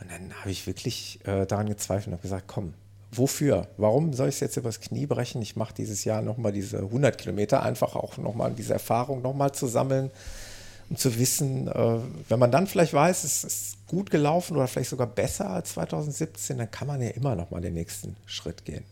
Und 0.00 0.10
dann 0.10 0.32
habe 0.40 0.50
ich 0.50 0.66
wirklich 0.66 1.20
äh, 1.24 1.46
daran 1.46 1.68
gezweifelt 1.68 2.08
und 2.08 2.12
habe 2.14 2.22
gesagt, 2.22 2.44
komm, 2.48 2.74
wofür? 3.12 3.68
Warum 3.76 4.12
soll 4.12 4.28
ich 4.28 4.36
es 4.36 4.40
jetzt 4.40 4.56
übers 4.56 4.80
Knie 4.80 5.06
brechen? 5.06 5.42
Ich 5.42 5.56
mache 5.56 5.74
dieses 5.74 6.04
Jahr 6.04 6.22
nochmal 6.22 6.52
diese 6.52 6.78
100 6.78 7.16
Kilometer, 7.18 7.62
einfach 7.62 7.94
auch 7.94 8.16
nochmal 8.16 8.52
diese 8.52 8.72
Erfahrung 8.72 9.22
nochmal 9.22 9.52
zu 9.52 9.66
sammeln, 9.66 10.10
um 10.90 10.96
zu 10.96 11.18
wissen, 11.18 11.68
äh, 11.68 11.98
wenn 12.28 12.38
man 12.38 12.50
dann 12.50 12.66
vielleicht 12.66 12.94
weiß, 12.94 13.24
es 13.24 13.44
ist 13.44 13.86
gut 13.86 14.10
gelaufen 14.10 14.56
oder 14.56 14.66
vielleicht 14.66 14.90
sogar 14.90 15.06
besser 15.06 15.50
als 15.50 15.74
2017, 15.74 16.58
dann 16.58 16.70
kann 16.70 16.88
man 16.88 17.00
ja 17.02 17.10
immer 17.10 17.36
nochmal 17.36 17.60
den 17.60 17.74
nächsten 17.74 18.16
Schritt 18.26 18.64
gehen. 18.64 18.84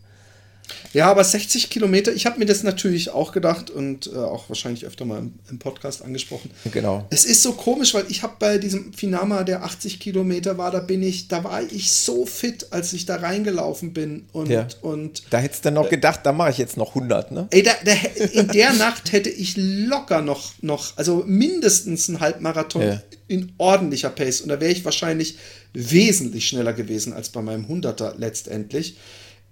Ja, 0.93 1.09
aber 1.09 1.23
60 1.23 1.69
Kilometer, 1.69 2.13
ich 2.13 2.25
habe 2.25 2.39
mir 2.39 2.45
das 2.45 2.63
natürlich 2.63 3.09
auch 3.11 3.31
gedacht 3.31 3.69
und 3.69 4.07
äh, 4.07 4.17
auch 4.17 4.49
wahrscheinlich 4.49 4.85
öfter 4.85 5.05
mal 5.05 5.19
im, 5.19 5.33
im 5.49 5.59
Podcast 5.59 6.03
angesprochen. 6.03 6.51
Genau. 6.71 7.05
Es 7.09 7.25
ist 7.25 7.41
so 7.43 7.53
komisch, 7.53 7.93
weil 7.93 8.05
ich 8.09 8.23
habe 8.23 8.33
bei 8.39 8.57
diesem 8.57 8.93
Finama, 8.93 9.43
der 9.43 9.63
80 9.63 9.99
Kilometer 9.99 10.57
war, 10.57 10.71
da 10.71 10.79
bin 10.79 11.01
ich, 11.03 11.27
da 11.27 11.43
war 11.43 11.61
ich 11.63 11.91
so 11.91 12.25
fit, 12.25 12.67
als 12.71 12.93
ich 12.93 13.05
da 13.05 13.15
reingelaufen 13.17 13.93
bin 13.93 14.25
und, 14.33 14.49
Ja. 14.49 14.67
und 14.81 15.23
Da 15.29 15.37
hättest 15.39 15.63
du 15.63 15.67
dann 15.67 15.75
noch 15.75 15.89
gedacht, 15.89 16.21
da 16.23 16.31
mache 16.33 16.51
ich 16.51 16.57
jetzt 16.57 16.77
noch 16.77 16.95
100, 16.95 17.31
ne? 17.31 17.47
Ey, 17.51 17.63
da, 17.63 17.71
da, 17.85 17.93
in 18.33 18.47
der 18.49 18.73
Nacht 18.73 19.11
hätte 19.11 19.29
ich 19.29 19.55
locker 19.57 20.21
noch, 20.21 20.51
noch 20.61 20.97
also 20.97 21.23
mindestens 21.25 22.09
einen 22.09 22.19
Halbmarathon 22.19 22.81
Ja. 22.81 23.01
in 23.27 23.53
ordentlicher 23.57 24.09
Pace. 24.09 24.41
Und 24.41 24.49
da 24.49 24.59
wäre 24.59 24.71
ich 24.71 24.83
wahrscheinlich 24.85 25.37
wesentlich 25.73 26.47
schneller 26.47 26.73
gewesen 26.73 27.13
als 27.13 27.29
bei 27.29 27.41
meinem 27.41 27.65
100er 27.65 28.15
letztendlich. 28.17 28.97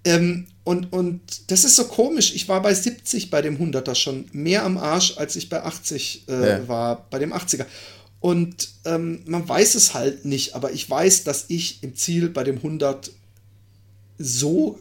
Ähm, 0.04 0.46
und, 0.64 0.92
und 0.92 1.20
das 1.50 1.64
ist 1.64 1.76
so 1.76 1.84
komisch. 1.84 2.34
Ich 2.34 2.48
war 2.48 2.60
bei 2.62 2.74
70 2.74 3.30
bei 3.30 3.42
dem 3.42 3.58
100er 3.58 3.94
schon 3.94 4.26
mehr 4.32 4.64
am 4.64 4.76
Arsch, 4.78 5.16
als 5.16 5.34
ich 5.36 5.48
bei 5.48 5.62
80 5.62 6.24
äh, 6.28 6.48
Ja. 6.60 6.68
war, 6.68 7.06
bei 7.10 7.18
dem 7.18 7.32
80er. 7.32 7.64
Und 8.20 8.68
ähm, 8.84 9.22
man 9.26 9.48
weiß 9.48 9.74
es 9.76 9.94
halt 9.94 10.26
nicht, 10.26 10.54
aber 10.54 10.72
ich 10.72 10.88
weiß, 10.88 11.24
dass 11.24 11.46
ich 11.48 11.82
im 11.82 11.96
Ziel 11.96 12.28
bei 12.28 12.44
dem 12.44 12.56
100 12.56 13.10
so 14.18 14.78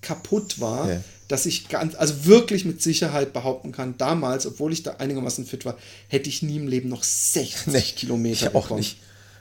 kaputt 0.00 0.60
war, 0.60 0.90
Ja. 0.90 1.00
dass 1.28 1.44
ich 1.46 1.68
ganz, 1.68 1.94
also 1.94 2.24
wirklich 2.24 2.64
mit 2.64 2.80
Sicherheit 2.80 3.32
behaupten 3.34 3.72
kann, 3.72 3.96
damals, 3.98 4.46
obwohl 4.46 4.72
ich 4.72 4.82
da 4.82 4.92
einigermaßen 4.92 5.44
fit 5.44 5.64
war, 5.66 5.76
hätte 6.08 6.28
ich 6.30 6.42
nie 6.42 6.56
im 6.56 6.66
Leben 6.68 6.88
noch 6.88 7.02
60 7.04 7.96
Kilometer 7.96 8.46
ich 8.48 8.54
auch 8.54 8.62
bekommen. 8.62 8.80
nicht. 8.80 8.96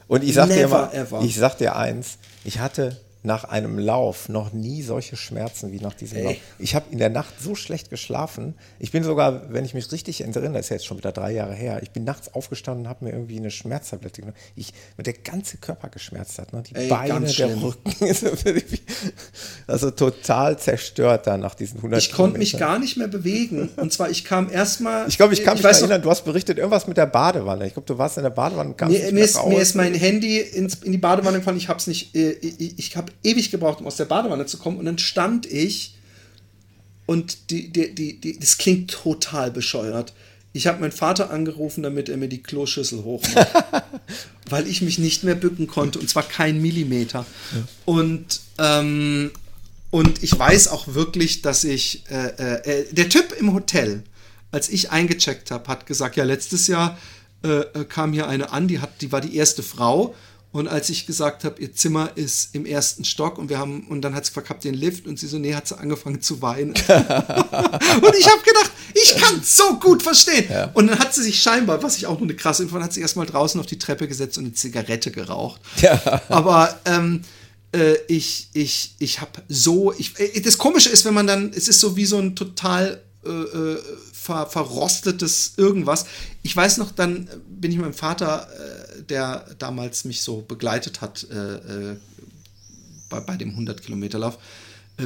Und 0.10 0.24
ich 0.24 0.34
sag 0.34 0.50
dir 0.50 0.68
mal, 0.68 0.92
ever. 0.94 1.22
ich 1.24 1.36
sag 1.38 1.58
dir 1.60 1.76
eins, 1.76 2.18
ich 2.44 2.60
hatte 2.60 3.00
nach 3.22 3.44
einem 3.44 3.78
Lauf 3.78 4.30
noch 4.30 4.54
nie 4.54 4.82
solche 4.82 5.18
Schmerzen 5.18 5.74
wie 5.74 5.80
nach 5.80 5.94
diesem 5.94 6.20
Ey. 6.20 6.24
Lauf. 6.24 6.36
Ich 6.58 6.74
habe 6.74 6.86
in 6.92 7.00
der 7.00 7.10
Nacht 7.10 7.34
so 7.42 7.54
schlecht 7.54 7.90
geschlafen. 7.90 8.56
Ich 8.80 8.92
bin 8.92 9.04
sogar, 9.04 9.52
wenn 9.52 9.66
ich 9.66 9.74
mich 9.74 9.92
richtig 9.92 10.22
erinnere, 10.22 10.54
das 10.54 10.66
ist 10.66 10.70
ja 10.70 10.76
jetzt 10.78 10.86
schon 10.86 10.98
wieder 10.98 11.12
drei 11.12 11.32
Jahre 11.32 11.54
her, 11.54 11.82
ich 11.84 11.92
bin 11.92 12.06
nachts 12.06 12.34
aufgestanden 12.34 12.86
und 12.86 12.90
habe 12.90 13.06
mir 13.06 13.12
irgendwie 13.12 13.38
eine 13.38 13.52
Schmerztablette 13.52 14.22
genommen. 14.22 14.38
Ich, 14.56 14.74
mit 14.96 15.06
der 15.06 15.16
ganze 15.16 15.58
Körper 15.58 15.90
geschmerzt 15.90 16.40
hat. 16.40 16.54
Ne? 16.54 16.64
Die 16.64 16.76
Ey, 16.76 16.88
Beine, 16.88 17.28
der 17.28 17.62
Rücken. 17.62 17.94
also 19.68 19.92
total 19.92 20.58
zerstört 20.58 21.28
dann 21.28 21.42
nach 21.42 21.56
diesen 21.56 21.78
100 21.78 22.02
Ich 22.02 22.14
konnte 22.14 22.38
mich 22.38 22.58
gar 22.58 22.80
nicht 22.80 22.96
mehr 22.96 23.10
bewegen. 23.10 23.70
Und 23.76 23.92
zwar, 23.92 24.10
ich 24.10 24.24
kam 24.24 24.50
erstmal. 24.50 25.10
Ich 25.10 25.18
glaube, 25.18 25.34
ich 25.34 25.44
kann 25.44 25.58
ich 25.58 25.64
mich 25.64 25.74
erinnern, 25.74 26.02
du 26.02 26.10
hast 26.10 26.24
berichtet, 26.24 26.58
irgendwas 26.58 26.88
mit 26.88 26.96
der 26.96 27.06
Badewanne. 27.06 27.68
Ich 27.68 27.74
glaube, 27.74 27.86
du 27.88 27.98
warst 27.98 28.16
in 28.16 28.24
der 28.24 28.30
Badewanne. 28.30 28.74
Mir, 28.88 29.12
mir, 29.12 29.24
ist, 29.26 29.46
mir 29.46 29.60
ist 29.60 29.76
mein 29.76 29.94
Handy 29.94 30.40
ins, 30.40 30.76
in 30.76 30.94
die 30.94 30.98
Badewanne 30.98 31.40
gefallen. 31.40 31.58
Ich 31.58 31.68
habe 31.68 31.80
es 31.80 31.88
nicht. 31.88 32.16
Äh, 32.16 32.32
ich, 32.32 32.80
ich 32.80 32.96
habe 32.96 33.09
ewig 33.24 33.52
gebraucht, 33.52 33.82
um 33.82 33.88
aus 33.88 33.98
der 33.98 34.06
Badewanne 34.06 34.46
zu 34.46 34.58
kommen. 34.58 34.78
Und 34.78 34.86
dann 34.86 34.98
stand 34.98 35.46
ich 35.46 35.96
und 37.06 37.50
die, 37.50 37.70
die, 37.70 37.94
die, 37.96 38.20
die, 38.20 38.40
das 38.40 38.58
klingt 38.58 38.92
total 38.92 39.52
bescheuert. 39.52 40.14
Ich 40.52 40.68
habe 40.68 40.82
meinen 40.82 40.92
Vater 40.92 41.30
angerufen, 41.32 41.84
damit 41.84 42.10
er 42.10 42.18
mir 42.18 42.28
die 42.28 42.42
Kloschüssel 42.42 43.04
hochmacht. 43.04 43.48
weil 44.50 44.68
ich 44.68 44.82
mich 44.82 45.00
nicht 45.00 45.24
mehr 45.24 45.36
bücken 45.36 45.68
konnte. 45.68 46.00
Und 46.00 46.10
zwar 46.10 46.24
kein 46.24 46.62
Millimeter. 46.62 47.26
Ja. 47.52 47.68
Und, 47.86 48.42
ähm, 48.58 49.32
und 49.92 50.24
ich 50.24 50.38
weiß 50.38 50.70
auch 50.70 50.94
wirklich, 50.94 51.42
dass 51.42 51.64
ich. 51.64 52.04
Äh, 52.10 52.28
äh, 52.38 52.82
äh 52.82 52.94
der 52.94 53.10
Typ 53.10 53.34
im 53.40 53.54
Hotel, 53.54 54.04
als 54.52 54.70
ich 54.70 54.92
eingecheckt 54.92 55.52
habe, 55.52 55.68
hat 55.68 55.86
gesagt: 55.86 56.16
Ja, 56.16 56.24
letztes 56.24 56.68
Jahr 56.68 56.98
äh, 57.44 57.60
äh, 57.60 57.86
kam 57.86 58.14
hier 58.14 58.28
eine 58.28 58.52
an, 58.52 58.68
die, 58.68 58.80
hat, 58.80 59.02
die 59.02 59.12
war 59.12 59.22
die 59.22 59.36
erste 59.36 59.64
Frau 59.64 60.16
und 60.52 60.68
als 60.68 60.90
ich 60.90 61.06
gesagt 61.06 61.44
habe, 61.44 61.62
ihr 61.62 61.74
Zimmer 61.74 62.12
ist 62.16 62.56
im 62.56 62.66
ersten 62.66 63.06
Stock 63.06 63.38
und 63.38 63.50
wir 63.50 63.60
haben, 63.60 63.86
und 63.88 64.02
dann 64.02 64.16
hat 64.16 64.26
sie 64.26 64.32
verkappt 64.32 64.64
den 64.64 64.74
Lift 64.74 65.06
und 65.06 65.20
sie 65.20 65.28
so, 65.28 65.38
nee, 65.38 65.54
hat 65.54 65.68
sie 65.68 65.78
angefangen 65.78 66.22
zu 66.22 66.42
weinen. 66.42 66.70
und 66.70 66.76
ich 66.76 66.88
habe 66.88 68.42
gedacht, 68.44 68.72
ich 68.96 69.16
kann 69.16 69.42
so 69.44 69.78
gut 69.80 70.02
verstehen. 70.02 70.46
Ja. 70.50 70.72
Und 70.74 70.88
dann 70.88 70.98
hat 70.98 71.14
sie 71.14 71.22
sich 71.22 71.40
scheinbar, 71.40 71.84
was 71.84 71.98
ich 71.98 72.08
auch 72.08 72.20
nur 72.20 72.28
eine 72.28 72.36
krasse 72.36 72.64
Info, 72.64 72.80
hat 72.82 72.94
sie 72.94 73.02
erstmal 73.02 73.28
draußen 73.28 73.60
auf 73.60 73.68
die 73.68 73.78
Treppe 73.78 74.08
gesetzt 74.08 74.40
und 74.40 74.46
eine 74.46 74.54
Zigarette 74.54 75.12
geraucht. 75.12 75.62
Ja. 75.82 76.22
Aber 76.30 76.80
ähm, 76.86 77.22
äh, 77.72 77.94
ich, 78.08 78.50
ich, 78.54 78.96
ich 78.98 79.22
habe 79.22 79.44
so, 79.48 79.94
ich, 80.00 80.20
äh, 80.20 80.42
das 80.42 80.58
Komische 80.58 80.90
ist, 80.90 81.06
wenn 81.06 81.14
man 81.14 81.28
dann, 81.28 81.52
es 81.56 81.68
ist 81.68 81.80
so 81.80 81.96
wie 81.96 82.06
so 82.06 82.18
ein 82.18 82.36
total 82.36 83.04
äh, 83.24 83.30
äh 83.30 83.78
ver, 84.30 84.48
verrostetes 84.48 85.54
irgendwas. 85.58 86.06
Ich 86.44 86.56
weiß 86.56 86.78
noch, 86.78 86.92
dann 86.92 87.30
bin 87.50 87.72
ich 87.72 87.78
mit 87.78 87.86
meinem 87.86 87.94
Vater, 87.94 88.48
äh, 88.48 89.04
der 89.04 89.46
damals 89.58 90.06
mich 90.06 90.22
so 90.22 90.42
begleitet 90.42 91.02
hat 91.02 91.28
äh, 91.30 91.92
äh 91.92 91.98
bei, 93.10 93.20
bei 93.22 93.38
dem 93.38 93.58
100-Kilometer-Lauf, 93.58 94.36
äh, 94.36 94.38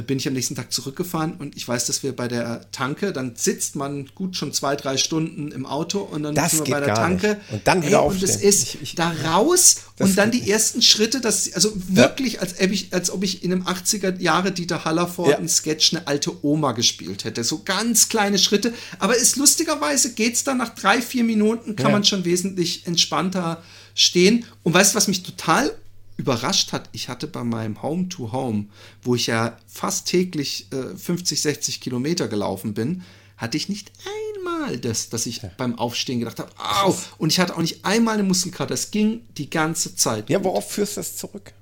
bin 0.02 0.18
ich 0.18 0.26
am 0.26 0.34
nächsten 0.34 0.54
Tag 0.54 0.72
zurückgefahren 0.72 1.34
und 1.38 1.56
ich 1.56 1.66
weiß, 1.66 1.86
dass 1.86 2.02
wir 2.02 2.14
bei 2.14 2.28
der 2.28 2.70
Tanke, 2.72 3.12
dann 3.12 3.36
sitzt 3.36 3.76
man 3.76 4.10
gut 4.14 4.36
schon 4.36 4.52
zwei, 4.52 4.76
drei 4.76 4.96
Stunden 4.96 5.52
im 5.52 5.66
Auto 5.66 6.00
und 6.00 6.22
dann 6.22 6.34
das 6.34 6.52
sind 6.52 6.66
wir 6.66 6.74
bei 6.74 6.80
der 6.80 6.94
Tanke 6.94 7.28
nicht. 7.28 7.52
und 7.52 7.66
dann 7.66 7.82
wieder 7.82 8.00
ey, 8.00 8.08
Und 8.08 8.22
es 8.22 8.36
ist 8.36 8.74
ich, 8.74 8.82
ich, 8.82 8.94
da 8.94 9.12
raus 9.24 9.82
und 9.98 10.18
dann 10.18 10.30
die 10.30 10.50
ersten 10.50 10.82
Schritte, 10.82 11.20
das, 11.20 11.52
also 11.52 11.72
wirklich, 11.88 12.34
ja. 12.34 12.40
als, 12.40 12.60
ob 12.60 12.70
ich, 12.70 12.92
als 12.92 13.10
ob 13.10 13.22
ich 13.22 13.44
in 13.44 13.52
einem 13.52 13.62
80er 13.62 14.20
Jahre 14.20 14.52
Dieter 14.52 14.84
Hallervorden 14.84 15.46
ja. 15.46 15.48
Sketch 15.48 15.94
eine 15.94 16.06
alte 16.06 16.44
Oma 16.44 16.72
gespielt 16.72 17.24
hätte. 17.24 17.44
So 17.44 17.62
ganz 17.64 18.08
kleine 18.08 18.38
Schritte. 18.38 18.74
Aber 18.98 19.16
ist 19.16 19.36
lustigerweise 19.36 20.14
geht 20.14 20.34
es 20.34 20.44
dann 20.44 20.58
nach 20.58 20.74
drei, 20.74 21.00
vier 21.00 21.24
Minuten, 21.24 21.76
kann 21.76 21.86
ja. 21.86 21.92
man 21.92 22.04
schon 22.04 22.24
wesentlich 22.24 22.86
entspannter 22.86 23.62
stehen. 23.94 24.44
Und 24.62 24.74
weißt 24.74 24.92
du, 24.92 24.96
was 24.96 25.08
mich 25.08 25.22
total 25.22 25.72
überrascht 26.16 26.72
hat, 26.72 26.88
ich 26.92 27.08
hatte 27.08 27.26
bei 27.26 27.44
meinem 27.44 27.82
Home 27.82 28.08
to 28.08 28.32
Home, 28.32 28.66
wo 29.02 29.14
ich 29.14 29.26
ja 29.26 29.56
fast 29.66 30.06
täglich 30.06 30.68
äh, 30.72 30.96
50, 30.96 31.40
60 31.40 31.80
Kilometer 31.80 32.28
gelaufen 32.28 32.74
bin, 32.74 33.02
hatte 33.36 33.56
ich 33.56 33.68
nicht 33.68 33.90
einmal 34.36 34.78
das, 34.78 35.08
dass 35.08 35.26
ich 35.26 35.42
ja. 35.42 35.50
beim 35.56 35.78
Aufstehen 35.78 36.20
gedacht 36.20 36.38
habe, 36.38 36.50
au! 36.56 36.94
Und 37.18 37.32
ich 37.32 37.40
hatte 37.40 37.54
auch 37.54 37.60
nicht 37.60 37.84
einmal 37.84 38.14
eine 38.14 38.22
Muskelkater. 38.22 38.68
Das 38.68 38.90
ging 38.90 39.22
die 39.36 39.50
ganze 39.50 39.96
Zeit. 39.96 40.30
Ja, 40.30 40.42
worauf 40.44 40.70
führst 40.70 40.96
du 40.96 41.00
das 41.00 41.16
zurück? 41.16 41.52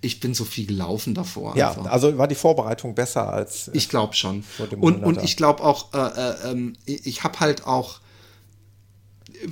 Ich 0.00 0.20
bin 0.20 0.34
so 0.34 0.44
viel 0.44 0.66
gelaufen 0.66 1.14
davor. 1.14 1.56
Ja, 1.56 1.70
einfach. 1.70 1.86
also 1.86 2.16
war 2.18 2.28
die 2.28 2.34
Vorbereitung 2.34 2.94
besser 2.94 3.32
als. 3.32 3.68
Äh, 3.68 3.72
ich 3.74 3.88
glaube 3.88 4.14
schon. 4.14 4.44
Und, 4.78 5.02
und 5.02 5.22
ich 5.22 5.36
glaube 5.36 5.64
auch, 5.64 5.92
äh, 5.94 5.98
äh, 5.98 6.50
ähm, 6.50 6.74
ich 6.84 7.24
habe 7.24 7.40
halt 7.40 7.66
auch 7.66 8.00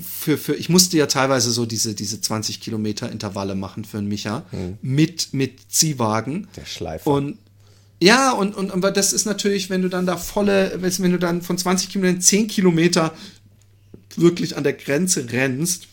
für, 0.02 0.38
für, 0.38 0.54
ich 0.54 0.68
musste 0.68 0.96
ja 0.96 1.06
teilweise 1.06 1.50
so 1.50 1.66
diese, 1.66 1.94
diese 1.94 2.20
20 2.20 2.60
Kilometer 2.60 3.10
Intervalle 3.10 3.54
machen 3.54 3.84
für 3.84 3.98
einen 3.98 4.08
Micha 4.08 4.44
mhm. 4.52 4.78
mit, 4.82 5.32
mit 5.32 5.72
Ziehwagen. 5.72 6.48
Der 6.56 6.64
Schleifer. 6.64 7.10
Und 7.10 7.38
ja, 8.00 8.32
und, 8.32 8.56
und 8.56 8.72
aber 8.72 8.90
das 8.90 9.12
ist 9.12 9.26
natürlich, 9.26 9.70
wenn 9.70 9.82
du 9.82 9.88
dann 9.88 10.06
da 10.06 10.16
volle, 10.16 10.76
wenn 10.80 11.12
du 11.12 11.18
dann 11.18 11.40
von 11.40 11.56
20 11.56 11.88
Kilometern 11.88 12.20
10 12.20 12.48
Kilometer 12.48 13.14
wirklich 14.16 14.56
an 14.56 14.64
der 14.64 14.72
Grenze 14.72 15.30
rennst, 15.30 15.86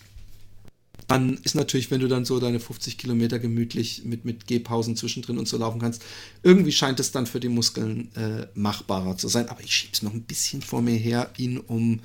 dann 1.10 1.40
ist 1.44 1.56
natürlich, 1.56 1.90
wenn 1.90 2.02
du 2.02 2.08
dann 2.08 2.24
so 2.24 2.40
deine 2.40 2.60
50 2.60 2.98
Kilometer 2.98 3.40
gemütlich 3.40 4.04
mit, 4.06 4.26
mit 4.26 4.46
Gehpausen 4.48 4.96
zwischendrin 4.96 5.40
und 5.40 5.48
so 5.48 5.58
laufen 5.58 5.80
kannst, 5.80 6.04
irgendwie 6.44 6.72
scheint 6.72 7.00
es 7.00 7.12
dann 7.12 7.26
für 7.26 7.40
die 7.40 7.50
Muskeln 7.50 8.10
äh, 8.16 8.48
machbarer 8.54 9.18
zu 9.18 9.28
sein. 9.28 9.50
Aber 9.50 9.62
ich 9.62 9.74
schiebe 9.74 9.94
es 9.94 10.04
noch 10.04 10.14
ein 10.14 10.22
bisschen 10.22 10.62
vor 10.62 10.82
mir 10.82 10.96
her, 10.96 11.32
ihn 11.38 11.58
um 11.58 12.02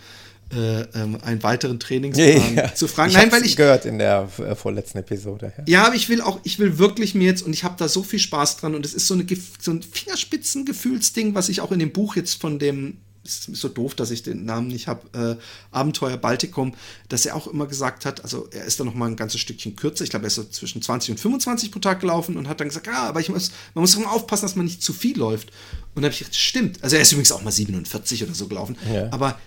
äh, 0.55 0.83
ähm, 0.95 1.19
einen 1.23 1.43
weiteren 1.43 1.81
Trainingsplan 1.81 2.55
ja, 2.57 2.75
zu 2.75 2.89
fragen. 2.89 3.11
Ich 3.11 3.17
Nein, 3.17 3.33
weil 3.33 3.45
ich 3.45 3.57
gehört 3.57 3.85
in 3.85 3.99
der 3.99 4.29
äh, 4.39 4.55
vorletzten 4.55 4.99
Episode. 4.99 5.53
Ja. 5.59 5.65
ja, 5.67 5.87
aber 5.87 5.97
ich 5.97 6.09
will 6.09 6.21
auch, 6.21 6.41
ich 6.45 6.59
will 6.59 6.79
wirklich 6.79 7.15
mir 7.15 7.27
jetzt 7.27 7.43
und 7.43 7.53
ich 7.53 7.65
habe 7.65 7.75
da 7.79 7.89
so 7.89 8.03
viel 8.03 8.19
Spaß 8.19 8.59
dran 8.59 8.75
und 8.75 8.85
es 8.87 8.95
ist 8.95 9.07
so, 9.07 9.15
eine, 9.15 9.27
so 9.61 9.71
ein 9.71 9.83
Fingerspitzengefühlsding, 9.83 11.35
was 11.35 11.49
ich 11.49 11.61
auch 11.61 11.73
in 11.73 11.79
dem 11.79 11.93
Buch 11.93 12.17
jetzt 12.17 12.41
von 12.41 12.59
dem 12.59 12.99
ist 13.25 13.57
so 13.57 13.69
doof, 13.69 13.95
dass 13.95 14.11
ich 14.11 14.23
den 14.23 14.45
Namen 14.45 14.69
nicht 14.69 14.87
habe, 14.87 15.39
äh, 15.41 15.75
Abenteuer 15.75 16.17
Baltikum, 16.17 16.75
dass 17.09 17.25
er 17.27 17.35
auch 17.35 17.47
immer 17.47 17.67
gesagt 17.67 18.05
hat, 18.05 18.23
also 18.23 18.49
er 18.51 18.65
ist 18.65 18.79
da 18.79 18.85
noch 18.85 18.95
mal 18.95 19.07
ein 19.07 19.17
ganzes 19.17 19.41
Stückchen 19.41 19.77
kürzer, 19.77 20.05
ich 20.05 20.11
glaube, 20.11 20.27
er 20.27 20.29
ist 20.29 20.35
so 20.35 20.45
zwischen 20.45 20.83
20 20.83 21.13
und 21.13 21.21
25 21.21 21.73
pro 21.73 21.79
Tag 21.79 22.01
gelaufen 22.01 22.37
und 22.37 22.49
hat 22.49 22.61
dann 22.61 22.69
gesagt, 22.69 22.87
ja, 22.87 23.09
aber 23.09 23.21
ich 23.21 23.31
muss, 23.31 23.51
man 23.75 23.83
muss 23.83 23.97
auch 23.97 24.01
mal 24.01 24.11
aufpassen, 24.11 24.45
dass 24.45 24.57
man 24.57 24.67
nicht 24.67 24.83
zu 24.83 24.93
viel 24.93 25.19
läuft. 25.19 25.49
Und 25.95 26.03
dann 26.03 26.05
habe 26.05 26.13
ich 26.13 26.19
gedacht, 26.19 26.37
stimmt. 26.37 26.83
Also 26.83 26.97
er 26.97 27.03
ist 27.03 27.13
übrigens 27.13 27.33
auch 27.33 27.43
mal 27.43 27.51
47 27.51 28.23
oder 28.23 28.35
so 28.35 28.47
gelaufen, 28.47 28.77
ja. 28.93 29.09
aber 29.11 29.39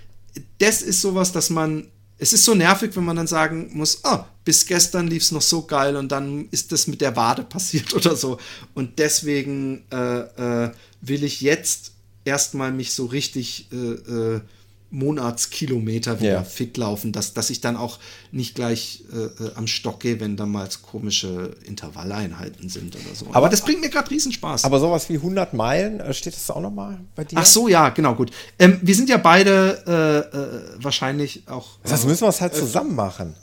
das 0.58 0.82
ist 0.82 1.02
sowas, 1.02 1.32
dass 1.32 1.50
man, 1.50 1.88
es 2.18 2.34
ist 2.34 2.44
so 2.44 2.56
nervig, 2.56 2.96
wenn 2.96 3.06
man 3.06 3.16
dann 3.16 3.28
sagen 3.28 3.70
muss, 3.74 4.02
oh, 4.04 4.20
bis 4.44 4.66
gestern 4.66 5.08
lief 5.08 5.24
es 5.24 5.32
noch 5.32 5.42
so 5.42 5.66
geil 5.66 5.96
und 5.96 6.12
dann 6.12 6.48
ist 6.52 6.72
das 6.72 6.88
mit 6.88 7.02
der 7.02 7.16
Wade 7.16 7.44
passiert 7.44 7.94
oder 7.96 8.16
so. 8.16 8.38
Und 8.74 9.00
deswegen 9.00 9.84
äh, 9.92 10.66
äh, 10.66 10.72
will 11.02 11.24
ich 11.24 11.42
jetzt 11.42 11.92
erstmal 12.26 12.72
mich 12.72 12.94
so 12.94 13.06
richtig 13.06 13.68
äh, 13.72 13.76
äh 13.76 14.42
Monatskilometer 14.90 16.20
wieder 16.20 16.32
ja. 16.32 16.44
fit 16.44 16.78
laufen, 16.78 17.12
dass, 17.12 17.34
dass 17.34 17.50
ich 17.50 17.60
dann 17.60 17.76
auch 17.76 18.00
nicht 18.32 18.56
gleich 18.56 19.04
äh, 19.12 19.44
äh 19.44 19.52
am 19.56 19.68
Stock 19.68 20.00
gehe, 20.00 20.20
wenn 20.20 20.38
da 20.38 20.46
mal 20.46 20.68
komische 20.82 21.56
Intervalleinheiten 21.66 22.70
sind 22.70 22.96
oder 22.96 23.16
so. 23.16 23.28
Aber, 23.32 23.50
das 23.50 23.62
bringt 23.62 23.82
mir 23.82 23.90
gerade 23.90 24.10
Riesenspaß. 24.10 24.64
Aber 24.64 24.80
sowas 24.80 25.10
wie 25.10 25.16
100 25.16 25.54
Meilen, 25.54 26.00
äh, 26.00 26.14
steht 26.14 26.36
das 26.36 26.50
auch 26.50 26.62
noch 26.62 26.72
mal 26.72 27.00
bei 27.16 27.26
dir? 27.26 27.38
Ach 27.38 27.46
so, 27.46 27.68
ja, 27.68 27.90
genau, 27.90 28.16
gut. 28.16 28.32
Ähm, 28.60 28.80
wir 28.82 28.96
sind 28.96 29.10
ja 29.10 29.18
beide 29.18 29.84
äh, 30.34 30.38
äh 30.38 30.84
wahrscheinlich 30.84 31.44
auch. 31.48 31.80
Das 31.84 32.06
müssen 32.06 32.22
wir 32.22 32.30
es 32.30 32.42
halt 32.42 32.56
zusammen 32.56 32.96
machen. 32.96 33.36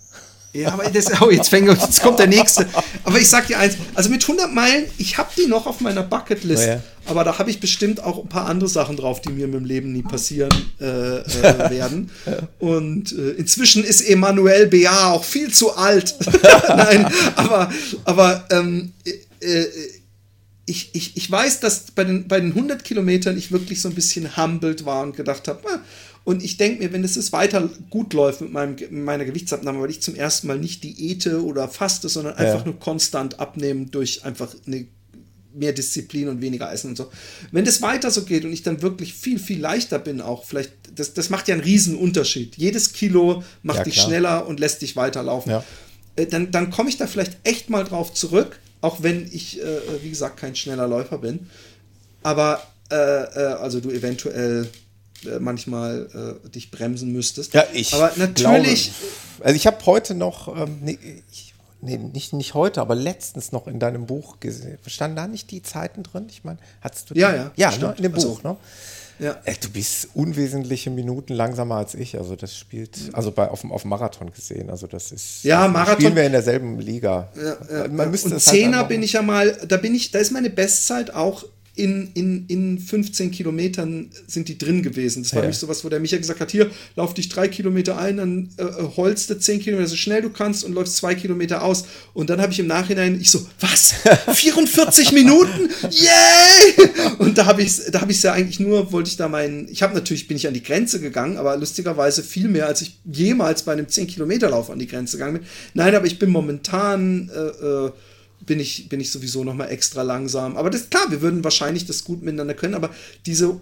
Ja, 0.55 0.73
aber 0.73 0.89
das, 0.89 1.21
oh, 1.21 1.31
jetzt, 1.31 1.49
fängt, 1.49 1.69
jetzt 1.69 2.01
kommt 2.01 2.21
der 2.21 2.29
nächste. 2.29 2.67
Aber 3.03 3.19
ich 3.19 3.29
sag 3.29 3.49
dir 3.49 3.59
eins, 3.59 3.77
also 3.95 4.09
mit 4.09 4.23
100 4.23 4.53
Meilen, 4.53 4.85
ich 4.99 5.19
habe 5.19 5.29
die 5.37 5.47
noch 5.47 5.67
auf 5.67 5.81
meiner 5.81 6.05
Bucketlist, 6.05 6.63
oh 6.63 6.69
ja. 6.69 6.83
aber 7.07 7.25
da 7.25 7.37
habe 7.41 7.51
ich 7.51 7.59
bestimmt 7.59 8.01
auch 8.01 8.23
ein 8.23 8.29
paar 8.29 8.47
andere 8.47 8.69
Sachen 8.69 8.97
drauf, 8.97 9.21
die 9.21 9.31
mir 9.31 9.47
im 9.47 9.65
Leben 9.65 9.93
nie 9.93 10.03
passieren 10.03 10.55
äh, 10.81 11.19
äh, 11.19 11.71
werden. 11.71 12.09
Und 12.61 13.13
äh, 13.13 13.31
inzwischen 13.33 13.83
ist 13.83 14.01
Emanuel 14.03 14.69
B.A. 14.69 15.11
auch 15.11 15.25
viel 15.25 15.53
zu 15.53 15.77
alt. 15.77 16.15
Nein, 16.69 17.09
aber, 17.35 17.73
aber 18.05 18.47
ähm, 18.51 18.93
äh, 19.05 19.11
äh, 19.45 19.69
ich, 20.67 20.91
ich, 20.95 21.17
ich 21.17 21.31
weiß, 21.31 21.61
dass 21.61 21.91
bei 21.91 22.05
den, 22.05 22.29
bei 22.29 22.41
den 22.41 22.51
100 22.51 22.85
Kilometern 22.85 23.37
ich 23.37 23.53
wirklich 23.53 23.83
so 23.83 23.89
ein 23.89 23.95
bisschen 23.95 24.37
humbled 24.37 24.87
war 24.87 25.03
und 25.03 25.17
gedacht 25.17 25.49
habe, 25.49 25.61
ah, 25.69 25.81
und 26.25 26.43
ich 26.43 26.57
denke 26.57 26.83
mir, 26.83 26.93
wenn 26.93 27.05
es 27.05 27.17
jetzt 27.17 27.33
weiter 27.33 27.69
gut 27.91 28.15
läuft 28.15 28.41
mit, 28.41 28.51
meinem, 28.51 28.77
meiner 28.91 29.27
Gewichtsabnahme, 29.27 29.81
weil 29.81 29.91
ich 29.91 30.01
zum 30.01 30.15
ersten 30.15 30.47
Mal 30.47 30.59
nicht 30.59 30.83
Diäte 30.83 31.45
oder 31.45 31.69
faste, 31.69 32.09
sondern 32.09 32.35
einfach 32.37 32.61
ja. 32.61 32.65
nur 32.65 32.79
konstant 32.79 33.41
abnehmen 33.41 33.91
durch 33.91 34.25
einfach 34.25 34.55
eine 34.67 34.87
mehr 35.53 35.73
Disziplin 35.73 36.29
und 36.29 36.41
weniger 36.41 36.73
Essen 36.73 36.91
und 36.91 36.97
so. 36.97 37.11
Wenn 37.53 37.65
das 37.65 37.83
weiter 37.83 38.11
so 38.11 38.25
geht 38.25 38.45
und 38.45 38.53
ich 38.53 38.63
dann 38.63 38.83
wirklich 38.83 39.15
viel, 39.15 39.39
viel 39.39 39.61
leichter 39.61 39.99
bin, 39.99 40.21
auch 40.21 40.45
vielleicht, 40.45 40.73
das, 40.95 41.15
das 41.15 41.31
macht 41.31 41.47
ja 41.47 41.55
einen 41.55 41.63
riesen 41.63 41.97
Unterschied. 41.97 42.57
Jedes 42.57 42.93
Kilo 42.93 43.45
macht 43.63 43.79
ja, 43.79 43.85
dich 43.85 44.01
schneller 44.01 44.47
und 44.47 44.59
lässt 44.59 44.83
dich 44.83 44.97
weiterlaufen. 44.97 45.53
Ja. 45.53 45.65
Äh, 46.17 46.27
dann, 46.27 46.51
dann 46.51 46.71
komme 46.71 46.89
ich 46.89 46.97
da 46.97 47.07
vielleicht 47.07 47.37
echt 47.45 47.71
mal 47.71 47.85
drauf 47.85 48.15
zurück, 48.15 48.59
auch 48.81 49.03
wenn 49.03 49.29
ich, 49.31 49.61
äh, 49.61 49.79
wie 50.03 50.11
gesagt, 50.11 50.39
kein 50.39 50.57
schneller 50.57 50.89
Läufer 50.89 51.19
bin. 51.19 51.51
Aber, 52.23 52.67
äh, 52.91 52.97
äh 52.97 53.55
also 53.61 53.81
du 53.81 53.91
eventuell 53.91 54.69
äh, 55.27 55.39
manchmal 55.41 56.39
äh, 56.45 56.49
dich 56.51 56.71
bremsen 56.71 57.13
müsstest. 57.13 57.55
Ja, 57.55 57.65
ich. 57.73 57.93
Aber 57.95 58.13
natürlich. 58.17 58.93
Glaube, 58.93 59.45
also 59.47 59.57
ich 59.57 59.67
habe 59.67 59.79
heute 59.87 60.15
noch, 60.15 60.49
ähm, 60.57 60.79
nee, 60.83 60.99
ich, 61.33 61.55
nee, 61.81 61.97
nicht, 61.99 62.33
nicht 62.33 62.55
heute, 62.55 62.81
aber 62.81 62.95
letztens 62.95 63.53
noch 63.53 63.67
in 63.67 63.79
deinem 63.79 64.07
Buch 64.07 64.41
gesehen. 64.41 64.79
Standen 64.87 65.17
da 65.17 65.27
nicht 65.27 65.51
die 65.51 65.63
Zeiten 65.63 66.03
drin? 66.03 66.27
Ich 66.31 66.45
meine, 66.45 66.59
hattest 66.81 67.11
du 67.11 67.15
die? 67.15 67.21
Ja, 67.21 67.35
ja, 67.35 67.51
Ja, 67.57 67.71
ne, 67.77 67.95
in 67.97 68.03
dem 68.05 68.13
Buch, 68.13 68.39
Also, 68.39 68.49
ne? 68.49 68.57
Ja. 69.21 69.37
Äh, 69.45 69.55
Du 69.61 69.69
bist 69.71 70.09
unwesentliche 70.15 70.91
Minuten 70.91 71.35
langsamer 71.35 71.77
als 71.77 71.95
ich. 71.95 72.19
Also 72.19 72.35
das 72.35 72.57
spielt, 72.59 72.99
also 73.13 73.31
bei 73.31 73.49
auf 73.49 73.61
dem, 73.61 73.71
auf 73.71 73.83
dem 73.83 73.91
Marathon 73.91 74.33
gesehen. 74.33 74.71
Also 74.71 74.89
das 74.89 75.13
ist. 75.13 75.45
Ja, 75.45 75.65
das 75.67 75.73
Marathon- 75.73 75.95
Spielen 76.01 76.17
wir 76.17 76.25
in 76.25 76.33
derselben 76.33 76.81
Liga. 76.81 77.29
Man 77.93 78.11
müsste 78.11 78.27
und 78.27 78.33
halt 78.35 78.43
Zehner 78.43 78.79
einfach- 78.79 78.89
bin 78.89 79.05
ich 79.05 79.13
ja 79.13 79.23
mal, 79.23 79.57
da 79.69 79.77
bin 79.77 79.95
ich, 79.95 80.11
da 80.11 80.19
ist 80.19 80.33
meine 80.33 80.51
Bestzeit 80.51 81.15
auch 81.15 81.45
in, 81.77 82.11
in, 82.15 82.47
in 82.47 82.79
15 82.79 83.31
Kilometern 83.31 84.11
sind 84.27 84.49
die 84.49 84.57
drin 84.59 84.83
gewesen. 84.83 85.23
Das 85.25 85.33
war 85.33 85.39
Ja. 85.39 85.43
nämlich 85.47 85.59
sowas, 85.59 85.85
wo 85.85 85.89
der 85.89 86.01
Micha 86.01 86.17
gesagt 86.17 86.41
hat, 86.41 86.51
hier, 86.51 86.71
lauf 86.97 87.15
dich 87.15 87.29
drei 87.29 87.49
Kilometer 87.49 87.99
ein, 87.99 88.17
dann 88.19 88.49
äh, 88.59 88.63
äh, 88.63 88.89
holst 88.97 89.31
du 89.31 89.39
10 89.39 89.61
Kilometer 89.61 89.89
so 89.89 89.97
schnell 89.97 90.23
du 90.23 90.31
kannst 90.31 90.65
und 90.65 90.73
läufst 90.73 90.97
zwei 90.97 91.15
Kilometer 91.15 91.63
aus. 91.63 91.85
Und 92.13 92.31
dann 92.31 92.41
habe 92.41 92.53
ich 92.53 92.61
im 92.61 92.67
Nachhinein, 92.69 93.21
ich 93.21 93.31
so, 93.31 93.45
was? 93.61 93.95
44 94.35 95.13
Minuten? 95.13 95.69
Yay! 95.91 96.91
Und 97.19 97.39
da 97.39 97.47
habe 97.47 97.63
ich 97.63 97.75
da 97.91 98.01
habe 98.01 98.13
ich 98.13 98.23
ja 98.23 98.33
eigentlich 98.33 98.61
nur, 98.61 98.93
wollte 98.93 99.11
ich 99.11 99.17
da 99.17 99.29
meinen, 99.29 99.69
ich 99.71 99.83
habe 99.83 99.95
natürlich, 99.95 100.29
bin 100.29 100.37
ich 100.37 100.47
an 100.47 100.55
die 100.55 100.63
Grenze 100.63 101.01
gegangen, 101.01 101.37
aber 101.37 101.57
lustigerweise 101.57 102.23
viel 102.23 102.49
mehr, 102.49 102.67
als 102.67 102.83
ich 102.83 102.97
jemals 103.11 103.63
bei 103.63 103.73
einem 103.73 103.89
10 103.89 104.07
Kilometer 104.07 104.51
Lauf 104.51 104.71
an 104.71 104.79
die 104.79 104.87
Grenze 104.87 105.17
gegangen 105.17 105.39
bin. 105.41 105.47
Nein, 105.75 105.95
aber 105.95 106.07
ich 106.07 106.19
bin 106.19 106.31
momentan, 106.31 107.31
äh, 107.35 107.41
äh, 107.87 107.93
bin 108.47 108.61
ich, 108.61 108.89
bin 108.89 109.01
ich 109.01 109.11
sowieso 109.11 109.45
noch 109.45 109.55
mal 109.55 109.67
extra 109.67 110.03
langsam. 110.03 110.57
Aber 110.57 110.71
das 110.71 110.83
ist 110.83 110.91
klar, 110.91 111.11
wir 111.11 111.21
würden 111.21 111.45
wahrscheinlich 111.45 111.87
das 111.87 112.05
gut 112.05 112.23
miteinander 112.23 112.55
können, 112.55 112.75
aber 112.75 112.91
diese, 113.27 113.61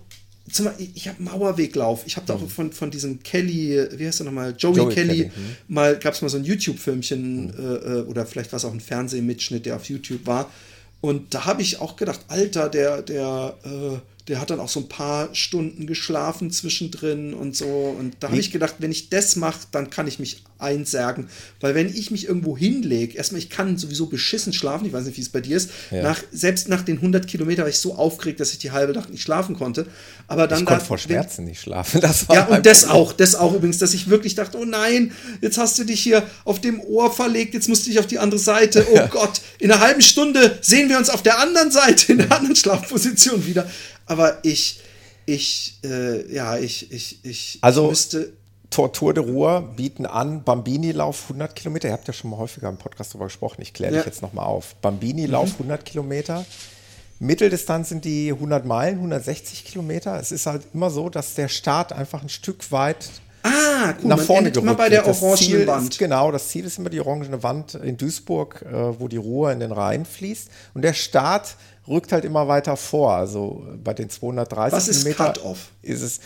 zum 0.51 0.67
Beispiel, 0.67 0.89
ich 0.95 1.09
habe 1.09 1.23
Mauerweglauf. 1.23 2.03
Ich 2.07 2.17
habe 2.17 2.27
da 2.27 2.35
auch 2.35 2.49
von, 2.49 2.73
von 2.73 2.91
diesem 2.91 3.23
Kelly, 3.23 3.87
wie 3.97 4.07
heißt 4.07 4.21
er 4.21 4.25
nochmal, 4.25 4.55
Joey, 4.59 4.73
Mhm. 4.73 4.79
Joey 4.79 4.95
Kelly, 4.95 5.09
Kelly, 5.09 5.27
mhm. 5.27 5.75
mal, 5.75 5.99
gab 5.99 6.15
es 6.15 6.23
mal 6.23 6.29
so 6.29 6.37
ein 6.37 6.45
YouTube-Filmchen 6.45 7.55
äh, 7.57 7.63
äh, 7.63 8.03
oder 8.03 8.27
vielleicht 8.27 8.53
war 8.53 8.57
es 8.57 8.65
auch 8.65 8.73
ein 8.73 8.81
Fernsehmitschnitt, 8.81 9.67
der 9.67 9.77
auf 9.77 9.85
YouTube 9.89 10.27
war. 10.27 10.51
Und 11.01 11.35
da 11.35 11.47
habe 11.47 11.63
ich 11.63 11.81
auch 11.81 11.97
gedacht, 11.97 12.21
Alter, 12.29 12.69
der, 12.69 13.03
der, 13.03 13.57
äh, 13.65 13.99
der 14.29 14.41
hat 14.41 14.51
dann 14.51 14.61
auch 14.61 14.69
so 14.69 14.81
ein 14.81 14.89
paar 14.89 15.35
Stunden 15.35 15.87
geschlafen 15.87 16.51
zwischendrin 16.51 17.35
und 17.35 17.57
so. 17.57 17.67
Und 17.99 18.17
da 18.21 18.29
habe 18.29 18.39
ich 18.39 18.53
gedacht, 18.53 18.77
wenn 18.79 18.93
ich 18.93 19.11
das 19.11 19.35
mache, 19.35 19.67
dann 19.73 19.91
kann 19.91 20.07
ich 20.07 20.21
mich 20.21 20.45
einsärgen. 20.59 21.29
Weil 21.61 21.75
wenn 21.75 21.89
ich 21.89 22.13
mich 22.13 22.29
irgendwo 22.29 22.57
hinlege, 22.57 23.17
erstmal, 23.17 23.41
ich 23.41 23.51
kann 23.51 23.77
sowieso 23.77 24.07
beschissen 24.07 24.53
schlafen, 24.53 24.87
ich 24.87 24.93
weiß 24.93 25.05
nicht, 25.07 25.17
wie 25.17 25.23
es 25.23 25.29
bei 25.29 25.41
dir 25.41 25.57
ist. 25.57 25.71
Ja. 25.91 26.05
Nach, 26.05 26.23
selbst 26.31 26.69
nach 26.69 26.83
den 26.83 26.99
100 26.99 27.27
Kilometern 27.27 27.65
war 27.65 27.69
ich 27.69 27.81
so 27.81 27.97
aufgeregt, 27.97 28.39
dass 28.39 28.53
ich 28.53 28.59
die 28.59 28.71
halbe 28.71 28.93
Nacht 28.93 29.11
nicht 29.11 29.23
schlafen 29.23 29.57
konnte. 29.57 29.87
Aber 30.29 30.47
dann 30.47 30.61
Ich 30.61 30.65
da, 30.65 30.71
konnte 30.71 30.87
vor 30.87 30.99
Schmerzen 30.99 31.45
nicht 31.45 31.61
schlafen. 31.61 32.01
Das 32.01 32.29
war 32.29 32.37
ja, 32.37 32.47
und 32.47 32.65
das 32.65 32.83
Problem. 32.83 33.03
auch, 33.03 33.13
das 33.13 33.35
auch 33.35 33.55
übrigens, 33.55 33.79
dass 33.79 33.93
ich 33.93 34.09
wirklich 34.09 34.37
dachte, 34.37 34.57
oh 34.57 34.65
nein, 34.65 35.11
jetzt 35.41 35.59
hast 35.59 35.79
du 35.81 35.85
dich 35.85 36.01
hier 36.01 36.23
auf 36.45 36.61
dem 36.61 36.81
Ohr 36.81 37.13
verlegt, 37.13 37.55
jetzt 37.55 37.69
musst 37.69 37.87
du 37.87 37.91
dich 37.91 37.99
auf 37.99 38.07
die 38.07 38.21
andere 38.21 38.39
Seite. 38.39 38.87
Oh 38.93 39.09
Gott, 39.11 39.41
in 39.59 39.71
einer 39.71 39.81
halben 39.81 40.03
Stunde 40.03 40.59
sehen 40.61 40.89
wir 40.89 40.99
uns 40.99 41.11
auf 41.11 41.25
der 41.25 41.41
anderen 41.41 41.73
Seite, 41.73 42.13
in 42.13 42.19
der 42.19 42.31
anderen 42.31 42.55
Schlafposition 42.55 43.45
wieder. 43.47 43.69
Aber 44.07 44.39
ich, 44.45 44.81
ich, 45.27 45.79
äh, 45.85 46.33
ja, 46.33 46.57
ich, 46.59 46.91
ich, 46.93 47.25
ich 47.25 47.59
Also- 47.61 47.89
müsste. 47.89 48.33
Tortur 48.71 49.13
de 49.13 49.23
Ruhr 49.23 49.61
bieten 49.77 50.07
an, 50.07 50.45
Bambini-Lauf 50.45 51.25
100 51.29 51.55
Kilometer. 51.55 51.89
Ihr 51.89 51.93
habt 51.93 52.07
ja 52.09 52.15
schon 52.15 52.31
mal 52.31 52.39
häufiger 52.39 52.71
im 52.71 52.79
Podcast 52.79 53.11
darüber 53.13 53.27
gesprochen. 53.27 53.61
Ich 53.61 53.75
kläre 53.75 53.93
Ja. 53.93 53.99
dich 53.99 54.07
jetzt 54.07 54.23
nochmal 54.23 54.47
auf. 54.47 54.77
Bambini-Lauf 54.77 55.59
100 55.59 55.85
Kilometer. 55.85 56.47
Mitteldistanz 57.19 57.91
sind 57.91 58.05
die 58.07 58.33
100 58.33 58.65
Meilen, 58.65 58.97
160 58.97 59.65
Kilometer. 59.67 60.19
Es 60.19 60.33
ist 60.33 60.47
halt 60.47 60.63
immer 60.73 60.89
so, 60.91 61.11
dass 61.11 61.35
der 61.35 61.49
Start 61.49 61.93
einfach 61.93 62.23
ein 62.23 62.29
Stück 62.31 62.73
weit 62.73 63.11
Ah, 63.45 63.95
cool, 64.01 64.09
nach 64.09 64.21
vorne 64.21 64.49
endet 64.49 64.57
immer 64.63 64.77
gerückt 64.77 64.79
bei 64.79 64.89
der 64.89 65.07
orangenen 65.07 65.67
Wand. 65.67 65.91
Ist, 65.91 65.99
genau, 65.99 66.31
das 66.31 66.49
Ziel 66.49 66.65
ist 66.65 66.79
immer 66.79 66.91
die 66.91 67.01
orangene 67.01 67.43
Wand 67.43 67.75
in 67.75 67.97
Duisburg, 67.97 68.63
äh, 68.63 69.01
wo 69.01 69.09
die 69.09 69.17
Ruhr 69.17 69.51
in 69.53 69.59
den 69.61 69.73
Rhein 69.73 70.05
fließt. 70.07 70.49
Und 70.75 70.83
der 70.83 70.93
Start 70.95 71.57
rückt 71.89 72.13
halt 72.13 72.25
immer 72.25 72.49
weiter 72.49 72.77
vor. 72.77 73.15
Also 73.15 73.67
bei 73.83 73.95
den 73.95 74.11
230 74.11 74.73
Was 74.77 74.89
ist 74.89 75.03
Kilometer 75.03 75.25
Cut-Off? 75.25 75.71
ist 75.83 76.03
es. 76.03 76.21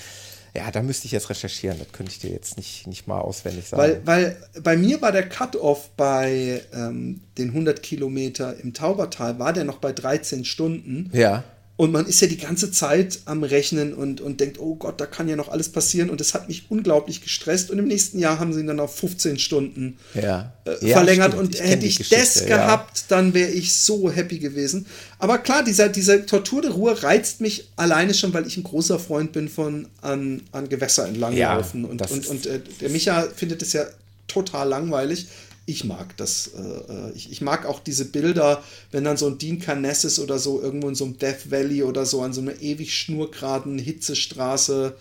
Ja, 0.55 0.71
da 0.71 0.81
müsste 0.83 1.05
ich 1.05 1.13
jetzt 1.13 1.29
recherchieren. 1.29 1.79
Das 1.79 1.93
könnte 1.93 2.13
ich 2.13 2.19
dir 2.19 2.31
jetzt 2.31 2.57
nicht, 2.57 2.87
nicht 2.87 3.07
mal 3.07 3.21
auswendig 3.21 3.69
sagen. 3.69 3.83
Weil, 3.83 4.01
weil 4.07 4.37
bei 4.63 4.77
mir 4.77 5.03
war 5.03 5.13
der 5.13 5.29
Cut-Off 5.29 5.91
bei 5.99 6.63
ähm, 6.73 7.21
den 7.37 7.51
100 7.51 7.83
Kilometer 7.83 8.59
im 8.61 8.73
Taubertal, 8.73 9.39
war 9.39 9.53
der 9.53 9.65
noch 9.65 9.79
bei 9.79 9.93
13 9.93 10.45
Stunden. 10.45 11.11
ja. 11.13 11.45
Und 11.79 11.93
man 11.93 12.07
ist 12.07 12.23
ja 12.23 12.27
die 12.27 12.39
ganze 12.39 12.71
Zeit 12.71 13.19
am 13.27 13.43
Rechnen 13.43 13.93
und, 13.93 14.23
und 14.23 14.41
denkt, 14.41 14.59
oh 14.59 14.77
Gott, 14.77 14.99
da 14.99 15.05
kann 15.05 15.29
ja 15.29 15.37
noch 15.37 15.51
alles 15.51 15.69
passieren. 15.69 16.09
Und 16.09 16.21
das 16.21 16.33
hat 16.33 16.49
mich 16.49 16.65
unglaublich 16.71 17.21
gestresst. 17.21 17.71
Und 17.71 17.79
im 17.79 17.87
nächsten 17.87 18.19
Jahr 18.19 18.39
haben 18.39 18.55
sie 18.55 18.61
ihn 18.61 18.67
dann 18.67 18.81
auf 18.81 18.97
15 18.97 19.39
Stunden 19.39 19.99
Ja. 20.15 20.55
äh, 20.65 20.87
Ja, 20.89 20.97
verlängert. 20.97 21.33
stimmt. 21.35 21.49
Und 21.49 21.55
Ich 21.55 21.61
hätte 21.63 21.85
ich 21.85 22.09
das 22.09 22.41
ja. 22.41 22.47
gehabt, 22.47 23.05
dann 23.09 23.35
wäre 23.35 23.51
ich 23.51 23.75
so 23.75 24.11
happy 24.11 24.39
gewesen. 24.39 24.87
Aber 25.19 25.37
klar, 25.37 25.63
dieser, 25.65 25.91
dieser 25.91 26.25
Tortur 26.25 26.63
de 26.63 26.71
Ruhe 26.71 27.03
reizt 27.03 27.43
mich 27.43 27.69
alleine 27.77 28.15
schon, 28.15 28.33
weil 28.33 28.47
ich 28.47 28.57
ein 28.57 28.63
großer 28.63 28.99
Freund 28.99 29.33
bin 29.33 29.49
von 29.51 29.87
an, 30.01 30.43
an 30.53 30.71
Gewässer 30.71 31.07
entlanglaufen. 31.07 31.83
Ja, 31.83 31.89
und 31.91 32.11
und, 32.11 32.27
und 32.27 32.47
äh, 32.47 32.61
der 32.81 32.89
Micha 32.89 33.23
findet 33.37 33.61
es 33.61 33.75
ja 33.75 33.85
total 34.29 34.69
langweilig. 34.69 35.27
Ich 35.67 35.83
mag 35.85 36.17
das. 36.17 36.53
Äh, 36.57 36.61
äh, 36.61 37.13
ich, 37.15 37.31
ich 37.33 37.41
mag 37.41 37.67
auch 37.67 37.81
diese 37.81 38.05
Bilder, 38.05 38.63
wenn 38.93 39.05
dann 39.05 39.17
so 39.17 39.27
ein 39.27 39.39
Dean 39.39 39.59
Carnessis 39.59 40.21
oder 40.21 40.39
so 40.39 40.63
irgendwo 40.63 40.89
in 40.89 40.95
so 40.95 41.05
einem 41.05 41.19
Death 41.19 41.51
Valley 41.51 41.83
oder 41.83 42.07
so 42.07 42.23
an 42.23 42.33
so 42.33 42.41
einer 42.41 42.63
ewig 42.63 42.97
schnurgeraden 42.97 43.79
Hitzestraße. 43.79 44.95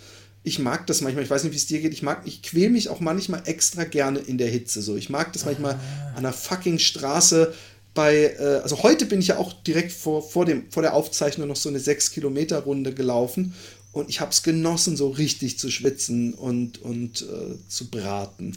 Ich 0.43 0.59
mag 0.59 0.88
das 0.88 1.01
manchmal. 1.01 1.24
Ich 1.24 1.30
weiß 1.30 1.43
nicht, 1.43 1.53
wie 1.53 1.57
es 1.57 1.68
dir 1.68 1.82
geht. 1.82 1.93
Ich 1.93 2.03
mag, 2.03 2.22
ich 2.26 2.41
quäl 2.41 2.70
mich 2.70 2.89
auch 2.89 2.99
manchmal 2.99 3.43
extra 3.45 3.84
gerne 3.84 4.20
in 4.20 4.39
der 4.39 4.49
Hitze. 4.49 4.82
So, 4.82 4.95
ich 4.95 5.09
mag 5.09 5.34
das 5.34 5.45
manchmal 5.45 5.74
an 6.13 6.18
einer 6.18 6.34
fucking 6.34 6.80
Straße. 6.80 7.53
Bei, 7.93 8.36
äh, 8.38 8.61
also 8.63 8.82
heute 8.84 9.05
bin 9.05 9.20
ich 9.20 9.28
ja 9.28 9.38
auch 9.38 9.53
direkt 9.53 9.91
vor, 9.91 10.28
vor, 10.28 10.45
dem, 10.45 10.70
vor 10.72 10.84
der 10.84 10.95
Aufzeichnung 10.95 11.47
noch 11.47 11.55
so 11.55 11.70
eine 11.70 11.80
6-Kilometer-Runde 11.80 12.93
gelaufen 12.93 13.53
und 13.93 14.09
ich 14.09 14.20
habe 14.20 14.32
es 14.32 14.43
genossen, 14.43 14.97
so 14.97 15.09
richtig 15.09 15.57
zu 15.57 15.72
schwitzen 15.72 16.34
und, 16.34 16.82
und 16.82 17.22
äh, 17.22 17.55
zu 17.70 17.89
braten. 17.89 18.53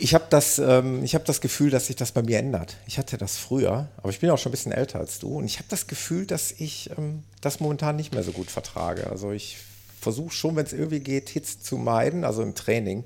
Ich 0.00 0.14
habe 0.14 0.24
das, 0.30 0.58
ähm, 0.58 1.04
ich 1.04 1.14
hab 1.14 1.24
das 1.26 1.40
Gefühl, 1.40 1.70
dass 1.70 1.86
sich 1.86 1.96
das 1.96 2.12
bei 2.12 2.22
mir 2.22 2.38
ändert. 2.38 2.76
Ich 2.86 2.98
hatte 2.98 3.18
das 3.18 3.36
früher, 3.36 3.88
aber 3.98 4.08
ich 4.10 4.18
bin 4.20 4.30
auch 4.30 4.38
schon 4.38 4.50
ein 4.50 4.52
bisschen 4.52 4.72
älter 4.72 4.98
als 4.98 5.18
du. 5.18 5.36
Und 5.38 5.44
ich 5.44 5.56
habe 5.58 5.66
das 5.68 5.86
Gefühl, 5.86 6.26
dass 6.26 6.52
ich 6.52 6.90
ähm, 6.96 7.22
das 7.40 7.60
momentan 7.60 7.96
nicht 7.96 8.12
mehr 8.14 8.22
so 8.22 8.32
gut 8.32 8.50
vertrage. 8.50 9.08
Also 9.10 9.30
ich 9.32 9.58
versuche 10.00 10.32
schon, 10.34 10.56
wenn 10.56 10.64
es 10.64 10.72
irgendwie 10.72 11.00
geht, 11.00 11.28
Hits 11.28 11.60
zu 11.60 11.76
meiden, 11.76 12.24
also 12.24 12.42
im 12.42 12.54
Training. 12.54 13.04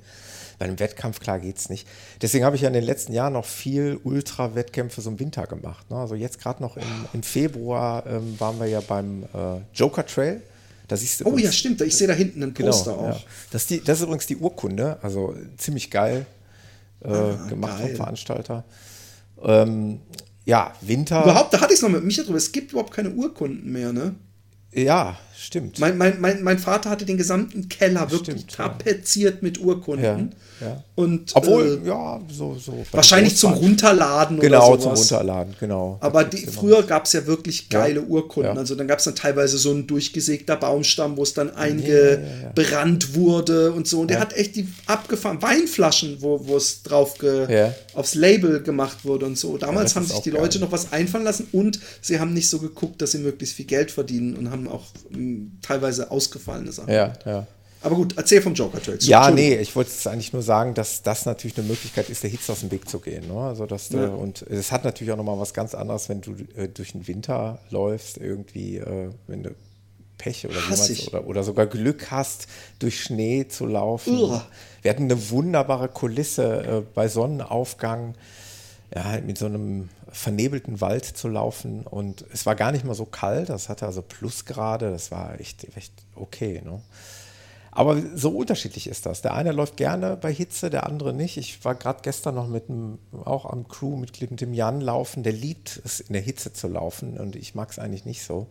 Bei 0.60 0.66
einem 0.66 0.78
Wettkampf, 0.78 1.18
klar, 1.18 1.40
geht 1.40 1.58
es 1.58 1.68
nicht. 1.68 1.84
Deswegen 2.22 2.44
habe 2.44 2.54
ich 2.54 2.62
ja 2.62 2.68
in 2.68 2.74
den 2.74 2.84
letzten 2.84 3.12
Jahren 3.12 3.32
noch 3.32 3.44
viel 3.44 3.98
Ultra-Wettkämpfe 4.04 5.00
so 5.00 5.10
im 5.10 5.18
Winter 5.18 5.48
gemacht. 5.48 5.90
Ne? 5.90 5.96
Also 5.96 6.14
jetzt 6.14 6.40
gerade 6.40 6.62
noch 6.62 6.76
im, 6.76 6.84
im 7.12 7.22
Februar 7.24 8.06
ähm, 8.06 8.38
waren 8.38 8.60
wir 8.60 8.66
ja 8.68 8.80
beim 8.80 9.24
äh, 9.24 9.58
Joker 9.74 10.06
Trail. 10.06 10.40
Da 10.86 10.96
siehst 10.96 11.20
du 11.20 11.24
Oh 11.24 11.28
ja, 11.30 11.32
übrigens- 11.34 11.56
stimmt. 11.56 11.80
Ich 11.80 11.96
sehe 11.96 12.06
da 12.06 12.14
hinten 12.14 12.40
ein 12.44 12.54
Poster 12.54 12.92
Genau, 12.92 13.02
auch. 13.08 13.14
ja. 13.16 13.20
Das, 13.50 13.62
ist 13.62 13.70
die, 13.70 13.82
das 13.82 13.98
ist 13.98 14.04
übrigens 14.04 14.26
die 14.28 14.36
Urkunde, 14.36 14.98
also 15.02 15.34
ziemlich 15.58 15.90
geil 15.90 16.24
äh, 17.04 17.48
gemacht 17.48 17.72
Ah, 17.74 17.78
geil. 17.78 17.88
vom 17.88 17.96
Veranstalter. 17.96 18.64
Ähm, 19.42 20.00
ja, 20.44 20.72
Winter. 20.80 21.22
Überhaupt, 21.22 21.54
da 21.54 21.60
hatte 21.60 21.72
ich 21.72 21.78
es 21.78 21.82
noch 21.82 21.88
mit 21.90 22.04
Micha 22.04 22.22
drüber. 22.22 22.36
Es 22.38 22.52
gibt 22.52 22.72
überhaupt 22.72 22.92
keine 22.92 23.10
Urkunden 23.10 23.70
mehr, 23.72 23.92
ne? 23.92 24.14
Ja, 24.72 25.16
stimmt. 25.38 25.78
Mein, 25.78 25.96
mein, 25.98 26.20
mein, 26.20 26.42
mein 26.42 26.58
Vater 26.58 26.90
hatte 26.90 27.04
den 27.04 27.16
gesamten 27.18 27.68
Keller 27.68 28.10
wirklich 28.10 28.40
Stimmt, 28.42 28.52
ja. 28.58 28.68
tapeziert 28.68 29.42
mit 29.42 29.60
Urkunden. 29.60 30.32
Ja, 30.60 30.66
ja. 30.68 30.84
Und, 30.94 31.32
Obwohl, 31.34 31.80
äh, 31.84 31.88
ja, 31.88 32.20
so. 32.30 32.54
so 32.54 32.84
wahrscheinlich 32.92 33.36
zum 33.36 33.52
Runterladen 33.54 34.38
Genau, 34.38 34.68
oder 34.72 34.80
zum 34.80 34.94
sowas. 34.96 35.10
Runterladen, 35.12 35.56
genau. 35.58 35.98
Aber 36.00 36.22
die, 36.24 36.46
früher 36.46 36.82
gab 36.84 37.06
es 37.06 37.12
ja 37.12 37.26
wirklich 37.26 37.68
geile 37.68 38.00
Ja, 38.00 38.06
Urkunden. 38.06 38.54
ja. 38.54 38.58
Also 38.60 38.74
dann 38.76 38.86
gab 38.86 39.00
es 39.00 39.04
dann 39.04 39.16
teilweise 39.16 39.58
so 39.58 39.72
ein 39.72 39.86
durchgesägter 39.88 40.56
Baumstamm, 40.56 41.16
wo 41.16 41.22
es 41.24 41.34
dann 41.34 41.50
eingebrannt 41.56 43.14
wurde 43.14 43.72
und 43.72 43.86
so. 43.88 44.00
Und 44.00 44.08
der 44.08 44.18
Ja. 44.18 44.20
hat 44.22 44.32
echt 44.34 44.56
die 44.56 44.68
abgefahren. 44.86 45.42
Weinflaschen, 45.42 46.18
wo, 46.20 46.56
es 46.56 46.82
drauf 46.82 47.18
ge, 47.18 47.52
Ja. 47.52 47.74
aufs 47.94 48.14
Label 48.14 48.62
gemacht 48.62 49.04
wurde 49.04 49.26
und 49.26 49.36
so. 49.38 49.58
Damals 49.58 49.96
haben 49.96 50.06
sich 50.06 50.18
die 50.20 50.30
geil. 50.30 50.40
Leute 50.40 50.58
noch 50.60 50.72
was 50.72 50.92
einfallen 50.92 51.24
lassen 51.24 51.48
und 51.52 51.80
sie 52.00 52.20
haben 52.20 52.32
nicht 52.32 52.48
so 52.48 52.58
geguckt, 52.58 53.02
dass 53.02 53.12
sie 53.12 53.18
möglichst 53.18 53.56
viel 53.56 53.66
Geld 53.66 53.90
verdienen 53.90 54.36
und 54.36 54.50
haben 54.50 54.68
auch 54.68 54.84
teilweise 55.62 56.10
ausgefallene 56.10 56.72
Sachen. 56.72 56.92
Ja, 56.92 57.12
ja. 57.24 57.46
Aber 57.84 57.96
gut, 57.96 58.14
erzähl 58.16 58.40
vom 58.40 58.54
Joker 58.54 58.82
Trail. 58.82 58.96
Ja, 59.02 59.30
nee, 59.30 59.56
ich 59.56 59.76
wollte 59.76 59.90
eigentlich 60.10 60.32
nur 60.32 60.40
sagen, 60.40 60.72
dass 60.72 61.02
das 61.02 61.26
natürlich 61.26 61.58
eine 61.58 61.66
Möglichkeit 61.66 62.08
ist, 62.08 62.22
der 62.22 62.30
Hitze 62.30 62.52
aus 62.52 62.60
dem 62.60 62.70
Weg 62.70 62.88
zu 62.88 62.98
gehen. 62.98 63.28
Ne? 63.28 63.38
Also 63.38 63.66
dass 63.66 63.90
du, 63.90 63.98
Ja. 63.98 64.08
Und 64.08 64.40
es 64.40 64.72
hat 64.72 64.84
natürlich 64.84 65.12
auch 65.12 65.18
nochmal 65.18 65.38
was 65.38 65.52
ganz 65.52 65.74
anderes, 65.74 66.08
wenn 66.08 66.22
du 66.22 66.34
äh, 66.56 66.66
durch 66.68 66.92
den 66.92 67.06
Winter 67.06 67.58
läufst, 67.68 68.16
irgendwie, 68.16 68.78
äh, 68.78 69.10
wenn 69.26 69.42
du 69.42 69.50
Pech 70.16 70.46
oder, 70.46 70.60
jemals, 70.60 71.08
oder, 71.08 71.26
oder 71.26 71.42
sogar 71.42 71.66
Glück 71.66 72.10
hast, 72.10 72.46
durch 72.78 73.02
Schnee 73.02 73.48
zu 73.48 73.66
laufen. 73.66 74.18
Uah. 74.18 74.46
Wir 74.80 74.90
hatten 74.90 75.04
eine 75.04 75.30
wunderbare 75.30 75.88
Kulisse 75.88 76.64
äh, 76.64 76.82
bei 76.94 77.08
Sonnenaufgang, 77.08 78.14
ja, 78.94 79.04
halt 79.04 79.26
mit 79.26 79.38
so 79.38 79.46
einem 79.46 79.88
vernebelten 80.10 80.80
Wald 80.80 81.04
zu 81.04 81.28
laufen. 81.28 81.82
Und 81.82 82.24
es 82.32 82.46
war 82.46 82.54
gar 82.54 82.72
nicht 82.72 82.84
mal 82.84 82.94
so 82.94 83.04
kalt, 83.04 83.48
das 83.48 83.68
hatte 83.68 83.86
also 83.86 84.02
Plusgrade, 84.02 84.90
das 84.90 85.10
war 85.10 85.40
echt, 85.40 85.76
echt 85.76 85.92
okay. 86.14 86.62
Ne? 86.64 86.80
Aber 87.72 88.00
so 88.14 88.30
unterschiedlich 88.30 88.86
ist 88.86 89.04
das. 89.04 89.20
Der 89.20 89.34
eine 89.34 89.50
läuft 89.50 89.76
gerne 89.76 90.16
bei 90.16 90.32
Hitze, 90.32 90.70
der 90.70 90.86
andere 90.86 91.12
nicht. 91.12 91.36
Ich 91.38 91.64
war 91.64 91.74
gerade 91.74 92.00
gestern 92.02 92.36
noch 92.36 92.46
mit 92.46 92.70
einem, 92.70 92.98
auch 93.24 93.46
am 93.46 93.66
Crewmitglied, 93.66 94.30
mit 94.30 94.40
dem 94.40 94.54
Jan 94.54 94.80
laufen. 94.80 95.24
Der 95.24 95.32
liebt 95.32 95.80
es, 95.84 95.98
in 95.98 96.12
der 96.12 96.22
Hitze 96.22 96.52
zu 96.52 96.68
laufen 96.68 97.18
und 97.18 97.34
ich 97.34 97.56
mag 97.56 97.70
es 97.70 97.80
eigentlich 97.80 98.04
nicht 98.04 98.22
so. 98.22 98.46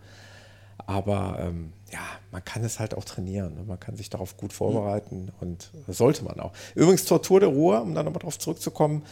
Aber 0.85 1.37
ähm, 1.39 1.71
ja, 1.93 2.01
man 2.31 2.43
kann 2.43 2.65
es 2.65 2.79
halt 2.79 2.97
auch 2.97 3.05
trainieren. 3.05 3.55
Ne? 3.55 3.63
Man 3.65 3.79
kann 3.79 3.95
sich 3.95 4.09
darauf 4.09 4.35
gut 4.35 4.51
vorbereiten 4.51 5.31
und 5.39 5.71
sollte 5.87 6.25
man 6.25 6.41
auch. 6.41 6.51
Übrigens, 6.75 7.05
zur 7.05 7.21
Tour 7.21 7.39
de 7.39 7.47
Ruhr, 7.47 7.81
um 7.81 7.95
dann 7.95 8.03
nochmal 8.03 8.19
darauf 8.19 8.37
zurückzukommen, 8.37 9.03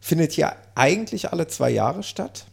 findet 0.00 0.36
ja 0.36 0.56
eigentlich 0.74 1.32
alle 1.32 1.46
zwei 1.46 1.70
Jahre 1.70 2.02
statt. 2.02 2.46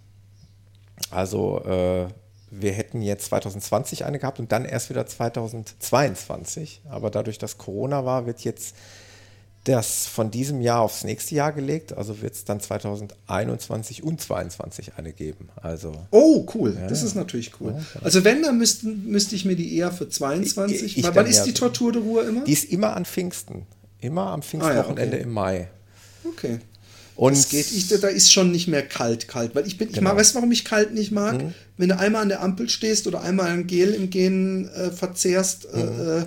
Also 1.10 1.64
äh, 1.66 2.08
wir 2.52 2.72
hätten 2.72 3.02
jetzt 3.02 3.26
2020 3.26 4.06
eine 4.06 4.20
gehabt 4.20 4.39
und 4.39 4.52
dann 4.52 4.66
erst 4.66 4.89
wieder 4.89 5.06
2022. 5.06 6.82
Aber 6.89 7.10
dadurch, 7.10 7.38
dass 7.38 7.58
Corona 7.58 8.06
war, 8.06 8.26
wird 8.26 8.41
jetzt 8.41 8.76
das 9.64 10.08
von 10.08 10.32
diesem 10.32 10.62
Jahr 10.62 10.80
aufs 10.82 11.04
nächste 11.04 11.36
Jahr 11.36 11.52
gelegt. 11.52 11.93
Also 11.98 12.22
wird 12.22 12.34
es 12.36 12.45
dann 12.45 12.60
2021 12.60 14.04
und 14.04 14.22
2022 14.22 14.93
eine 14.98 15.12
geben. 15.12 15.50
Also, 15.62 15.93
oh, 16.12 16.45
cool. 16.56 16.78
Ja, 16.80 16.88
das 16.88 17.04
ist 17.04 17.16
natürlich 17.16 17.52
cool. 17.60 17.72
Genau. 17.72 18.06
also 18.06 18.24
wenn, 18.24 18.43
dann 18.43 18.58
müsste, 18.58 18.88
müsste 18.88 19.36
ich 19.36 19.45
mir 19.45 19.56
die 19.56 19.76
eher 19.76 19.91
für 19.91 20.08
22. 20.08 20.84
Ich, 20.84 20.98
ich 20.98 21.16
wann 21.16 21.26
ist 21.26 21.43
die 21.43 21.54
Tortur 21.54 21.91
de 21.91 22.02
Ruhe 22.02 22.24
immer? 22.24 22.43
Die 22.45 22.54
ist 22.54 22.72
immer 22.72 22.95
an 22.95 23.06
Pfingsten. 23.06 23.66
Immer 24.00 24.28
am 24.28 24.41
Pfingstwochenende 24.41 25.18
ah, 25.18 25.20
ja, 25.20 25.24
okay. 25.24 25.24
im 25.24 25.32
Mai. 25.32 25.68
Okay. 26.24 26.60
Und 27.18 27.36
das 27.36 27.49
geht. 27.49 27.72
Ich, 27.72 27.88
da 27.88 28.07
ist 28.07 28.32
schon 28.32 28.51
nicht 28.51 28.68
mehr 28.68 28.84
kalt, 28.84 29.28
kalt. 29.28 29.55
Weil 29.55 29.65
ich 29.65 29.78
bin, 29.78 29.88
genau. 29.88 29.97
ich 29.97 30.03
mag, 30.03 30.18
weißt 30.18 30.32
du, 30.32 30.36
warum 30.36 30.51
ich 30.51 30.63
kalt 30.63 30.93
nicht 30.93 31.11
mag? 31.11 31.41
Mhm. 31.41 31.53
Wenn 31.76 31.89
du 31.89 31.97
einmal 31.97 32.22
an 32.22 32.30
der 32.30 32.41
Ampel 32.41 32.70
stehst 32.70 33.07
oder 33.07 33.22
einmal 33.22 33.47
ein 33.47 33.65
Gel 33.65 33.93
im 33.93 34.11
Gehen 34.11 34.70
äh, 34.70 34.91
verzehrst, 34.91 35.68
äh, 35.74 35.78
mhm. 35.78 36.09
äh, 36.22 36.26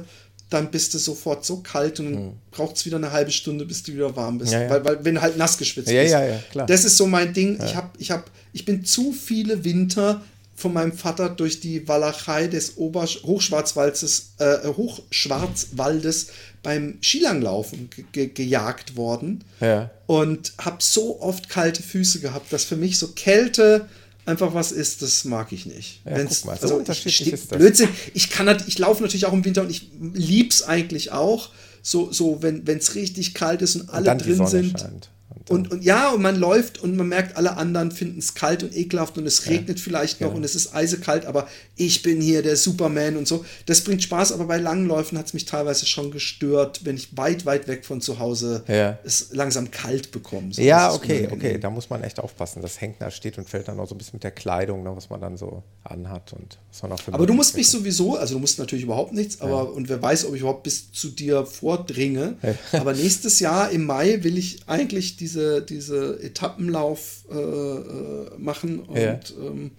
dann 0.51 0.73
bist 0.73 0.93
du 0.93 0.99
sofort 0.99 1.45
so 1.45 1.59
kalt 1.59 2.01
und 2.01 2.11
mhm. 2.11 2.33
braucht 2.51 2.77
es 2.77 2.85
wieder 2.85 2.97
eine 2.97 3.13
halbe 3.13 3.31
Stunde, 3.31 3.65
bis 3.65 3.85
du 3.85 3.93
wieder 3.93 4.15
warm 4.17 4.39
bist. 4.39 4.53
Ja, 4.53 4.63
ja. 4.63 4.71
Weil, 4.71 4.85
weil, 4.85 5.05
wenn 5.05 5.15
du 5.15 5.23
halt 5.23 5.37
nass 5.39 5.57
geschwitzt 5.57 5.91
ja, 5.91 6.03
bist. 6.03 6.13
Ja, 6.13 6.25
ja, 6.25 6.39
klar. 6.51 6.67
Das 6.67 6.85
ist 6.85 6.97
so 6.97 7.07
mein 7.07 7.33
Ding. 7.33 7.59
Ich, 7.65 7.77
hab, 7.77 7.95
ich, 7.99 8.11
hab, 8.11 8.29
ich 8.53 8.65
bin 8.65 8.85
zu 8.85 9.13
viele 9.13 9.65
Winter 9.65 10.23
von 10.61 10.73
meinem 10.73 10.93
Vater 10.93 11.29
durch 11.31 11.61
die 11.61 11.89
Walachei 11.89 12.47
des 12.47 12.77
Ober 12.77 13.07
Hochschwarzwaldes, 13.07 14.35
äh, 14.39 14.69
Hochschwarzwaldes 14.69 16.29
beim 16.63 16.99
Skilanglaufen 17.01 17.89
ge 18.13 18.29
gejagt 18.29 18.97
worden 18.97 19.43
ja. 19.61 19.91
und 20.07 20.53
habe 20.59 20.77
so 20.81 21.21
oft 21.21 21.49
kalte 21.49 21.83
Füße 21.83 22.21
gehabt, 22.21 22.53
dass 22.53 22.65
für 22.65 22.77
mich 22.77 22.99
so 22.99 23.09
Kälte 23.09 23.89
einfach 24.27 24.53
was 24.55 24.71
ist, 24.73 25.03
das 25.03 25.25
mag 25.25 25.53
ich 25.53 25.67
nicht. 25.67 26.03
Ja, 26.05 26.17
Wenn's, 26.17 26.45
mal, 26.45 26.59
so 26.59 26.79
also 26.79 26.93
ich, 26.93 27.27
ist 27.27 27.51
das. 27.51 27.59
Blödsinn. 27.59 27.89
Ich 28.15 28.31
kann 28.31 28.63
ich 28.67 28.79
laufe 28.79 29.03
natürlich 29.03 29.27
auch 29.27 29.33
im 29.33 29.45
Winter 29.45 29.63
und 29.63 29.71
ich 29.71 29.91
lieb's 30.13 30.63
eigentlich 30.63 31.13
auch. 31.13 31.51
So, 31.83 32.13
so 32.13 32.43
wenn 32.43 32.67
es 32.67 32.95
richtig 32.95 33.33
kalt 33.33 33.63
ist 33.63 33.77
und 33.77 33.89
alle 33.89 34.11
und 34.13 34.25
drin 34.25 34.47
sind. 34.47 34.79
Scheint. 34.79 35.09
Und, 35.49 35.71
und 35.71 35.83
ja, 35.83 36.11
und 36.11 36.23
man 36.23 36.37
läuft 36.37 36.79
und 36.79 36.97
man 36.97 37.09
merkt, 37.09 37.37
alle 37.37 37.57
anderen 37.57 37.91
finden 37.91 38.19
es 38.19 38.35
kalt 38.35 38.63
und 38.63 38.77
ekelhaft 38.77 39.19
und 39.19 39.27
es 39.27 39.47
regnet 39.47 39.79
ja, 39.79 39.85
vielleicht 39.85 40.21
noch 40.21 40.31
ja. 40.31 40.35
und 40.35 40.45
es 40.45 40.55
ist 40.55 40.75
eisekalt, 40.75 41.27
aber 41.27 41.49
ich 41.77 42.03
bin 42.03 42.21
hier 42.21 42.43
der 42.43 42.57
Superman 42.57 43.17
und 43.17 43.27
so. 43.27 43.45
Das 43.67 43.83
bringt 43.83 44.03
Spaß, 44.03 44.33
aber 44.33 44.45
bei 44.45 44.59
langen 44.59 44.87
Läufen 44.87 45.19
hat 45.19 45.27
es 45.27 45.35
mich 45.35 45.47
teilweise 45.47 45.87
schon 45.87 46.11
gestört, 46.11 46.85
wenn 46.85 46.97
ich 46.97 47.17
weit, 47.17 47.47
weit 47.47 47.69
weg 47.69 47.85
von 47.85 48.01
zu 48.01 48.19
Hause 48.19 48.65
ja. 48.69 48.99
es 49.05 49.29
langsam 49.33 49.71
kalt 49.71 50.11
bekomme. 50.13 50.53
So, 50.53 50.63
ja, 50.63 50.93
okay, 50.93 51.29
okay, 51.31 51.59
da 51.59 51.71
muss 51.71 51.91
man 51.91 52.03
echt 52.03 52.21
aufpassen. 52.21 52.63
Das 52.63 52.81
hängt 52.81 53.01
da, 53.01 53.11
steht 53.11 53.39
und 53.39 53.49
fällt 53.49 53.69
dann 53.69 53.81
auch 53.81 53.89
so 53.89 53.95
ein 53.95 53.99
bisschen 53.99 54.17
mit 54.17 54.25
der 54.25 54.31
Kleidung, 54.33 54.83
ne, 54.83 54.95
was 54.95 55.11
man 55.11 55.21
dann 55.21 55.37
so 55.37 55.63
anhat 55.85 56.33
und 56.33 56.59
was 56.71 56.83
man 56.83 56.93
auch 56.93 57.01
für 57.01 57.13
Aber 57.13 57.27
du 57.27 57.35
musst 57.35 57.57
mich 57.57 57.69
sowieso, 57.69 58.17
also 58.17 58.35
du 58.35 58.41
musst 58.41 58.59
natürlich 58.59 58.85
überhaupt 58.85 59.13
nichts, 59.13 59.41
aber 59.41 59.73
und 59.73 59.89
wer 59.89 60.01
weiß, 60.01 60.27
ob 60.27 60.35
ich 60.35 60.41
überhaupt 60.41 60.63
bis 60.63 60.93
zu 60.93 61.09
dir 61.09 61.47
vordringe. 61.47 62.37
aber 62.73 62.93
nächstes 62.93 63.41
Jahr 63.41 63.71
im 63.71 63.87
Mai 63.87 64.23
will 64.23 64.39
ich 64.39 64.61
eigentlich 64.67 65.17
diese, 65.21 65.63
diese 65.63 66.21
Etappenlauf 66.23 67.25
äh, 67.31 67.35
äh, 67.35 68.39
machen 68.39 68.81
und 68.81 68.99
ja. 68.99 69.21
ähm, 69.39 69.73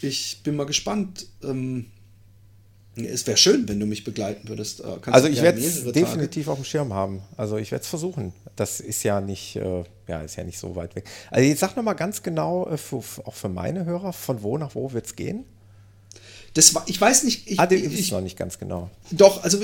ich 0.00 0.42
bin 0.42 0.56
mal 0.56 0.66
gespannt. 0.66 1.26
Ähm, 1.42 1.86
es 2.94 3.26
wäre 3.26 3.38
schön, 3.38 3.68
wenn 3.68 3.80
du 3.80 3.86
mich 3.86 4.04
begleiten 4.04 4.48
würdest. 4.48 4.80
Äh, 4.80 4.98
also 5.06 5.28
ich 5.28 5.40
werde 5.42 5.60
es 5.60 5.84
definitiv 5.92 6.48
auf 6.48 6.58
dem 6.58 6.64
Schirm 6.64 6.92
haben. 6.92 7.22
Also 7.36 7.56
ich 7.56 7.70
werde 7.70 7.82
es 7.82 7.88
versuchen. 7.88 8.32
Das 8.56 8.80
ist 8.80 9.02
ja 9.02 9.20
nicht, 9.20 9.56
äh, 9.56 9.84
ja, 10.08 10.20
ist 10.22 10.36
ja 10.36 10.44
nicht 10.44 10.58
so 10.58 10.76
weit 10.76 10.94
weg. 10.94 11.04
Also 11.30 11.48
jetzt 11.48 11.60
sag 11.60 11.76
noch 11.76 11.82
mal 11.82 11.94
ganz 11.94 12.22
genau, 12.22 12.68
äh, 12.68 12.76
für, 12.76 13.02
auch 13.24 13.34
für 13.34 13.48
meine 13.48 13.84
Hörer, 13.84 14.12
von 14.12 14.42
wo 14.42 14.58
nach 14.58 14.74
wo 14.74 14.92
wird 14.92 15.06
es 15.06 15.16
gehen? 15.16 15.44
Das 16.54 16.74
war, 16.74 16.84
ich 16.86 17.00
weiß 17.00 17.24
nicht. 17.24 17.50
Ich, 17.50 17.58
ah, 17.58 17.66
den 17.66 17.90
ich, 17.90 18.12
noch 18.12 18.20
nicht 18.20 18.36
ganz 18.36 18.58
genau. 18.58 18.90
Doch, 19.10 19.42
also 19.42 19.58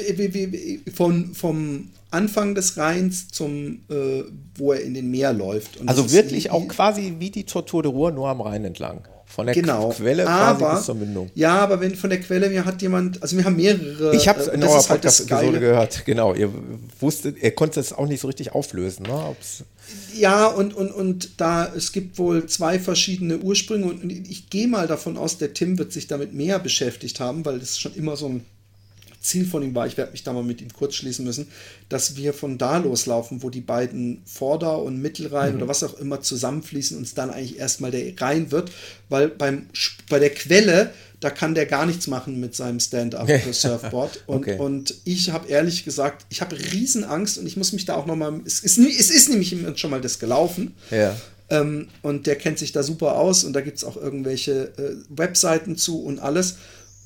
von, 0.95 1.35
vom 1.35 1.91
Anfang 2.11 2.55
des 2.55 2.77
Rheins 2.77 3.29
zum, 3.29 3.81
äh, 3.91 4.25
wo 4.57 4.73
er 4.73 4.81
in 4.81 4.95
den 4.95 5.11
Meer 5.11 5.33
läuft. 5.33 5.77
Und 5.77 5.89
also 5.89 6.11
wirklich 6.11 6.51
auch 6.51 6.67
quasi 6.69 7.17
wie 7.19 7.31
die 7.31 7.45
Tortur 7.45 7.83
de 7.83 7.93
Ruhr, 7.93 8.11
nur 8.11 8.29
am 8.29 8.41
Rhein 8.41 8.65
entlang. 8.65 9.07
Von 9.29 9.47
der 9.47 9.55
genau. 9.55 9.91
Quelle 9.91 10.27
aber, 10.27 10.59
quasi 10.59 10.77
bis 10.77 10.87
zur 10.87 10.95
Mündung. 10.97 11.31
Ja, 11.35 11.59
aber 11.59 11.81
wenn 11.81 11.95
von 11.95 12.11
der 12.11 12.21
Quelle, 12.21 12.49
mir 12.49 12.65
hat 12.65 12.83
jemand, 12.83 13.23
also 13.23 13.37
wir 13.37 13.45
haben 13.45 13.57
mehrere. 13.57 14.17
Ich 14.17 14.27
habe 14.27 14.41
es 14.41 14.49
in 14.49 14.63
eurer 14.63 14.75
halt 14.75 14.89
Podcast-Episode 14.89 15.61
gehört, 15.61 16.05
genau. 16.07 16.35
Ihr 16.35 16.51
wusstet, 16.99 17.41
ihr 17.41 17.55
konntet 17.55 17.85
es 17.85 17.93
auch 17.93 18.07
nicht 18.07 18.21
so 18.21 18.27
richtig 18.27 18.53
auflösen, 18.53 19.05
ne? 19.05 19.13
Ob's 19.13 19.65
ja, 20.15 20.47
und, 20.47 20.75
und, 20.75 20.91
und 20.91 21.41
da, 21.41 21.73
es 21.75 21.93
gibt 21.93 22.19
wohl 22.19 22.47
zwei 22.47 22.79
verschiedene 22.79 23.39
Ursprünge 23.39 23.87
und 23.87 24.11
ich 24.11 24.51
gehe 24.51 24.69
mal 24.69 24.87
davon 24.87 25.17
aus, 25.17 25.39
der 25.39 25.55
Tim 25.55 25.79
wird 25.79 25.93
sich 25.93 26.07
damit 26.07 26.35
mehr 26.35 26.59
beschäftigt 26.59 27.21
haben, 27.21 27.45
weil 27.45 27.59
das 27.59 27.79
schon 27.79 27.95
immer 27.95 28.17
so 28.17 28.27
ein 28.29 28.45
Ziel 29.21 29.47
von 29.47 29.63
ihm 29.63 29.75
war, 29.75 29.87
ich 29.87 29.97
werde 29.97 30.13
mich 30.13 30.23
da 30.23 30.33
mal 30.33 30.43
mit 30.43 30.61
ihm 30.61 30.73
kurz 30.73 30.95
schließen 30.95 31.25
müssen, 31.25 31.49
dass 31.89 32.17
wir 32.17 32.33
von 32.33 32.59
da 32.59 32.79
loslaufen, 32.79 33.43
wo 33.43 33.51
die 33.51 33.61
beiden 33.61 34.23
Vorder- 34.25 34.83
und 34.83 35.01
Mittelrhein 35.01 35.53
mhm. 35.53 35.57
oder 35.57 35.69
was 35.69 35.83
auch 35.83 35.99
immer 35.99 36.21
zusammenfließen 36.21 36.97
und 36.97 37.03
es 37.05 37.15
dann 37.15 37.31
eigentlich 37.31 37.59
erstmal 37.59 37.91
der 37.91 38.19
Rhein 38.21 38.51
wird, 38.51 38.71
weil 39.09 39.29
beim, 39.29 39.67
bei 40.09 40.19
der 40.19 40.31
Quelle, 40.31 40.93
da 41.21 41.31
kann 41.31 41.55
der 41.55 41.67
gar 41.67 41.85
nichts 41.85 42.07
machen 42.07 42.39
mit 42.39 42.55
seinem 42.55 42.79
Stand-Up-Surfboard. 42.79 44.23
Und, 44.27 44.37
okay. 44.37 44.57
und 44.59 44.95
ich 45.05 45.31
habe 45.31 45.49
ehrlich 45.49 45.85
gesagt, 45.85 46.27
ich 46.29 46.41
habe 46.41 46.57
Riesenangst 46.57 47.39
und 47.39 47.47
ich 47.47 47.57
muss 47.57 47.73
mich 47.73 47.85
da 47.85 47.97
auch 47.97 48.07
nochmal, 48.07 48.41
es 48.47 48.61
ist, 48.61 48.79
es 48.79 49.11
ist 49.11 49.29
nämlich 49.29 49.57
schon 49.75 49.91
mal 49.91 50.01
das 50.01 50.21
gelaufen. 50.21 50.77
Ja. 50.93 51.17
Ähm, 51.51 51.89
und 52.03 52.27
der 52.27 52.37
kennt 52.37 52.59
sich 52.59 52.73
da 52.73 52.83
super 52.85 53.17
aus 53.17 53.43
und 53.43 53.53
da 53.53 53.63
gibt 53.63 53.79
es 53.79 53.85
auch 53.85 53.97
irgendwelche 53.97 54.73
äh, 54.79 54.97
Webseiten 55.09 55.77
zu 55.77 56.03
und 56.03 56.21
alles. 56.21 56.57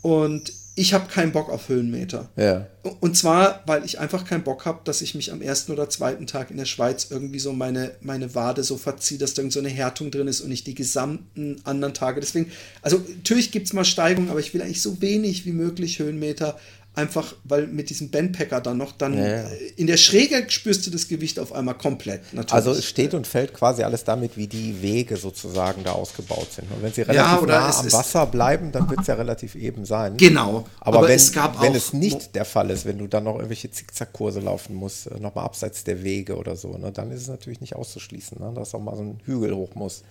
Und 0.02 0.52
ich 0.74 0.94
habe 0.94 1.06
keinen 1.06 1.32
Bock 1.32 1.50
auf 1.50 1.68
Höhenmeter. 1.68 2.30
Ja. 2.36 2.66
Und 3.00 3.14
zwar, 3.16 3.62
weil 3.66 3.84
ich 3.84 3.98
einfach 4.00 4.24
keinen 4.24 4.42
Bock 4.42 4.64
habe, 4.64 4.80
dass 4.84 5.02
ich 5.02 5.14
mich 5.14 5.30
am 5.30 5.42
ersten 5.42 5.70
oder 5.70 5.90
zweiten 5.90 6.26
Tag 6.26 6.50
in 6.50 6.56
der 6.56 6.64
Schweiz 6.64 7.08
irgendwie 7.10 7.40
so 7.40 7.52
meine, 7.52 7.92
meine 8.00 8.34
Wade 8.34 8.64
so 8.64 8.78
verziehe, 8.78 9.18
dass 9.18 9.34
da 9.34 9.42
irgend 9.42 9.52
so 9.52 9.60
eine 9.60 9.68
Härtung 9.68 10.10
drin 10.10 10.28
ist 10.28 10.40
und 10.40 10.48
nicht 10.48 10.66
die 10.66 10.74
gesamten 10.74 11.60
anderen 11.64 11.92
Tage. 11.92 12.20
Deswegen, 12.20 12.50
also 12.80 13.04
natürlich 13.16 13.52
gibt 13.52 13.66
es 13.66 13.74
mal 13.74 13.84
Steigungen, 13.84 14.30
aber 14.30 14.40
ich 14.40 14.54
will 14.54 14.62
eigentlich 14.62 14.80
so 14.80 15.02
wenig 15.02 15.44
wie 15.44 15.52
möglich 15.52 15.98
Höhenmeter 15.98 16.58
Einfach, 16.94 17.34
weil 17.44 17.68
mit 17.68 17.88
diesem 17.88 18.10
Bandpacker 18.10 18.60
dann 18.60 18.76
noch, 18.76 18.92
dann 18.92 19.16
ja, 19.16 19.44
in 19.76 19.86
der 19.86 19.96
Schräge 19.96 20.44
spürst 20.48 20.86
du 20.86 20.90
das 20.90 21.08
Gewicht 21.08 21.38
auf 21.38 21.52
einmal 21.52 21.74
komplett. 21.78 22.20
Natürlich. 22.34 22.52
Also 22.52 22.72
es 22.72 22.84
steht 22.84 23.14
und 23.14 23.26
fällt 23.26 23.54
quasi 23.54 23.82
alles 23.82 24.04
damit, 24.04 24.36
wie 24.36 24.46
die 24.46 24.82
Wege 24.82 25.16
sozusagen 25.16 25.84
da 25.84 25.92
ausgebaut 25.92 26.52
sind. 26.52 26.70
Und 26.70 26.82
wenn 26.82 26.92
sie 26.92 27.02
relativ 27.02 27.40
ja, 27.40 27.46
nah 27.46 27.78
am 27.78 27.92
Wasser 27.92 28.26
bleiben, 28.26 28.72
dann 28.72 28.90
wird 28.90 29.00
es 29.00 29.06
ja 29.06 29.14
relativ 29.14 29.54
eben 29.54 29.86
sein. 29.86 30.18
Genau. 30.18 30.66
Aber, 30.80 30.98
Aber 30.98 31.08
wenn, 31.08 31.16
es, 31.16 31.34
wenn 31.34 31.74
es 31.74 31.94
nicht 31.94 32.34
der 32.34 32.44
Fall 32.44 32.68
ist, 32.68 32.84
wenn 32.84 32.98
du 32.98 33.06
dann 33.06 33.24
noch 33.24 33.36
irgendwelche 33.36 33.70
Zickzackkurse 33.70 34.40
laufen 34.40 34.74
musst, 34.74 35.06
äh, 35.06 35.18
nochmal 35.18 35.46
abseits 35.46 35.84
der 35.84 36.02
Wege 36.02 36.36
oder 36.36 36.56
so, 36.56 36.76
ne, 36.76 36.92
dann 36.92 37.10
ist 37.10 37.22
es 37.22 37.28
natürlich 37.28 37.62
nicht 37.62 37.74
auszuschließen, 37.74 38.38
ne, 38.38 38.52
dass 38.54 38.74
auch 38.74 38.80
mal 38.80 38.96
so 38.96 39.02
ein 39.02 39.20
Hügel 39.24 39.54
hoch 39.54 39.74
muss 39.74 40.02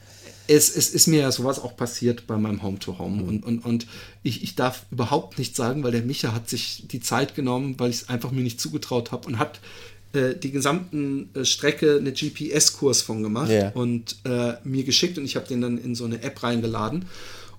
es, 0.52 0.76
es 0.76 0.90
ist 0.90 1.08
mir 1.08 1.22
ja 1.22 1.32
sowas 1.32 1.60
auch 1.60 1.76
passiert 1.76 2.28
bei 2.28 2.38
meinem 2.38 2.62
Home-to-Home. 2.62 3.22
-Home. 3.22 3.28
Und, 3.28 3.46
und, 3.46 3.66
und 3.66 3.88
ich, 4.24 4.44
ich 4.44 4.56
darf 4.56 4.86
überhaupt 4.92 5.40
nichts 5.40 5.58
sagen, 5.58 5.84
weil 5.84 5.92
der 5.92 6.02
Micha 6.02 6.34
hat 6.34 6.50
sich 6.50 6.86
die 6.88 7.00
Zeit 7.00 7.36
genommen, 7.36 7.76
weil 7.78 7.90
ich 7.90 7.98
es 7.98 8.10
einfach 8.10 8.32
mir 8.32 8.42
nicht 8.42 8.60
zugetraut 8.60 9.12
habe 9.12 9.28
und 9.28 9.40
hat 9.40 9.60
äh, 10.14 10.36
die 10.36 10.52
gesamten 10.52 11.30
äh, 11.34 11.46
Strecke 11.46 11.98
eine 11.98 12.12
GPS-Kurs 12.12 13.02
von 13.02 13.24
gemacht 13.24 13.50
yeah. 13.50 13.72
und 13.74 14.18
äh, 14.26 14.54
mir 14.64 14.84
geschickt 14.84 15.18
und 15.18 15.26
ich 15.26 15.36
habe 15.38 15.48
den 15.48 15.62
dann 15.62 15.78
in 15.78 15.96
so 15.96 16.06
eine 16.06 16.22
App 16.22 16.44
reingeladen. 16.44 17.06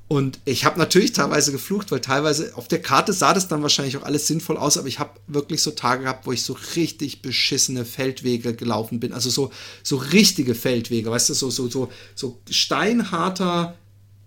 Und 0.09 0.41
ich 0.45 0.67
habe 0.67 0.79
natürlich 0.79 1.13
teilweise 1.13 1.53
geflucht, 1.53 1.91
weil 1.91 2.01
teilweise 2.01 2.53
auf 2.57 2.69
der 2.69 2.83
Karte 2.83 3.15
sah 3.15 3.33
das 3.33 3.49
dann 3.49 3.63
wahrscheinlich 3.63 3.97
auch 3.97 4.03
alles 4.03 4.27
sinnvoll 4.27 4.59
aus, 4.59 4.77
aber 4.77 4.89
ich 4.89 4.99
habe 4.99 5.19
wirklich 5.27 5.63
so 5.63 5.71
Tage 5.71 6.03
gehabt, 6.03 6.27
wo 6.27 6.33
ich 6.33 6.43
so 6.43 6.55
richtig 6.77 7.23
beschissene 7.23 7.87
Feldwege 7.87 8.55
gelaufen 8.55 9.01
bin. 9.01 9.15
Also 9.15 9.31
so, 9.31 9.51
so 9.83 9.97
richtige 9.97 10.55
Feldwege, 10.55 11.11
weißt 11.11 11.31
du, 11.31 11.35
so, 11.35 11.49
so, 11.51 11.69
so, 11.69 11.91
so 12.15 12.39
steinharter, 12.51 13.75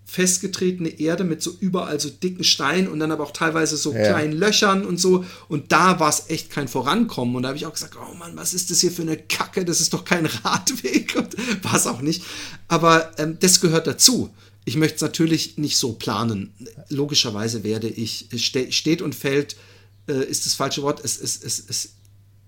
festgetretene 0.06 1.00
Erde 1.00 1.24
mit 1.24 1.42
so 1.42 1.52
überall 1.58 1.98
so 1.98 2.08
dicken 2.08 2.44
Steinen 2.44 2.86
und 2.88 3.00
dann 3.00 3.10
aber 3.10 3.24
auch 3.24 3.32
teilweise 3.32 3.76
so 3.76 3.92
ja. 3.92 4.06
kleinen 4.06 4.32
Löchern 4.32 4.86
und 4.86 4.98
so. 4.98 5.24
Und 5.48 5.72
da 5.72 5.98
war 5.98 6.08
es 6.08 6.30
echt 6.30 6.50
kein 6.50 6.68
Vorankommen. 6.68 7.34
Und 7.34 7.42
da 7.42 7.48
habe 7.48 7.58
ich 7.58 7.66
auch 7.66 7.72
gesagt, 7.72 7.96
oh 7.96 8.14
Mann, 8.14 8.36
was 8.36 8.54
ist 8.54 8.70
das 8.70 8.80
hier 8.80 8.92
für 8.92 9.02
eine 9.02 9.16
Kacke? 9.16 9.64
Das 9.64 9.80
ist 9.80 9.92
doch 9.92 10.04
kein 10.04 10.26
Radweg. 10.26 11.14
Und 11.16 11.36
war 11.64 11.74
es 11.74 11.88
auch 11.88 12.00
nicht. 12.00 12.22
Aber 12.68 13.10
ähm, 13.18 13.36
das 13.40 13.60
gehört 13.60 13.88
dazu. 13.88 14.30
Ich 14.66 14.76
möchte 14.76 14.96
es 14.96 15.00
natürlich 15.00 15.56
nicht 15.56 15.78
so 15.78 15.92
planen. 15.92 16.52
Logischerweise 16.90 17.64
werde 17.64 17.88
ich, 17.88 18.28
steht 18.68 19.00
und 19.00 19.14
fällt 19.14 19.56
äh, 20.08 20.24
ist 20.24 20.44
das 20.44 20.54
falsche 20.54 20.82
Wort. 20.82 21.00
Es, 21.04 21.20
es, 21.20 21.42
es, 21.42 21.64
es 21.68 21.90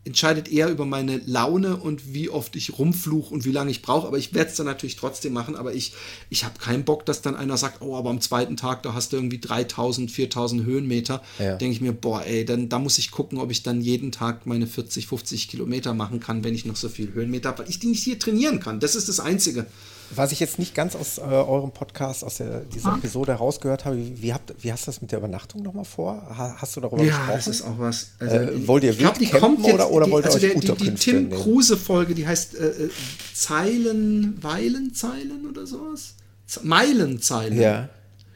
entscheidet 0.04 0.50
eher 0.50 0.70
über 0.70 0.86
meine 0.86 1.20
Laune 1.26 1.76
und 1.76 2.14
wie 2.14 2.30
oft 2.30 2.56
ich 2.56 2.78
rumfluch 2.78 3.30
und 3.30 3.44
wie 3.44 3.52
lange 3.52 3.70
ich 3.70 3.82
brauche. 3.82 4.06
Aber 4.06 4.18
ich 4.18 4.32
werde 4.32 4.50
es 4.50 4.56
dann 4.56 4.66
natürlich 4.66 4.96
trotzdem 4.96 5.32
machen. 5.32 5.54
Aber 5.54 5.74
ich, 5.74 5.92
ich 6.30 6.44
habe 6.44 6.58
keinen 6.58 6.84
Bock, 6.84 7.04
dass 7.04 7.20
dann 7.22 7.36
einer 7.36 7.56
sagt, 7.56 7.82
oh, 7.82 7.96
aber 7.96 8.10
am 8.10 8.20
zweiten 8.20 8.56
Tag, 8.56 8.82
da 8.82 8.94
hast 8.94 9.12
du 9.12 9.16
irgendwie 9.16 9.38
3000, 9.38 10.10
4000 10.10 10.64
Höhenmeter. 10.64 11.22
Ja. 11.38 11.56
Denke 11.56 11.74
ich 11.74 11.80
mir, 11.80 11.92
boah, 11.92 12.24
ey, 12.24 12.44
dann 12.44 12.68
da 12.68 12.78
muss 12.78 12.98
ich 12.98 13.10
gucken, 13.10 13.38
ob 13.38 13.50
ich 13.50 13.62
dann 13.62 13.80
jeden 13.80 14.10
Tag 14.10 14.46
meine 14.46 14.66
40, 14.66 15.06
50 15.06 15.48
Kilometer 15.48 15.94
machen 15.94 16.20
kann, 16.20 16.42
wenn 16.42 16.54
ich 16.54 16.64
noch 16.64 16.76
so 16.76 16.88
viel 16.88 17.12
Höhenmeter 17.12 17.50
habe, 17.50 17.62
weil 17.62 17.70
ich 17.70 17.78
die 17.78 17.88
nicht 17.88 18.02
hier 18.02 18.18
trainieren 18.18 18.60
kann. 18.60 18.80
Das 18.80 18.94
ist 18.94 19.08
das 19.08 19.20
Einzige. 19.20 19.66
Was 20.10 20.32
ich 20.32 20.40
jetzt 20.40 20.58
nicht 20.58 20.74
ganz 20.74 20.96
aus 20.96 21.18
äh, 21.18 21.20
eurem 21.22 21.70
Podcast, 21.70 22.24
aus 22.24 22.38
der, 22.38 22.60
dieser 22.60 22.94
Episode 22.94 23.32
herausgehört 23.32 23.84
habe, 23.84 23.98
wie, 23.98 24.32
habt, 24.32 24.54
wie 24.62 24.72
hast 24.72 24.86
du 24.86 24.90
das 24.90 25.02
mit 25.02 25.12
der 25.12 25.18
Übernachtung 25.18 25.62
nochmal 25.62 25.84
vor? 25.84 26.14
Ha, 26.36 26.56
hast 26.58 26.76
du 26.76 26.80
darüber 26.80 27.02
Ja, 27.02 27.10
gesprochen? 27.16 27.32
das 27.36 27.46
ist 27.48 27.62
auch 27.62 27.78
was. 27.78 28.06
Äh, 28.20 28.66
wollt 28.66 28.84
ihr 28.84 28.90
ich 28.92 28.98
glaube, 28.98 29.18
die 29.18 29.26
kommt 29.28 29.64
jetzt, 29.66 29.74
oder- 29.74 29.90
oder 29.90 30.06
die, 30.06 30.12
wollt 30.12 30.24
ihr 30.24 30.32
also 30.32 30.46
euch 30.46 30.54
der, 30.64 30.74
die, 30.76 30.84
die 30.90 30.94
Tim 30.94 31.28
nehmen? 31.28 31.40
Kruse 31.42 31.76
Folge, 31.76 32.14
die 32.14 32.26
heißt 32.26 32.54
äh, 32.56 32.68
äh, 32.68 32.90
Zeilen, 33.34 34.42
Weilen, 34.42 34.94
Zeilen 34.94 35.46
oder 35.48 35.66
sowas? 35.66 36.14
Meilenzeilen. 36.62 37.60
Ja. 37.60 37.88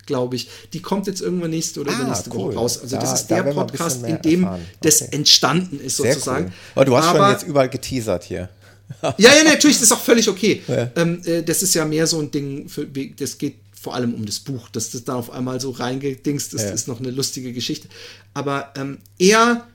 Glaube 0.07 0.37
ich. 0.37 0.49
Die 0.73 0.83
kommt 0.83 1.07
jetzt 1.07 1.21
irgendwann 1.21 1.51
nächste 1.51 1.81
oder 1.81 1.93
Ah, 1.93 2.01
übernächste 2.01 2.31
cool. 2.35 2.49
Woche 2.49 2.55
raus. 2.57 2.79
Also, 2.83 2.97
Da- 2.97 3.03
das 3.03 3.21
ist 3.23 3.29
der 3.29 3.43
Podcast, 3.45 4.03
in 4.05 4.21
dem 4.21 4.43
erfahren. 4.45 4.61
das 4.83 5.03
Okay. 5.03 5.17
entstanden 5.17 5.81
ist, 5.81 5.97
sozusagen. 5.97 6.47
cool. 6.47 6.53
Aber 6.75 6.85
du 6.85 6.97
hast 6.97 7.07
Aber- 7.07 7.19
schon 7.21 7.31
jetzt 7.31 7.43
überall 7.45 7.69
geteasert 7.69 8.25
hier. 8.25 8.49
Ja, 9.03 9.35
ja, 9.37 9.45
natürlich, 9.45 9.77
das 9.77 9.85
ist 9.85 9.93
auch 9.93 10.01
völlig 10.01 10.29
okay. 10.29 10.63
Ähm, 10.97 11.21
äh, 11.25 11.43
das 11.43 11.63
ist 11.63 11.75
ja 11.75 11.85
mehr 11.85 12.07
so 12.07 12.21
ein 12.21 12.31
Ding, 12.31 12.69
für, 12.69 12.87
das 12.87 13.39
geht 13.39 13.57
vor 13.81 13.95
allem 13.97 14.15
um 14.15 14.25
das 14.25 14.39
Buch, 14.39 14.69
dass 14.69 14.91
das 14.91 15.03
dann 15.05 15.17
auf 15.17 15.31
einmal 15.31 15.61
so 15.61 15.71
reingedingst 15.71 16.55
ist, 16.55 16.63
Ja. 16.63 16.71
ist 16.71 16.87
noch 16.87 17.01
eine 17.01 17.11
lustige 17.11 17.53
Geschichte. 17.53 17.89
Aber 18.33 18.73
ähm, 18.77 18.99
er, 19.19 19.67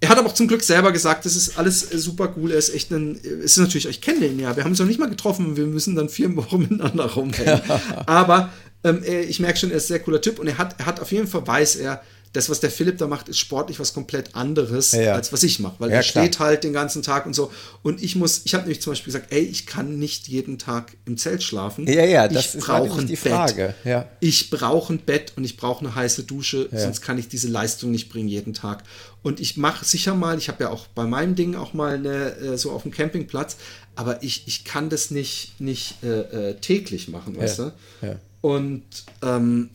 er 0.00 0.08
hat 0.08 0.18
aber 0.18 0.28
auch 0.28 0.34
zum 0.34 0.48
Glück 0.48 0.62
selber 0.62 0.90
gesagt, 0.90 1.24
das 1.24 1.36
ist 1.36 1.56
alles 1.56 1.92
äh, 1.92 1.98
super 1.98 2.34
cool, 2.36 2.50
er 2.50 2.58
ist 2.58 2.74
echt 2.74 2.90
ein, 2.90 3.16
äh, 3.22 3.28
es 3.44 3.52
ist 3.52 3.58
natürlich, 3.58 3.86
ich 3.86 4.00
kenne 4.00 4.20
den 4.20 4.40
ja, 4.40 4.56
wir 4.56 4.64
haben 4.64 4.70
uns 4.70 4.80
noch 4.80 4.86
nicht 4.86 4.98
mal 4.98 5.08
getroffen 5.08 5.46
und 5.46 5.56
wir 5.56 5.66
müssen 5.66 5.94
dann 5.94 6.08
vier 6.08 6.34
Wochen 6.34 6.58
miteinander 6.68 7.04
rumhängen. 7.12 7.60
aber 8.06 8.52
ähm, 8.82 9.04
äh, 9.04 9.22
ich 9.22 9.38
merke 9.38 9.58
schon, 9.58 9.70
er 9.70 9.76
ist 9.76 9.84
ein 9.84 9.88
sehr 9.88 10.00
cooler 10.00 10.20
Typ 10.20 10.40
und 10.40 10.48
er 10.48 10.58
hat, 10.58 10.74
er 10.80 10.86
hat 10.86 10.98
auf 11.00 11.12
jeden 11.12 11.28
Fall, 11.28 11.46
weiß 11.46 11.76
er, 11.76 12.02
das, 12.38 12.48
was 12.48 12.60
der 12.60 12.70
Philipp 12.70 12.98
da 12.98 13.06
macht, 13.08 13.28
ist 13.28 13.38
sportlich 13.38 13.80
was 13.80 13.92
komplett 13.92 14.34
anderes, 14.36 14.92
Ja. 14.92 15.14
als 15.14 15.32
was 15.32 15.42
ich 15.42 15.58
mache. 15.58 15.74
Weil 15.80 15.90
Ja, 15.90 15.96
er 15.96 16.02
klar. 16.02 16.24
steht 16.24 16.38
halt 16.38 16.62
den 16.62 16.72
ganzen 16.72 17.02
Tag 17.02 17.26
und 17.26 17.34
so. 17.34 17.50
Und 17.82 18.00
ich 18.02 18.14
muss, 18.14 18.42
ich 18.44 18.54
habe 18.54 18.62
nämlich 18.62 18.80
zum 18.80 18.92
Beispiel 18.92 19.12
gesagt, 19.12 19.32
ey, 19.32 19.40
ich 19.42 19.66
kann 19.66 19.98
nicht 19.98 20.28
jeden 20.28 20.56
Tag 20.58 20.96
im 21.04 21.16
Zelt 21.16 21.42
schlafen. 21.42 21.86
Ja, 21.88 22.04
ja, 22.04 22.28
das 22.28 22.46
ich 22.50 22.54
ist 22.54 22.66
brauche 22.66 22.82
nämlich 22.82 22.98
ein 23.00 23.06
die 23.08 23.16
Bett. 23.16 23.32
Frage, 23.32 23.74
ja. 23.84 24.08
Ich 24.20 24.50
brauche 24.50 24.92
ein 24.92 24.98
Bett 25.00 25.32
und 25.36 25.42
ich 25.44 25.56
brauche 25.56 25.84
eine 25.84 25.94
heiße 25.94 26.22
Dusche, 26.22 26.68
sonst 26.72 27.00
kann 27.00 27.18
ich 27.18 27.26
diese 27.28 27.48
Leistung 27.48 27.90
nicht 27.90 28.08
bringen 28.08 28.28
jeden 28.28 28.54
Tag. 28.54 28.84
Und 29.22 29.40
ich 29.40 29.56
mache 29.56 29.84
sicher 29.84 30.14
mal, 30.14 30.38
ich 30.38 30.48
habe 30.48 30.62
ja 30.62 30.70
auch 30.70 30.86
bei 30.86 31.04
meinem 31.04 31.34
Ding 31.34 31.56
auch 31.56 31.72
mal 31.74 31.94
eine, 31.96 32.36
äh, 32.36 32.56
so 32.56 32.70
auf 32.70 32.82
dem 32.82 32.92
Campingplatz, 32.92 33.56
aber 33.96 34.22
ich, 34.22 34.44
ich 34.46 34.64
kann 34.64 34.90
das 34.90 35.10
nicht, 35.10 35.60
nicht 35.60 35.96
äh, 36.04 36.50
äh, 36.50 36.54
täglich 36.60 37.08
machen, 37.08 37.36
weißt 37.36 37.58
du? 37.58 37.72
ja. 38.02 38.14
Und, 38.42 38.84
ähm, 39.22 39.70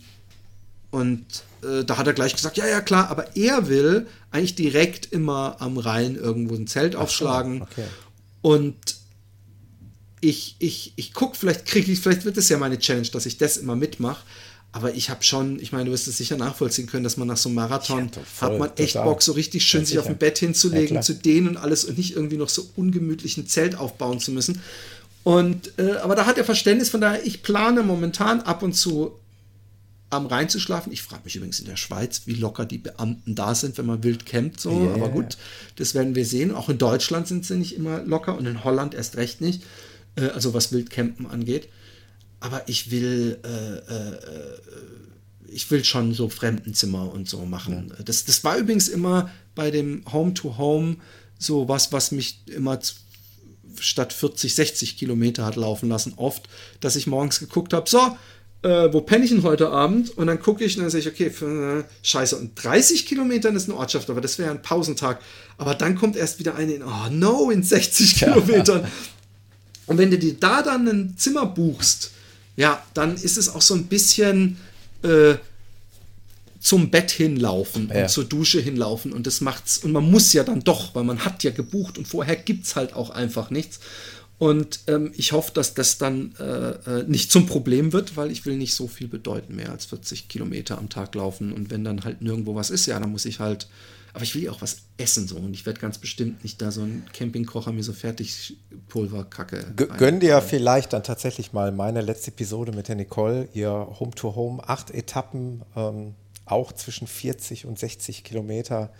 und 0.92 1.26
äh, 1.64 1.86
da 1.86 1.98
hat 1.98 2.08
er 2.08 2.14
gleich 2.14 2.36
gesagt, 2.36 2.58
ja, 2.58 2.68
ja, 2.68 2.82
klar, 2.82 3.10
aber 3.10 3.36
er 3.36 3.68
will 3.68 4.08
eigentlich 4.32 4.56
direkt 4.56 5.12
immer 5.12 5.58
am 5.60 5.78
Rhein 5.78 6.16
irgendwo 6.16 6.56
ein 6.56 6.68
Zelt 6.68 6.96
aufschlagen. 6.96 7.62
okay. 7.62 7.86
Und 8.42 8.76
ich, 10.22 10.56
ich, 10.60 10.94
ich 10.96 11.14
gucke, 11.14 11.36
vielleicht 11.38 11.66
kriege 11.66 11.92
ich, 11.92 12.00
vielleicht 12.00 12.26
wird 12.26 12.38
es 12.38 12.50
ja 12.50 12.58
meine 12.58 12.80
Challenge, 12.80 13.08
dass 13.08 13.26
ich 13.26 13.38
das 13.38 13.58
immer 13.58 13.76
mitmache. 13.76 14.22
Aber 14.72 14.96
ich 14.96 15.12
habe 15.12 15.24
schon, 15.24 15.60
ich 15.60 15.72
meine, 15.72 15.86
du 15.86 15.92
wirst 15.92 16.08
es 16.08 16.18
sicher 16.18 16.36
nachvollziehen 16.36 16.88
können, 16.88 17.04
dass 17.04 17.16
man 17.16 17.28
nach 17.28 17.38
so 17.38 17.48
einem 17.48 17.58
Marathon 17.58 18.10
Ja, 18.14 18.22
voll, 18.24 18.50
hat 18.50 18.60
man 18.60 18.70
echt 18.78 18.94
total. 18.94 19.08
Bock, 19.08 19.22
so 19.22 19.34
richtig 19.34 19.66
schön 19.66 19.82
Ja, 19.82 19.86
sich 19.86 20.00
auf 20.00 20.08
dem 20.08 20.18
Bett 20.18 20.40
hinzulegen, 20.40 20.96
Ja, 20.96 21.02
zu 21.02 21.14
dehnen 21.14 21.50
und 21.50 21.58
alles 21.58 21.86
und 21.86 21.98
nicht 21.98 22.16
irgendwie 22.16 22.38
noch 22.38 22.50
so 22.50 22.68
ungemütlich 22.76 23.38
ein 23.38 23.46
Zelt 23.48 23.76
aufbauen 23.76 24.20
zu 24.20 24.32
müssen. 24.32 24.62
Und 25.24 25.78
äh, 25.78 25.98
aber 25.98 26.16
da 26.16 26.26
hat 26.26 26.40
er 26.40 26.44
Verständnis, 26.44 26.90
von 26.90 27.02
daher, 27.02 27.24
ich 27.24 27.44
plane 27.44 27.84
momentan 27.84 28.42
ab 28.42 28.64
und 28.64 28.74
zu 28.74 29.20
am 30.16 30.28
Rhein 30.28 30.50
zu 30.50 30.60
schlafen. 30.60 30.92
Ich 30.92 31.02
frage 31.02 31.24
mich 31.26 31.36
übrigens 31.36 31.60
in 31.60 31.66
der 31.66 31.78
Schweiz, 31.78 32.24
wie 32.26 32.36
locker 32.36 32.66
die 32.66 32.78
Beamten 32.78 33.36
da 33.36 33.56
sind, 33.56 33.78
wenn 33.78 33.86
man 33.86 34.04
wild 34.04 34.26
campt. 34.26 34.60
So. 34.60 34.72
Ja, 34.72 34.94
aber 34.94 35.08
ja, 35.08 35.12
gut, 35.12 35.38
das 35.76 35.94
werden 35.96 36.16
wir 36.16 36.26
sehen. 36.26 36.54
Auch 36.54 36.70
in 36.70 36.78
Deutschland 36.78 37.28
sind 37.28 37.46
sie 37.46 37.56
nicht 37.56 37.76
immer 37.76 38.04
locker 38.04 38.38
und 38.38 38.46
in 38.46 38.64
Holland 38.64 38.94
erst 38.94 39.18
recht 39.18 39.42
nicht. 39.42 39.64
Äh, 40.16 40.28
also 40.28 40.54
was 40.54 40.72
Wildcampen 40.72 41.28
angeht. 41.28 41.70
Aber 42.40 42.68
ich 42.68 42.92
will, 42.92 43.40
äh, 43.44 43.78
äh, 43.94 44.18
ich 45.48 45.70
will 45.72 45.84
schon 45.84 46.14
so 46.14 46.30
Fremdenzimmer 46.30 47.12
und 47.12 47.30
so 47.30 47.46
machen. 47.46 47.94
Das, 48.04 48.26
das 48.26 48.44
war 48.44 48.58
übrigens 48.58 48.88
immer 48.90 49.32
bei 49.56 49.72
dem 49.72 50.04
Home-to-Home 50.12 50.98
so 51.40 51.68
was, 51.68 51.92
was 51.92 52.12
mich 52.12 52.40
immer 52.48 52.80
statt 53.80 54.14
40, 54.14 54.54
60 54.54 54.98
Kilometer 54.98 55.46
hat 55.46 55.56
laufen 55.56 55.90
lassen. 55.90 56.14
Oft, 56.16 56.48
dass 56.80 56.96
ich 56.96 57.08
morgens 57.08 57.40
geguckt 57.40 57.74
habe, 57.74 57.90
so, 57.90 58.18
äh, 58.64 58.92
wo 58.94 59.02
penne 59.02 59.26
ich 59.26 59.32
denn 59.32 59.44
heute 59.44 59.70
Abend? 59.70 60.18
Und 60.18 60.28
dann 60.28 60.40
gucke 60.40 60.64
ich 60.64 60.76
und 60.78 60.84
dann 60.84 60.90
sage 60.90 61.02
ich, 61.02 61.08
okay, 61.08 61.30
für, 61.30 61.86
scheiße, 62.02 62.36
und 62.38 62.52
30 62.64 63.06
Kilometern 63.06 63.56
ist 63.56 63.70
eine 63.70 63.78
Ortschaft, 63.78 64.10
aber 64.10 64.22
das 64.22 64.40
wäre 64.40 64.52
ein 64.52 64.62
Pausentag. 64.62 65.20
Aber 65.58 65.76
dann 65.76 65.96
kommt 65.96 66.16
erst 66.16 66.40
wieder 66.40 66.56
eine 66.56 66.74
in, 66.74 66.84
oh 66.84 67.10
no, 67.12 67.52
in 67.52 67.62
60 67.64 68.16
Kilometern. 68.16 68.88
Und 69.86 69.98
wenn 69.98 70.10
du 70.12 70.18
dir 70.18 70.34
da 70.40 70.62
dann 70.62 70.88
ein 70.88 71.16
Zimmer 71.18 71.46
buchst, 71.46 72.12
ja, 72.56 72.82
dann 72.94 73.16
ist 73.16 73.38
es 73.38 73.50
auch 73.50 73.62
so 73.62 73.74
ein 73.74 73.86
bisschen 73.88 74.58
äh, 75.04 75.36
zum 76.60 76.90
Bett 76.90 77.12
hinlaufen 77.12 77.92
Ja. 77.94 78.04
und 78.04 78.10
zur 78.10 78.24
Dusche 78.24 78.62
hinlaufen 78.62 79.12
und 79.12 79.28
das 79.28 79.42
macht's 79.42 79.80
und 79.80 79.92
man 79.92 80.10
muss 80.10 80.32
ja 80.32 80.44
dann 80.46 80.62
doch, 80.62 80.96
weil 80.96 81.04
man 81.04 81.26
hat 81.26 81.44
ja 81.44 81.52
gebucht 81.52 81.98
und 81.98 82.08
vorher 82.08 82.38
gibt's 82.38 82.78
halt 82.78 82.94
auch 82.94 83.10
einfach 83.10 83.50
nichts. 83.50 83.82
Und 84.44 84.82
ähm, 84.88 85.14
ich 85.16 85.32
hoffe, 85.32 85.54
dass 85.54 85.74
das 85.74 85.98
dann 85.98 86.36
äh, 86.38 86.44
äh, 86.44 87.04
nicht 87.08 87.32
zum 87.32 87.46
Problem 87.46 87.94
wird, 87.94 88.18
weil 88.18 88.30
ich 88.30 88.46
will 88.46 88.58
nicht 88.58 88.76
so 88.76 88.90
viel 88.90 89.08
bedeuten, 89.08 89.56
mehr 89.56 89.72
als 89.72 89.86
40 89.86 90.28
Kilometer 90.28 90.78
am 90.78 90.90
Tag 90.90 91.16
laufen. 91.16 91.54
Und 91.54 91.72
wenn 91.72 91.86
dann 91.86 92.04
halt 92.04 92.22
nirgendwo 92.22 92.54
was 92.54 92.70
ist, 92.70 92.86
ja, 92.86 93.00
dann 93.00 93.10
muss 93.10 93.24
ich 93.24 93.40
halt. 93.40 93.70
Aber 94.12 94.24
ich 94.24 94.36
will 94.36 94.44
ja 94.44 94.52
auch 94.52 94.62
was 94.62 94.80
essen 94.98 95.30
so 95.30 95.38
und 95.38 95.54
ich 95.54 95.66
werde 95.66 95.80
ganz 95.80 95.98
bestimmt 95.98 96.44
nicht 96.44 96.62
da 96.62 96.72
so 96.72 96.82
einen 96.82 97.06
Campingkocher 97.14 97.72
mir 97.72 97.84
so 97.84 97.94
fertig 97.94 98.58
Pulverkacke. 98.90 99.74
Gönn 99.76 100.20
dir 100.20 100.42
vielleicht 100.42 100.92
dann 100.92 101.04
tatsächlich 101.04 101.54
mal 101.54 101.72
meine 101.72 102.02
letzte 102.02 102.32
Episode 102.32 102.74
mit 102.74 102.90
der 102.90 102.96
Nicole, 102.96 103.48
ihr 103.54 103.72
Home 103.72 104.12
to 104.12 104.36
Home, 104.36 104.62
acht 104.68 104.92
Etappen, 104.92 105.62
ähm, 105.78 106.16
auch 106.44 106.74
zwischen 106.74 107.08
40 107.08 107.66
und 107.66 107.80
60 107.80 108.26
Kilometer. 108.26 108.92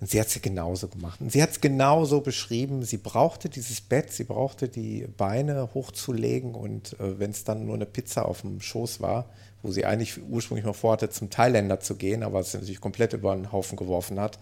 Und 0.00 0.10
sie 0.10 0.20
hat 0.20 0.26
es 0.26 0.34
ja 0.34 0.40
genauso 0.42 0.88
gemacht. 0.88 1.20
Und 1.20 1.32
sie 1.32 1.42
hat 1.42 1.50
es 1.50 1.60
genauso 1.60 2.20
beschrieben. 2.20 2.82
Sie 2.82 2.98
brauchte 2.98 3.48
dieses 3.48 3.80
Bett, 3.80 4.12
sie 4.12 4.24
brauchte 4.24 4.68
die 4.68 5.06
Beine 5.16 5.70
hochzulegen 5.72 6.54
und 6.54 6.98
äh, 7.00 7.18
wenn 7.18 7.30
es 7.30 7.44
dann 7.44 7.66
nur 7.66 7.76
eine 7.76 7.86
Pizza 7.86 8.26
auf 8.26 8.42
dem 8.42 8.60
Schoß 8.60 9.00
war, 9.00 9.26
wo 9.62 9.70
sie 9.70 9.84
eigentlich 9.86 10.20
ursprünglich 10.28 10.66
mal 10.66 10.74
vorhatte, 10.74 11.08
zum 11.10 11.30
Thailänder 11.30 11.80
zu 11.80 11.94
gehen, 11.94 12.22
aber 12.22 12.40
es 12.40 12.52
natürlich 12.52 12.80
komplett 12.80 13.14
über 13.14 13.34
den 13.34 13.50
Haufen 13.50 13.76
geworfen 13.76 14.20
hat, 14.20 14.38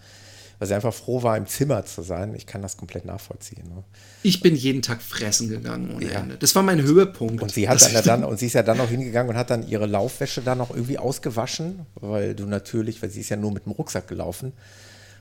weil 0.59 0.67
sie 0.67 0.73
einfach 0.73 0.93
froh 0.93 1.23
war, 1.23 1.37
im 1.37 1.47
Zimmer 1.47 1.85
zu 1.85 2.01
sein. 2.01 2.35
Ich 2.35 2.45
kann 2.45 2.61
das 2.61 2.75
komplett 2.75 3.05
nachvollziehen. 3.05 3.63
Ne? 3.69 3.83
Ich 4.21 4.41
bin 4.41 4.55
jeden 4.55 4.81
Tag 4.81 5.01
fressen 5.01 5.49
gegangen 5.49 5.95
ohne 5.95 6.11
Ja. 6.11 6.19
Ende. 6.19 6.35
Das 6.37 6.55
war 6.55 6.63
mein 6.63 6.81
Höhepunkt. 6.81 7.41
Und 7.41 7.51
sie 7.51 7.69
hat 7.69 7.81
dann, 7.93 8.03
dann 8.03 8.23
und 8.25 8.37
sie 8.37 8.47
ist 8.47 8.53
ja 8.53 8.63
dann 8.63 8.77
noch 8.77 8.89
hingegangen 8.89 9.29
und 9.29 9.37
hat 9.37 9.49
dann 9.49 9.67
ihre 9.67 9.85
Laufwäsche 9.85 10.41
da 10.41 10.55
noch 10.55 10.71
irgendwie 10.71 10.97
ausgewaschen, 10.97 11.85
weil 11.95 12.35
du 12.35 12.45
natürlich, 12.45 13.01
weil 13.01 13.09
sie 13.09 13.21
ist 13.21 13.29
ja 13.29 13.37
nur 13.37 13.53
mit 13.53 13.65
dem 13.65 13.71
Rucksack 13.71 14.07
gelaufen 14.09 14.51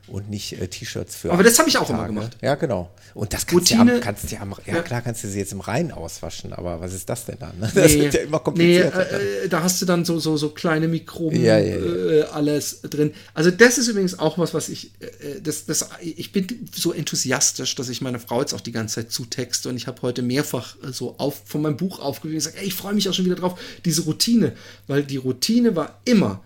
und 0.08 0.28
nicht 0.28 0.60
äh, 0.60 0.66
T-Shirts 0.66 1.14
für. 1.16 1.32
Aber 1.32 1.42
das 1.44 1.58
habe 1.58 1.68
ich 1.68 1.78
auch 1.78 1.88
immer 1.88 2.00
Tage. 2.00 2.12
gemacht. 2.14 2.36
Ja, 2.42 2.56
genau. 2.56 2.90
Und 3.14 3.32
das 3.32 3.46
kannst 3.46 3.70
du 3.70 3.74
Routine- 3.76 3.90
ja, 3.92 3.96
am- 3.98 4.02
kannst 4.02 4.24
du 4.30 4.34
ja, 4.34 4.46
ja, 4.66 4.82
klar 4.82 5.00
kannst 5.02 5.22
du 5.22 5.28
sie 5.28 5.38
jetzt 5.38 5.52
im 5.52 5.60
Rhein 5.60 5.92
auswaschen, 5.92 6.52
aber 6.52 6.80
was 6.80 6.92
ist 6.92 7.08
das 7.08 7.24
denn 7.26 7.36
dann? 7.38 7.58
ne? 7.58 7.70
Das 7.74 7.92
Nee, 7.92 8.00
wird 8.02 8.14
ja 8.14 8.20
immer 8.22 8.38
nee 8.38 8.42
komplizierter. 8.44 9.10
äh, 9.12 9.44
äh, 9.44 9.48
da 9.48 9.62
hast 9.62 9.80
du 9.80 9.86
dann 9.86 10.04
so, 10.04 10.18
so, 10.18 10.36
so 10.36 10.48
kleine 10.50 10.88
Mikroben, 10.88 11.40
Ja, 11.42 11.58
ja. 11.58 11.76
Äh, 11.76 12.22
alles 12.32 12.80
drin. 12.82 13.12
Also 13.34 13.50
das 13.50 13.78
ist 13.78 13.88
übrigens 13.88 14.18
auch 14.18 14.38
was, 14.38 14.54
was 14.54 14.68
ich, 14.70 14.92
äh, 15.00 15.40
das, 15.42 15.66
das, 15.66 15.88
ich 16.00 16.32
bin 16.32 16.46
so 16.74 16.92
enthusiastisch, 16.92 17.74
dass 17.76 17.88
ich 17.88 18.00
meine 18.00 18.18
Frau 18.18 18.40
jetzt 18.40 18.54
auch 18.54 18.60
die 18.60 18.72
ganze 18.72 18.96
Zeit 18.96 19.12
zutexte 19.12 19.68
und 19.68 19.76
ich 19.76 19.86
habe 19.86 20.02
heute 20.02 20.22
mehrfach 20.22 20.76
äh, 20.82 20.92
so 20.92 21.14
auf, 21.18 21.42
von 21.44 21.62
meinem 21.62 21.76
Buch 21.76 22.00
aufgewiesen 22.00 22.34
und 22.34 22.38
gesagt, 22.44 22.56
ey, 22.58 22.66
ich 22.66 22.74
freue 22.74 22.94
mich 22.94 23.08
auch 23.08 23.14
schon 23.14 23.24
wieder 23.26 23.36
drauf, 23.36 23.58
diese 23.84 24.02
Routine, 24.02 24.52
weil 24.88 25.04
die 25.04 25.16
Routine 25.18 25.76
war 25.76 26.00
immer, 26.04 26.42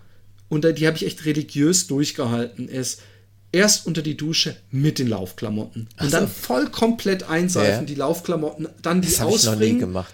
und 0.49 0.63
die 0.63 0.85
habe 0.87 0.95
ich 0.95 1.05
echt 1.05 1.25
religiös 1.25 1.87
durchgehalten, 1.87 2.69
ist, 2.69 3.01
erst 3.57 3.87
unter 3.87 4.01
die 4.01 4.15
Dusche 4.15 4.55
mit 4.71 4.99
den 4.99 5.07
Laufklamotten 5.07 5.87
und 5.99 6.13
dann 6.13 6.27
voll 6.27 6.69
komplett 6.69 7.23
einseifen, 7.23 7.81
Ja. 7.81 7.85
die 7.93 7.95
Laufklamotten, 7.95 8.67
dann 8.81 9.01
die 9.01 9.07
das 9.13 9.19
ich 9.35 9.43
noch 9.45 9.55
nie 9.55 9.77
gemacht. 9.77 10.13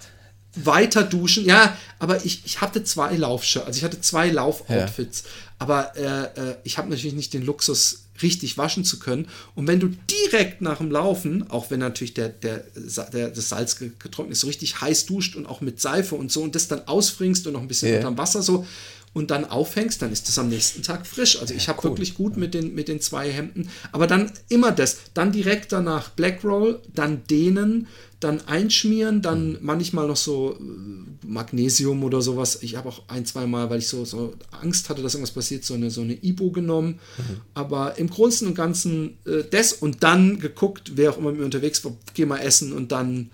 weiter 0.56 1.03
duschen. 1.03 1.45
Ja, 1.45 1.76
aber 1.99 2.24
ich, 2.26 2.44
ich 2.45 2.61
hatte 2.61 2.84
zwei 2.84 3.15
Laufshirts, 3.15 3.68
also 3.68 3.78
ich 3.78 3.84
hatte 3.84 3.99
zwei 4.02 4.30
Laufoutfits. 4.30 5.24
Aber 5.60 5.95
äh, 5.95 6.24
äh, 6.52 6.56
ich 6.64 6.78
habe 6.78 6.90
natürlich 6.90 7.14
nicht 7.15 7.34
den 7.34 7.44
Luxus, 7.45 7.99
richtig 8.22 8.57
waschen 8.57 8.84
zu 8.86 8.99
können. 8.99 9.28
Und 9.56 9.68
wenn 9.68 9.80
du 9.80 9.90
direkt 10.10 10.61
nach 10.61 10.78
dem 10.78 10.91
Laufen, 10.91 11.49
auch 11.49 11.72
wenn 11.72 11.80
natürlich 11.80 12.14
der, 12.14 12.30
der, 12.30 12.64
der, 13.11 13.30
das 13.30 13.49
Salz 13.49 13.78
ge- 13.80 13.91
getrocknet 13.98 14.34
ist, 14.34 14.41
so 14.41 14.48
richtig 14.48 14.80
heiß 14.82 15.06
duscht 15.07 15.36
und 15.36 15.48
auch 15.48 15.61
mit 15.61 15.82
Seife 15.82 16.15
und 16.15 16.32
so 16.32 16.44
und 16.44 16.53
das 16.53 16.68
dann 16.68 16.88
ausbringst 16.88 17.48
und 17.48 17.53
noch 17.53 17.61
ein 17.61 17.68
bisschen 17.68 17.90
Ja. 17.91 17.98
unterm 17.98 18.18
Wasser 18.18 18.44
so 18.44 18.65
und 19.14 19.30
dann 19.30 19.45
aufhängst, 19.45 20.02
dann 20.02 20.11
ist 20.11 20.27
das 20.27 20.40
am 20.40 20.49
nächsten 20.49 20.81
Tag 20.81 21.06
frisch. 21.06 21.40
Also 21.40 21.53
ich 21.53 21.69
habe 21.69 21.80
cool. 21.84 21.91
wirklich 21.91 22.15
gut 22.15 22.35
mit 22.35 22.53
den, 22.53 22.73
mit 22.73 22.88
den 22.88 22.99
zwei 22.99 23.31
Hemden. 23.31 23.69
Aber 23.91 24.07
dann 24.07 24.31
immer 24.49 24.72
das. 24.72 24.98
Dann 25.14 25.31
direkt 25.31 25.72
danach 25.72 26.10
Black 26.10 26.44
Roll, 26.44 26.81
dann 26.94 27.23
dehnen, 27.30 27.88
dann 28.19 28.41
einschmieren, 28.48 29.22
dann 29.22 29.52
mhm. 29.52 29.57
manchmal 29.61 30.07
noch 30.07 30.15
so 30.15 30.57
äh, 30.60 31.27
Magnesium 31.27 32.03
oder 32.03 32.22
sowas. 32.22 32.60
Ich 32.61 32.76
habe 32.76 32.90
auch 32.90 33.03
ein, 33.07 33.26
zwei 33.26 33.45
Mal, 33.45 33.69
weil 33.69 33.80
ich 33.80 33.88
so, 33.88 34.03
so 34.03 34.34
Angst 34.61 34.90
hatte, 34.90 35.03
dass 35.03 35.14
irgendwas 35.14 35.34
passiert, 35.34 35.64
so 35.64 35.76
eine, 35.76 35.91
so 35.91 36.02
eine 36.02 36.14
Ibo 36.23 36.52
genommen. 36.52 36.99
Mhm. 37.18 37.41
Aber 37.53 37.98
im 37.99 38.10
Großen 38.10 38.48
und 38.48 38.56
Ganzen 38.56 39.18
äh, 39.26 39.44
das 39.49 39.73
und 39.73 40.03
dann 40.03 40.40
geguckt, 40.40 40.94
wer 40.95 41.11
auch 41.11 41.18
immer 41.18 41.30
mit 41.30 41.40
mir 41.40 41.45
unterwegs 41.45 41.85
war, 41.85 41.95
geh 42.15 42.26
mal 42.26 42.40
essen 42.40 42.73
und 42.73 42.91
dann 42.91 43.30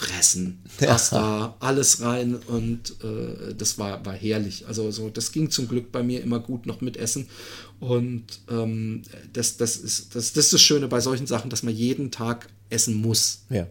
fressen. 0.00 0.62
Pasta, 0.78 1.56
alles 1.60 2.00
rein 2.00 2.36
und 2.36 2.96
äh, 3.04 3.54
das 3.54 3.78
war, 3.78 4.04
war 4.04 4.14
herrlich. 4.14 4.66
Also 4.66 4.90
so, 4.90 5.10
das 5.10 5.30
ging 5.30 5.50
zum 5.50 5.68
Glück 5.68 5.92
bei 5.92 6.02
mir 6.02 6.22
immer 6.22 6.40
gut 6.40 6.66
noch 6.66 6.80
mit 6.80 6.96
Essen. 6.96 7.28
Und 7.80 8.24
ähm, 8.50 9.02
das, 9.32 9.58
das, 9.58 9.76
ist, 9.76 10.14
das, 10.14 10.32
das 10.32 10.46
ist 10.46 10.52
das 10.54 10.60
Schöne 10.60 10.88
bei 10.88 11.00
solchen 11.00 11.26
Sachen, 11.26 11.50
dass 11.50 11.62
man 11.62 11.74
jeden 11.74 12.10
Tag 12.10 12.48
essen 12.70 12.94
muss. 12.94 13.42
Ja. 13.50 13.66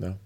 ja. 0.00 0.16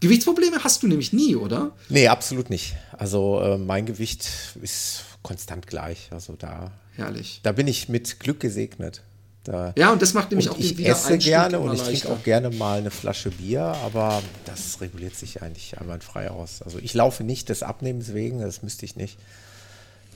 Gewichtsprobleme 0.00 0.62
hast 0.62 0.82
du 0.82 0.86
nämlich 0.86 1.12
nie, 1.12 1.34
oder? 1.34 1.74
Nee, 1.88 2.08
absolut 2.08 2.50
nicht. 2.50 2.76
Also 2.92 3.40
äh, 3.40 3.58
mein 3.58 3.86
Gewicht 3.86 4.28
ist 4.62 5.04
konstant 5.22 5.66
gleich. 5.66 6.08
Also 6.10 6.34
da, 6.38 6.72
Herrlich. 6.92 7.40
da 7.42 7.52
bin 7.52 7.66
ich 7.66 7.88
mit 7.88 8.20
Glück 8.20 8.38
gesegnet. 8.38 9.02
Da 9.44 9.74
ja, 9.76 9.92
und 9.92 10.00
das 10.00 10.14
macht 10.14 10.30
nämlich 10.30 10.48
und 10.48 10.56
auch 10.56 10.58
ich 10.58 10.74
den 10.74 10.86
esse 10.86 11.18
gerne 11.18 11.60
und 11.60 11.74
ich 11.74 11.82
trinke 11.82 12.08
auch 12.08 12.22
gerne 12.22 12.50
mal 12.50 12.78
eine 12.78 12.90
Flasche 12.90 13.30
Bier, 13.30 13.62
aber 13.84 14.22
das 14.46 14.80
reguliert 14.80 15.14
sich 15.14 15.42
eigentlich 15.42 15.78
einwandfrei 15.78 16.30
aus. 16.30 16.62
Also 16.62 16.78
ich 16.78 16.94
laufe 16.94 17.24
nicht 17.24 17.50
des 17.50 17.62
Abnehmens 17.62 18.14
wegen, 18.14 18.40
das 18.40 18.62
müsste 18.62 18.86
ich 18.86 18.96
nicht. 18.96 19.18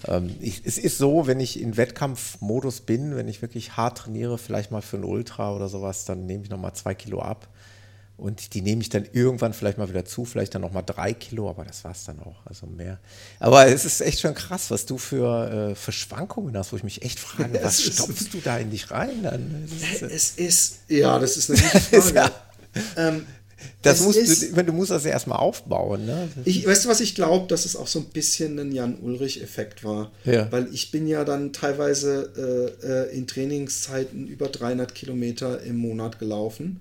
Ähm, 0.06 0.34
ich, 0.40 0.62
es 0.64 0.78
ist 0.78 0.96
so, 0.96 1.26
wenn 1.26 1.40
ich 1.40 1.60
in 1.60 1.76
Wettkampfmodus 1.76 2.80
bin, 2.80 3.16
wenn 3.16 3.28
ich 3.28 3.42
wirklich 3.42 3.76
hart 3.76 3.98
trainiere, 3.98 4.38
vielleicht 4.38 4.70
mal 4.70 4.82
für 4.82 4.96
ein 4.96 5.04
Ultra 5.04 5.54
oder 5.54 5.68
sowas, 5.68 6.06
dann 6.06 6.24
nehme 6.26 6.44
ich 6.44 6.50
nochmal 6.50 6.74
zwei 6.74 6.94
Kilo 6.94 7.20
ab. 7.20 7.48
Und 8.18 8.54
die 8.54 8.62
nehme 8.62 8.82
ich 8.82 8.88
dann 8.88 9.06
irgendwann 9.12 9.54
vielleicht 9.54 9.78
mal 9.78 9.88
wieder 9.88 10.04
zu, 10.04 10.24
vielleicht 10.24 10.52
dann 10.52 10.62
nochmal 10.62 10.82
drei 10.84 11.14
Kilo, 11.14 11.48
aber 11.48 11.64
das 11.64 11.84
war 11.84 11.92
es 11.92 12.04
dann 12.04 12.18
auch, 12.18 12.44
also 12.46 12.66
mehr. 12.66 12.98
Aber 13.38 13.66
es 13.66 13.84
ist 13.84 14.00
echt 14.00 14.18
schon 14.18 14.34
krass, 14.34 14.72
was 14.72 14.86
du 14.86 14.98
für, 14.98 15.70
äh, 15.70 15.74
für 15.76 15.92
Schwankungen 15.92 16.56
hast, 16.56 16.72
wo 16.72 16.76
ich 16.76 16.82
mich 16.82 17.02
echt 17.02 17.20
frage, 17.20 17.60
was 17.62 17.80
stopfst 17.80 18.34
du 18.34 18.40
da 18.42 18.58
in 18.58 18.72
dich 18.72 18.90
rein? 18.90 19.22
Dann? 19.22 19.68
Ist, 19.92 20.02
es 20.02 20.30
ist, 20.32 20.78
ja, 20.88 21.16
das 21.20 21.36
ist 21.36 21.48
eine 21.48 21.60
gute 21.60 21.80
Frage. 22.02 22.14
ja. 22.14 22.30
ähm, 22.96 23.24
das 23.82 24.00
musst 24.00 24.18
ist, 24.18 24.56
du, 24.56 24.64
du 24.64 24.72
musst 24.72 24.90
das 24.90 25.04
ja 25.04 25.10
erstmal 25.10 25.38
aufbauen. 25.38 26.04
Ne? 26.04 26.28
Ich, 26.44 26.66
weißt 26.66 26.84
du, 26.84 26.88
was 26.88 27.00
ich 27.00 27.14
glaube, 27.14 27.46
dass 27.46 27.64
es 27.64 27.76
auch 27.76 27.86
so 27.86 28.00
ein 28.00 28.06
bisschen 28.06 28.58
ein 28.58 28.72
Jan-Ulrich-Effekt 28.72 29.84
war. 29.84 30.10
Ja. 30.24 30.50
Weil 30.50 30.68
ich 30.72 30.90
bin 30.90 31.06
ja 31.06 31.24
dann 31.24 31.52
teilweise 31.52 32.76
äh, 32.82 32.86
äh 32.86 33.16
in 33.16 33.26
Trainingszeiten 33.26 34.26
über 34.26 34.48
300 34.48 34.94
Kilometer 34.94 35.62
im 35.62 35.76
Monat 35.76 36.18
gelaufen. 36.18 36.80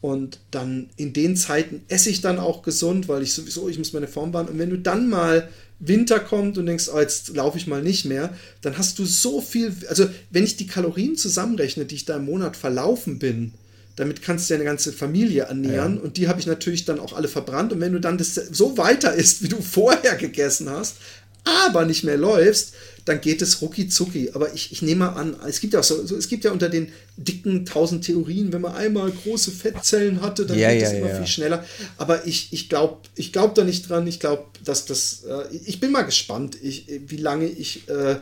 Und 0.00 0.40
dann 0.50 0.90
in 0.96 1.12
den 1.12 1.36
Zeiten 1.36 1.82
esse 1.88 2.10
ich 2.10 2.20
dann 2.20 2.38
auch 2.38 2.62
gesund, 2.62 3.08
weil 3.08 3.22
ich 3.22 3.32
sowieso, 3.32 3.68
ich 3.68 3.78
muss 3.78 3.92
meine 3.92 4.08
Form 4.08 4.32
wahren. 4.32 4.48
Und 4.48 4.58
wenn 4.58 4.70
du 4.70 4.78
dann 4.78 5.08
mal 5.08 5.48
Winter 5.78 6.20
kommt 6.20 6.58
und 6.58 6.66
denkst, 6.66 6.88
oh, 6.92 7.00
jetzt 7.00 7.34
laufe 7.34 7.58
ich 7.58 7.66
mal 7.66 7.82
nicht 7.82 8.04
mehr, 8.04 8.34
dann 8.62 8.78
hast 8.78 8.98
du 8.98 9.04
so 9.04 9.40
viel, 9.40 9.74
also 9.88 10.06
wenn 10.30 10.44
ich 10.44 10.56
die 10.56 10.66
Kalorien 10.66 11.16
zusammenrechne, 11.16 11.84
die 11.84 11.96
ich 11.96 12.04
da 12.04 12.16
im 12.16 12.24
Monat 12.24 12.56
verlaufen 12.56 13.18
bin, 13.18 13.52
damit 13.96 14.22
kannst 14.22 14.48
du 14.48 14.54
ja 14.54 14.58
eine 14.58 14.64
ganze 14.64 14.92
Familie 14.92 15.44
ernähren 15.44 15.96
ja. 15.96 16.02
und 16.02 16.16
die 16.18 16.28
habe 16.28 16.38
ich 16.40 16.46
natürlich 16.46 16.84
dann 16.84 17.00
auch 17.00 17.14
alle 17.14 17.28
verbrannt 17.28 17.72
und 17.72 17.80
wenn 17.80 17.92
du 17.92 18.00
dann 18.00 18.18
das 18.18 18.34
so 18.34 18.76
weiter 18.78 19.14
isst, 19.14 19.42
wie 19.42 19.48
du 19.48 19.60
vorher 19.60 20.16
gegessen 20.16 20.68
hast, 20.70 20.96
aber 21.44 21.84
nicht 21.84 22.04
mehr 22.04 22.18
läufst, 22.18 22.74
dann 23.06 23.20
geht 23.20 23.40
es 23.40 23.62
rucki 23.62 23.88
zucki. 23.88 24.30
Aber 24.34 24.52
ich, 24.52 24.72
ich 24.72 24.82
nehme 24.82 25.06
mal 25.06 25.10
an, 25.10 25.36
es 25.46 25.60
gibt 25.60 25.72
ja 25.72 25.80
auch 25.80 25.84
so, 25.84 26.04
so, 26.04 26.16
es 26.16 26.28
gibt 26.28 26.44
ja 26.44 26.50
unter 26.50 26.68
den 26.68 26.92
dicken 27.16 27.64
tausend 27.64 28.04
Theorien, 28.04 28.52
wenn 28.52 28.60
man 28.60 28.74
einmal 28.74 29.10
große 29.10 29.52
Fettzellen 29.52 30.20
hatte, 30.20 30.44
dann 30.44 30.58
ja, 30.58 30.72
geht 30.72 30.82
es 30.82 30.92
ja, 30.92 30.98
immer 30.98 31.08
ja. 31.10 31.16
viel 31.16 31.26
schneller. 31.26 31.64
Aber 31.96 32.26
ich, 32.26 32.52
ich 32.52 32.68
glaube 32.68 32.98
ich 33.14 33.32
glaub 33.32 33.54
da 33.54 33.64
nicht 33.64 33.88
dran. 33.88 34.06
Ich 34.08 34.18
glaube, 34.18 34.44
dass 34.64 34.86
das, 34.86 35.22
äh, 35.24 35.56
ich 35.64 35.78
bin 35.78 35.92
mal 35.92 36.02
gespannt, 36.02 36.58
ich, 36.60 36.86
wie 37.06 37.16
lange 37.16 37.46
ich, 37.46 37.88
äh, 37.88 38.16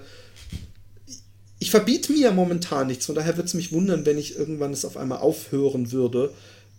ich 1.59 1.70
verbiete 1.70 2.12
mir 2.12 2.31
momentan 2.31 2.86
nichts. 2.86 3.06
Von 3.06 3.15
daher 3.15 3.36
würde 3.36 3.47
es 3.47 3.55
mich 3.55 3.73
wundern, 3.73 4.05
wenn 4.05 4.19
ich 4.19 4.36
irgendwann 4.36 4.74
es 4.74 4.85
auf 4.85 4.98
einmal 4.98 5.19
aufhören 5.19 5.93
würde. 5.93 6.31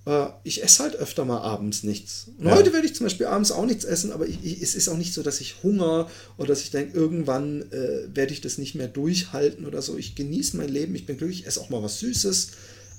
Äh, 0.05 0.27
ich 0.43 0.63
esse 0.63 0.83
halt 0.83 0.95
öfter 0.95 1.25
mal 1.25 1.39
abends 1.39 1.83
nichts. 1.83 2.27
Und 2.37 2.47
ja. 2.47 2.55
heute 2.55 2.73
werde 2.73 2.85
ich 2.85 2.95
zum 2.95 3.05
Beispiel 3.05 3.25
abends 3.25 3.51
auch 3.51 3.65
nichts 3.65 3.83
essen, 3.83 4.11
aber 4.11 4.27
ich, 4.27 4.37
ich, 4.43 4.61
es 4.61 4.75
ist 4.75 4.87
auch 4.87 4.97
nicht 4.97 5.13
so, 5.13 5.23
dass 5.23 5.41
ich 5.41 5.63
Hunger 5.63 6.09
oder 6.37 6.49
dass 6.49 6.61
ich 6.61 6.71
denke, 6.71 6.97
irgendwann 6.97 7.63
äh, 7.71 8.07
werde 8.13 8.33
ich 8.33 8.41
das 8.41 8.57
nicht 8.57 8.75
mehr 8.75 8.87
durchhalten 8.87 9.65
oder 9.65 9.81
so. 9.81 9.97
Ich 9.97 10.15
genieße 10.15 10.57
mein 10.57 10.69
Leben, 10.69 10.95
ich 10.95 11.05
bin 11.05 11.17
glücklich, 11.17 11.41
ich 11.41 11.47
esse 11.47 11.59
auch 11.59 11.69
mal 11.69 11.83
was 11.83 11.99
Süßes. 11.99 12.49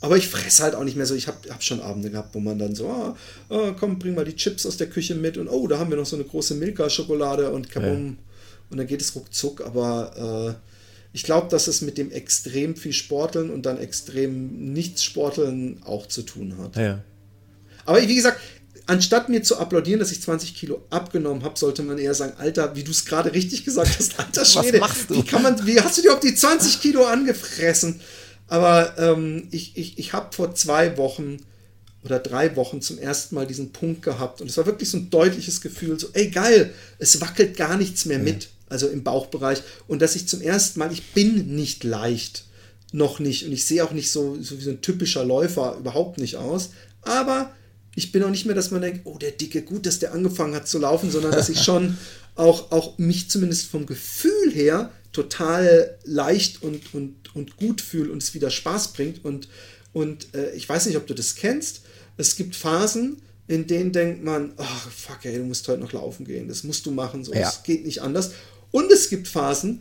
Aber 0.01 0.17
ich 0.17 0.29
fresse 0.29 0.63
halt 0.63 0.75
auch 0.75 0.85
nicht 0.85 0.97
mehr 0.97 1.07
so. 1.07 1.15
Ich 1.15 1.27
habe 1.27 1.39
hab 1.49 1.63
schon 1.63 1.81
Abende 1.81 2.11
gehabt, 2.11 2.35
wo 2.35 2.41
man 2.41 2.59
dann 2.59 2.75
so, 2.75 2.89
ah, 2.89 3.17
ah, 3.49 3.75
komm, 3.79 3.99
bring 3.99 4.15
mal 4.15 4.27
die 4.27 4.37
Chips 4.37 4.67
aus 4.67 4.77
der 4.77 4.89
Küche 4.89 5.15
mit 5.15 5.39
und 5.39 5.49
oh, 5.49 5.67
da 5.67 5.79
haben 5.79 5.91
wir 5.91 5.97
noch 5.97 6.07
so 6.07 6.17
eine 6.17 6.25
große 6.25 6.55
Milka-Schokolade 6.55 7.51
und 7.51 7.71
kabum. 7.71 8.07
Ja. 8.07 8.15
Und 8.69 8.77
dann 8.79 8.87
geht 8.87 9.01
es 9.01 9.15
ruckzuck, 9.15 9.63
aber 9.63 10.59
äh, 10.59 10.76
ich 11.17 11.23
glaube, 11.23 11.49
dass 11.49 11.67
es 11.67 11.81
mit 11.81 11.97
dem 11.97 12.13
extrem 12.13 12.77
viel 12.77 12.93
Sporteln 12.93 13.49
und 13.49 13.65
dann 13.65 13.79
extrem 13.79 14.75
nichts 14.75 15.03
Sporteln 15.03 15.81
auch 15.83 16.07
zu 16.09 16.21
tun 16.21 16.59
hat. 16.59 16.77
Ja. 16.77 17.03
Aber 17.87 18.07
wie 18.07 18.15
gesagt, 18.15 18.39
anstatt 18.85 19.31
mir 19.31 19.43
zu 19.43 19.57
applaudieren, 19.57 19.99
dass 19.99 20.13
ich 20.13 20.21
20 20.21 20.55
Kilo 20.55 20.85
abgenommen 20.91 21.43
habe, 21.43 21.59
sollte 21.59 21.83
man 21.85 21.97
eher 21.97 22.13
sagen, 22.13 22.35
Alter, 22.37 22.77
wie 22.77 22.85
du 22.85 22.91
es 22.91 23.07
gerade 23.07 23.33
richtig 23.33 23.65
gesagt 23.65 23.97
hast, 23.99 24.19
alter 24.19 24.45
Schwede, 24.45 24.79
Was 24.79 24.91
machst 24.91 25.09
du? 25.09 25.15
wie 25.15 25.23
kann 25.23 25.43
man, 25.43 25.67
wie 25.67 25.81
hast 25.81 25.97
du 25.97 26.03
dir 26.03 26.13
auf 26.13 26.21
die 26.21 26.35
20 26.35 26.83
Kilo 26.83 27.07
angefressen? 27.07 27.99
Aber 28.47 28.99
ähm, 28.99 29.49
ich, 29.53 29.75
ich, 29.75 29.99
ich 29.99 30.13
habe 30.13 30.37
vor 30.37 30.55
zwei 30.55 30.99
Wochen 30.99 31.39
oder 32.05 32.19
drei 32.19 32.57
Wochen 32.57 32.83
zum 32.83 32.99
ersten 32.99 33.37
Mal 33.37 33.47
diesen 33.47 33.73
Punkt 33.73 34.03
gehabt 34.03 34.43
und 34.43 34.51
es 34.51 34.59
war 34.59 34.67
wirklich 34.67 34.91
so 34.91 34.99
ein 34.99 35.09
deutliches 35.09 35.63
Gefühl, 35.63 35.99
so, 35.99 36.09
ey 36.13 36.29
geil, 36.29 36.75
es 36.99 37.23
wackelt 37.23 37.57
gar 37.57 37.79
nichts 37.79 38.05
mehr 38.05 38.19
mit 38.19 38.51
also 38.69 38.89
im 38.89 39.03
Bauchbereich. 39.03 39.63
Und 39.87 40.03
dass 40.03 40.17
ich 40.17 40.29
zum 40.29 40.41
ersten 40.41 40.79
Mal, 40.79 40.93
ich 40.93 41.13
bin 41.13 41.55
nicht 41.55 41.85
leicht, 41.85 42.45
noch 42.93 43.19
nicht. 43.19 43.45
Und 43.45 43.53
ich 43.53 43.65
sehe 43.65 43.85
auch 43.85 43.93
nicht 43.93 44.11
so, 44.11 44.41
so 44.41 44.59
wie 44.59 44.63
so 44.63 44.71
ein 44.71 44.81
typischer 44.81 45.25
Läufer 45.25 45.77
überhaupt 45.79 46.19
nicht 46.19 46.37
aus. 46.37 46.71
Aber 47.03 47.53
ich 47.95 48.13
bin 48.13 48.23
auch 48.23 48.31
nicht 48.31 48.47
mehr, 48.47 48.55
dass 48.55 48.71
man 48.71 48.83
denkt, 48.83 49.01
oh, 49.05 49.19
der 49.19 49.33
Dicke, 49.33 49.63
gut, 49.63 49.87
dass 49.87 49.99
der 49.99 50.13
angefangen 50.13 50.55
hat 50.55 50.69
zu 50.69 50.79
laufen, 50.79 51.11
sondern 51.11 51.33
dass 51.33 51.49
ich 51.49 51.63
schon 51.63 51.97
auch, 52.35 52.71
auch 52.73 52.99
mich 52.99 53.31
zumindest 53.31 53.67
vom 53.67 53.87
Gefühl 53.87 54.53
her 54.53 54.91
total 55.13 55.97
leicht 56.05 56.63
und, 56.63 56.95
und, 56.95 57.35
und 57.35 57.57
gut 57.57 57.81
fühle 57.81 58.13
und 58.13 58.23
es 58.23 58.35
wieder 58.35 58.51
Spaß 58.51 58.93
bringt. 58.93 59.25
Und, 59.25 59.49
und 59.93 60.35
äh, 60.35 60.53
ich 60.53 60.69
weiß 60.69 60.87
nicht, 60.87 60.97
ob 60.97 61.07
du 61.07 61.15
das 61.15 61.37
kennst. 61.37 61.83
Es 62.19 62.37
gibt 62.37 62.55
Phasen, 62.55 63.23
in 63.49 63.67
denen 63.67 63.93
denkt 63.93 64.25
man, 64.25 64.53
oh, 64.57 64.91
fuck, 64.95 65.25
ey, 65.25 65.39
du 65.39 65.45
musst 65.45 65.67
heute 65.69 65.81
noch 65.81 65.93
laufen 65.93 66.27
gehen. 66.27 66.49
Das 66.49 66.65
musst 66.65 66.85
du 66.87 66.91
machen, 66.91 67.25
so, 67.25 67.33
ja. 67.33 67.49
es 67.49 67.63
geht 67.63 67.85
nicht 67.85 68.03
anders. 68.03 68.33
Und 68.77 68.93
es 68.93 69.09
gibt 69.09 69.27
Phasen, 69.27 69.81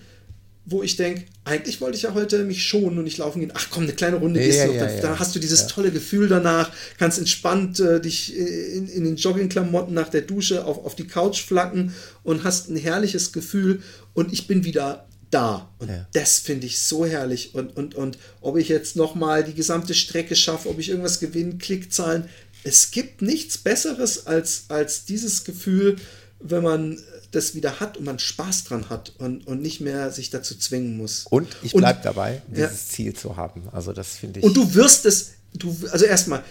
wo 0.63 0.81
ich 0.81 0.95
denke, 0.95 1.25
eigentlich 1.43 1.81
wollte 1.81 1.97
ich 1.97 2.03
ja 2.03 2.13
heute 2.13 2.45
mich 2.45 2.63
schonen 2.63 2.97
und 2.97 3.03
nicht 3.03 3.17
laufen 3.17 3.41
gehen. 3.41 3.51
Ach 3.53 3.67
komm, 3.69 3.83
eine 3.83 3.91
kleine 3.91 4.15
Runde 4.15 4.39
gehst 4.39 4.59
ja, 4.59 4.67
du. 4.67 4.73
Ja, 4.73 4.85
dann, 4.85 5.01
dann, 5.01 5.19
hast 5.19 5.35
du 5.35 5.39
dieses 5.39 5.67
tolle 5.67 5.91
Gefühl 5.91 6.29
danach, 6.29 6.71
kannst 6.97 7.19
entspannt 7.19 7.81
äh, 7.81 7.99
dich 7.99 8.33
in, 8.37 8.87
in, 8.87 9.03
den 9.03 9.17
Joggingklamotten 9.17 9.93
nach 9.93 10.07
der 10.07 10.21
Dusche 10.21 10.63
auf, 10.63 10.85
auf 10.85 10.95
die 10.95 11.07
Couch 11.07 11.41
flacken 11.41 11.93
und 12.23 12.45
hast 12.45 12.69
ein 12.69 12.77
herrliches 12.77 13.33
Gefühl 13.33 13.83
und 14.13 14.31
ich 14.31 14.47
bin 14.47 14.63
wieder 14.63 15.09
da. 15.29 15.69
Und 15.79 15.91
das 16.13 16.39
finde 16.39 16.65
ich 16.65 16.79
so 16.79 17.05
herrlich. 17.05 17.53
Und, 17.53 17.75
und, 17.75 17.95
und 17.95 18.17
ob 18.39 18.55
ich 18.55 18.69
jetzt 18.69 18.95
nochmal 18.95 19.43
die 19.43 19.55
gesamte 19.55 19.93
Strecke 19.93 20.37
schaffe, 20.37 20.69
ob 20.69 20.79
ich 20.79 20.87
irgendwas 20.87 21.19
gewinne, 21.19 21.57
Klickzahlen, 21.57 22.29
es 22.63 22.91
gibt 22.91 23.21
nichts 23.21 23.57
Besseres 23.57 24.25
als, 24.25 24.63
als 24.69 25.03
dieses 25.03 25.43
Gefühl, 25.43 25.97
wenn 26.39 26.63
man 26.63 26.99
das 27.31 27.55
wieder 27.55 27.79
hat 27.79 27.97
und 27.97 28.05
man 28.05 28.19
Spaß 28.19 28.65
dran 28.65 28.89
hat 28.89 29.13
und, 29.17 29.45
und 29.47 29.61
nicht 29.61 29.81
mehr 29.81 30.11
sich 30.11 30.29
dazu 30.29 30.55
zwingen 30.55 30.97
muss. 30.97 31.25
Und 31.29 31.47
ich 31.63 31.73
bleibe 31.73 31.99
dabei, 32.03 32.41
dieses 32.47 32.71
ja. 32.71 32.77
Ziel 32.77 33.13
zu 33.13 33.35
haben. 33.37 33.63
Also 33.71 33.93
das 33.93 34.15
finde 34.15 34.39
ich. 34.39 34.45
Und 34.45 34.55
du 34.55 34.73
wirst 34.73 35.05
es, 35.05 35.31
du, 35.53 35.75
also 35.91 36.05
erstmal, 36.05 36.43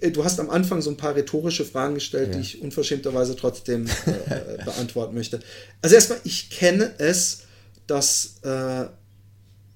äh, 0.00 0.10
du 0.10 0.24
hast 0.24 0.40
am 0.40 0.50
Anfang 0.50 0.82
so 0.82 0.90
ein 0.90 0.96
paar 0.96 1.14
rhetorische 1.14 1.64
Fragen 1.64 1.94
gestellt, 1.94 2.28
ja. 2.28 2.34
die 2.34 2.40
ich 2.40 2.62
unverschämterweise 2.62 3.36
trotzdem 3.36 3.86
äh, 3.86 4.62
beantworten 4.64 5.14
möchte. 5.14 5.40
Also 5.80 5.94
erstmal, 5.94 6.20
ich 6.24 6.50
kenne 6.50 6.92
es, 6.98 7.42
dass 7.86 8.36
äh, 8.42 8.86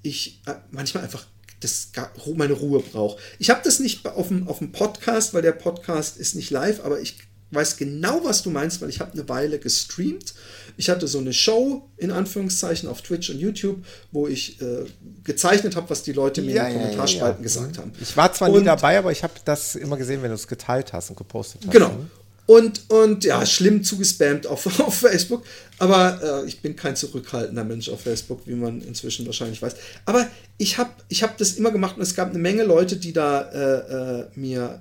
ich 0.03 0.43
äh, 0.47 0.55
manchmal 0.71 1.05
einfach 1.05 1.27
das, 1.61 1.91
meine 2.35 2.53
Ruhe 2.53 2.81
brauche. 2.81 3.19
Ich 3.39 3.51
habe 3.51 3.61
das 3.65 3.81
nicht 3.81 4.07
auf 4.07 4.29
dem, 4.29 4.47
auf 4.49 4.59
dem 4.59 4.73
Podcast, 4.73 5.35
weil 5.35 5.43
der 5.43 5.53
Podcast 5.53 6.17
ist 6.17 6.35
nicht 6.35 6.51
live, 6.51 6.85
aber 6.85 7.01
ich 7.01 7.17
weiß 7.51 7.77
genau, 7.77 8.21
was 8.25 8.43
du 8.43 8.51
meinst, 8.51 8.81
weil 8.81 8.89
ich 8.89 9.01
habe 9.01 9.13
eine 9.13 9.29
Weile 9.29 9.59
gestreamt. 9.59 10.35
Ich 10.77 10.91
hatte 10.91 11.07
so 11.07 11.19
eine 11.19 11.33
Show, 11.33 11.89
in 11.97 12.11
Anführungszeichen, 12.11 12.89
auf 12.89 13.03
Twitch 13.03 13.31
und 13.31 13.39
YouTube, 13.39 13.85
wo 14.13 14.27
ich 14.27 14.61
äh, 14.61 14.85
gezeichnet 15.25 15.77
habe, 15.77 15.89
was 15.89 16.03
die 16.03 16.13
Leute 16.13 16.43
mir 16.43 16.57
ja, 16.57 16.67
in 16.67 16.75
den 16.75 16.83
Kommentarspalten 16.83 17.45
ja, 17.45 17.49
ja. 17.49 17.55
gesagt 17.55 17.79
haben. 17.79 17.93
Ich 18.01 18.17
war 18.17 18.33
zwar 18.33 18.51
und, 18.51 18.61
nie 18.61 18.65
dabei, 18.65 18.99
aber 18.99 19.13
ich 19.13 19.23
habe 19.23 19.35
das 19.45 19.77
immer 19.77 19.97
gesehen, 19.97 20.23
wenn 20.23 20.31
du 20.31 20.35
es 20.35 20.49
geteilt 20.49 20.93
hast 20.93 21.11
und 21.11 21.17
gepostet 21.17 21.63
hast. 21.65 21.73
Genau. 21.73 21.89
Ne? 21.89 22.11
Und, 22.47 22.89
und 22.91 23.25
ja, 23.25 23.45
schlimm 23.45 23.83
zugespammt 23.83 24.47
auf, 24.47 24.81
auf 24.81 24.95
Facebook. 24.95 25.45
Aber 25.79 26.45
äh, 26.45 26.49
ich 26.49 26.63
bin 26.63 26.77
kein 26.77 26.95
zurückhaltender 26.95 27.65
Mensch 27.65 27.89
auf 27.89 28.03
Facebook, 28.03 28.43
wie 28.47 28.55
man 28.55 28.81
inzwischen 28.83 29.27
wahrscheinlich 29.27 29.61
weiß. 29.61 29.75
Aber 30.05 30.27
ich 30.57 30.79
habe 30.79 30.91
ich 31.09 31.23
hab 31.23 31.37
das 31.39 31.53
immer 31.53 31.73
gemacht 31.73 31.97
und 31.97 32.03
es 32.03 32.15
gab 32.15 32.31
eine 32.31 32.39
Menge 32.39 32.63
Leute, 32.63 32.97
die 32.97 33.13
da 33.13 33.43
äh, 33.43 34.21
äh, 34.21 34.27
mir 34.37 34.81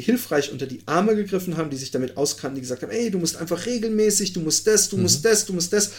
hilfreich 0.00 0.52
unter 0.52 0.66
die 0.66 0.80
Arme 0.86 1.16
gegriffen 1.16 1.56
haben, 1.56 1.70
die 1.70 1.76
sich 1.76 1.90
damit 1.90 2.16
auskannten, 2.16 2.56
die 2.56 2.60
gesagt 2.60 2.82
haben, 2.82 2.90
ey, 2.90 3.10
du 3.10 3.18
musst 3.18 3.36
einfach 3.36 3.66
regelmäßig, 3.66 4.32
du 4.32 4.40
musst 4.40 4.66
das, 4.66 4.88
du 4.88 4.96
mhm. 4.96 5.02
musst 5.02 5.24
das, 5.24 5.46
du 5.46 5.52
musst 5.52 5.72
das 5.72 5.90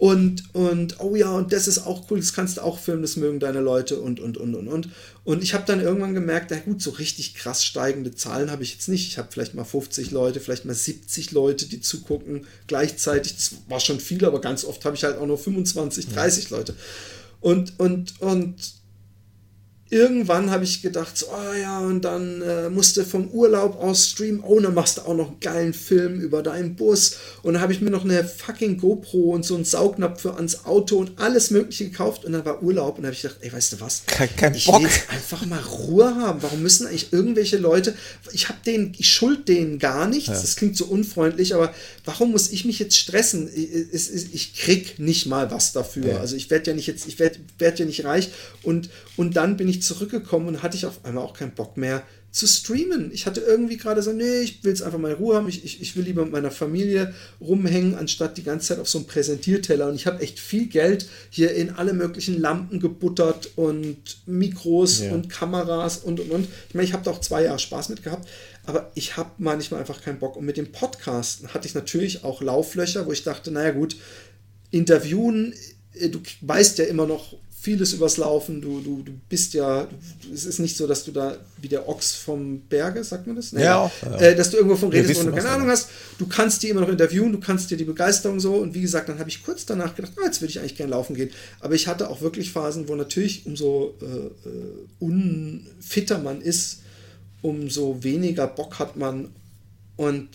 und, 0.00 0.54
und 0.54 0.98
oh 1.00 1.14
ja, 1.14 1.30
und 1.30 1.52
das 1.52 1.68
ist 1.68 1.86
auch 1.86 2.10
cool, 2.10 2.20
das 2.20 2.32
kannst 2.32 2.56
du 2.56 2.62
auch 2.62 2.78
filmen, 2.78 3.02
das 3.02 3.16
mögen 3.16 3.38
deine 3.38 3.60
Leute 3.60 4.00
und, 4.00 4.18
und, 4.18 4.38
und, 4.38 4.54
und, 4.54 4.66
und. 4.66 4.88
Und 5.24 5.42
ich 5.42 5.52
habe 5.52 5.64
dann 5.66 5.78
irgendwann 5.80 6.14
gemerkt, 6.14 6.50
na 6.50 6.56
gut, 6.58 6.80
so 6.80 6.88
richtig 6.88 7.34
krass 7.34 7.66
steigende 7.66 8.14
Zahlen 8.14 8.50
habe 8.50 8.62
ich 8.62 8.72
jetzt 8.72 8.88
nicht. 8.88 9.08
Ich 9.08 9.18
habe 9.18 9.28
vielleicht 9.30 9.54
mal 9.54 9.64
50 9.64 10.10
Leute, 10.10 10.40
vielleicht 10.40 10.64
mal 10.64 10.74
70 10.74 11.32
Leute, 11.32 11.66
die 11.66 11.82
zugucken 11.82 12.46
gleichzeitig. 12.66 13.36
Das 13.36 13.52
war 13.68 13.78
schon 13.78 14.00
viel, 14.00 14.24
aber 14.24 14.40
ganz 14.40 14.64
oft 14.64 14.82
habe 14.86 14.96
ich 14.96 15.04
halt 15.04 15.18
auch 15.18 15.26
nur 15.26 15.36
25, 15.36 16.08
30 16.08 16.48
ja. 16.48 16.56
Leute. 16.56 16.74
Und, 17.42 17.78
und, 17.78 18.20
und 18.22 18.54
irgendwann 19.90 20.50
habe 20.50 20.62
ich 20.62 20.82
gedacht, 20.82 21.18
so, 21.18 21.26
oh 21.26 21.54
ja, 21.60 21.80
und 21.80 22.04
dann 22.04 22.42
äh, 22.42 22.70
musste 22.70 23.04
vom 23.04 23.28
Urlaub 23.28 23.80
aus 23.82 24.08
streamen, 24.10 24.40
oh, 24.40 24.60
dann 24.60 24.72
machst 24.72 24.98
du 24.98 25.02
auch 25.02 25.14
noch 25.14 25.28
einen 25.28 25.40
geilen 25.40 25.74
Film 25.74 26.20
über 26.20 26.42
deinen 26.44 26.76
Bus. 26.76 27.16
Und 27.42 27.54
dann 27.54 27.62
habe 27.62 27.72
ich 27.72 27.80
mir 27.80 27.90
noch 27.90 28.04
eine 28.04 28.24
fucking 28.24 28.78
GoPro 28.78 29.32
und 29.34 29.44
so 29.44 29.56
einen 29.56 29.64
Saugnapf 29.64 30.22
für 30.22 30.34
ans 30.34 30.64
Auto 30.64 30.98
und 30.98 31.18
alles 31.18 31.50
mögliche 31.50 31.86
gekauft. 31.86 32.24
Und 32.24 32.32
dann 32.32 32.44
war 32.44 32.62
Urlaub 32.62 32.98
und 32.98 33.04
habe 33.04 33.14
ich 33.14 33.22
gedacht, 33.22 33.38
ey, 33.40 33.52
weißt 33.52 33.72
du 33.72 33.80
was? 33.80 34.04
Kein, 34.06 34.28
kein 34.36 34.54
ich 34.54 34.66
Bock. 34.66 34.80
will 34.80 34.90
einfach 35.08 35.44
mal 35.46 35.60
Ruhe 35.60 36.14
haben. 36.14 36.40
Warum 36.42 36.62
müssen 36.62 36.86
eigentlich 36.86 37.12
irgendwelche 37.12 37.58
Leute, 37.58 37.94
ich 38.32 38.48
habe 38.48 38.60
denen, 38.64 38.92
ich 38.96 39.10
schuld 39.10 39.48
denen 39.48 39.80
gar 39.80 40.06
nichts, 40.06 40.28
ja. 40.28 40.34
das 40.34 40.54
klingt 40.54 40.76
so 40.76 40.84
unfreundlich, 40.84 41.54
aber 41.54 41.74
warum 42.04 42.30
muss 42.30 42.52
ich 42.52 42.64
mich 42.64 42.78
jetzt 42.78 42.96
stressen? 42.96 43.50
Ich, 43.52 43.92
ich, 43.92 44.34
ich 44.34 44.54
krieg 44.54 45.00
nicht 45.00 45.26
mal 45.26 45.50
was 45.50 45.72
dafür. 45.72 46.06
Ja. 46.06 46.16
Also 46.18 46.36
ich 46.36 46.48
werde 46.48 46.70
ja 46.70 46.76
nicht 46.76 46.86
jetzt, 46.86 47.08
ich 47.08 47.18
werde 47.18 47.40
werd 47.58 47.80
ja 47.80 47.86
nicht 47.86 48.04
reich 48.04 48.30
und, 48.62 48.88
und 49.16 49.36
dann 49.36 49.56
bin 49.56 49.66
ich 49.68 49.79
ich 49.80 49.86
zurückgekommen 49.86 50.48
und 50.48 50.62
hatte 50.62 50.76
ich 50.76 50.86
auf 50.86 51.04
einmal 51.04 51.24
auch 51.24 51.34
keinen 51.34 51.54
Bock 51.54 51.76
mehr 51.76 52.02
zu 52.32 52.46
streamen. 52.46 53.10
Ich 53.12 53.26
hatte 53.26 53.40
irgendwie 53.40 53.76
gerade 53.76 54.02
so, 54.02 54.12
nee, 54.12 54.40
ich 54.40 54.62
will 54.62 54.72
es 54.72 54.82
einfach 54.82 54.98
mal 54.98 55.10
in 55.10 55.16
Ruhe 55.16 55.34
haben. 55.34 55.48
Ich, 55.48 55.64
ich, 55.64 55.80
ich 55.80 55.96
will 55.96 56.04
lieber 56.04 56.22
mit 56.22 56.32
meiner 56.32 56.52
Familie 56.52 57.12
rumhängen, 57.40 57.96
anstatt 57.96 58.38
die 58.38 58.44
ganze 58.44 58.68
Zeit 58.68 58.78
auf 58.78 58.88
so 58.88 58.98
einem 58.98 59.08
Präsentierteller. 59.08 59.88
Und 59.88 59.96
ich 59.96 60.06
habe 60.06 60.22
echt 60.22 60.38
viel 60.38 60.66
Geld 60.66 61.08
hier 61.30 61.52
in 61.52 61.70
alle 61.70 61.92
möglichen 61.92 62.40
Lampen 62.40 62.78
gebuttert 62.78 63.50
und 63.56 64.18
Mikros 64.26 65.00
ja. 65.00 65.12
und 65.12 65.28
Kameras 65.28 65.98
und 65.98 66.20
und 66.20 66.30
und. 66.30 66.48
Ich 66.68 66.74
meine, 66.74 66.86
ich 66.86 66.92
habe 66.92 67.04
da 67.04 67.10
auch 67.10 67.20
zwei 67.20 67.42
Jahre 67.42 67.58
Spaß 67.58 67.88
mit 67.88 68.04
gehabt, 68.04 68.28
aber 68.64 68.92
ich 68.94 69.16
habe 69.16 69.30
manchmal 69.38 69.80
einfach 69.80 70.00
keinen 70.00 70.20
Bock. 70.20 70.36
Und 70.36 70.44
mit 70.44 70.56
dem 70.56 70.70
Podcasten 70.70 71.48
hatte 71.48 71.66
ich 71.66 71.74
natürlich 71.74 72.22
auch 72.22 72.42
Lauflöcher, 72.42 73.06
wo 73.06 73.12
ich 73.12 73.24
dachte, 73.24 73.50
naja 73.50 73.72
gut, 73.72 73.96
interviewen, 74.70 75.52
äh, 75.94 76.08
du 76.08 76.20
weißt 76.42 76.78
ja 76.78 76.84
immer 76.84 77.06
noch 77.06 77.34
vieles 77.60 77.92
übers 77.92 78.16
Laufen. 78.16 78.62
Du, 78.62 78.80
du, 78.80 79.02
du 79.02 79.12
bist 79.28 79.52
ja, 79.52 79.86
es 80.32 80.46
ist 80.46 80.60
nicht 80.60 80.76
so, 80.76 80.86
dass 80.86 81.04
du 81.04 81.12
da 81.12 81.36
wie 81.60 81.68
der 81.68 81.88
Ochs 81.88 82.14
vom 82.14 82.60
Berge, 82.60 83.04
sagt 83.04 83.26
man 83.26 83.36
das? 83.36 83.52
Nee, 83.52 83.64
ja, 83.64 83.90
ja. 84.02 84.16
Äh, 84.16 84.34
dass 84.34 84.50
du 84.50 84.56
irgendwo 84.56 84.76
von 84.76 84.88
redest, 84.88 85.20
wo 85.20 85.28
du 85.28 85.36
keine 85.36 85.50
Ahnung 85.50 85.68
hast. 85.68 85.90
Du 86.18 86.26
kannst 86.26 86.62
die 86.62 86.70
immer 86.70 86.80
noch 86.80 86.88
interviewen, 86.88 87.32
du 87.32 87.38
kannst 87.38 87.70
dir 87.70 87.76
die 87.76 87.84
Begeisterung 87.84 88.40
so. 88.40 88.54
Und 88.54 88.74
wie 88.74 88.80
gesagt, 88.80 89.10
dann 89.10 89.18
habe 89.18 89.28
ich 89.28 89.44
kurz 89.44 89.66
danach 89.66 89.94
gedacht, 89.94 90.12
ah, 90.16 90.24
jetzt 90.24 90.40
würde 90.40 90.50
ich 90.50 90.58
eigentlich 90.58 90.76
gerne 90.76 90.92
laufen 90.92 91.14
gehen. 91.14 91.30
Aber 91.60 91.74
ich 91.74 91.86
hatte 91.86 92.08
auch 92.08 92.22
wirklich 92.22 92.50
Phasen, 92.50 92.88
wo 92.88 92.94
natürlich 92.94 93.44
umso 93.44 93.94
äh, 94.00 94.48
äh 94.48 94.86
unfitter 94.98 96.18
man 96.18 96.40
ist, 96.40 96.80
umso 97.42 98.02
weniger 98.02 98.46
Bock 98.46 98.78
hat 98.78 98.96
man. 98.96 99.28
Und 99.96 100.28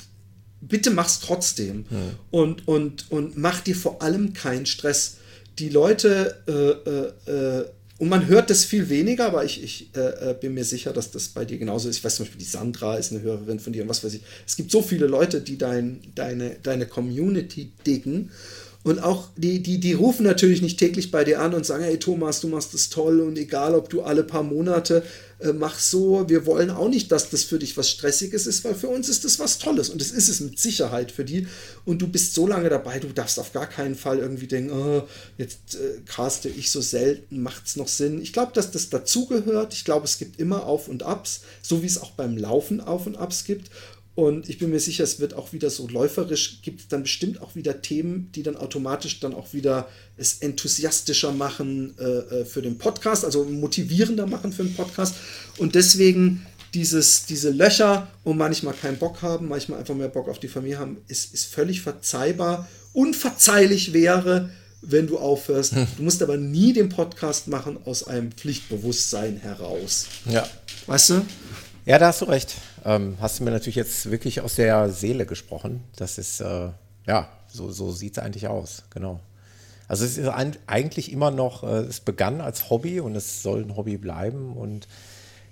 bitte 0.62 0.92
mach's 0.92 1.22
trotzdem. 1.22 1.86
Hm. 1.90 2.10
Und, 2.30 2.68
und, 2.68 3.10
und 3.10 3.36
mach 3.36 3.62
dir 3.62 3.76
vor 3.76 4.04
allem 4.04 4.34
keinen 4.34 4.68
Stress 4.68 5.18
die 5.60 5.70
Leute, 5.70 6.36
äh, 6.48 7.32
äh, 7.32 7.60
äh, 7.60 7.66
und 7.98 8.10
man 8.10 8.28
hört 8.28 8.50
das 8.50 8.66
viel 8.66 8.90
weniger, 8.90 9.28
aber 9.28 9.46
ich, 9.46 9.64
ich 9.64 9.90
äh, 9.96 10.32
äh, 10.32 10.36
bin 10.40 10.54
mir 10.54 10.66
sicher, 10.66 10.92
dass 10.92 11.12
das 11.12 11.30
bei 11.30 11.46
dir 11.46 11.58
genauso 11.58 11.88
ist. 11.88 11.98
Ich 11.98 12.04
weiß 12.04 12.16
zum 12.16 12.26
Beispiel, 12.26 12.40
die 12.40 12.50
Sandra 12.50 12.98
ist 12.98 13.12
eine 13.12 13.22
Hörerin 13.22 13.60
von 13.60 13.72
dir 13.72 13.84
und 13.84 13.90
was 13.90 14.04
weiß 14.04 14.14
ich. 14.16 14.22
Es 14.46 14.58
gibt 14.58 14.70
so 14.70 14.82
viele 14.82 15.08
Leute, 15.08 15.40
die 15.40 15.58
dein, 15.58 16.02
deine, 16.14 16.58
deine 16.62 16.88
Community 16.88 17.72
diggen. 17.86 18.32
Und 18.84 19.00
auch 19.00 19.30
die, 19.38 19.64
die, 19.64 19.80
die 19.80 19.94
rufen 19.94 20.26
natürlich 20.26 20.62
nicht 20.62 20.78
täglich 20.78 21.10
bei 21.10 21.24
dir 21.24 21.40
an 21.40 21.54
und 21.54 21.66
sagen, 21.66 21.84
hey 21.84 21.98
Thomas, 21.98 22.42
du 22.42 22.50
machst 22.50 22.74
das 22.74 22.90
toll 22.90 23.22
und 23.22 23.38
egal, 23.38 23.74
ob 23.74 23.90
du 23.90 24.04
alle 24.04 24.24
paar 24.24 24.44
Monate 24.44 25.02
äh, 25.40 25.54
mach 25.54 25.80
so, 25.80 26.28
wir 26.30 26.46
wollen 26.46 26.70
auch 26.70 26.88
nicht, 26.90 27.12
dass 27.12 27.30
das 27.30 27.44
für 27.44 27.60
dich 27.60 27.76
was 27.78 27.90
Stressiges 27.90 28.48
ist, 28.48 28.64
weil 28.64 28.76
für 28.76 28.88
uns 28.88 29.10
ist 29.10 29.26
das 29.26 29.40
was 29.40 29.58
Tolles 29.58 29.90
und 29.90 30.00
das 30.00 30.12
ist 30.12 30.30
es 30.30 30.40
mit 30.40 30.60
Sicherheit 30.60 31.12
für 31.12 31.26
die. 31.26 31.48
Und 31.86 32.02
du 32.02 32.08
bist 32.08 32.34
so 32.34 32.48
lange 32.48 32.70
dabei, 32.70 33.00
du 33.00 33.08
darfst 33.10 33.40
auf 33.40 33.54
gar 33.54 33.68
keinen 33.68 33.96
Fall 33.96 34.20
irgendwie 34.20 34.48
denken, 34.48 34.72
oh, 34.72 35.08
jetzt 35.38 35.76
äh, 35.76 36.00
caste 36.06 36.50
ich 36.50 36.72
so 36.72 36.82
selten, 36.82 37.42
macht 37.42 37.68
es 37.68 37.76
noch 37.76 37.88
Sinn. 37.88 38.22
Ich 38.22 38.34
glaube, 38.34 38.54
dass 38.54 38.72
das 38.72 38.90
dazugehört. 38.90 39.74
Ich 39.74 39.86
glaube, 39.86 40.06
es 40.06 40.18
gibt 40.18 40.40
immer 40.40 40.66
Auf 40.66 40.88
und 40.88 41.04
Abs, 41.04 41.42
so 41.62 41.82
wie 41.82 41.88
es 41.88 42.02
auch 42.02 42.12
beim 42.12 42.38
Laufen 42.38 42.82
Auf 42.82 43.06
und 43.06 43.18
Abs 43.18 43.44
gibt. 43.44 43.70
Und 44.16 44.48
ich 44.48 44.60
bin 44.60 44.70
mir 44.70 44.80
sicher, 44.80 45.04
es 45.04 45.20
wird 45.20 45.34
auch 45.34 45.52
wieder 45.52 45.70
so 45.70 45.90
läuferisch, 45.90 46.62
gibt 46.62 46.80
es 46.80 46.88
dann 46.88 47.04
bestimmt 47.04 47.42
auch 47.42 47.56
wieder 47.56 47.82
Themen, 47.82 48.32
die 48.34 48.44
dann 48.44 48.56
automatisch 48.56 49.20
dann 49.20 49.34
auch 49.34 49.54
wieder 49.54 49.90
es 50.16 50.36
enthusiastischer 50.40 51.34
machen 51.34 51.96
äh, 52.00 52.04
äh, 52.04 52.46
für 52.46 52.62
den 52.62 52.78
Podcast, 52.78 53.26
also 53.26 53.44
motivierender 53.44 54.26
machen 54.26 54.54
für 54.54 54.64
den 54.64 54.74
Podcast. 54.74 55.16
Und 55.58 55.76
deswegen 55.76 56.46
dieses, 56.74 57.26
diese 57.26 57.50
Löcher 57.50 58.08
und 58.24 58.38
manchmal 58.38 58.74
keinen 58.74 58.98
Bock 58.98 59.22
haben, 59.22 59.50
manchmal 59.50 59.80
einfach 59.80 59.96
mehr 59.96 60.08
Bock 60.08 60.30
auf 60.30 60.40
die 60.40 60.48
Familie 60.48 60.80
haben, 60.80 60.98
ist, 61.10 61.34
ist 61.34 61.46
völlig 61.46 61.82
verzeihbar. 61.82 62.70
Unverzeihlich 62.94 63.92
wäre, 63.92 64.50
wenn 64.82 65.08
du 65.08 65.18
aufhörst. 65.18 65.76
Hm. 65.76 65.88
Du 65.98 66.04
musst 66.04 66.24
aber 66.24 66.38
nie 66.38 66.72
den 66.72 66.88
Podcast 66.88 67.50
machen 67.50 67.78
aus 67.84 68.08
einem 68.08 68.32
Pflichtbewusstsein 68.32 69.38
heraus. 69.38 70.08
Ja. 70.26 70.48
Weißt 70.86 71.10
du? 71.10 71.26
Ja, 71.86 72.00
da 72.00 72.08
hast 72.08 72.22
du 72.22 72.26
recht. 72.26 72.56
Ähm, 72.84 73.16
hast 73.22 73.40
du 73.40 73.44
mir 73.44 73.52
natürlich 73.52 73.76
jetzt 73.76 74.10
wirklich 74.10 74.42
aus 74.42 74.56
der 74.56 74.90
Seele 74.90 75.28
gesprochen. 75.28 75.84
Das 75.96 76.18
ist, 76.18 76.40
äh, 76.40 76.70
ja, 77.06 77.30
so, 77.48 77.72
so 77.72 77.92
sieht 77.92 78.18
es 78.18 78.24
eigentlich 78.24 78.48
aus, 78.48 78.84
genau. 78.90 79.20
Also 79.88 80.04
es 80.04 80.18
ist 80.18 80.28
eigentlich 80.28 81.12
immer 81.12 81.30
noch, 81.30 81.64
äh, 81.64 81.82
es 81.82 82.00
begann 82.00 82.42
als 82.42 82.72
Hobby 82.72 83.00
und 83.00 83.16
es 83.16 83.44
soll 83.44 83.62
ein 83.62 83.76
Hobby 83.76 83.98
bleiben. 83.98 84.58
Und 84.58 84.88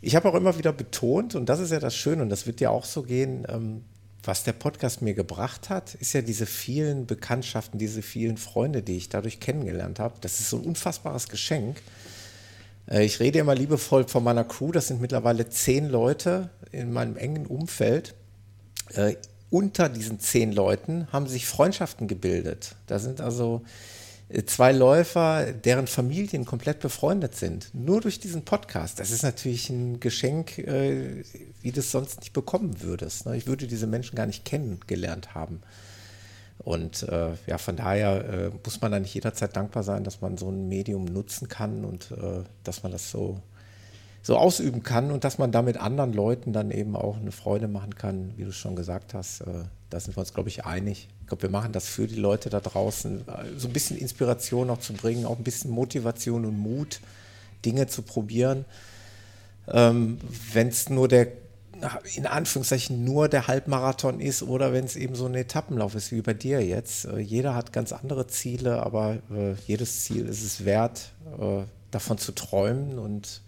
ich 0.01 0.15
habe 0.15 0.27
auch 0.27 0.33
immer 0.33 0.57
wieder 0.57 0.73
betont, 0.73 1.35
und 1.35 1.49
das 1.49 1.59
ist 1.59 1.71
ja 1.71 1.79
das 1.79 1.95
Schöne, 1.95 2.23
und 2.23 2.29
das 2.29 2.47
wird 2.47 2.59
ja 2.61 2.71
auch 2.71 2.85
so 2.85 3.03
gehen, 3.03 3.45
ähm, 3.47 3.83
was 4.23 4.43
der 4.43 4.53
Podcast 4.53 5.03
mir 5.03 5.13
gebracht 5.13 5.69
hat, 5.69 5.93
ist 5.93 6.13
ja 6.13 6.23
diese 6.23 6.47
vielen 6.47 7.05
Bekanntschaften, 7.05 7.77
diese 7.77 8.01
vielen 8.01 8.37
Freunde, 8.37 8.81
die 8.81 8.97
ich 8.97 9.09
dadurch 9.09 9.39
kennengelernt 9.39 9.99
habe. 9.99 10.15
Das 10.21 10.39
ist 10.39 10.49
so 10.49 10.57
ein 10.57 10.63
unfassbares 10.63 11.29
Geschenk. 11.29 11.77
Äh, 12.89 13.05
ich 13.05 13.19
rede 13.19 13.39
immer 13.39 13.55
liebevoll 13.55 14.07
von 14.07 14.23
meiner 14.23 14.43
Crew. 14.43 14.71
Das 14.71 14.87
sind 14.87 15.01
mittlerweile 15.01 15.49
zehn 15.49 15.89
Leute 15.89 16.49
in 16.71 16.91
meinem 16.91 17.17
engen 17.17 17.45
Umfeld. 17.45 18.15
Äh, 18.93 19.15
unter 19.49 19.89
diesen 19.89 20.19
zehn 20.19 20.51
Leuten 20.51 21.07
haben 21.11 21.27
sich 21.27 21.45
Freundschaften 21.45 22.07
gebildet. 22.07 22.75
Da 22.87 22.97
sind 22.99 23.21
also 23.21 23.61
äh, 24.29 24.43
zwei 24.45 24.71
Läufer, 24.71 25.53
deren 25.53 25.87
Familien 25.87 26.45
komplett 26.45 26.79
befreundet 26.79 27.35
sind. 27.35 27.69
Nur 27.73 28.01
durch 28.01 28.19
diesen 28.19 28.45
Podcast. 28.45 28.99
Das 28.99 29.11
ist 29.11 29.23
natürlich 29.23 29.69
ein 29.69 29.99
Geschenk, 29.99 30.57
wie 30.57 31.71
du 31.71 31.79
es 31.79 31.91
sonst 31.91 32.21
nicht 32.21 32.33
bekommen 32.33 32.81
würdest. 32.81 33.25
Ne? 33.25 33.37
Ich 33.37 33.47
würde 33.47 33.67
diese 33.67 33.87
Menschen 33.87 34.15
gar 34.15 34.25
nicht 34.25 34.45
kennengelernt 34.45 35.35
haben. 35.35 35.61
Und 36.63 37.03
äh, 37.03 37.31
ja, 37.45 37.57
von 37.57 37.75
daher 37.75 38.23
äh, 38.25 38.51
muss 38.63 38.79
man 38.79 38.91
da 38.91 38.99
nicht 38.99 39.13
jederzeit 39.13 39.55
dankbar 39.55 39.83
sein, 39.83 40.03
dass 40.03 40.21
man 40.21 40.37
so 40.37 40.49
ein 40.49 40.69
Medium 40.69 41.05
nutzen 41.05 41.49
kann 41.49 41.83
und 41.83 42.11
äh, 42.11 42.43
dass 42.63 42.83
man 42.83 42.91
das 42.91 43.11
so, 43.11 43.41
so 44.21 44.37
ausüben 44.37 44.81
kann 44.81 45.11
und 45.11 45.25
dass 45.25 45.37
man 45.37 45.51
damit 45.51 45.77
anderen 45.77 46.13
Leuten 46.13 46.53
dann 46.53 46.71
eben 46.71 46.95
auch 46.95 47.17
eine 47.17 47.33
Freude 47.33 47.67
machen 47.67 47.95
kann, 47.95 48.33
wie 48.37 48.45
du 48.45 48.53
schon 48.53 48.77
gesagt 48.77 49.13
hast. 49.13 49.41
Äh, 49.41 49.65
da 49.89 49.99
sind 49.99 50.15
wir 50.15 50.21
uns, 50.21 50.33
glaube 50.33 50.47
ich, 50.47 50.65
einig. 50.65 51.09
Ich 51.21 51.27
glaube, 51.27 51.43
wir 51.43 51.49
machen 51.49 51.73
das 51.73 51.85
für 51.85 52.07
die 52.07 52.15
Leute 52.15 52.49
da 52.49 52.61
draußen, 52.61 53.27
äh, 53.27 53.59
so 53.59 53.67
ein 53.67 53.73
bisschen 53.73 53.97
Inspiration 53.97 54.69
auch 54.69 54.79
zu 54.79 54.93
bringen, 54.93 55.25
auch 55.25 55.37
ein 55.37 55.43
bisschen 55.43 55.71
Motivation 55.71 56.45
und 56.45 56.57
Mut, 56.57 57.01
Dinge 57.65 57.87
zu 57.87 58.03
probieren. 58.03 58.63
Ähm, 59.67 60.17
Wenn 60.53 60.69
es 60.69 60.89
nur 60.89 61.09
der 61.09 61.27
in 62.15 62.25
Anführungszeichen 62.25 63.03
nur 63.03 63.27
der 63.27 63.47
Halbmarathon 63.47 64.19
ist 64.19 64.43
oder 64.43 64.73
wenn 64.73 64.85
es 64.85 64.95
eben 64.95 65.15
so 65.15 65.25
ein 65.25 65.35
Etappenlauf 65.35 65.95
ist 65.95 66.11
wie 66.11 66.21
bei 66.21 66.33
dir 66.33 66.65
jetzt. 66.65 67.05
Äh, 67.05 67.19
jeder 67.19 67.55
hat 67.55 67.73
ganz 67.73 67.93
andere 67.93 68.27
Ziele, 68.27 68.83
aber 68.83 69.17
äh, 69.31 69.53
jedes 69.67 70.03
Ziel 70.03 70.25
ist 70.27 70.43
es 70.43 70.65
wert, 70.65 71.11
äh, 71.39 71.63
davon 71.91 72.17
zu 72.17 72.31
träumen 72.31 72.99
und 72.99 73.41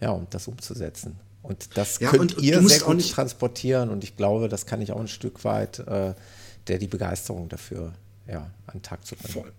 ja, 0.00 0.10
und 0.10 0.34
das 0.34 0.48
umzusetzen. 0.48 1.16
Und 1.42 1.76
das 1.76 2.00
ja, 2.00 2.10
könnt 2.10 2.36
und, 2.36 2.42
ihr 2.42 2.60
sehr 2.68 2.80
gut 2.80 3.10
transportieren 3.10 3.90
und 3.90 4.04
ich 4.04 4.16
glaube, 4.16 4.48
das 4.48 4.66
kann 4.66 4.82
ich 4.82 4.92
auch 4.92 5.00
ein 5.00 5.08
Stück 5.08 5.44
weit, 5.44 5.78
äh, 5.80 6.14
der 6.66 6.78
die 6.78 6.88
Begeisterung 6.88 7.48
dafür 7.48 7.92
ja, 8.26 8.50
an 8.66 8.74
den 8.74 8.82
Tag 8.82 9.06
zu 9.06 9.14
bringen. 9.16 9.32
Voll. 9.32 9.52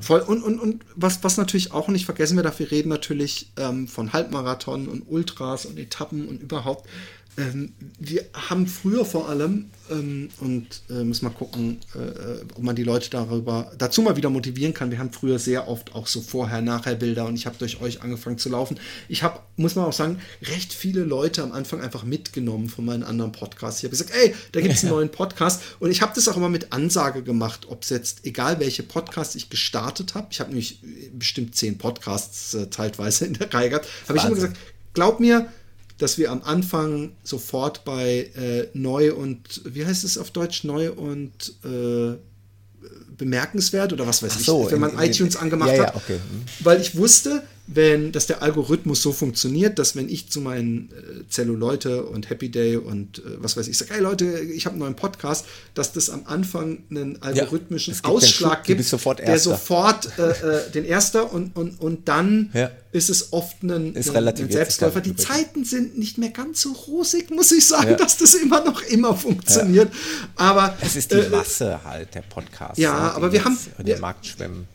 Voll. 0.00 0.20
Und, 0.20 0.42
und, 0.42 0.58
und 0.58 0.84
was, 0.94 1.22
was 1.24 1.36
natürlich 1.36 1.72
auch 1.72 1.88
nicht 1.88 2.04
vergessen 2.04 2.36
wir 2.36 2.42
darf, 2.42 2.58
wir 2.58 2.70
reden 2.70 2.88
natürlich 2.88 3.52
ähm, 3.56 3.88
von 3.88 4.12
Halbmarathon 4.12 4.88
und 4.88 5.02
Ultras 5.08 5.64
und 5.64 5.78
Etappen 5.78 6.28
und 6.28 6.42
überhaupt 6.42 6.88
ähm, 7.36 7.72
wir 7.98 8.24
haben 8.32 8.66
früher 8.66 9.04
vor 9.04 9.28
allem, 9.28 9.70
ähm, 9.90 10.28
und 10.40 10.66
äh, 10.90 11.04
müssen 11.04 11.24
mal 11.26 11.30
gucken, 11.30 11.78
äh, 11.94 12.42
ob 12.54 12.62
man 12.62 12.74
die 12.74 12.82
Leute 12.82 13.10
darüber 13.10 13.72
dazu 13.78 14.02
mal 14.02 14.16
wieder 14.16 14.30
motivieren 14.30 14.74
kann. 14.74 14.90
Wir 14.90 14.98
haben 14.98 15.12
früher 15.12 15.38
sehr 15.38 15.68
oft 15.68 15.94
auch 15.94 16.06
so 16.06 16.20
Vorher-Nachher-Bilder 16.20 17.26
und 17.26 17.34
ich 17.34 17.46
habe 17.46 17.56
durch 17.58 17.80
euch 17.80 18.02
angefangen 18.02 18.38
zu 18.38 18.48
laufen. 18.48 18.78
Ich 19.08 19.22
habe, 19.22 19.40
muss 19.56 19.74
man 19.76 19.84
auch 19.84 19.92
sagen, 19.92 20.18
recht 20.42 20.72
viele 20.72 21.04
Leute 21.04 21.42
am 21.42 21.52
Anfang 21.52 21.80
einfach 21.80 22.04
mitgenommen 22.04 22.68
von 22.68 22.84
meinen 22.84 23.02
anderen 23.02 23.32
Podcasts. 23.32 23.80
Ich 23.80 23.84
habe 23.84 23.90
gesagt, 23.90 24.10
ey, 24.14 24.34
da 24.52 24.60
gibt 24.60 24.74
es 24.74 24.82
einen 24.82 24.92
neuen 24.94 25.10
Podcast 25.10 25.62
und 25.78 25.90
ich 25.90 26.02
habe 26.02 26.12
das 26.14 26.26
auch 26.28 26.36
immer 26.36 26.48
mit 26.48 26.72
Ansage 26.72 27.22
gemacht, 27.22 27.66
ob 27.68 27.82
es 27.82 27.90
jetzt, 27.90 28.24
egal 28.24 28.58
welche 28.60 28.82
Podcasts 28.82 29.34
ich 29.34 29.50
gestartet 29.50 30.14
habe, 30.14 30.28
ich 30.30 30.40
habe 30.40 30.50
nämlich 30.50 30.80
bestimmt 31.12 31.54
zehn 31.54 31.78
Podcasts 31.78 32.54
äh, 32.54 32.68
teilweise 32.68 33.26
in 33.26 33.34
der 33.34 33.52
Reihe 33.52 33.70
gehabt, 33.70 33.88
habe 34.08 34.18
ich 34.18 34.24
immer 34.24 34.34
gesagt, 34.34 34.56
glaub 34.94 35.20
mir, 35.20 35.48
dass 35.98 36.18
wir 36.18 36.30
am 36.30 36.42
Anfang 36.42 37.12
sofort 37.22 37.84
bei 37.84 38.30
äh, 38.36 38.68
neu 38.74 39.14
und, 39.14 39.62
wie 39.64 39.86
heißt 39.86 40.04
es 40.04 40.18
auf 40.18 40.30
Deutsch, 40.30 40.64
neu 40.64 40.92
und 40.92 41.54
äh, 41.64 42.16
bemerkenswert 43.16 43.92
oder 43.92 44.06
was 44.06 44.22
weiß 44.22 44.44
so, 44.44 44.66
ich, 44.66 44.72
wenn 44.72 44.80
man 44.80 44.90
in, 44.90 44.98
in, 44.98 45.10
iTunes 45.10 45.36
angemacht 45.36 45.76
ja, 45.76 45.86
hat. 45.86 45.96
okay. 45.96 46.16
Hm. 46.16 46.44
Weil 46.60 46.80
ich 46.80 46.96
wusste, 46.96 47.42
wenn, 47.66 48.12
dass 48.12 48.26
der 48.26 48.42
Algorithmus 48.42 49.02
so 49.02 49.12
funktioniert, 49.12 49.78
dass 49.78 49.96
wenn 49.96 50.08
ich 50.08 50.30
zu 50.30 50.40
meinen 50.40 50.90
äh, 50.90 51.28
Zelluleute 51.28 52.04
und 52.04 52.30
Happy 52.30 52.48
Day 52.48 52.76
und 52.76 53.18
äh, 53.18 53.22
was 53.38 53.56
weiß 53.56 53.66
ich 53.66 53.76
sage, 53.76 53.94
hey 53.94 54.02
Leute, 54.02 54.38
ich 54.38 54.66
habe 54.66 54.74
einen 54.74 54.80
neuen 54.80 54.94
Podcast, 54.94 55.46
dass 55.74 55.92
das 55.92 56.08
am 56.08 56.26
Anfang 56.26 56.84
einen 56.90 57.20
algorithmischen 57.22 57.94
ja, 57.94 58.08
Ausschlag 58.08 58.64
gibt, 58.64 58.84
sofort 58.84 59.18
der 59.18 59.38
sofort 59.38 60.16
äh, 60.18 60.30
äh, 60.30 60.70
den 60.70 60.84
Erster 60.84 61.32
und, 61.32 61.56
und, 61.56 61.80
und 61.80 62.06
dann 62.08 62.50
ja. 62.54 62.70
ist 62.92 63.10
es 63.10 63.32
oft 63.32 63.62
ein, 63.64 63.94
ist 63.94 64.14
ein, 64.14 64.28
ein 64.28 64.50
Selbstläufer. 64.50 65.00
Die 65.00 65.16
Zeiten 65.16 65.64
sind 65.64 65.98
nicht 65.98 66.18
mehr 66.18 66.30
ganz 66.30 66.62
so 66.62 66.72
rosig, 66.72 67.30
muss 67.30 67.50
ich 67.50 67.66
sagen, 67.66 67.90
ja. 67.90 67.96
dass 67.96 68.16
das 68.16 68.34
immer 68.34 68.64
noch 68.64 68.82
immer 68.82 69.16
funktioniert. 69.16 69.92
Aber 70.36 70.76
es 70.80 70.94
ist 70.94 71.10
die 71.10 71.16
äh, 71.16 71.28
Masse 71.30 71.82
halt, 71.82 72.14
der 72.14 72.22
Podcast. 72.22 72.78
Ja, 72.78 73.12
aber 73.12 73.32
wir 73.32 73.44
haben. 73.44 73.58
Der 73.78 73.98
Markt 73.98 74.26
schwimmen. 74.26 74.68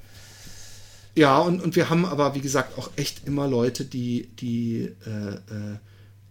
Ja, 1.16 1.40
und, 1.40 1.62
und 1.62 1.76
wir 1.76 1.90
haben 1.90 2.06
aber, 2.06 2.36
wie 2.36 2.42
gesagt, 2.42 2.78
auch 2.78 2.90
echt 2.96 3.28
immer 3.28 3.48
Leute, 3.48 3.86
die, 3.86 4.30
die 4.40 4.90
äh, 5.06 5.34
äh, 5.34 5.78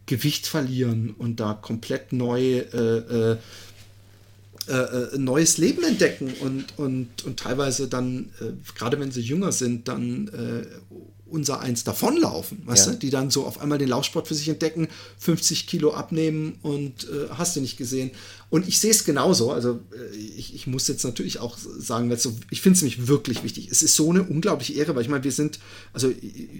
Gewicht 0.06 0.46
verlieren 0.46 1.14
und 1.16 1.38
da 1.38 1.54
komplett 1.54 2.12
neu 2.12 2.58
äh, 2.58 3.32
äh, 3.32 3.36
äh 4.68 5.18
neues 5.18 5.58
Leben 5.58 5.84
entdecken 5.84 6.32
und, 6.40 6.78
und, 6.78 7.24
und 7.24 7.38
teilweise 7.38 7.88
dann, 7.88 8.30
äh, 8.40 8.52
gerade 8.74 8.98
wenn 8.98 9.12
sie 9.12 9.20
jünger 9.20 9.52
sind, 9.52 9.88
dann 9.88 10.30
unser 11.30 11.60
eins 11.60 11.84
davonlaufen, 11.84 12.62
weißt 12.66 12.86
ja. 12.86 12.92
du, 12.92 12.98
die 12.98 13.10
dann 13.10 13.30
so 13.30 13.46
auf 13.46 13.60
einmal 13.60 13.78
den 13.78 13.88
Laufsport 13.88 14.28
für 14.28 14.34
sich 14.34 14.48
entdecken, 14.48 14.88
50 15.18 15.66
Kilo 15.66 15.94
abnehmen 15.94 16.58
und 16.62 17.04
äh, 17.04 17.28
hast 17.30 17.56
du 17.56 17.60
nicht 17.60 17.76
gesehen. 17.76 18.10
Und 18.50 18.66
ich 18.66 18.80
sehe 18.80 18.90
es 18.90 19.04
genauso. 19.04 19.52
Also 19.52 19.80
äh, 19.92 20.16
ich, 20.16 20.54
ich, 20.54 20.66
muss 20.66 20.88
jetzt 20.88 21.04
natürlich 21.04 21.38
auch 21.38 21.56
sagen, 21.56 22.14
so, 22.16 22.36
ich 22.50 22.60
finde 22.60 22.76
es 22.76 22.82
nämlich 22.82 23.06
wirklich 23.06 23.44
wichtig. 23.44 23.68
Es 23.70 23.82
ist 23.82 23.94
so 23.94 24.10
eine 24.10 24.24
unglaubliche 24.24 24.72
Ehre, 24.74 24.94
weil 24.96 25.02
ich 25.02 25.08
meine, 25.08 25.22
wir 25.22 25.32
sind, 25.32 25.60
also 25.92 26.12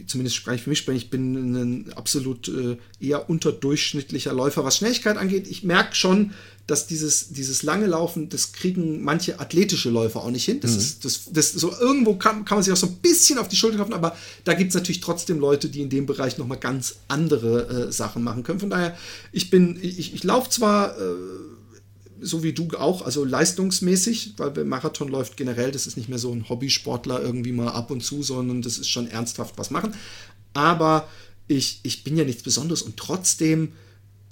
zumindest 0.07 0.37
spreche 0.37 0.57
ich 0.57 0.63
für 0.63 0.71
mich, 0.71 0.79
spreche 0.79 0.99
ich 0.99 1.11
bin 1.11 1.35
ein 1.35 1.93
absolut 1.95 2.49
äh, 2.49 2.77
eher 3.01 3.29
unterdurchschnittlicher 3.29 4.33
Läufer, 4.33 4.65
was 4.65 4.77
Schnelligkeit 4.77 5.17
angeht. 5.17 5.49
Ich 5.49 5.65
merke 5.65 5.97
schon, 5.97 6.33
dass 6.69 6.87
dieses, 6.87 7.31
dieses 7.31 7.65
lange 7.65 7.87
Laufen, 7.87 8.29
das 8.29 8.53
kriegen 8.53 9.03
manche 9.03 9.41
athletische 9.41 9.91
Läufer 9.91 10.23
auch 10.23 10.31
nicht 10.31 10.45
hin. 10.45 10.61
Das 10.61 10.73
mhm. 10.73 10.79
ist, 10.79 11.05
das, 11.05 11.23
das, 11.33 11.53
so 11.53 11.73
irgendwo 11.77 12.15
kann, 12.15 12.45
kann 12.45 12.59
man 12.59 12.63
sich 12.63 12.73
auch 12.73 12.77
so 12.77 12.87
ein 12.87 12.97
bisschen 13.03 13.39
auf 13.39 13.49
die 13.49 13.57
Schulter 13.57 13.77
klopfen, 13.77 13.95
aber 13.95 14.17
da 14.45 14.55
gibt 14.55 14.69
es 14.69 14.75
natürlich 14.77 15.01
trotzdem 15.01 15.41
Leute, 15.41 15.69
die 15.69 15.81
in 15.81 15.91
dem 15.91 16.07
Bereich 16.07 16.39
nochmal 16.39 16.59
ganz 16.59 16.97
andere 17.09 17.89
äh, 17.89 17.93
Sachen 17.93 18.23
machen 18.23 18.45
können. 18.45 18.61
Von 18.61 18.71
daher, 18.71 18.97
ich 19.33 19.51
bin, 19.51 19.77
ich, 19.83 20.15
ich 20.15 20.23
laufe 20.23 20.51
zwar 20.51 20.97
äh, 20.97 21.15
so 22.21 22.43
wie 22.43 22.53
du 22.53 22.69
auch, 22.77 23.03
also 23.03 23.25
leistungsmäßig, 23.25 24.35
weil 24.37 24.51
beim 24.51 24.69
Marathon 24.69 25.09
läuft 25.09 25.37
generell, 25.37 25.71
das 25.71 25.87
ist 25.87 25.97
nicht 25.97 26.09
mehr 26.09 26.19
so 26.19 26.33
ein 26.33 26.49
Hobbysportler 26.49 27.21
irgendwie 27.21 27.53
mal 27.53 27.69
ab 27.69 27.91
und 27.91 28.03
zu, 28.03 28.23
sondern 28.23 28.63
das 28.63 28.79
ist 28.79 28.89
schon 28.89 29.09
ernsthaft 29.09 29.55
was 29.57 29.71
machen. 29.71 29.95
Aber 30.53 31.09
ich, 31.47 31.81
ich 31.83 32.05
bin 32.05 32.17
ja 32.17 32.25
nichts 32.25 32.43
Besonderes 32.43 32.83
und 32.83 32.97
trotzdem 32.97 33.73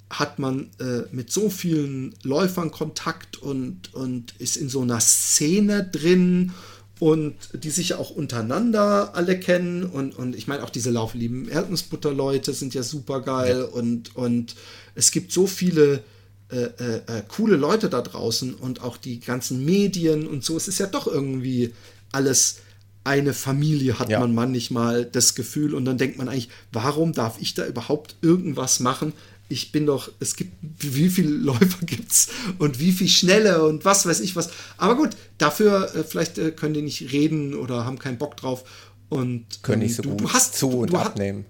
hat 0.09 0.39
man 0.39 0.69
äh, 0.79 1.03
mit 1.11 1.31
so 1.31 1.49
vielen 1.49 2.15
Läufern 2.23 2.71
Kontakt 2.71 3.37
und, 3.37 3.93
und 3.93 4.33
ist 4.39 4.57
in 4.57 4.69
so 4.69 4.81
einer 4.81 4.99
Szene 4.99 5.83
drin 5.83 6.53
und 6.99 7.35
die 7.53 7.69
sich 7.69 7.89
ja 7.89 7.97
auch 7.97 8.09
untereinander 8.09 9.15
alle 9.15 9.39
kennen 9.39 9.83
und, 9.83 10.17
und 10.17 10.35
ich 10.35 10.47
meine 10.47 10.63
auch 10.63 10.69
diese 10.69 10.89
Lauflieben 10.89 11.47
Erdnussbutter-Leute 11.47 12.53
sind 12.53 12.73
ja 12.73 12.83
super 12.83 13.21
geil 13.21 13.59
ja. 13.59 13.65
und, 13.65 14.15
und 14.15 14.55
es 14.95 15.11
gibt 15.11 15.31
so 15.31 15.47
viele 15.47 16.03
äh, 16.51 16.63
äh, 16.63 16.95
äh, 17.05 17.23
coole 17.27 17.57
Leute 17.57 17.89
da 17.89 18.01
draußen 18.01 18.55
und 18.55 18.81
auch 18.81 18.97
die 18.97 19.19
ganzen 19.19 19.65
Medien 19.65 20.25
und 20.25 20.43
so. 20.43 20.57
Es 20.57 20.67
ist 20.67 20.79
ja 20.79 20.87
doch 20.87 21.05
irgendwie 21.05 21.73
alles 22.11 22.57
eine 23.03 23.35
Familie, 23.35 23.99
hat 23.99 24.09
ja. 24.09 24.19
man 24.19 24.33
manchmal 24.33 25.05
das 25.05 25.35
Gefühl. 25.35 25.75
Und 25.75 25.85
dann 25.85 25.99
denkt 25.99 26.17
man 26.17 26.27
eigentlich, 26.27 26.49
warum 26.71 27.13
darf 27.13 27.37
ich 27.39 27.53
da 27.53 27.67
überhaupt 27.67 28.15
irgendwas 28.23 28.79
machen? 28.79 29.13
Ich 29.47 29.71
bin 29.71 29.85
doch, 29.85 30.11
es 30.19 30.35
gibt, 30.35 30.53
wie 30.61 31.09
viele 31.09 31.29
Läufer 31.37 31.85
gibt 31.85 32.11
es 32.11 32.29
und 32.57 32.79
wie 32.79 32.93
viel 32.93 33.09
schnelle 33.09 33.63
und 33.63 33.85
was 33.85 34.07
weiß 34.07 34.19
ich 34.19 34.35
was. 34.35 34.49
Aber 34.77 34.95
gut, 34.95 35.09
dafür 35.37 35.93
äh, 35.95 36.03
vielleicht 36.03 36.39
äh, 36.39 36.49
können 36.49 36.73
die 36.73 36.81
nicht 36.81 37.11
reden 37.11 37.53
oder 37.53 37.85
haben 37.85 37.99
keinen 37.99 38.17
Bock 38.17 38.37
drauf. 38.37 38.63
Und 39.09 39.45
können 39.61 39.83
nicht 39.83 39.95
so 39.95 40.01
du, 40.01 40.09
gut 40.09 40.21
du 40.21 40.33
hast, 40.33 40.55
zu 40.55 40.69
und 40.69 40.95
abnehmen. 40.95 41.45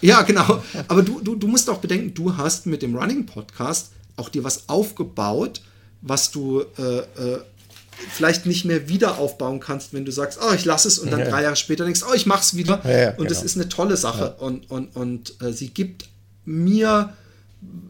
Ja, 0.00 0.22
genau. 0.22 0.62
Aber 0.88 1.02
du, 1.02 1.20
du, 1.20 1.36
du 1.36 1.46
musst 1.46 1.68
auch 1.70 1.78
bedenken, 1.78 2.14
du 2.14 2.36
hast 2.36 2.66
mit 2.66 2.82
dem 2.82 2.96
Running 2.96 3.26
Podcast 3.26 3.92
auch 4.20 4.28
dir 4.28 4.44
was 4.44 4.68
aufgebaut, 4.68 5.62
was 6.02 6.30
du 6.30 6.60
äh, 6.78 6.98
äh, 6.98 7.40
vielleicht 8.10 8.46
nicht 8.46 8.64
mehr 8.64 8.88
wieder 8.88 9.18
aufbauen 9.18 9.60
kannst, 9.60 9.92
wenn 9.92 10.04
du 10.04 10.12
sagst, 10.12 10.38
oh, 10.42 10.54
ich 10.54 10.64
lasse 10.64 10.88
es 10.88 10.98
und 10.98 11.10
dann 11.10 11.20
ja. 11.20 11.28
drei 11.28 11.42
Jahre 11.42 11.56
später 11.56 11.84
denkst, 11.84 12.02
oh, 12.08 12.14
ich 12.14 12.26
mache 12.26 12.42
es 12.42 12.54
wieder. 12.54 12.80
Ja, 12.84 12.90
ja, 12.90 13.10
und 13.10 13.16
genau. 13.18 13.28
das 13.28 13.42
ist 13.42 13.56
eine 13.56 13.68
tolle 13.68 13.96
Sache. 13.96 14.36
Und, 14.38 14.70
und, 14.70 14.94
und 14.96 15.34
äh, 15.42 15.52
sie 15.52 15.68
gibt 15.68 16.08
mir 16.44 17.12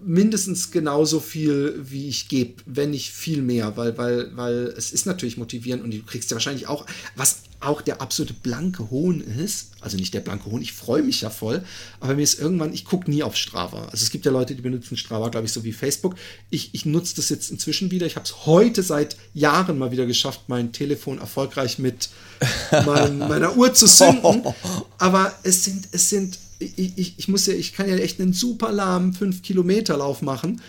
mindestens 0.05 0.73
genauso 0.73 1.21
viel, 1.21 1.79
wie 1.83 2.09
ich 2.09 2.29
gebe, 2.29 2.63
wenn 2.67 2.91
nicht 2.91 3.13
viel 3.13 3.43
mehr, 3.43 3.77
weil, 3.77 3.97
weil, 3.97 4.37
weil 4.37 4.75
es 4.77 4.91
ist 4.91 5.07
natürlich 5.07 5.37
motivierend 5.37 5.85
und 5.85 5.93
du 5.93 6.03
kriegst 6.03 6.31
ja 6.31 6.35
wahrscheinlich 6.35 6.67
auch, 6.67 6.87
was 7.15 7.43
auch 7.61 7.83
der 7.83 8.01
absolute 8.01 8.33
blanke 8.33 8.91
Hohn 8.91 9.21
ist, 9.21 9.69
also 9.81 9.97
nicht 9.97 10.15
der 10.15 10.21
blanke 10.21 10.51
Hohn, 10.51 10.63
ich 10.63 10.73
freue 10.73 11.03
mich 11.03 11.21
ja 11.21 11.31
voll, 11.31 11.63
aber 12.01 12.15
mir 12.15 12.23
ist 12.23 12.41
irgendwann, 12.41 12.73
ich 12.73 12.85
gucke 12.85 13.09
nie 13.11 13.23
auf 13.23 13.37
Strava. 13.37 13.85
Also 13.85 14.03
es 14.03 14.11
gibt 14.11 14.25
ja 14.25 14.33
Leute, 14.33 14.55
die 14.55 14.63
benutzen 14.63 14.97
Strava, 14.97 15.29
glaube 15.29 15.47
ich, 15.47 15.53
so 15.53 15.63
wie 15.63 15.73
Facebook. 15.73 16.17
Ich, 16.49 16.71
ich 16.73 16.87
nutze 16.87 17.15
das 17.17 17.29
jetzt 17.29 17.51
inzwischen 17.51 17.91
wieder. 17.91 18.07
Ich 18.07 18.17
habe 18.17 18.25
es 18.25 18.47
heute 18.47 18.83
seit 18.83 19.17
Jahren 19.35 19.79
mal 19.79 19.93
wieder 19.93 20.07
geschafft, 20.07 20.41
mein 20.49 20.73
Telefon 20.73 21.19
erfolgreich 21.19 21.79
mit 21.79 22.09
mein, 22.87 23.19
meiner 23.19 23.57
Uhr 23.57 23.75
zu 23.75 23.87
sünden. 23.87 24.43
Aber 24.99 25.33
es 25.43 25.65
sind, 25.65 25.89
es 25.93 26.09
sind 26.09 26.39
ich, 26.61 26.99
ich, 26.99 27.15
ich 27.19 27.29
muss 27.29 27.47
ja, 27.47 27.55
ich 27.55 27.73
kann 27.73 27.89
ja 27.89 27.97
echt 27.97 28.21
einen 28.21 28.33
super 28.33 28.71
lahmen 28.71 29.13
5 29.13 29.43
Kilometer 29.43 29.97
Lauf 29.97 30.23
machen. 30.23 30.61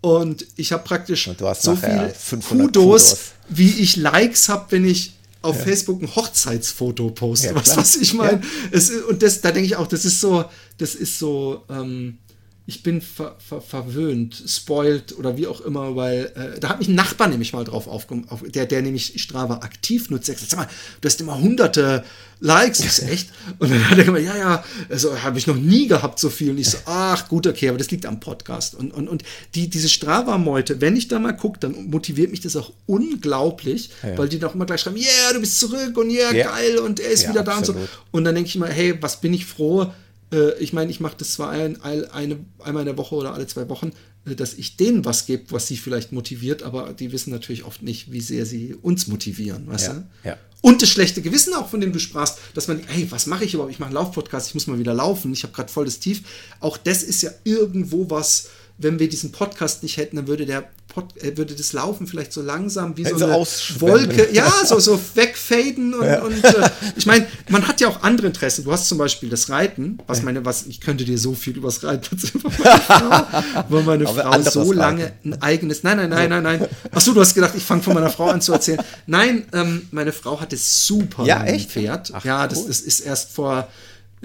Und 0.00 0.46
ich 0.56 0.72
habe 0.72 0.84
praktisch 0.84 1.30
so 1.60 1.76
viel 1.76 2.14
Kudos, 2.48 3.16
wie 3.48 3.70
ich 3.70 3.96
Likes 3.96 4.48
habe, 4.48 4.66
wenn 4.70 4.84
ich 4.84 5.14
auf 5.40 5.56
ja. 5.56 5.62
Facebook 5.62 6.02
ein 6.02 6.14
Hochzeitsfoto 6.14 7.10
poste. 7.10 7.48
Ja, 7.48 7.54
was, 7.54 7.76
was 7.76 7.96
ich 7.96 8.14
meine? 8.14 8.40
Ja. 8.72 8.80
Und 9.08 9.22
das, 9.22 9.40
da 9.40 9.50
denke 9.50 9.66
ich 9.66 9.76
auch, 9.76 9.86
das 9.86 10.04
ist 10.04 10.20
so, 10.20 10.44
das 10.78 10.94
ist 10.94 11.18
so, 11.18 11.62
ähm, 11.70 12.18
ich 12.66 12.82
bin 12.82 13.02
ver, 13.02 13.36
ver, 13.46 13.60
verwöhnt, 13.60 14.42
spoilt 14.46 15.18
oder 15.18 15.36
wie 15.36 15.46
auch 15.46 15.60
immer, 15.60 15.96
weil 15.96 16.32
äh, 16.34 16.58
da 16.58 16.70
hat 16.70 16.78
mich 16.78 16.88
ein 16.88 16.94
Nachbar 16.94 17.28
nämlich 17.28 17.52
mal 17.52 17.64
drauf 17.64 17.86
aufgekommen, 17.86 18.26
auf, 18.30 18.42
der, 18.42 18.64
der 18.64 18.80
nämlich 18.80 19.20
Strava 19.22 19.56
aktiv 19.56 20.08
nutzt. 20.08 20.30
Er 20.30 20.36
sagt, 20.36 20.50
sag 20.50 20.58
mal, 20.60 20.68
du 21.02 21.06
hast 21.06 21.20
immer 21.20 21.38
hunderte 21.38 22.04
Likes, 22.40 22.80
ist 22.80 23.02
echt? 23.10 23.28
Und 23.58 23.70
dann 23.70 23.90
hat 23.90 23.98
er 23.98 24.04
gesagt, 24.04 24.24
ja, 24.24 24.36
ja, 24.36 24.64
also 24.88 25.22
habe 25.22 25.38
ich 25.38 25.46
noch 25.46 25.56
nie 25.56 25.88
gehabt 25.88 26.18
so 26.18 26.30
viel. 26.30 26.52
Und 26.52 26.58
ich 26.58 26.70
so, 26.70 26.78
ach 26.86 27.28
gut, 27.28 27.46
okay, 27.46 27.68
aber 27.68 27.76
das 27.76 27.90
liegt 27.90 28.06
am 28.06 28.18
Podcast. 28.18 28.74
Und, 28.74 28.94
und, 28.94 29.08
und 29.08 29.24
die, 29.54 29.68
diese 29.68 29.90
Strava-Meute, 29.90 30.80
wenn 30.80 30.96
ich 30.96 31.08
da 31.08 31.18
mal 31.18 31.36
gucke, 31.36 31.60
dann 31.60 31.90
motiviert 31.90 32.30
mich 32.30 32.40
das 32.40 32.56
auch 32.56 32.72
unglaublich, 32.86 33.90
ja. 34.02 34.16
weil 34.16 34.30
die 34.30 34.38
doch 34.38 34.54
immer 34.54 34.64
gleich 34.64 34.80
schreiben, 34.80 34.96
yeah, 34.96 35.34
du 35.34 35.40
bist 35.40 35.60
zurück 35.60 35.98
und 35.98 36.08
yeah, 36.08 36.32
ja. 36.32 36.50
geil 36.50 36.78
und 36.78 36.98
er 36.98 37.10
ist 37.10 37.24
ja, 37.24 37.30
wieder 37.30 37.42
da 37.42 37.58
absolut. 37.58 37.82
und 37.82 37.88
so. 37.88 37.98
Und 38.12 38.24
dann 38.24 38.34
denke 38.34 38.48
ich 38.48 38.56
immer, 38.56 38.68
hey, 38.68 38.96
was 39.02 39.20
bin 39.20 39.34
ich 39.34 39.44
froh, 39.44 39.92
äh, 40.34 40.58
ich 40.58 40.72
meine, 40.72 40.90
ich 40.90 41.00
mache 41.00 41.16
das 41.16 41.32
zwar 41.32 41.50
ein, 41.50 41.80
ein, 41.82 42.04
eine, 42.10 42.44
einmal 42.58 42.82
in 42.82 42.86
der 42.86 42.98
Woche 42.98 43.14
oder 43.14 43.32
alle 43.32 43.46
zwei 43.46 43.68
Wochen, 43.68 43.92
äh, 44.26 44.34
dass 44.34 44.54
ich 44.54 44.76
denen 44.76 45.04
was 45.04 45.26
gebe, 45.26 45.44
was 45.50 45.66
sie 45.66 45.76
vielleicht 45.76 46.12
motiviert, 46.12 46.62
aber 46.62 46.92
die 46.92 47.12
wissen 47.12 47.30
natürlich 47.30 47.64
oft 47.64 47.82
nicht, 47.82 48.12
wie 48.12 48.20
sehr 48.20 48.44
sie 48.44 48.74
uns 48.74 49.06
motivieren, 49.06 49.66
weißt 49.68 49.86
ja, 49.86 49.94
du? 49.94 50.28
Ja. 50.28 50.38
Und 50.60 50.80
das 50.80 50.88
schlechte 50.88 51.20
Gewissen 51.20 51.52
auch, 51.52 51.68
von 51.68 51.80
dem 51.80 51.92
du 51.92 51.98
sprachst, 51.98 52.38
dass 52.54 52.68
man, 52.68 52.80
hey, 52.86 53.06
was 53.10 53.26
mache 53.26 53.44
ich 53.44 53.52
überhaupt? 53.52 53.72
Ich 53.72 53.78
mache 53.78 53.88
einen 53.88 53.96
Laufpodcast, 53.96 54.48
ich 54.48 54.54
muss 54.54 54.66
mal 54.66 54.78
wieder 54.78 54.94
laufen, 54.94 55.32
ich 55.32 55.42
habe 55.42 55.52
gerade 55.52 55.70
voll 55.70 55.84
das 55.84 56.00
Tief. 56.00 56.22
Auch 56.60 56.78
das 56.78 57.02
ist 57.02 57.22
ja 57.22 57.30
irgendwo 57.44 58.08
was, 58.08 58.48
wenn 58.78 58.98
wir 58.98 59.08
diesen 59.10 59.30
Podcast 59.30 59.82
nicht 59.82 59.98
hätten, 59.98 60.16
dann 60.16 60.26
würde 60.26 60.46
der 60.46 60.70
Pod, 60.94 61.16
äh, 61.22 61.36
würde 61.36 61.54
das 61.54 61.72
Laufen 61.72 62.06
vielleicht 62.06 62.32
so 62.32 62.40
langsam 62.40 62.96
wie 62.96 63.04
so 63.04 63.18
So 63.18 63.24
eine. 63.24 63.34
Wolke, 63.80 64.32
ja, 64.32 64.48
so, 64.64 64.78
so 64.78 65.00
wegfaden 65.14 65.92
und, 65.92 66.22
und 66.22 66.44
äh, 66.44 66.70
ich 66.96 67.04
meine, 67.06 67.26
man 67.48 67.66
hat 67.66 67.80
ja 67.80 67.88
auch 67.88 68.02
andere 68.02 68.28
Interessen. 68.28 68.64
Du 68.64 68.70
hast 68.70 68.86
zum 68.86 68.98
Beispiel 68.98 69.28
das 69.28 69.50
Reiten, 69.50 69.98
was 70.06 70.22
meine, 70.22 70.44
was, 70.44 70.66
ich 70.66 70.80
könnte 70.80 71.04
dir 71.04 71.18
so 71.18 71.34
viel 71.34 71.56
übers 71.56 71.82
Reiten 71.82 72.16
erzählen, 72.16 72.40
von 72.40 72.52
meiner 72.56 72.78
Frau, 72.80 73.64
weil 73.68 73.82
meine 73.82 74.06
Frau 74.06 74.40
so 74.42 74.72
lange 74.72 75.12
ein 75.24 75.42
eigenes, 75.42 75.82
nein, 75.82 75.96
nein, 75.96 76.10
nein, 76.10 76.30
nein, 76.30 76.42
nein. 76.42 76.68
Achso, 76.92 77.12
du 77.12 77.20
hast 77.20 77.34
gedacht, 77.34 77.54
ich 77.56 77.64
fange 77.64 77.82
von 77.82 77.94
meiner 77.94 78.10
Frau 78.10 78.28
an 78.28 78.40
zu 78.40 78.52
erzählen. 78.52 78.80
Nein, 79.06 79.46
ähm, 79.52 79.88
meine 79.90 80.12
Frau 80.12 80.40
hatte 80.40 80.56
super 80.56 81.24
Ja, 81.24 81.44
echt? 81.44 81.72
Pferd. 81.72 82.12
Ach, 82.14 82.24
ja, 82.24 82.46
das, 82.46 82.66
das 82.66 82.80
ist 82.80 83.00
erst 83.00 83.32
vor, 83.32 83.68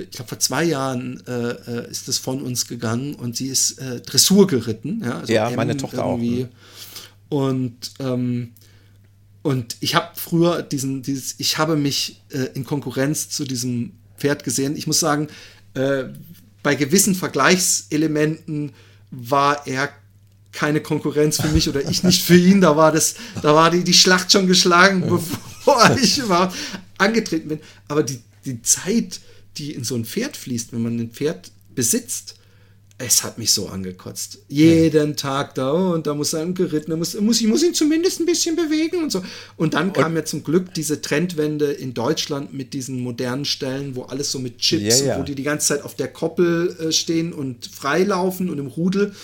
ich 0.04 0.12
glaube, 0.12 0.30
vor 0.30 0.40
zwei 0.40 0.64
Jahren 0.64 1.22
äh, 1.28 1.32
äh, 1.32 1.92
ist 1.92 2.08
das 2.08 2.18
von 2.18 2.42
uns 2.42 2.68
gegangen 2.68 3.16
und 3.16 3.36
sie 3.36 3.48
ist 3.48 3.80
äh, 3.80 4.02
Dressur 4.02 4.48
geritten. 4.48 5.02
Ja, 5.04 5.20
also 5.20 5.34
Ja, 5.34 5.50
meine 5.52 5.78
Tochter 5.78 6.06
auch, 6.06 6.18
irgendwie. 6.18 6.44
ne? 6.44 6.50
Und, 7.30 7.92
ähm, 8.00 8.52
und 9.42 9.78
ich 9.80 9.96
habe 9.96 10.10
früher 10.16 10.62
diesen, 10.64 11.02
dieses, 11.02 11.36
ich 11.38 11.58
habe 11.58 11.76
mich 11.76 12.22
äh, 12.30 12.50
in 12.56 12.66
Konkurrenz 12.66 13.30
zu 13.30 13.46
diesem 13.46 13.94
Pferd 14.18 14.44
gesehen. 14.44 14.76
Ich 14.76 14.88
muss 14.88 15.00
sagen, 15.00 15.28
äh, 15.76 16.06
bei 16.64 16.76
gewissen 16.76 17.16
Vergleichselementen 17.16 18.74
war 19.12 19.66
er 19.66 19.90
keine 20.52 20.82
Konkurrenz 20.82 21.40
für 21.40 21.48
mich 21.50 21.70
oder 21.70 21.88
ich 21.90 22.04
nicht 22.04 22.24
für 22.24 22.36
ihn. 22.36 22.62
Da 22.62 22.76
war 22.76 22.92
das, 22.92 23.16
da 23.42 23.54
war 23.54 23.72
die, 23.72 23.84
die 23.84 23.94
Schlacht 23.94 24.32
schon 24.32 24.48
geschlagen, 24.48 25.02
bevor 25.10 25.96
ich 26.02 26.18
überhaupt 26.18 26.56
angetreten 26.98 27.50
bin. 27.50 27.60
Aber 27.88 28.04
die, 28.04 28.20
die 28.46 28.62
Zeit, 28.62 29.20
die 29.60 29.74
in 29.74 29.84
so 29.84 29.96
ein 29.96 30.06
Pferd 30.06 30.38
fließt, 30.38 30.74
wenn 30.74 30.82
man 30.82 30.98
ein 30.98 31.12
Pferd 31.12 31.52
besitzt, 31.76 32.36
es 33.02 33.24
hat 33.24 33.38
mich 33.38 33.54
so 33.54 33.70
angekotzt. 33.70 34.40
Jeden 34.50 35.16
Tag 35.16 35.56
da 35.56 35.74
oh, 35.74 35.94
und 35.94 36.06
da 36.06 36.14
muss 36.14 36.34
er 36.34 36.46
geritten, 36.48 36.92
da 36.92 36.98
muss, 36.98 37.20
muss, 37.20 37.40
ich 37.40 37.48
muss 37.48 37.64
ihn 37.64 37.74
zumindest 37.74 38.20
ein 38.20 38.26
bisschen 38.26 38.58
bewegen 38.58 39.02
und 39.02 39.10
so. 39.10 39.24
Und 39.56 39.74
dann 39.74 39.94
kam 39.94 40.18
ja 40.18 40.26
zum 40.26 40.44
Glück 40.44 40.74
diese 40.74 41.02
Trendwende 41.02 41.72
in 41.72 41.94
Deutschland 41.94 42.54
mit 42.54 42.74
diesen 42.74 43.00
modernen 43.00 43.46
Stellen, 43.46 43.96
wo 43.96 44.04
alles 44.04 44.32
so 44.32 44.40
mit 44.40 44.58
Chips, 44.60 45.00
Ja, 45.00 45.06
ja. 45.06 45.20
wo 45.20 45.24
die 45.24 45.34
die 45.34 45.44
ganze 45.44 45.68
Zeit 45.68 45.84
auf 45.84 45.96
der 45.96 46.10
Koppel 46.10 46.76
äh, 46.78 46.92
stehen 46.92 47.32
und 47.32 47.68
freilaufen 47.68 48.50
und 48.50 48.60
im 48.60 48.68
Rudel. 48.68 49.16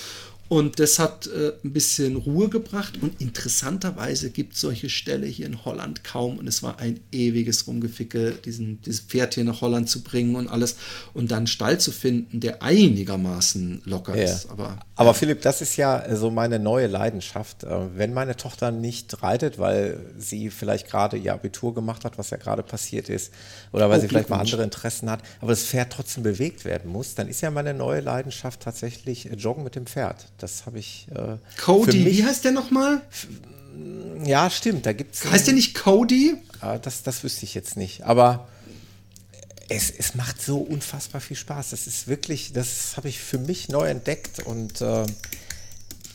Und 0.48 0.80
das 0.80 1.00
hat 1.00 1.28
äh, 1.28 1.54
ein 1.64 1.74
bisschen 1.74 2.16
Ruhe 2.18 2.50
gebracht. 2.50 3.00
Und 3.02 3.20
interessanterweise 3.20 4.30
gibt 4.30 4.54
es 4.54 4.62
solche 4.62 4.90
Ställe 4.90 5.26
hier 5.26 5.48
in 5.48 5.66
Holland 5.66 6.04
kaum. 6.04 6.38
Und 6.38 6.48
es 6.48 6.62
war 6.62 6.80
ein 6.80 7.00
ewiges 7.12 7.68
Rumgeficke, 7.68 8.34
diesen, 8.46 8.80
dieses 8.82 9.02
Pferd 9.02 9.34
hier 9.34 9.44
nach 9.44 9.62
Holland 9.62 9.90
zu 9.90 10.04
bringen 10.04 10.36
und 10.36 10.48
alles. 10.48 10.76
Und 11.14 11.32
dann 11.32 11.40
einen 11.40 11.48
Stall 11.48 11.80
zu 11.80 11.92
finden, 11.92 12.40
der 12.42 12.62
einigermaßen 12.62 13.82
locker 13.86 14.16
Ja. 14.16 14.24
ist. 14.24 14.50
Aber 14.50 14.80
Aber 14.96 15.14
Philipp, 15.14 15.42
das 15.42 15.62
ist 15.62 15.76
ja 15.78 16.16
so 16.16 16.30
meine 16.32 16.60
neue 16.60 16.88
Leidenschaft. 16.88 17.64
Äh, 17.64 17.98
Wenn 17.98 18.14
meine 18.14 18.36
Tochter 18.38 18.72
nicht 18.72 19.22
reitet, 19.24 19.58
weil 19.60 20.00
sie 20.18 20.50
vielleicht 20.50 20.88
gerade 20.88 21.18
ihr 21.18 21.34
Abitur 21.34 21.74
gemacht 21.74 22.06
hat, 22.06 22.18
was 22.18 22.30
ja 22.30 22.38
gerade 22.38 22.64
passiert 22.64 23.10
ist, 23.10 23.34
oder 23.72 23.90
weil 23.90 23.98
Oh, 23.98 24.02
sie 24.02 24.08
vielleicht 24.08 24.30
mal 24.30 24.40
andere 24.40 24.64
Interessen 24.64 25.10
hat, 25.10 25.22
aber 25.42 25.52
das 25.52 25.64
Pferd 25.64 25.92
trotzdem 25.92 26.24
bewegt 26.24 26.66
werden 26.66 26.92
muss, 26.92 27.16
dann 27.16 27.28
ist 27.28 27.42
ja 27.42 27.50
meine 27.52 27.74
neue 27.74 28.02
Leidenschaft 28.02 28.62
tatsächlich 28.62 29.30
äh, 29.32 29.36
Joggen 29.36 29.64
mit 29.64 29.76
dem 29.76 29.86
Pferd. 29.88 30.28
Das 30.46 30.68
habe 30.68 30.78
ich. 30.78 31.08
Äh, 31.10 31.38
Cody, 31.60 32.04
mich, 32.04 32.18
wie 32.18 32.24
heißt 32.24 32.46
der 32.46 32.52
nochmal? 32.52 33.02
Ja, 34.24 34.52
stimmt. 34.52 34.86
Da 34.86 34.94
gibt 34.94 35.16
es. 35.16 35.26
Heißt 35.26 35.48
der 35.48 35.56
nicht 35.56 35.74
Cody? 35.74 36.36
Ah, 36.62 36.78
das, 36.78 37.02
das 37.02 37.24
wüsste 37.24 37.46
ich 37.46 37.56
jetzt 37.56 37.78
nicht. 37.78 38.04
Aber 38.04 38.48
es, 39.70 39.90
es 39.90 40.14
macht 40.14 40.40
so 40.40 40.60
unfassbar 40.60 41.20
viel 41.20 41.36
Spaß. 41.36 41.72
Das 41.72 41.88
ist 41.88 42.08
wirklich, 42.08 42.54
das 42.54 42.96
habe 42.96 43.10
ich 43.10 43.20
für 43.20 43.40
mich 43.40 43.70
neu 43.70 43.88
entdeckt 43.88 44.40
und 44.46 44.82
äh, 44.82 45.08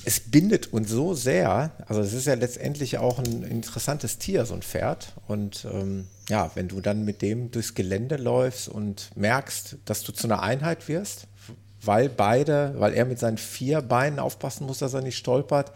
es 0.05 0.21
bindet 0.21 0.73
uns 0.73 0.91
so 0.91 1.15
sehr. 1.15 1.73
Also 1.89 2.01
es 2.01 2.13
ist 2.13 2.29
ja 2.29 2.35
letztendlich 2.35 2.99
auch 2.99 3.19
ein 3.19 3.43
interessantes 3.43 4.19
Tier, 4.19 4.47
so 4.47 4.55
ein 4.55 4.63
Pferd. 4.63 5.15
Und 5.27 5.67
ähm, 5.73 6.07
ja, 6.29 6.53
wenn 6.55 6.69
du 6.69 6.81
dann 6.81 7.05
mit 7.05 7.21
dem 7.21 7.51
durchs 7.51 7.75
Gelände 7.75 8.17
läufst 8.17 8.69
und 8.69 9.11
merkst, 9.17 9.79
dass 9.87 10.05
du 10.05 10.13
zu 10.13 10.29
einer 10.29 10.41
Einheit 10.41 10.87
wirst, 10.87 11.27
weil 11.83 12.09
beide, 12.09 12.75
weil 12.79 12.95
er 12.95 13.05
mit 13.05 13.19
seinen 13.19 13.39
vier 13.39 13.81
Beinen 13.81 14.19
aufpassen 14.19 14.67
muss, 14.67 14.79
dass 14.79 14.95
er 14.95 15.03
nicht 15.03 15.17
stolpert 15.17 15.73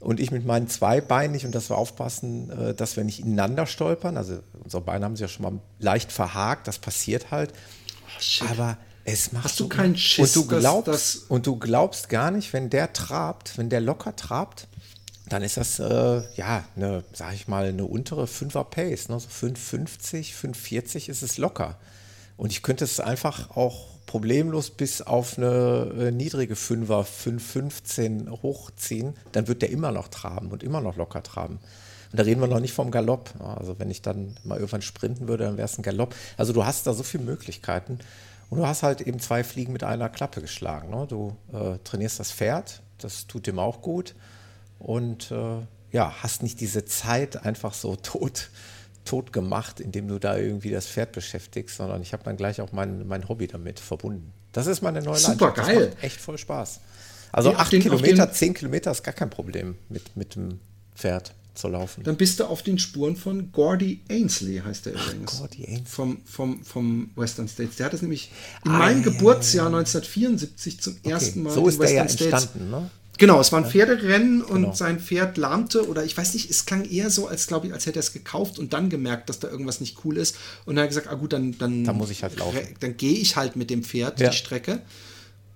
und 0.00 0.20
ich 0.20 0.30
mit 0.30 0.44
meinen 0.44 0.68
zwei 0.68 1.00
Beinen 1.00 1.32
nicht 1.32 1.46
und 1.46 1.54
dass 1.54 1.70
wir 1.70 1.78
aufpassen, 1.78 2.50
äh, 2.50 2.74
dass 2.74 2.96
wir 2.96 3.04
nicht 3.04 3.20
ineinander 3.20 3.66
stolpern. 3.66 4.16
Also 4.16 4.40
unsere 4.62 4.82
Beine 4.82 5.04
haben 5.04 5.16
sich 5.16 5.22
ja 5.22 5.28
schon 5.28 5.42
mal 5.42 5.60
leicht 5.78 6.12
verhakt, 6.12 6.68
das 6.68 6.78
passiert 6.78 7.30
halt. 7.30 7.52
Aber 8.48 8.76
es 9.04 9.32
macht 9.32 9.44
Hast 9.44 9.60
du 9.60 9.68
keinen 9.68 9.96
Schiss, 9.96 10.36
und 10.36 10.44
du 10.44 10.50
dass 10.50 10.60
glaubst 10.60 10.88
das- 10.88 11.16
und 11.28 11.46
du 11.46 11.56
glaubst 11.56 12.08
gar 12.08 12.30
nicht, 12.30 12.52
wenn 12.52 12.70
der 12.70 12.92
trabt, 12.92 13.56
wenn 13.56 13.68
der 13.68 13.80
locker 13.80 14.16
trabt, 14.16 14.68
dann 15.28 15.42
ist 15.42 15.56
das 15.56 15.78
äh, 15.78 16.22
ja 16.36 16.64
eine, 16.76 17.02
sag 17.12 17.34
ich 17.34 17.48
mal, 17.48 17.66
eine 17.66 17.84
untere 17.84 18.26
Fünfer 18.26 18.64
Pace, 18.64 19.08
ne? 19.08 19.18
so 19.18 19.28
5,50, 19.28 20.34
5,40 20.34 21.08
ist 21.08 21.22
es 21.22 21.36
locker. 21.38 21.78
Und 22.36 22.52
ich 22.52 22.62
könnte 22.62 22.84
es 22.84 23.00
einfach 23.00 23.56
auch 23.56 23.95
problemlos 24.06 24.70
bis 24.70 25.02
auf 25.02 25.36
eine 25.36 25.92
äh, 25.98 26.10
niedrige 26.10 26.56
Fünfer, 26.56 27.00
5,15 27.02 28.30
hochziehen, 28.42 29.14
dann 29.32 29.48
wird 29.48 29.62
der 29.62 29.70
immer 29.70 29.92
noch 29.92 30.08
traben 30.08 30.50
und 30.50 30.62
immer 30.62 30.80
noch 30.80 30.96
locker 30.96 31.22
traben. 31.22 31.58
Und 32.12 32.20
da 32.20 32.22
reden 32.22 32.40
wir 32.40 32.46
noch 32.46 32.60
nicht 32.60 32.72
vom 32.72 32.90
Galopp. 32.90 33.34
Also 33.40 33.78
wenn 33.78 33.90
ich 33.90 34.02
dann 34.02 34.36
mal 34.44 34.56
irgendwann 34.56 34.82
sprinten 34.82 35.28
würde, 35.28 35.44
dann 35.44 35.56
wäre 35.56 35.66
es 35.66 35.76
ein 35.76 35.82
Galopp. 35.82 36.14
Also 36.36 36.52
du 36.52 36.64
hast 36.64 36.86
da 36.86 36.94
so 36.94 37.02
viele 37.02 37.24
Möglichkeiten. 37.24 37.98
Und 38.48 38.58
du 38.58 38.66
hast 38.66 38.82
halt 38.82 39.00
eben 39.00 39.18
zwei 39.18 39.42
Fliegen 39.42 39.72
mit 39.72 39.82
einer 39.82 40.08
Klappe 40.08 40.40
geschlagen. 40.40 40.90
Ne? 40.90 41.06
Du 41.08 41.36
äh, 41.52 41.78
trainierst 41.82 42.20
das 42.20 42.30
Pferd, 42.30 42.80
das 42.98 43.26
tut 43.26 43.46
dem 43.46 43.58
auch 43.58 43.82
gut. 43.82 44.14
Und 44.78 45.32
äh, 45.32 45.58
ja, 45.90 46.14
hast 46.22 46.42
nicht 46.42 46.60
diese 46.60 46.84
Zeit 46.84 47.44
einfach 47.44 47.74
so 47.74 47.96
tot, 48.02 48.50
tot 49.06 49.32
gemacht, 49.32 49.80
indem 49.80 50.08
du 50.08 50.18
da 50.18 50.36
irgendwie 50.36 50.70
das 50.70 50.86
Pferd 50.86 51.12
beschäftigst, 51.12 51.76
sondern 51.78 52.02
ich 52.02 52.12
habe 52.12 52.22
dann 52.24 52.36
gleich 52.36 52.60
auch 52.60 52.72
mein, 52.72 53.06
mein 53.08 53.28
Hobby 53.28 53.46
damit 53.46 53.80
verbunden. 53.80 54.32
Das 54.52 54.66
ist 54.66 54.82
meine 54.82 55.00
neue 55.02 55.16
Super 55.18 55.46
Leidenschaft. 55.56 55.68
geil. 55.68 55.92
Echt 56.02 56.20
voll 56.20 56.36
Spaß. 56.38 56.80
Also 57.32 57.50
auf 57.50 57.58
acht 57.58 57.72
den- 57.72 57.82
Kilometer, 57.82 58.30
zehn 58.32 58.52
Kilometer 58.54 58.90
ist 58.90 59.02
gar 59.02 59.14
kein 59.14 59.30
Problem 59.30 59.76
mit, 59.88 60.16
mit 60.16 60.34
dem 60.34 60.60
Pferd 60.94 61.34
zu 61.54 61.68
laufen. 61.68 62.04
Dann 62.04 62.16
bist 62.16 62.38
du 62.40 62.44
auf 62.44 62.62
den 62.62 62.78
Spuren 62.78 63.16
von 63.16 63.50
Gordy 63.50 64.02
Ainsley, 64.10 64.58
heißt 64.64 64.86
er 64.88 64.92
übrigens. 64.92 65.38
Gordy 65.38 65.64
Ainsley. 65.66 65.84
Vom, 65.86 66.20
vom, 66.26 66.62
vom 66.64 67.10
Western 67.16 67.48
States. 67.48 67.76
Der 67.76 67.86
hat 67.86 67.94
es 67.94 68.02
nämlich 68.02 68.30
in 68.64 68.70
Ah, 68.72 68.78
meinem 68.78 69.00
ja, 69.02 69.06
ja, 69.06 69.12
Geburtsjahr 69.12 69.66
1974 69.68 70.80
zum 70.80 70.96
ersten 71.02 71.42
Mal 71.42 71.52
so 71.52 71.62
in 71.62 71.68
ist 71.68 71.80
der 71.80 71.90
ja 71.92 72.04
Western 72.04 72.28
States. 72.28 72.44
entstanden. 72.44 72.70
Ne? 72.70 72.90
Genau, 73.18 73.40
es 73.40 73.50
war 73.52 73.62
ein 73.64 73.70
Pferderennen 73.70 74.42
und 74.42 74.62
Genau. 74.62 74.74
sein 74.74 75.00
Pferd 75.00 75.36
lahmte 75.38 75.88
oder 75.88 76.04
ich 76.04 76.16
weiß 76.16 76.34
nicht, 76.34 76.50
es 76.50 76.66
klang 76.66 76.84
eher 76.84 77.10
so, 77.10 77.28
als 77.28 77.46
glaube 77.46 77.66
ich, 77.68 77.72
als 77.72 77.86
hätte 77.86 77.98
er 77.98 78.00
es 78.00 78.12
gekauft 78.12 78.58
und 78.58 78.72
dann 78.72 78.90
gemerkt, 78.90 79.28
dass 79.28 79.38
da 79.38 79.48
irgendwas 79.48 79.80
nicht 79.80 79.98
cool 80.04 80.16
ist. 80.16 80.36
Und 80.64 80.76
dann 80.76 80.82
hat 80.82 80.86
er 80.86 81.00
gesagt, 81.00 81.08
ah 81.08 81.14
gut, 81.14 81.32
dann, 81.32 81.56
dann, 81.58 81.84
Da 81.84 81.92
muss 81.92 82.10
ich 82.10 82.22
halt 82.22 82.38
laufen. 82.38 82.58
Dann 82.80 82.96
gehe 82.96 83.14
ich 83.18 83.36
halt 83.36 83.56
mit 83.56 83.70
dem 83.70 83.82
Pferd 83.82 84.20
Ja. 84.20 84.30
die 84.30 84.36
Strecke. 84.36 84.80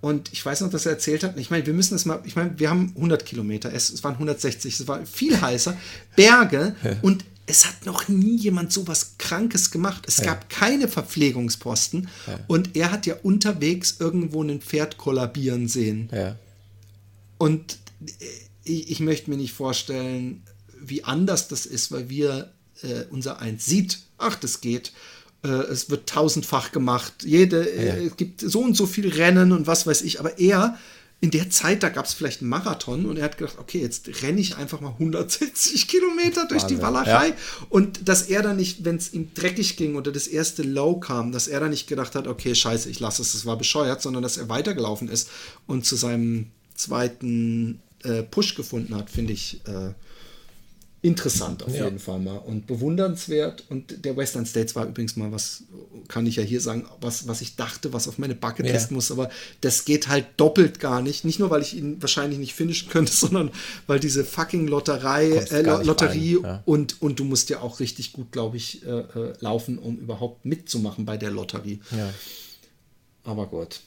Und 0.01 0.33
ich 0.33 0.43
weiß 0.43 0.61
noch, 0.61 0.71
dass 0.71 0.87
er 0.87 0.93
erzählt 0.93 1.23
hat, 1.23 1.37
ich 1.37 1.51
meine, 1.51 1.63
wir 1.67 1.73
müssen 1.73 1.93
es 1.93 2.05
mal, 2.05 2.19
ich 2.25 2.35
meine, 2.35 2.57
wir 2.57 2.71
haben 2.71 2.91
100 2.95 3.23
Kilometer, 3.23 3.71
es, 3.71 3.91
es 3.91 4.03
waren 4.03 4.13
160, 4.15 4.79
es 4.79 4.87
war 4.87 5.05
viel 5.05 5.39
heißer, 5.39 5.77
Berge 6.15 6.75
und 7.03 7.23
es 7.45 7.65
hat 7.67 7.85
noch 7.85 8.07
nie 8.07 8.35
jemand 8.37 8.71
so 8.73 8.87
was 8.87 9.17
Krankes 9.19 9.69
gemacht. 9.69 10.05
Es 10.07 10.21
gab 10.23 10.49
keine 10.49 10.87
Verpflegungsposten 10.87 12.07
und 12.47 12.75
er 12.75 12.91
hat 12.91 13.05
ja 13.05 13.15
unterwegs 13.21 13.97
irgendwo 13.99 14.41
ein 14.43 14.59
Pferd 14.61 14.97
kollabieren 14.97 15.67
sehen. 15.67 16.09
Ja. 16.11 16.35
Und 17.41 17.79
äh, 18.05 18.25
ich, 18.63 18.91
ich 18.91 18.99
möchte 18.99 19.31
mir 19.31 19.37
nicht 19.37 19.53
vorstellen, 19.53 20.43
wie 20.79 21.03
anders 21.03 21.47
das 21.47 21.65
ist, 21.65 21.91
weil 21.91 22.07
wir 22.07 22.53
äh, 22.83 23.05
unser 23.09 23.39
Eins 23.39 23.65
sieht, 23.65 23.97
ach, 24.19 24.35
das 24.35 24.61
geht. 24.61 24.91
Äh, 25.43 25.47
es 25.47 25.89
wird 25.89 26.07
tausendfach 26.07 26.71
gemacht. 26.71 27.13
Jede, 27.23 27.67
äh, 27.67 28.05
es 28.05 28.15
gibt 28.15 28.41
so 28.41 28.61
und 28.61 28.77
so 28.77 28.85
viel 28.85 29.09
Rennen 29.09 29.53
und 29.53 29.65
was 29.65 29.87
weiß 29.87 30.03
ich. 30.03 30.19
Aber 30.19 30.37
er, 30.37 30.77
in 31.19 31.31
der 31.31 31.49
Zeit, 31.49 31.81
da 31.81 31.89
gab 31.89 32.05
es 32.05 32.13
vielleicht 32.13 32.41
einen 32.41 32.51
Marathon 32.51 33.07
und 33.07 33.17
er 33.17 33.23
hat 33.23 33.39
gedacht, 33.39 33.57
okay, 33.57 33.81
jetzt 33.81 34.07
renne 34.21 34.39
ich 34.39 34.57
einfach 34.57 34.79
mal 34.79 34.91
160 34.91 35.87
Kilometer 35.87 36.47
durch 36.47 36.65
die 36.65 36.79
Walachei. 36.79 37.29
ja. 37.29 37.35
Und 37.69 38.07
dass 38.07 38.21
er 38.21 38.43
dann 38.43 38.57
nicht, 38.57 38.85
wenn 38.85 38.97
es 38.97 39.13
ihm 39.13 39.33
dreckig 39.33 39.77
ging 39.77 39.95
oder 39.95 40.11
das 40.11 40.27
erste 40.27 40.61
Low 40.61 40.99
kam, 40.99 41.31
dass 41.31 41.47
er 41.47 41.59
dann 41.59 41.71
nicht 41.71 41.87
gedacht 41.87 42.13
hat, 42.13 42.27
okay, 42.27 42.53
scheiße, 42.53 42.87
ich 42.87 42.99
lasse 42.99 43.23
es, 43.23 43.31
das 43.31 43.47
war 43.47 43.57
bescheuert, 43.57 44.03
sondern 44.03 44.21
dass 44.21 44.37
er 44.37 44.47
weitergelaufen 44.47 45.09
ist 45.09 45.27
und 45.65 45.87
zu 45.87 45.95
seinem 45.95 46.51
zweiten 46.75 47.81
äh, 48.03 48.23
Push 48.23 48.55
gefunden 48.55 48.95
hat, 48.95 49.09
finde 49.09 49.33
ich 49.33 49.61
äh, 49.67 49.93
interessant 51.03 51.63
auf 51.63 51.75
Ja. 51.75 51.85
jeden 51.85 51.97
Fall 51.97 52.19
mal 52.19 52.37
und 52.37 52.67
bewundernswert. 52.67 53.63
Und 53.69 54.05
der 54.05 54.15
Western 54.15 54.45
States 54.45 54.75
war 54.75 54.85
übrigens 54.85 55.15
mal 55.15 55.31
was, 55.31 55.63
kann 56.07 56.27
ich 56.27 56.35
ja 56.35 56.43
hier 56.43 56.61
sagen, 56.61 56.85
was, 57.01 57.27
was 57.27 57.41
ich 57.41 57.55
dachte, 57.55 57.91
was 57.91 58.07
auf 58.07 58.19
meine 58.19 58.35
Bucketlist 58.35 58.91
Ja. 58.91 58.95
muss, 58.95 59.11
aber 59.11 59.31
das 59.61 59.85
geht 59.85 60.09
halt 60.09 60.27
doppelt 60.37 60.79
gar 60.79 61.01
nicht. 61.01 61.25
Nicht 61.25 61.39
nur, 61.39 61.49
weil 61.49 61.63
ich 61.63 61.75
ihn 61.75 61.99
wahrscheinlich 62.03 62.37
nicht 62.37 62.53
finishen 62.53 62.89
könnte, 62.89 63.11
sondern 63.15 63.49
weil 63.87 63.99
diese 63.99 64.23
fucking 64.23 64.67
Lotterei, 64.67 65.29
äh, 65.31 65.61
Lotterie 65.63 66.35
rein, 66.35 66.43
ja. 66.43 66.61
und, 66.65 67.01
und 67.01 67.19
du 67.19 67.23
musst 67.23 67.49
ja 67.49 67.61
auch 67.61 67.79
richtig 67.79 68.13
gut, 68.13 68.31
glaube 68.31 68.57
ich, 68.57 68.85
äh, 68.85 68.89
äh, 68.89 69.33
laufen, 69.39 69.79
um 69.79 69.97
überhaupt 69.97 70.45
mitzumachen 70.45 71.05
bei 71.05 71.17
der 71.17 71.31
Lotterie. 71.31 71.79
Aber 73.23 73.47
gut. 73.47 73.79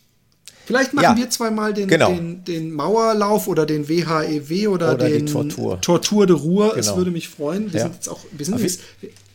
Vielleicht 0.67 0.95
machen 0.95 1.05
Ja. 1.05 1.17
wir 1.17 1.29
zweimal 1.31 1.75
den, 1.75 1.89
Genau. 1.89 2.09
den, 2.13 2.43
den 2.45 2.73
Mauerlauf 2.73 3.49
oder 3.49 3.67
den 3.67 3.89
WHEW 3.89 4.69
oder, 4.69 4.95
Oder 4.95 5.07
die 5.07 5.13
den 5.13 5.27
Tortur. 5.27 5.81
Tortur 5.81 6.27
de 6.27 6.37
Ruhr. 6.37 6.77
Es 6.77 6.87
Genau. 6.87 6.97
würde 6.99 7.11
mich 7.11 7.29
freuen. 7.29 7.73
Wir 7.73 7.81
Ja. 7.81 7.87
sind 7.87 7.95
jetzt 7.97 8.09
auch, 8.09 8.21
wir 8.33 8.47
sind 8.47 8.59
jetzt, 8.61 8.81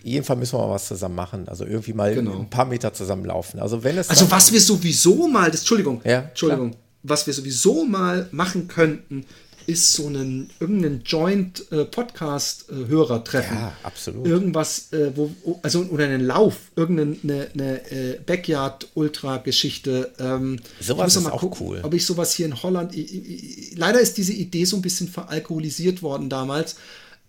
jeden 0.03 0.25
Fall 0.25 0.37
müssen 0.37 0.53
wir 0.57 0.65
mal 0.65 0.73
was 0.73 0.87
zusammen 0.87 1.15
machen. 1.15 1.47
Also 1.47 1.65
irgendwie 1.65 1.93
mal 1.93 2.13
Genau. 2.15 2.39
ein 2.39 2.49
paar 2.49 2.65
Meter 2.65 2.93
zusammen 2.93 3.25
laufen. 3.25 3.59
Also 3.59 3.83
wenn 3.83 3.97
es 3.97 4.09
also 4.09 4.29
was 4.31 4.51
wir 4.51 4.61
sowieso 4.61 5.27
mal, 5.27 5.51
das, 5.51 5.59
Entschuldigung, 5.61 6.01
Ja, 6.03 6.19
Entschuldigung, 6.21 6.75
was 7.03 7.27
wir 7.27 7.33
sowieso 7.33 7.85
mal 7.85 8.27
machen 8.31 8.67
könnten, 8.67 9.25
ist 9.69 9.93
so 9.93 10.07
einen 10.07 10.49
irgendeinen 10.59 11.03
Joint 11.05 11.71
äh, 11.71 11.85
Podcast 11.85 12.65
äh, 12.69 12.87
Hörer 12.87 13.23
treffen. 13.23 13.55
Ja, 13.55 13.73
absolut. 13.83 14.25
Irgendwas, 14.27 14.91
äh, 14.91 15.11
wo, 15.15 15.29
also 15.61 15.81
oder 15.91 16.05
einen 16.05 16.25
Lauf, 16.25 16.55
irgendeine 16.75 17.47
eine, 17.53 17.91
äh, 17.91 18.19
Backyard 18.25 18.87
Ultra 18.95 19.37
Geschichte. 19.37 20.11
Ähm, 20.19 20.59
Sowas 20.81 21.11
ich 21.13 21.17
ist 21.17 21.23
mal 21.23 21.31
auch 21.31 21.39
gucken, 21.41 21.67
cool. 21.67 21.79
Ob 21.83 21.93
ich 21.93 22.05
sowas 22.05 22.33
hier 22.33 22.47
in 22.47 22.61
Holland, 22.61 22.95
i- 22.95 23.01
i- 23.01 23.71
i- 23.71 23.75
leider 23.75 23.99
ist 23.99 24.17
diese 24.17 24.33
Idee 24.33 24.65
so 24.65 24.75
ein 24.77 24.81
bisschen 24.81 25.07
veralkoholisiert 25.07 26.01
worden 26.01 26.29
damals. 26.29 26.75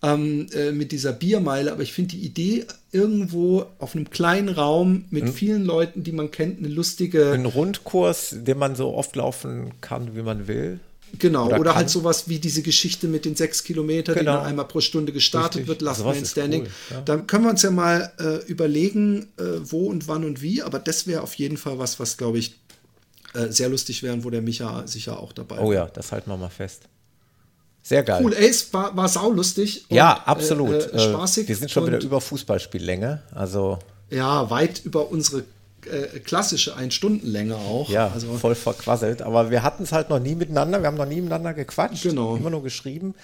Ähm, 0.03 0.47
äh, 0.55 0.73
mit 0.73 0.93
dieser 0.93 1.13
Biermeile, 1.13 1.73
aber 1.73 1.83
ich 1.83 1.93
finde 1.93 2.17
die 2.17 2.25
Idee 2.25 2.65
irgendwo 2.91 3.67
auf 3.79 3.95
einem 3.95 4.09
kleinen 4.09 4.49
Raum 4.49 5.05
mit 5.11 5.25
Hm? 5.27 5.33
vielen 5.35 5.65
Leuten, 5.67 6.03
die 6.05 6.13
man 6.13 6.31
kennt, 6.31 6.59
eine 6.59 6.69
lustige, 6.69 7.33
ein 7.33 7.45
Rundkurs, 7.45 8.35
den 8.39 8.57
man 8.57 8.77
so 8.77 8.95
oft 8.95 9.15
laufen 9.17 9.73
kann, 9.83 10.17
wie 10.17 10.23
man 10.23 10.49
will. 10.49 10.81
Genau, 11.19 11.47
Oder 11.47 11.61
oder, 11.61 11.75
halt 11.75 11.91
sowas 11.91 12.29
wie 12.29 12.39
diese 12.39 12.63
Geschichte 12.63 13.09
mit 13.09 13.25
den 13.25 13.37
sechs 13.37 13.65
Kilometern, 13.65 14.15
Genau. 14.15 14.33
die 14.33 14.37
dann 14.39 14.47
einmal 14.47 14.67
pro 14.69 14.81
Stunde 14.81 15.13
gestartet 15.13 15.57
Richtig. 15.63 15.69
wird, 15.69 15.83
Last 15.83 16.01
Sowas 16.01 16.17
Man 16.17 16.25
Standing. 16.27 16.63
cool, 16.63 16.69
ja. 16.91 17.01
Da 17.03 17.17
können 17.19 17.45
wir 17.45 17.51
uns 17.51 17.63
ja 17.63 17.71
mal 17.71 18.13
äh, 18.19 18.45
überlegen, 18.47 19.29
äh, 19.39 19.43
wo 19.63 19.87
und 19.87 20.09
wann 20.09 20.25
und 20.25 20.41
wie, 20.43 20.63
aber 20.63 20.79
das 20.79 21.07
wäre 21.07 21.23
auf 21.23 21.35
jeden 21.35 21.57
Fall 21.57 21.79
was, 21.79 21.99
was 22.01 22.17
glaube 22.17 22.39
ich 22.39 22.55
äh, 23.35 23.49
sehr 23.49 23.69
lustig 23.69 24.03
wäre 24.03 24.15
und 24.15 24.25
wo 24.25 24.31
der 24.31 24.43
Micha 24.43 24.87
sicher 24.87 25.19
auch 25.21 25.33
dabei 25.33 25.59
Oh 25.61 25.73
ja, 25.73 25.87
das 25.87 26.13
halten 26.13 26.31
wir 26.31 26.37
mal 26.37 26.49
fest. 26.49 26.83
Sehr 27.83 28.03
geil. 28.03 28.21
Cool, 28.23 28.35
es 28.35 28.73
war, 28.75 28.95
war 28.97 29.09
saulustig. 29.09 29.85
und, 29.89 29.97
Ja, 29.97 30.23
absolut. 30.27 30.75
Äh, 30.75 30.97
äh, 30.97 30.99
spaßig. 30.99 31.49
wir 31.49 31.57
sind 31.57 31.71
schon 31.71 31.85
und, 31.85 31.93
wieder 31.93 32.03
über 32.05 32.21
Fußballspiellänge. 32.21 33.23
Also 33.35 33.79
Ja, 34.11 34.51
weit 34.51 34.83
über 34.85 35.11
unsere 35.11 35.45
äh, 35.87 36.21
klassische 36.21 36.77
Ein-Stunden-Länge 36.77 37.57
auch. 37.57 37.89
ja, 37.89 38.09
also, 38.09 38.35
voll 38.35 38.55
verquasselt. 38.55 39.23
Aber 39.23 39.51
wir 39.51 39.63
hatten 39.63 39.85
es 39.85 39.93
halt 39.93 40.11
noch 40.11 40.19
nie 40.19 40.35
miteinander. 40.35 40.81
Wir 40.81 40.89
haben 40.89 40.97
noch 40.97 41.07
nie 41.07 41.21
miteinander 41.21 41.55
gequatscht. 41.55 42.03
Genau. 42.03 42.37
Immer 42.37 42.51
nur 42.51 42.63
geschrieben. 42.63 43.15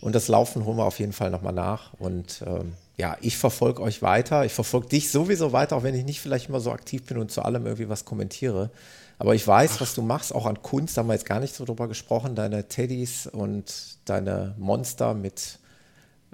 Und 0.00 0.14
das 0.14 0.28
Laufen 0.28 0.64
holen 0.64 0.76
wir 0.76 0.84
auf 0.84 0.98
jeden 0.98 1.12
Fall 1.12 1.30
nochmal 1.30 1.52
nach. 1.52 1.92
Und 1.94 2.42
ähm, 2.46 2.74
ja, 2.96 3.16
ich 3.20 3.36
verfolge 3.36 3.82
euch 3.82 4.02
weiter. 4.02 4.44
Ich 4.44 4.52
verfolge 4.52 4.88
dich 4.88 5.10
sowieso 5.10 5.52
weiter, 5.52 5.76
auch 5.76 5.82
wenn 5.82 5.94
ich 5.94 6.04
nicht 6.04 6.20
vielleicht 6.20 6.48
immer 6.48 6.60
so 6.60 6.70
aktiv 6.70 7.04
bin 7.04 7.18
und 7.18 7.30
zu 7.30 7.42
allem 7.42 7.64
irgendwie 7.64 7.88
was 7.88 8.04
kommentiere. 8.04 8.70
Aber 9.18 9.34
ich 9.34 9.46
weiß, 9.46 9.80
was 9.80 9.94
du 9.94 10.02
machst, 10.02 10.34
auch 10.34 10.46
an 10.46 10.60
Kunst, 10.62 10.96
da 10.96 11.00
haben 11.00 11.08
wir 11.08 11.14
jetzt 11.14 11.26
gar 11.26 11.40
nicht 11.40 11.54
so 11.54 11.64
drüber 11.64 11.88
gesprochen. 11.88 12.34
Deine 12.34 12.68
Teddys 12.68 13.26
und 13.26 13.72
deine 14.04 14.54
Monster 14.58 15.14
mit 15.14 15.58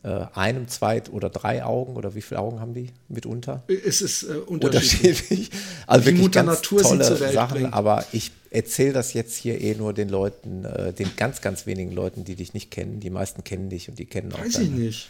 einem, 0.08 0.68
zwei 0.68 1.02
oder 1.10 1.28
drei 1.28 1.64
Augen 1.64 1.96
oder 1.96 2.14
wie 2.14 2.22
viele 2.22 2.40
Augen 2.40 2.60
haben 2.60 2.74
die 2.74 2.90
mitunter? 3.08 3.62
es 3.68 4.00
ist 4.00 4.22
äh, 4.22 4.34
unterschiedlich. 4.34 5.30
unterschiedlich. 5.30 5.50
Also 5.86 6.02
Wie 6.02 6.06
wirklich 6.06 6.22
Mutter 6.22 6.44
ganz 6.44 6.58
Natur 6.58 6.82
tolle 6.82 7.32
Sachen, 7.32 7.58
bringt. 7.60 7.74
aber 7.74 8.04
ich 8.12 8.32
erzähle 8.50 8.92
das 8.92 9.12
jetzt 9.12 9.36
hier 9.36 9.60
eh 9.60 9.74
nur 9.74 9.92
den 9.92 10.08
Leuten, 10.08 10.64
äh, 10.64 10.92
den 10.92 11.10
ganz, 11.16 11.40
ganz 11.40 11.66
wenigen 11.66 11.92
Leuten, 11.92 12.24
die 12.24 12.34
dich 12.34 12.54
nicht 12.54 12.70
kennen. 12.70 13.00
Die 13.00 13.10
meisten 13.10 13.44
kennen 13.44 13.68
dich 13.68 13.88
und 13.88 13.98
die 13.98 14.06
kennen 14.06 14.32
auch 14.32 14.40
Weiß 14.40 14.58
ich 14.58 14.70
nicht. 14.70 15.08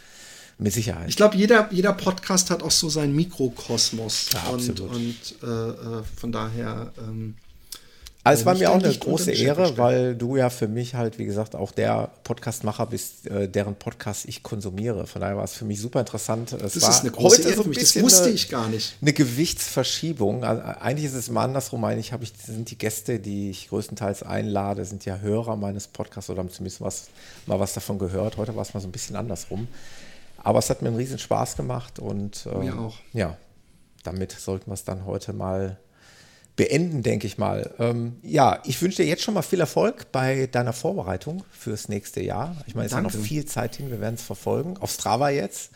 Mit 0.59 0.75
Sicherheit. 0.75 1.09
Ich 1.09 1.17
glaube, 1.17 1.37
jeder, 1.37 1.69
jeder 1.73 1.95
Podcast 1.95 2.51
hat 2.51 2.63
auch 2.63 2.71
so 2.71 2.91
seinen 2.91 3.17
Mikrokosmos. 3.17 4.31
Ja, 4.33 4.51
und 4.51 4.69
absolut. 4.69 4.95
und 4.95 5.17
äh, 5.43 5.47
äh, 5.47 6.03
von 6.17 6.33
daher. 6.33 6.93
Ähm, 6.99 7.35
also 8.23 8.41
es 8.41 8.47
war 8.47 8.55
mir 8.55 8.71
auch 8.71 8.75
eine 8.83 8.95
große 8.95 9.33
Ehre, 9.33 9.79
weil 9.79 10.15
du 10.15 10.37
ja 10.37 10.51
für 10.51 10.69
mich 10.69 10.95
halt, 10.95 11.19
wie 11.19 11.25
gesagt, 11.25 11.55
auch 11.57 11.73
der 11.73 12.11
Podcastmacher 12.25 12.87
bist, 12.87 13.27
äh, 13.27 13.49
deren 13.49 13.75
Podcast 13.77 14.27
ich 14.27 14.43
konsumiere. 14.43 15.07
Von 15.07 15.21
daher 15.23 15.37
war 15.37 15.45
es 15.45 15.55
für 15.55 15.65
mich 15.65 15.81
super 15.81 16.01
interessant. 16.01 16.53
Es 16.53 16.75
das 16.75 16.83
war 16.83 16.91
ist 16.91 17.01
eine 17.01 17.11
große 17.13 17.39
heute 17.39 17.43
Ehre 17.49 17.57
so 17.57 17.63
für 17.63 17.69
ein 17.69 17.71
mich. 17.71 17.79
Das 17.79 17.87
bisschen 17.89 18.03
wusste 18.05 18.25
eine- 18.25 18.33
ich 18.33 18.49
gar 18.51 18.69
nicht. 18.69 18.97
eine 19.01 19.13
Gewichtsverschiebung. 19.13 20.45
Also 20.45 20.63
eigentlich 20.63 21.07
ist 21.07 21.15
es 21.15 21.31
mal 21.31 21.45
andersrum. 21.45 21.83
Eigentlich 21.85 22.13
habe 22.13 22.25
ich, 22.25 22.33
sind 22.45 22.71
die 22.71 22.77
Gäste, 22.79 23.19
die 23.21 23.51
ich 23.51 23.69
größtenteils 23.69 24.23
einlade, 24.23 24.85
sind 24.85 25.05
ja 25.05 25.19
Hörer 25.19 25.57
meines 25.57 25.87
Podcasts 25.89 26.29
oder 26.31 26.41
haben 26.41 26.51
zumindest 26.51 26.81
was, 26.81 27.09
mal 27.47 27.59
was 27.61 27.73
davon 27.75 27.99
gehört. 27.99 28.37
Heute 28.37 28.55
war 28.55 28.63
es 28.63 28.75
mal 28.75 28.81
so 28.81 28.89
ein 28.89 28.93
bisschen 28.93 29.17
andersrum. 29.17 29.69
Aber 30.43 30.59
es 30.59 30.71
hat 30.71 30.83
mir 30.83 30.89
einen 30.89 30.97
riesen 30.97 31.19
Spaß 31.19 31.57
gemacht 31.57 31.99
und 31.99 32.47
ähm, 32.53 32.61
Mir 32.61 32.79
auch. 32.79 32.97
ja, 33.13 33.37
damit 34.05 34.33
sollten 34.33 34.71
wir 34.71 34.75
es 34.75 34.85
dann 34.85 35.05
heute 35.05 35.33
mal 35.35 35.79
beenden, 36.61 37.03
denke 37.03 37.27
ich 37.27 37.39
mal. 37.39 37.75
Ähm, 37.79 38.17
ja, 38.23 38.61
ich 38.67 38.83
wünsche 38.83 38.99
dir 39.03 39.09
jetzt 39.09 39.23
schon 39.23 39.33
mal 39.33 39.41
viel 39.41 39.61
Erfolg 39.61 40.13
bei 40.13 40.47
deiner 40.47 40.75
Vorbereitung 40.75 41.43
fürs 41.51 41.89
nächste 41.89 42.21
Jahr. 42.23 42.55
Ich 42.67 42.75
meine, 42.75 42.87
es 42.87 42.93
ist 42.93 43.01
noch 43.03 43.11
viel 43.11 43.47
Zeit 43.47 43.77
hin, 43.77 43.91
wir 43.91 43.99
werden 43.99 44.17
es 44.17 44.23
verfolgen. 44.23 44.77
Auf 44.77 44.93
Strava 44.93 45.31
jetzt. 45.31 45.71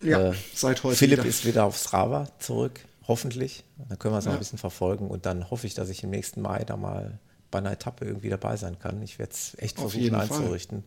Ja, 0.00 0.30
Äh, 0.30 0.34
seit 0.54 0.84
heute. 0.84 0.96
Philipp 0.96 1.18
wieder. 1.18 1.28
ist 1.28 1.44
wieder 1.44 1.64
auf 1.64 1.76
Strava 1.76 2.28
zurück, 2.38 2.78
hoffentlich. 3.08 3.64
Dann 3.88 3.98
können 3.98 4.14
wir 4.14 4.18
es 4.18 4.26
noch 4.26 4.32
Ja. 4.32 4.36
ein 4.36 4.38
bisschen 4.38 4.58
verfolgen 4.60 5.08
und 5.08 5.26
dann 5.26 5.50
hoffe 5.50 5.66
ich, 5.66 5.74
dass 5.74 5.88
ich 5.88 6.04
im 6.04 6.10
nächsten 6.10 6.40
Mai 6.40 6.62
da 6.64 6.76
mal 6.76 7.18
bei 7.50 7.58
einer 7.58 7.72
Etappe 7.72 8.04
irgendwie 8.04 8.28
dabei 8.28 8.56
sein 8.56 8.78
kann. 8.78 9.02
Ich 9.02 9.18
werde 9.18 9.32
es 9.32 9.56
echt 9.58 9.78
Auf 9.78 9.90
versuchen 9.90 10.02
jeden 10.02 10.16
Fall. 10.16 10.38
einzurichten. 10.38 10.84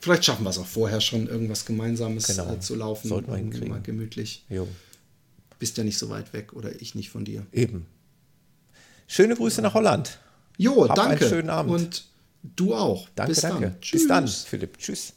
Vielleicht 0.00 0.24
schaffen 0.24 0.44
wir 0.44 0.50
es 0.50 0.58
auch 0.58 0.66
vorher 0.66 1.00
schon, 1.00 1.26
irgendwas 1.26 1.64
Gemeinsames 1.66 2.28
Genau. 2.28 2.52
äh, 2.52 2.60
zu 2.60 2.76
laufen. 2.76 3.08
Sollten 3.08 3.28
wir 3.30 3.38
hinkriegen. 3.38 3.70
Mal 3.70 3.80
gemütlich. 3.82 4.44
Jo, 4.48 4.68
Bist 5.58 5.78
ja 5.78 5.84
nicht 5.84 5.98
so 5.98 6.10
weit 6.10 6.32
weg 6.32 6.52
oder 6.52 6.80
ich 6.80 6.94
nicht 6.94 7.10
von 7.10 7.24
dir. 7.24 7.44
eben. 7.52 7.86
Schöne 9.12 9.36
Grüße 9.36 9.60
nach 9.60 9.74
Holland. 9.74 10.18
Jo, 10.56 10.88
Hab 10.88 10.98
einen 10.98 11.10
danke. 11.10 11.28
schönen 11.28 11.50
Abend. 11.50 11.70
Und 11.70 12.04
du 12.42 12.74
auch. 12.74 13.10
Danke, 13.14 13.32
Bis 13.32 13.42
danke. 13.42 13.60
dann. 13.60 13.76
Bis 13.92 14.08
dann, 14.08 14.24
Tschüss. 14.24 14.44
Philipp. 14.44 14.78
Tschüss. 14.78 15.12